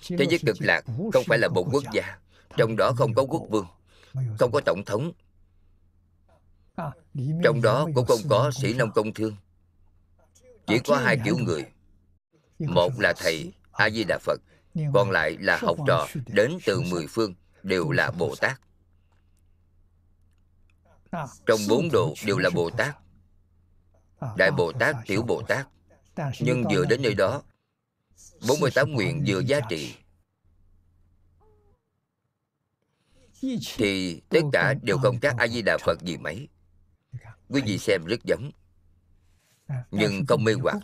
Thế 0.07 0.25
giới 0.29 0.39
cực 0.45 0.57
lạc 0.59 0.85
không 1.13 1.23
phải 1.27 1.37
là 1.37 1.47
một 1.47 1.67
quốc 1.71 1.83
gia 1.93 2.17
trong 2.57 2.75
đó 2.77 2.91
không 2.97 3.13
có 3.13 3.23
quốc 3.23 3.41
vương 3.49 3.65
không 4.39 4.51
có 4.51 4.61
tổng 4.65 4.85
thống. 4.85 5.11
Trong 7.43 7.61
đó 7.61 7.87
cũng 7.95 8.05
không 8.05 8.19
có 8.29 8.51
sĩ 8.51 8.73
nông 8.73 8.91
công 8.91 9.13
thương. 9.13 9.35
Chỉ 10.67 10.79
có 10.79 10.97
hai 10.97 11.17
kiểu 11.25 11.37
người 11.37 11.65
một 12.59 12.99
là 12.99 13.13
thầy 13.17 13.53
a 13.71 13.89
di 13.89 14.03
đà 14.03 14.17
phật 14.17 14.41
còn 14.93 15.11
lại 15.11 15.37
là 15.39 15.57
học 15.61 15.77
trò 15.87 16.07
đến 16.27 16.57
từ 16.65 16.81
mười 16.81 17.07
phương 17.07 17.33
đều 17.63 17.91
là 17.91 18.11
bồ 18.11 18.35
tát 18.35 18.59
trong 21.45 21.59
bốn 21.69 21.89
độ 21.91 22.13
đều 22.25 22.37
là 22.37 22.49
bồ 22.49 22.69
tát 22.69 22.97
đại 24.37 24.51
bồ 24.51 24.71
tát 24.71 24.95
tiểu 25.05 25.21
bồ 25.21 25.41
tát 25.47 25.67
nhưng 26.39 26.63
vừa 26.73 26.85
đến 26.85 27.01
nơi 27.01 27.13
đó 27.13 27.41
48 28.47 28.91
nguyện 28.91 29.23
vừa 29.27 29.39
giá 29.39 29.59
trị. 29.69 29.95
Thì 33.75 34.21
tất 34.29 34.41
cả 34.53 34.73
đều 34.81 34.97
không 34.97 35.19
khác 35.19 35.35
a 35.37 35.47
di 35.47 35.61
đà 35.61 35.77
phật 35.77 36.01
gì 36.01 36.17
mấy. 36.17 36.47
Quý 37.49 37.61
vị 37.65 37.77
xem 37.77 38.05
rất 38.05 38.23
giống. 38.23 38.51
Nhưng 39.91 40.25
không 40.25 40.43
mê 40.43 40.53
hoặc, 40.53 40.77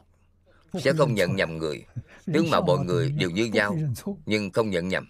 sẽ 0.73 0.93
không 0.93 1.13
nhận 1.13 1.35
nhầm 1.35 1.57
người. 1.57 1.85
Tướng 2.33 2.49
mạo 2.49 2.61
mọi 2.61 2.85
người 2.85 3.11
đều 3.11 3.29
như 3.29 3.45
nhau, 3.45 3.77
nhưng 4.25 4.51
không 4.51 4.69
nhận 4.69 4.87
nhầm. 4.87 5.09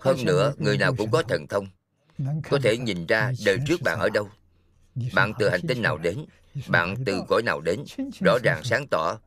Hơn 0.00 0.24
nữa, 0.24 0.54
người 0.58 0.78
nào 0.78 0.94
cũng 0.98 1.10
có 1.10 1.22
thần 1.22 1.46
thông 1.46 1.66
có 2.50 2.58
thể 2.62 2.78
nhìn 2.78 3.06
ra 3.06 3.32
đời 3.44 3.58
trước 3.66 3.82
bạn 3.82 3.98
ở 3.98 4.08
đâu. 4.08 4.28
Bạn 5.14 5.32
từ 5.38 5.48
hành 5.48 5.60
tinh 5.68 5.82
nào 5.82 5.98
đến? 5.98 6.24
Bạn 6.68 6.94
từ 7.06 7.22
cõi 7.28 7.42
nào 7.42 7.60
đến? 7.60 7.84
Rõ 8.24 8.38
ràng 8.44 8.64
sáng 8.64 8.86
tỏ. 8.90 9.18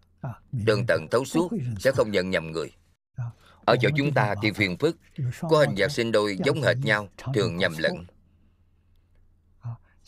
Đơn 0.52 0.84
tận 0.88 1.08
thấu 1.12 1.26
suốt 1.26 1.52
sẽ 1.80 1.92
không 1.92 2.12
nhận 2.12 2.30
nhầm 2.30 2.52
người. 2.52 2.72
Ở 3.66 3.76
chỗ 3.82 3.90
chúng 3.98 4.14
ta 4.14 4.36
thì 4.42 4.52
phiền 4.52 4.78
phức 4.78 4.98
có 5.42 5.60
hình 5.60 5.76
dạng 5.78 5.90
sinh 5.90 6.12
đôi 6.12 6.38
giống 6.46 6.62
hệt 6.62 6.78
nhau 6.78 7.10
thường 7.34 7.58
nhầm 7.58 7.74
lẫn. 7.78 8.06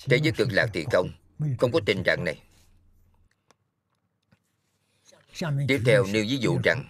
Thế 0.06 0.18
giới 0.24 0.32
cực 0.32 0.48
lạc 0.52 0.70
thì 0.74 0.86
không 0.92 1.10
không 1.58 1.72
có 1.72 1.80
tình 1.86 2.04
trạng 2.04 2.24
này. 2.24 2.42
Tiếp 5.68 5.82
theo 5.86 6.06
nêu 6.14 6.24
ví 6.24 6.38
dụ 6.38 6.60
rằng 6.64 6.86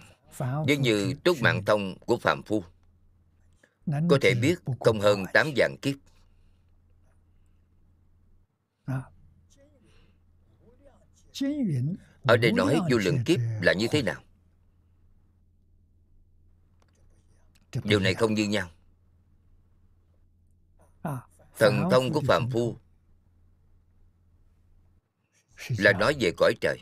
nếu 0.66 0.78
như 0.78 1.14
túc 1.24 1.42
mạng 1.42 1.64
thông 1.64 1.98
của 1.98 2.16
phạm 2.16 2.42
phu 2.42 2.64
có 4.10 4.18
thể 4.22 4.34
biết 4.34 4.58
không 4.80 5.00
hơn 5.00 5.24
tám 5.32 5.50
vạn 5.56 5.76
kiếp. 5.82 5.94
Ở 12.22 12.36
đây 12.36 12.52
nói 12.52 12.78
vô 12.90 12.98
lượng 12.98 13.18
kiếp 13.26 13.40
là 13.62 13.72
như 13.72 13.86
thế 13.90 14.02
nào? 14.02 14.22
Điều 17.84 18.00
này 18.00 18.14
không 18.14 18.34
như 18.34 18.44
nhau. 18.44 18.70
Thần 21.58 21.88
thông 21.90 22.12
của 22.12 22.20
phạm 22.26 22.50
phu 22.50 22.76
là 25.68 25.92
nói 25.92 26.16
về 26.20 26.32
cõi 26.36 26.54
trời 26.60 26.78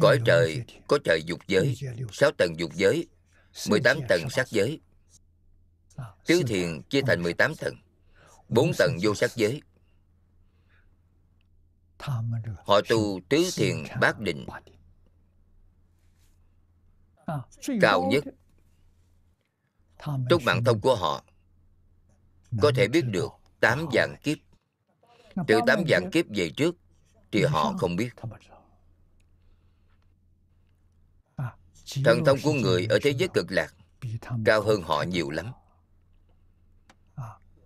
cõi 0.00 0.18
trời 0.24 0.64
có 0.88 0.98
trời 1.04 1.22
dục 1.26 1.40
giới 1.46 1.76
sáu 2.12 2.30
tầng 2.38 2.58
dục 2.58 2.70
giới 2.74 3.06
18 3.68 4.00
tầng 4.08 4.30
sắc 4.30 4.48
giới. 4.48 4.80
Tứ 6.26 6.42
thiền 6.46 6.82
chia 6.82 7.00
thành 7.06 7.22
18 7.22 7.54
tầng 7.54 7.74
bốn 8.48 8.72
tầng 8.78 8.96
vô 9.02 9.14
sắc 9.14 9.30
giới. 9.36 9.62
Họ 12.64 12.80
tu 12.88 13.20
tứ 13.28 13.50
thiền 13.56 13.76
bát 14.00 14.18
định. 14.18 14.46
cao 17.80 18.10
nhất. 18.10 18.24
túc 20.28 20.42
mạng 20.42 20.64
thông 20.64 20.80
của 20.80 20.96
họ. 20.96 21.24
Có 22.62 22.72
thể 22.76 22.88
biết 22.88 23.02
được 23.02 23.32
tám 23.60 23.86
dạng 23.94 24.16
kiếp. 24.22 24.38
Từ 25.46 25.60
tám 25.66 25.84
dạng 25.88 26.10
kiếp 26.10 26.24
về 26.36 26.50
trước 26.56 26.76
thì 27.32 27.42
họ 27.42 27.74
không? 27.78 27.96
biết 27.96 28.10
thần 32.04 32.24
thông 32.24 32.38
của 32.42 32.52
người 32.52 32.86
ở 32.90 32.98
thế 33.02 33.10
giới 33.10 33.28
cực 33.34 33.46
lạc 33.50 33.74
cao 34.44 34.62
hơn 34.62 34.82
họ 34.82 35.02
nhiều 35.02 35.30
lắm. 35.30 35.52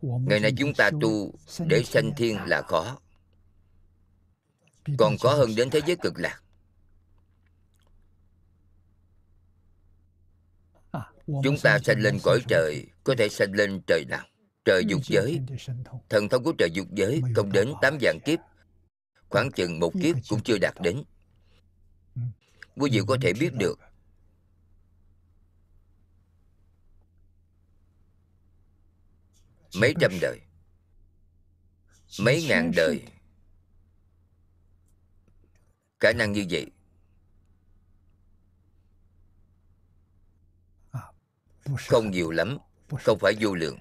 ngày 0.03 0.41
nay 0.41 0.53
chúng 0.59 0.75
ta 0.75 0.91
tu 1.01 1.35
để 1.67 1.83
sanh 1.83 2.11
thiên 2.17 2.39
là 2.47 2.63
khó. 2.63 2.99
Còn 4.99 5.19
khó 5.19 5.35
hơn 5.35 5.55
đến 5.57 5.71
thế 5.71 5.81
giới 5.87 5.97
cực 5.97 6.15
lạc. 6.19 6.43
Chúng 11.27 11.59
ta 11.63 11.79
sanh 11.79 12.01
lên 12.01 12.19
cõi 12.23 12.41
trời 12.49 12.87
có 13.05 13.15
thể 13.19 13.29
sanh 13.29 13.53
lên 13.53 13.81
trời 13.87 14.05
nào? 14.09 14.27
Trời 14.65 14.85
dục 14.89 15.01
giới. 15.05 15.41
thần 16.09 16.29
thông 16.29 16.45
của 16.45 16.53
trời 16.59 16.71
dục 16.73 16.87
giới 16.93 17.23
không 17.35 17.53
đến 17.53 17.73
tám 17.83 17.99
vạn 18.01 18.19
kiếp. 18.25 18.39
khoảng 19.29 19.51
chừng 19.51 19.81
một 19.81 19.93
kiếp 20.03 20.17
cũng 20.29 20.41
chưa 20.45 20.59
đạt 20.59 20.75
đến. 20.81 21.03
quý 22.77 22.91
vị 22.93 23.01
có 23.07 23.17
thể 23.23 23.33
biết 23.33 23.55
được 23.55 23.79
mấy 29.81 29.95
trăm 30.01 30.13
đời. 30.21 30.41
Mấy 32.21 32.45
ngàn 32.49 32.73
đời. 32.77 33.03
Khả 36.01 36.13
năng 36.13 36.33
như 36.33 36.47
vậy. 36.51 36.67
Không 41.89 42.11
nhiều 42.11 42.31
lắm. 42.31 42.59
Không 43.05 43.19
phải 43.19 43.37
vô 43.41 43.55
lượng. 43.55 43.79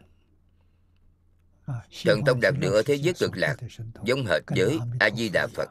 Thần 2.04 2.22
thông 2.26 2.42
đạt 2.42 2.54
được 2.60 2.74
ở 2.74 2.82
thế 2.86 2.96
giới 2.96 3.14
cực 3.20 3.32
lạc, 3.36 3.56
giống 4.04 4.26
hệt 4.26 4.44
với 4.48 4.80
a 5.00 5.10
di 5.18 5.30
đà 5.30 5.48
phật. 5.56 5.70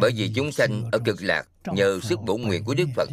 Bởi 0.00 0.12
vì 0.16 0.32
chúng 0.34 0.52
sanh 0.52 0.90
ở 0.92 0.98
cực 1.04 1.22
lạc 1.22 1.48
nhờ 1.64 2.00
sức 2.02 2.18
bổ 2.26 2.36
nguyện 2.36 2.64
của 2.64 2.74
đức 2.74 2.88
phật 2.96 3.08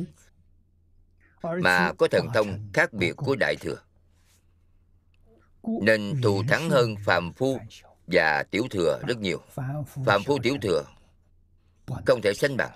mà 1.61 1.93
có 1.97 2.07
thần 2.11 2.27
thông 2.33 2.69
khác 2.73 2.93
biệt 2.93 3.13
của 3.15 3.35
đại 3.35 3.55
thừa. 3.55 3.77
Nên 5.81 6.21
thù 6.21 6.43
thắng 6.47 6.69
hơn 6.69 6.95
phàm 7.05 7.33
phu 7.33 7.59
và 8.07 8.43
tiểu 8.43 8.63
thừa 8.71 8.99
rất 9.07 9.17
nhiều. 9.17 9.41
Phàm 10.05 10.23
phu, 10.23 10.39
tiểu 10.43 10.57
thừa 10.61 10.83
không 12.05 12.21
thể 12.23 12.33
sánh 12.33 12.57
bằng. 12.57 12.71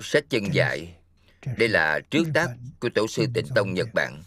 Sách 0.00 0.24
chân 0.28 0.44
dạy, 0.54 0.96
đây 1.56 1.68
là 1.68 2.00
trước 2.10 2.24
tác 2.34 2.50
của 2.80 2.88
tổ 2.94 3.06
sư 3.08 3.26
tịnh 3.34 3.46
tông 3.54 3.74
nhật 3.74 3.88
bản. 3.94 4.22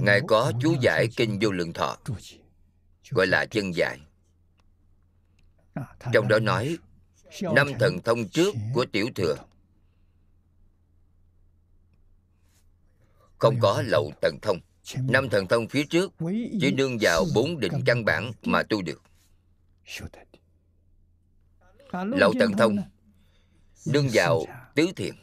Ngài 0.00 0.20
có 0.28 0.52
chú 0.60 0.76
giải 0.80 1.08
kinh 1.16 1.38
vô 1.40 1.50
lượng 1.50 1.72
thọ, 1.72 1.96
gọi 3.10 3.26
là 3.26 3.46
chân 3.46 3.74
dạy 3.74 3.98
trong 6.12 6.28
đó 6.28 6.38
nói, 6.38 6.78
năm 7.42 7.68
thần 7.78 8.02
thông 8.04 8.28
trước 8.28 8.54
của 8.74 8.86
tiểu 8.92 9.08
thừa. 9.14 9.36
Không 13.38 13.60
có 13.60 13.82
lậu 13.86 14.12
thần 14.22 14.38
thông. 14.42 14.58
Năm 14.96 15.28
thần 15.28 15.46
thông 15.46 15.68
phía 15.68 15.84
trước 15.84 16.12
chỉ 16.60 16.72
nương 16.72 16.98
vào 17.00 17.24
bốn 17.34 17.60
định 17.60 17.82
căn 17.86 18.04
bản 18.04 18.32
mà 18.42 18.62
tu 18.62 18.82
được. 18.82 19.02
Lậu 21.92 22.32
thần 22.40 22.52
thông 22.58 22.76
nương 23.86 24.08
vào 24.12 24.44
tứ 24.74 24.86
thiện 24.96 25.14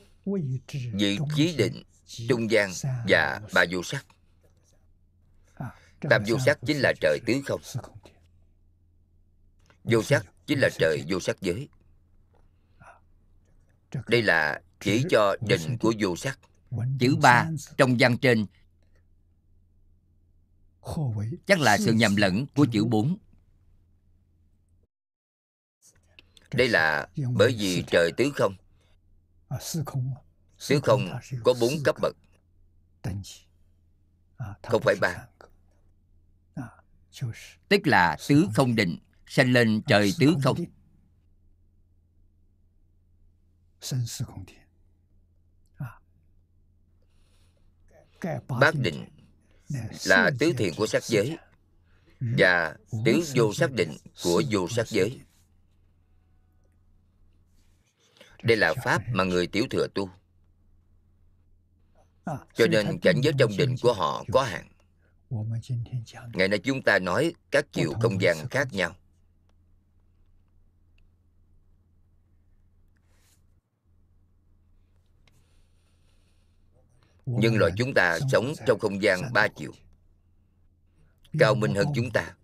vị 0.94 1.18
trí 1.36 1.56
định, 1.58 1.84
trung 2.30 2.52
gian 2.52 2.70
và 3.08 3.42
ba 3.54 3.66
vô 3.72 3.84
sắc. 3.84 4.06
Tam 6.10 6.24
vô 6.28 6.38
sắc 6.46 6.60
chính 6.66 6.78
là 6.78 6.94
trời 7.02 7.20
tứ 7.26 7.34
không. 7.46 7.62
Vô 9.84 10.04
sắc 10.04 10.26
chính 10.46 10.60
là 10.60 10.70
trời 10.80 11.04
vô 11.08 11.20
sắc 11.20 11.42
giới. 11.42 11.70
Đây 14.08 14.22
là 14.22 14.62
chỉ 14.80 15.04
cho 15.10 15.36
định 15.48 15.78
của 15.80 15.94
vô 16.00 16.16
sắc. 16.16 16.40
Chữ 17.00 17.16
ba 17.22 17.50
trong 17.78 17.96
văn 18.00 18.18
trên 18.18 18.46
chắc 21.46 21.60
là 21.60 21.78
sự 21.78 21.94
nhầm 21.94 22.16
lẫn 22.16 22.46
của 22.56 22.68
chữ 22.72 22.86
bốn. 22.86 23.18
Đây 26.52 26.70
là 26.70 27.08
bởi 27.36 27.56
vì 27.60 27.84
trời 27.88 28.12
tứ 28.18 28.32
không. 28.36 28.56
Tứ 30.70 30.80
không 30.84 31.20
có 31.44 31.54
bốn 31.62 31.74
cấp 31.86 31.96
bậc. 32.02 32.16
Không 34.64 34.82
phải 34.86 34.96
ba. 35.02 35.28
Tức 37.70 37.88
là 37.88 38.18
tứ 38.28 38.48
không 38.54 38.76
định 38.76 38.98
sanh 39.34 39.52
lên 39.52 39.82
trời 39.88 40.14
tứ 40.20 40.36
không. 40.44 40.58
bát 48.48 48.76
định 48.76 49.06
là 50.06 50.32
tứ 50.40 50.54
thiện 50.58 50.74
của 50.78 50.88
sắc 50.88 51.04
giới 51.04 51.38
và 52.20 52.78
tứ 53.06 53.24
vô 53.36 53.54
sắc 53.54 53.72
định 53.72 53.98
của 54.24 54.44
vô 54.52 54.70
sắc 54.70 54.88
giới. 54.88 55.22
đây 58.44 58.58
là 58.58 58.74
pháp 58.84 59.02
mà 59.14 59.24
người 59.24 59.48
tiểu 59.48 59.66
thừa 59.70 59.88
tu. 59.96 60.10
Cho 62.54 62.68
nên 62.68 63.00
cảnh 63.00 63.22
giới 63.24 63.34
trong 63.40 63.58
định 63.58 63.76
của 63.82 63.94
họ 63.94 64.26
có 64.34 64.44
hạn. 64.44 64.68
ngày 66.34 66.48
nay 66.48 66.60
chúng 66.64 66.82
ta 66.82 67.00
nói 67.00 67.34
các 67.52 67.66
chiều 67.72 67.94
không 68.02 68.22
gian 68.22 68.48
khác 68.50 68.68
nhau 68.72 68.96
nhân 77.26 77.56
loại 77.58 77.72
chúng 77.78 77.94
ta 77.94 78.20
sống 78.32 78.54
trong 78.68 78.80
không 78.80 79.02
gian 79.02 79.22
ba 79.34 79.48
chiều. 79.48 79.72
cao 81.40 81.56
minh 81.56 81.76
hơn 81.76 81.88
chúng 81.96 82.12
ta 82.12 82.36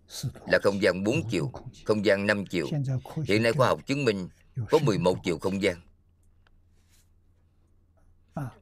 là 0.46 0.58
không 0.62 0.82
gian 0.82 1.04
bốn 1.04 1.28
chiều 1.30 1.52
không 1.84 2.04
gian 2.04 2.26
năm 2.26 2.46
chiều. 2.46 2.66
Hiện 3.24 3.42
nay 3.42 3.52
khoa 3.52 3.68
học 3.68 3.86
chứng 3.86 4.04
minh 4.04 4.28
có 4.70 4.78
11 4.78 5.18
chiều 5.24 5.38
không 5.38 5.62
gian. 5.62 5.76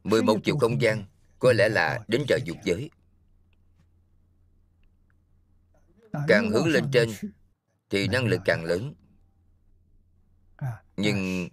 11 0.05 0.39
chiều 0.45 0.59
không 0.59 0.81
gian 0.81 1.05
có 1.39 1.53
lẽ 1.53 1.69
là 1.69 2.01
đến 2.09 2.25
trời 2.29 2.41
dục 2.45 2.57
giới. 2.65 2.91
Càng 6.29 6.51
hướng 6.51 6.67
lên 6.67 6.85
trên 6.93 7.09
thì 7.91 8.09
năng 8.09 8.27
lực 8.27 8.41
càng 8.45 8.65
lớn. 8.65 8.95
Nhưng 10.97 11.49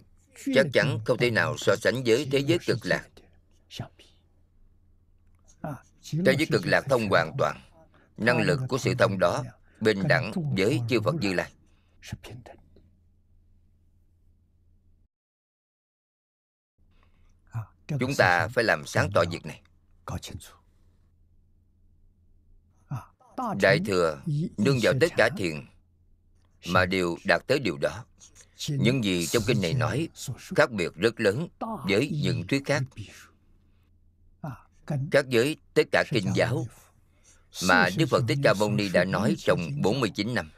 chắc 0.54 0.66
chắn 0.72 0.98
không 1.04 1.18
thể 1.18 1.30
nào 1.30 1.56
so 1.58 1.76
sánh 1.76 2.02
với 2.06 2.28
thế 2.32 2.38
giới 2.38 2.58
cực 2.66 2.78
lạc 2.86 3.08
thế 6.10 6.34
giới 6.38 6.46
cực 6.46 6.66
lạc 6.66 6.84
thông 6.88 7.08
hoàn 7.08 7.32
toàn. 7.38 7.60
Năng 8.16 8.40
lực 8.40 8.60
của 8.68 8.78
sự 8.78 8.94
thông 8.94 9.18
đó 9.18 9.44
bình 9.80 10.02
đẳng 10.08 10.32
với 10.56 10.80
chư 10.88 11.00
phật 11.00 11.14
như 11.14 11.32
lai. 11.32 11.52
chúng 18.00 18.14
ta 18.18 18.48
phải 18.48 18.64
làm 18.64 18.86
sáng 18.86 19.10
tỏ 19.14 19.24
việc 19.30 19.46
này. 19.46 19.62
đại 23.60 23.80
thừa 23.86 24.22
nương 24.58 24.78
vào 24.82 24.92
tất 25.00 25.12
cả 25.16 25.28
thiền 25.36 25.66
mà 26.68 26.86
đều 26.86 27.16
đạt 27.24 27.42
tới 27.46 27.58
điều 27.58 27.76
đó. 27.80 28.04
những 28.68 29.04
gì 29.04 29.26
trong 29.26 29.42
kinh 29.46 29.62
này 29.62 29.74
nói 29.74 30.08
khác 30.56 30.70
biệt 30.70 30.94
rất 30.94 31.20
lớn 31.20 31.48
với 31.88 32.10
những 32.22 32.46
thuyết 32.46 32.62
khác 32.64 32.82
các 35.10 35.28
giới 35.28 35.56
tất 35.74 35.82
cả 35.92 36.04
kinh 36.10 36.32
giáo 36.34 36.66
mà 37.62 37.88
Đức 37.96 38.06
Phật 38.06 38.24
Thích 38.28 38.38
Ca 38.42 38.54
Mâu 38.54 38.70
Ni 38.70 38.88
đã 38.88 39.04
nói 39.04 39.34
trong 39.38 39.82
49 39.82 40.34
năm. 40.34 40.50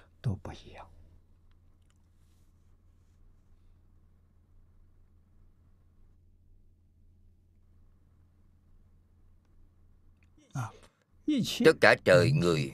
Tất 11.65 11.73
cả 11.81 11.95
trời 12.05 12.33
người 12.33 12.73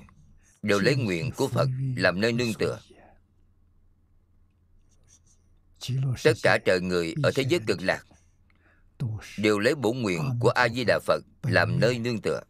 đều 0.62 0.80
lấy 0.80 0.96
nguyện 0.96 1.30
của 1.36 1.48
Phật 1.48 1.68
làm 1.96 2.20
nơi 2.20 2.32
nương 2.32 2.54
tựa. 2.54 2.80
Tất 6.24 6.32
cả 6.42 6.58
trời 6.64 6.80
người 6.80 7.14
ở 7.22 7.30
thế 7.34 7.44
giới 7.48 7.60
cực 7.66 7.82
lạc 7.82 8.04
đều 9.38 9.58
lấy 9.58 9.74
bổn 9.74 9.98
nguyện 9.98 10.30
của 10.40 10.48
A 10.48 10.68
Di 10.68 10.84
Đà 10.84 10.98
Phật 11.06 11.24
làm 11.42 11.80
nơi 11.80 11.98
nương 11.98 12.20
tựa. 12.20 12.40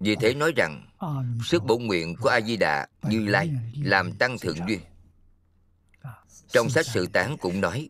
Vì 0.00 0.16
thế 0.16 0.34
nói 0.34 0.52
rằng 0.56 0.86
sức 1.44 1.64
bổn 1.64 1.82
nguyện 1.86 2.16
của 2.20 2.28
A 2.28 2.40
Di 2.40 2.56
Đà 2.56 2.86
Như 3.02 3.26
Lai 3.26 3.50
làm 3.82 4.12
tăng 4.12 4.38
thượng 4.38 4.56
duyên. 4.68 4.80
Trong 6.48 6.70
sách 6.70 6.86
sự 6.86 7.06
tán 7.06 7.36
cũng 7.40 7.60
nói 7.60 7.88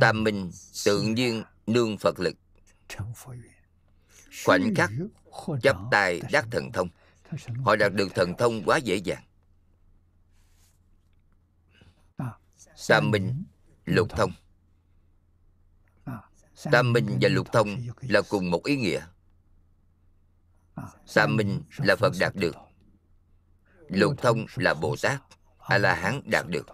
Tam 0.00 0.24
minh 0.24 0.50
tự 0.84 1.02
nhiên 1.02 1.42
nương 1.66 1.98
Phật 1.98 2.20
lực. 2.20 2.36
Khoảnh 4.44 4.74
khắc 4.74 4.90
chấp 5.62 5.76
tay 5.90 6.20
đắc 6.32 6.46
thần 6.50 6.72
thông. 6.72 6.88
Họ 7.64 7.76
đạt 7.76 7.92
được 7.94 8.14
thần 8.14 8.34
thông 8.38 8.62
quá 8.64 8.76
dễ 8.76 8.96
dàng. 8.96 9.22
Tam 12.88 13.10
minh 13.10 13.44
lục 13.88 14.08
thông. 14.10 14.32
Tam 16.72 16.92
minh 16.92 17.18
và 17.20 17.28
lục 17.28 17.52
thông 17.52 17.76
là 18.00 18.22
cùng 18.28 18.50
một 18.50 18.64
ý 18.64 18.76
nghĩa. 18.76 19.06
Tam 21.14 21.36
minh 21.36 21.62
là 21.76 21.96
phật 21.96 22.12
đạt 22.20 22.34
được. 22.34 22.56
Lục 23.88 24.14
thông 24.18 24.46
là 24.56 24.74
bồ 24.74 24.96
tát 25.02 25.22
a 25.58 25.78
la 25.78 25.94
hán 25.94 26.20
đạt 26.24 26.46
được. 26.48 26.66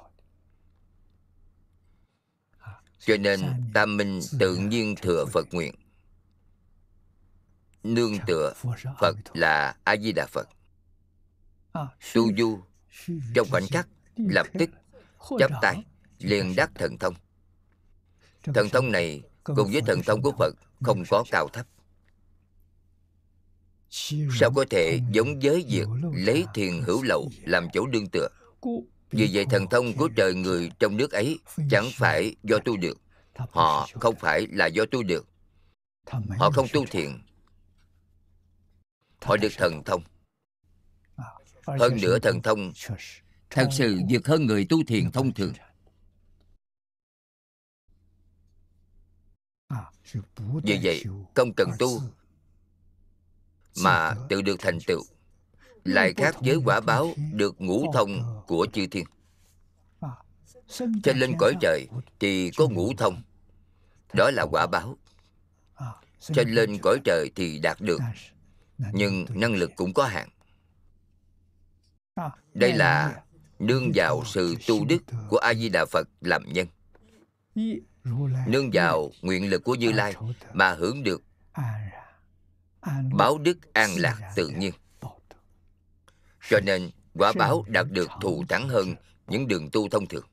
Cho 2.98 3.16
nên 3.16 3.40
tam 3.74 3.96
minh 3.96 4.20
tự 4.38 4.56
nhiên 4.56 4.94
thừa 5.02 5.24
phật 5.32 5.46
nguyện. 5.52 5.74
Nương 7.82 8.12
tựa 8.26 8.52
phật 9.00 9.16
là 9.32 9.76
a 9.84 9.96
di 9.96 10.12
đà 10.12 10.26
phật. 10.26 10.48
Tu 12.14 12.36
du 12.38 12.62
trong 13.34 13.48
khoảnh 13.50 13.66
khắc 13.70 13.88
lập 14.16 14.46
tức 14.58 14.70
chấp 15.38 15.50
tay 15.62 15.84
liền 16.18 16.56
đắc 16.56 16.70
thần 16.74 16.98
thông. 16.98 17.14
Thần 18.54 18.68
thông 18.68 18.92
này 18.92 19.22
cùng 19.44 19.70
với 19.72 19.82
thần 19.86 20.02
thông 20.02 20.22
của 20.22 20.32
phật 20.38 20.54
không 20.82 21.02
có 21.10 21.24
cao 21.30 21.48
thấp. 21.48 21.66
Sao 24.40 24.50
có 24.54 24.64
thể 24.70 25.00
giống 25.10 25.40
với 25.42 25.64
việc 25.68 25.86
lấy 26.14 26.44
thiền 26.54 26.82
hữu 26.86 27.02
lậu 27.02 27.30
làm 27.44 27.68
chỗ 27.72 27.86
đương 27.86 28.06
tựa? 28.12 28.28
Vì 29.10 29.30
vậy 29.32 29.46
thần 29.50 29.66
thông 29.70 29.92
của 29.92 30.08
trời 30.16 30.34
người 30.34 30.70
trong 30.78 30.96
nước 30.96 31.12
ấy 31.12 31.38
chẳng 31.70 31.86
phải 31.94 32.36
do 32.42 32.58
tu 32.58 32.76
được. 32.76 33.00
Họ 33.34 33.88
không 34.00 34.14
phải 34.20 34.46
là 34.46 34.66
do 34.66 34.84
tu 34.90 35.02
được. 35.02 35.26
Họ 36.38 36.50
không 36.50 36.66
tu 36.72 36.86
thiền. 36.86 37.10
Họ 39.22 39.36
được 39.36 39.52
thần 39.56 39.84
thông. 39.84 40.02
hơn 41.66 41.96
nữa 42.02 42.18
thần 42.18 42.42
thông 42.42 42.72
thật 43.50 43.68
sự 43.72 44.00
vượt 44.10 44.26
hơn 44.26 44.46
người 44.46 44.66
tu 44.68 44.84
thiền 44.84 45.10
thông 45.10 45.34
thường 45.34 45.52
vì 50.62 50.80
vậy 50.82 51.04
không 51.34 51.52
cần 51.52 51.70
tu 51.78 52.00
mà 53.82 54.14
tự 54.28 54.42
được 54.42 54.56
thành 54.58 54.78
tựu 54.86 55.02
lại 55.84 56.14
khác 56.16 56.36
với 56.40 56.56
quả 56.64 56.80
báo 56.80 57.14
được 57.32 57.60
ngũ 57.60 57.92
thông 57.92 58.42
của 58.46 58.66
chư 58.72 58.86
thiên. 58.86 59.04
Trên 61.02 61.18
lên 61.18 61.32
cõi 61.38 61.54
trời 61.60 61.86
thì 62.20 62.50
có 62.56 62.68
ngũ 62.68 62.92
thông. 62.98 63.22
Đó 64.12 64.30
là 64.30 64.46
quả 64.50 64.66
báo. 64.66 64.96
Trên 66.20 66.50
lên 66.50 66.78
cõi 66.82 66.98
trời 67.04 67.30
thì 67.36 67.58
đạt 67.58 67.80
được 67.80 68.00
nhưng 68.92 69.26
năng 69.28 69.54
lực 69.54 69.70
cũng 69.76 69.92
có 69.92 70.06
hạn. 70.06 70.28
Đây 72.54 72.72
là 72.72 73.22
nương 73.58 73.92
vào 73.94 74.22
sự 74.26 74.54
tu 74.66 74.84
đức 74.84 75.02
của 75.28 75.36
a 75.36 75.54
di 75.54 75.68
đà 75.68 75.84
phật 75.84 76.08
làm 76.20 76.42
nhân 76.52 76.66
nương 78.47 78.70
vào 78.72 79.10
nguyện 79.22 79.51
lực 79.51 79.64
của 79.64 79.74
như 79.74 79.93
lai 79.93 80.14
mà 80.52 80.74
hưởng 80.74 81.02
được 81.02 81.22
báo 83.12 83.39
đức 83.39 83.72
an 83.72 83.90
lạc 83.97 84.32
tự 84.36 84.48
nhiên. 84.48 84.72
Cho 86.51 86.60
nên 86.60 86.90
quả 87.14 87.32
báo 87.32 87.64
đạt 87.68 87.86
được 87.90 88.10
thù 88.20 88.44
thắng 88.48 88.68
hơn 88.68 88.94
những 89.26 89.48
đường 89.48 89.70
tu 89.72 89.89
thông 89.89 90.06
thường. 90.06 90.26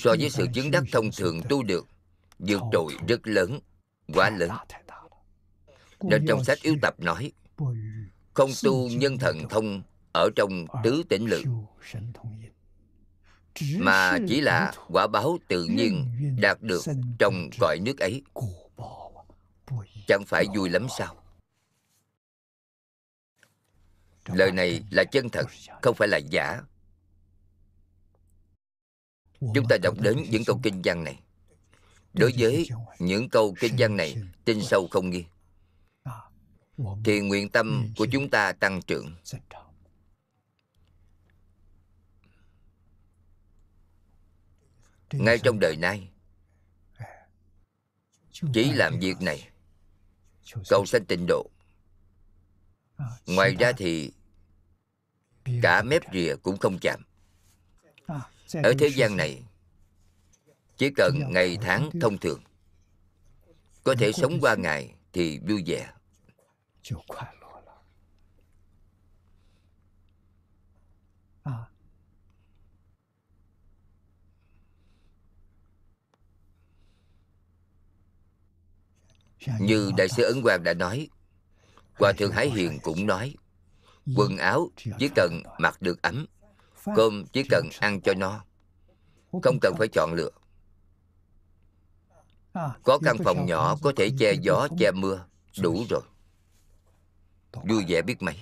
So 0.00 0.14
với 0.18 0.30
sự 0.30 0.46
chứng 0.54 0.70
đắc 0.70 0.84
thông 0.92 1.10
thường 1.16 1.40
tu 1.48 1.62
được 1.62 1.86
vượt 2.38 2.62
trội 2.72 2.96
rất 3.08 3.26
lớn 3.26 3.60
quá 4.14 4.30
lớn. 4.30 4.50
Nên 6.00 6.24
trong 6.28 6.44
sách 6.44 6.58
yếu 6.62 6.76
tập 6.82 6.94
nói 7.00 7.32
không 8.34 8.50
tu 8.62 8.88
nhân 8.88 9.18
thần 9.18 9.48
thông 9.50 9.82
ở 10.12 10.30
trong 10.36 10.66
tứ 10.84 11.02
tỉnh 11.08 11.26
lượng 11.26 11.64
mà 13.78 14.18
chỉ 14.28 14.40
là 14.40 14.72
quả 14.88 15.06
báo 15.06 15.38
tự 15.48 15.64
nhiên 15.64 16.06
đạt 16.40 16.62
được 16.62 16.82
trong 17.18 17.50
cõi 17.60 17.78
nước 17.80 17.98
ấy. 17.98 18.22
Chẳng 20.06 20.24
phải 20.26 20.46
vui 20.56 20.70
lắm 20.70 20.86
sao? 20.98 21.16
Lời 24.24 24.52
này 24.52 24.82
là 24.90 25.04
chân 25.04 25.28
thật, 25.28 25.46
không 25.82 25.94
phải 25.94 26.08
là 26.08 26.18
giả. 26.30 26.60
Chúng 29.40 29.68
ta 29.68 29.76
đọc 29.82 29.94
đến 30.00 30.24
những 30.30 30.44
câu 30.44 30.60
kinh 30.62 30.82
văn 30.84 31.04
này. 31.04 31.20
Đối 32.14 32.32
với 32.38 32.68
những 32.98 33.28
câu 33.28 33.54
kinh 33.60 33.74
văn 33.78 33.96
này, 33.96 34.16
tin 34.44 34.60
sâu 34.62 34.88
không 34.90 35.10
nghi. 35.10 35.24
Thì 37.04 37.20
nguyện 37.20 37.48
tâm 37.48 37.88
của 37.96 38.06
chúng 38.12 38.30
ta 38.30 38.52
tăng 38.52 38.82
trưởng. 38.82 39.14
Ngay 45.12 45.38
trong 45.38 45.58
đời 45.60 45.76
nay 45.76 46.10
chỉ 48.52 48.72
làm 48.72 48.98
việc 49.00 49.20
này 49.20 49.48
cầu 50.68 50.86
sanh 50.86 51.04
tịnh 51.04 51.26
độ. 51.28 51.50
Ngoài 53.26 53.54
ra 53.58 53.72
thì 53.72 54.12
cả 55.62 55.82
mép 55.82 56.02
rìa 56.12 56.36
cũng 56.42 56.58
không 56.58 56.78
chạm. 56.80 57.02
Ở 58.62 58.74
thế 58.78 58.88
gian 58.88 59.16
này 59.16 59.42
chỉ 60.76 60.90
cần 60.96 61.20
ngày 61.28 61.58
tháng 61.62 61.90
thông 62.00 62.18
thường 62.18 62.42
có 63.84 63.94
thể 63.98 64.12
sống 64.12 64.38
qua 64.40 64.54
ngày 64.54 64.94
thì 65.12 65.38
vui 65.38 65.62
vẻ 65.66 65.92
như 79.60 79.90
đại 79.96 80.08
sư 80.08 80.22
ấn 80.22 80.42
quang 80.42 80.62
đã 80.62 80.74
nói 80.74 81.08
hòa 81.98 82.12
thượng 82.18 82.32
hải 82.32 82.50
hiền 82.50 82.78
cũng 82.82 83.06
nói 83.06 83.34
quần 84.16 84.36
áo 84.36 84.68
chỉ 84.98 85.08
cần 85.14 85.42
mặc 85.58 85.82
được 85.82 86.02
ấm 86.02 86.26
cơm 86.96 87.24
chỉ 87.32 87.42
cần 87.50 87.68
ăn 87.80 88.00
cho 88.00 88.14
no 88.14 88.44
không 89.42 89.58
cần 89.60 89.74
phải 89.78 89.88
chọn 89.88 90.12
lựa. 90.12 90.30
Có 92.82 92.98
căn 93.04 93.16
phòng 93.24 93.46
nhỏ 93.46 93.76
có 93.82 93.92
thể 93.96 94.10
che 94.18 94.32
gió 94.42 94.68
che 94.78 94.90
mưa 94.94 95.26
đủ 95.62 95.84
rồi. 95.90 96.02
vui 97.52 97.84
vẻ 97.88 98.02
biết 98.02 98.22
mấy. 98.22 98.36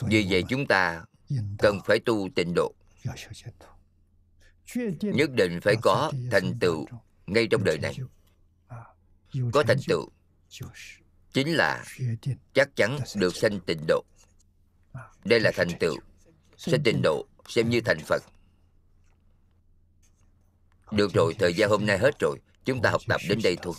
Vì 0.00 0.26
vậy 0.30 0.44
chúng 0.48 0.66
ta 0.66 1.04
cần 1.58 1.78
phải 1.84 1.98
tu 2.06 2.28
tịnh 2.36 2.52
độ 2.54 2.74
nhất 5.00 5.30
định 5.30 5.60
phải 5.62 5.76
có 5.82 6.12
thành 6.30 6.58
tựu 6.60 6.86
ngay 7.26 7.46
trong 7.50 7.64
đời 7.64 7.78
này. 7.78 7.96
có 9.52 9.62
thành 9.62 9.78
tựu 9.88 10.08
chính 11.32 11.54
là 11.54 11.84
chắc 12.54 12.76
chắn 12.76 12.98
được 13.16 13.36
sanh 13.36 13.60
tịnh 13.60 13.84
độ. 13.88 14.04
Đây 15.24 15.40
là 15.40 15.50
thành 15.54 15.68
tựu 15.80 15.96
sanh 16.56 16.82
tịnh 16.84 17.00
độ 17.02 17.26
xem 17.48 17.70
như 17.70 17.80
thành 17.80 17.98
phật. 18.06 18.22
Được 20.90 21.12
rồi 21.14 21.34
thời 21.38 21.54
gian 21.54 21.70
hôm 21.70 21.86
nay 21.86 21.98
hết 21.98 22.18
rồi. 22.20 22.38
Chúng 22.64 22.82
ta 22.82 22.90
học 22.90 23.00
tập 23.08 23.20
đến 23.28 23.38
đây 23.42 23.56
thôi. 23.62 23.74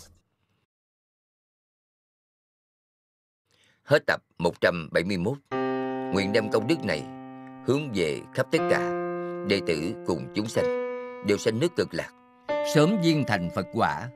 hết 3.86 4.06
tập 4.06 4.22
171 4.38 5.38
nguyện 6.12 6.32
đem 6.32 6.50
công 6.50 6.66
đức 6.66 6.84
này 6.84 7.02
hướng 7.66 7.92
về 7.94 8.20
khắp 8.34 8.46
tất 8.52 8.58
cả 8.70 9.05
đệ 9.48 9.60
tử 9.66 9.92
cùng 10.06 10.26
chúng 10.34 10.46
sanh, 10.46 10.64
đều 11.26 11.36
sanh 11.36 11.60
nước 11.60 11.76
cực 11.76 11.88
lạc, 11.92 12.10
sớm 12.74 12.96
viên 13.04 13.24
thành 13.26 13.50
phật 13.54 13.66
quả, 13.72 14.08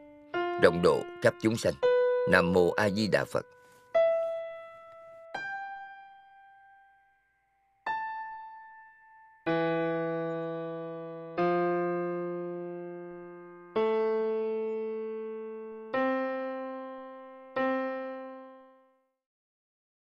rộng 0.63 0.81
độ 0.83 1.01
khắp 1.23 1.35
chúng 1.43 1.57
sanh. 1.57 1.75
Nam 2.31 2.53
mô 2.53 2.71
a 2.71 2.91
di 2.91 3.09
đà 3.09 3.25
phật. 3.25 3.47